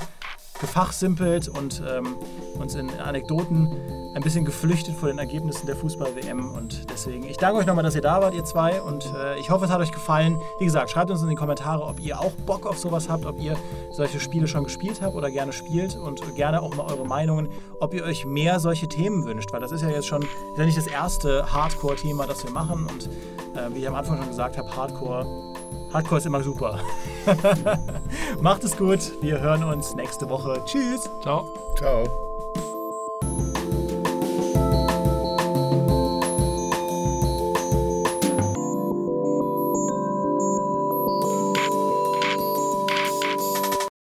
gefachsimpelt 0.59 1.47
und 1.47 1.81
ähm, 1.87 2.15
uns 2.59 2.75
in 2.75 2.89
Anekdoten 2.99 3.69
ein 4.15 4.21
bisschen 4.21 4.45
geflüchtet 4.45 4.95
vor 4.95 5.09
den 5.09 5.17
Ergebnissen 5.17 5.65
der 5.65 5.75
Fußball-WM. 5.75 6.53
Und 6.53 6.89
deswegen, 6.89 7.23
ich 7.23 7.37
danke 7.37 7.59
euch 7.59 7.65
nochmal, 7.65 7.83
dass 7.83 7.95
ihr 7.95 8.01
da 8.01 8.21
wart, 8.21 8.33
ihr 8.33 8.43
zwei. 8.43 8.81
Und 8.81 9.11
äh, 9.15 9.39
ich 9.39 9.49
hoffe, 9.49 9.65
es 9.65 9.71
hat 9.71 9.79
euch 9.79 9.91
gefallen. 9.91 10.39
Wie 10.59 10.65
gesagt, 10.65 10.91
schreibt 10.91 11.09
uns 11.09 11.21
in 11.21 11.29
die 11.29 11.35
Kommentare, 11.35 11.83
ob 11.83 11.99
ihr 11.99 12.19
auch 12.19 12.31
Bock 12.45 12.65
auf 12.65 12.77
sowas 12.77 13.09
habt, 13.09 13.25
ob 13.25 13.39
ihr 13.39 13.57
solche 13.91 14.19
Spiele 14.19 14.47
schon 14.47 14.63
gespielt 14.63 15.01
habt 15.01 15.15
oder 15.15 15.31
gerne 15.31 15.53
spielt 15.53 15.95
und 15.95 16.35
gerne 16.35 16.61
auch 16.61 16.75
mal 16.75 16.85
eure 16.91 17.05
Meinungen, 17.05 17.49
ob 17.79 17.93
ihr 17.93 18.03
euch 18.03 18.25
mehr 18.25 18.59
solche 18.59 18.87
Themen 18.87 19.25
wünscht. 19.25 19.51
Weil 19.51 19.61
das 19.61 19.71
ist 19.71 19.81
ja 19.81 19.89
jetzt 19.89 20.07
schon, 20.07 20.21
ist 20.21 20.57
ja 20.57 20.65
nicht 20.65 20.77
das 20.77 20.87
erste 20.87 21.51
Hardcore-Thema, 21.51 22.27
das 22.27 22.43
wir 22.43 22.51
machen. 22.51 22.87
Und 22.87 23.09
äh, 23.57 23.73
wie 23.73 23.79
ich 23.79 23.87
am 23.87 23.95
Anfang 23.95 24.17
schon 24.17 24.27
gesagt 24.27 24.57
habe, 24.57 24.75
Hardcore 24.75 25.52
Hardcore 25.93 26.17
ist 26.17 26.25
immer 26.25 26.43
super. 26.43 26.79
Macht 28.41 28.63
es 28.63 28.75
gut. 28.75 28.99
Wir 29.21 29.39
hören 29.39 29.63
uns 29.63 29.93
nächste 29.95 30.29
Woche. 30.29 30.61
Tschüss. 30.65 31.09
Ciao. 31.21 31.45
Ciao. 31.77 32.32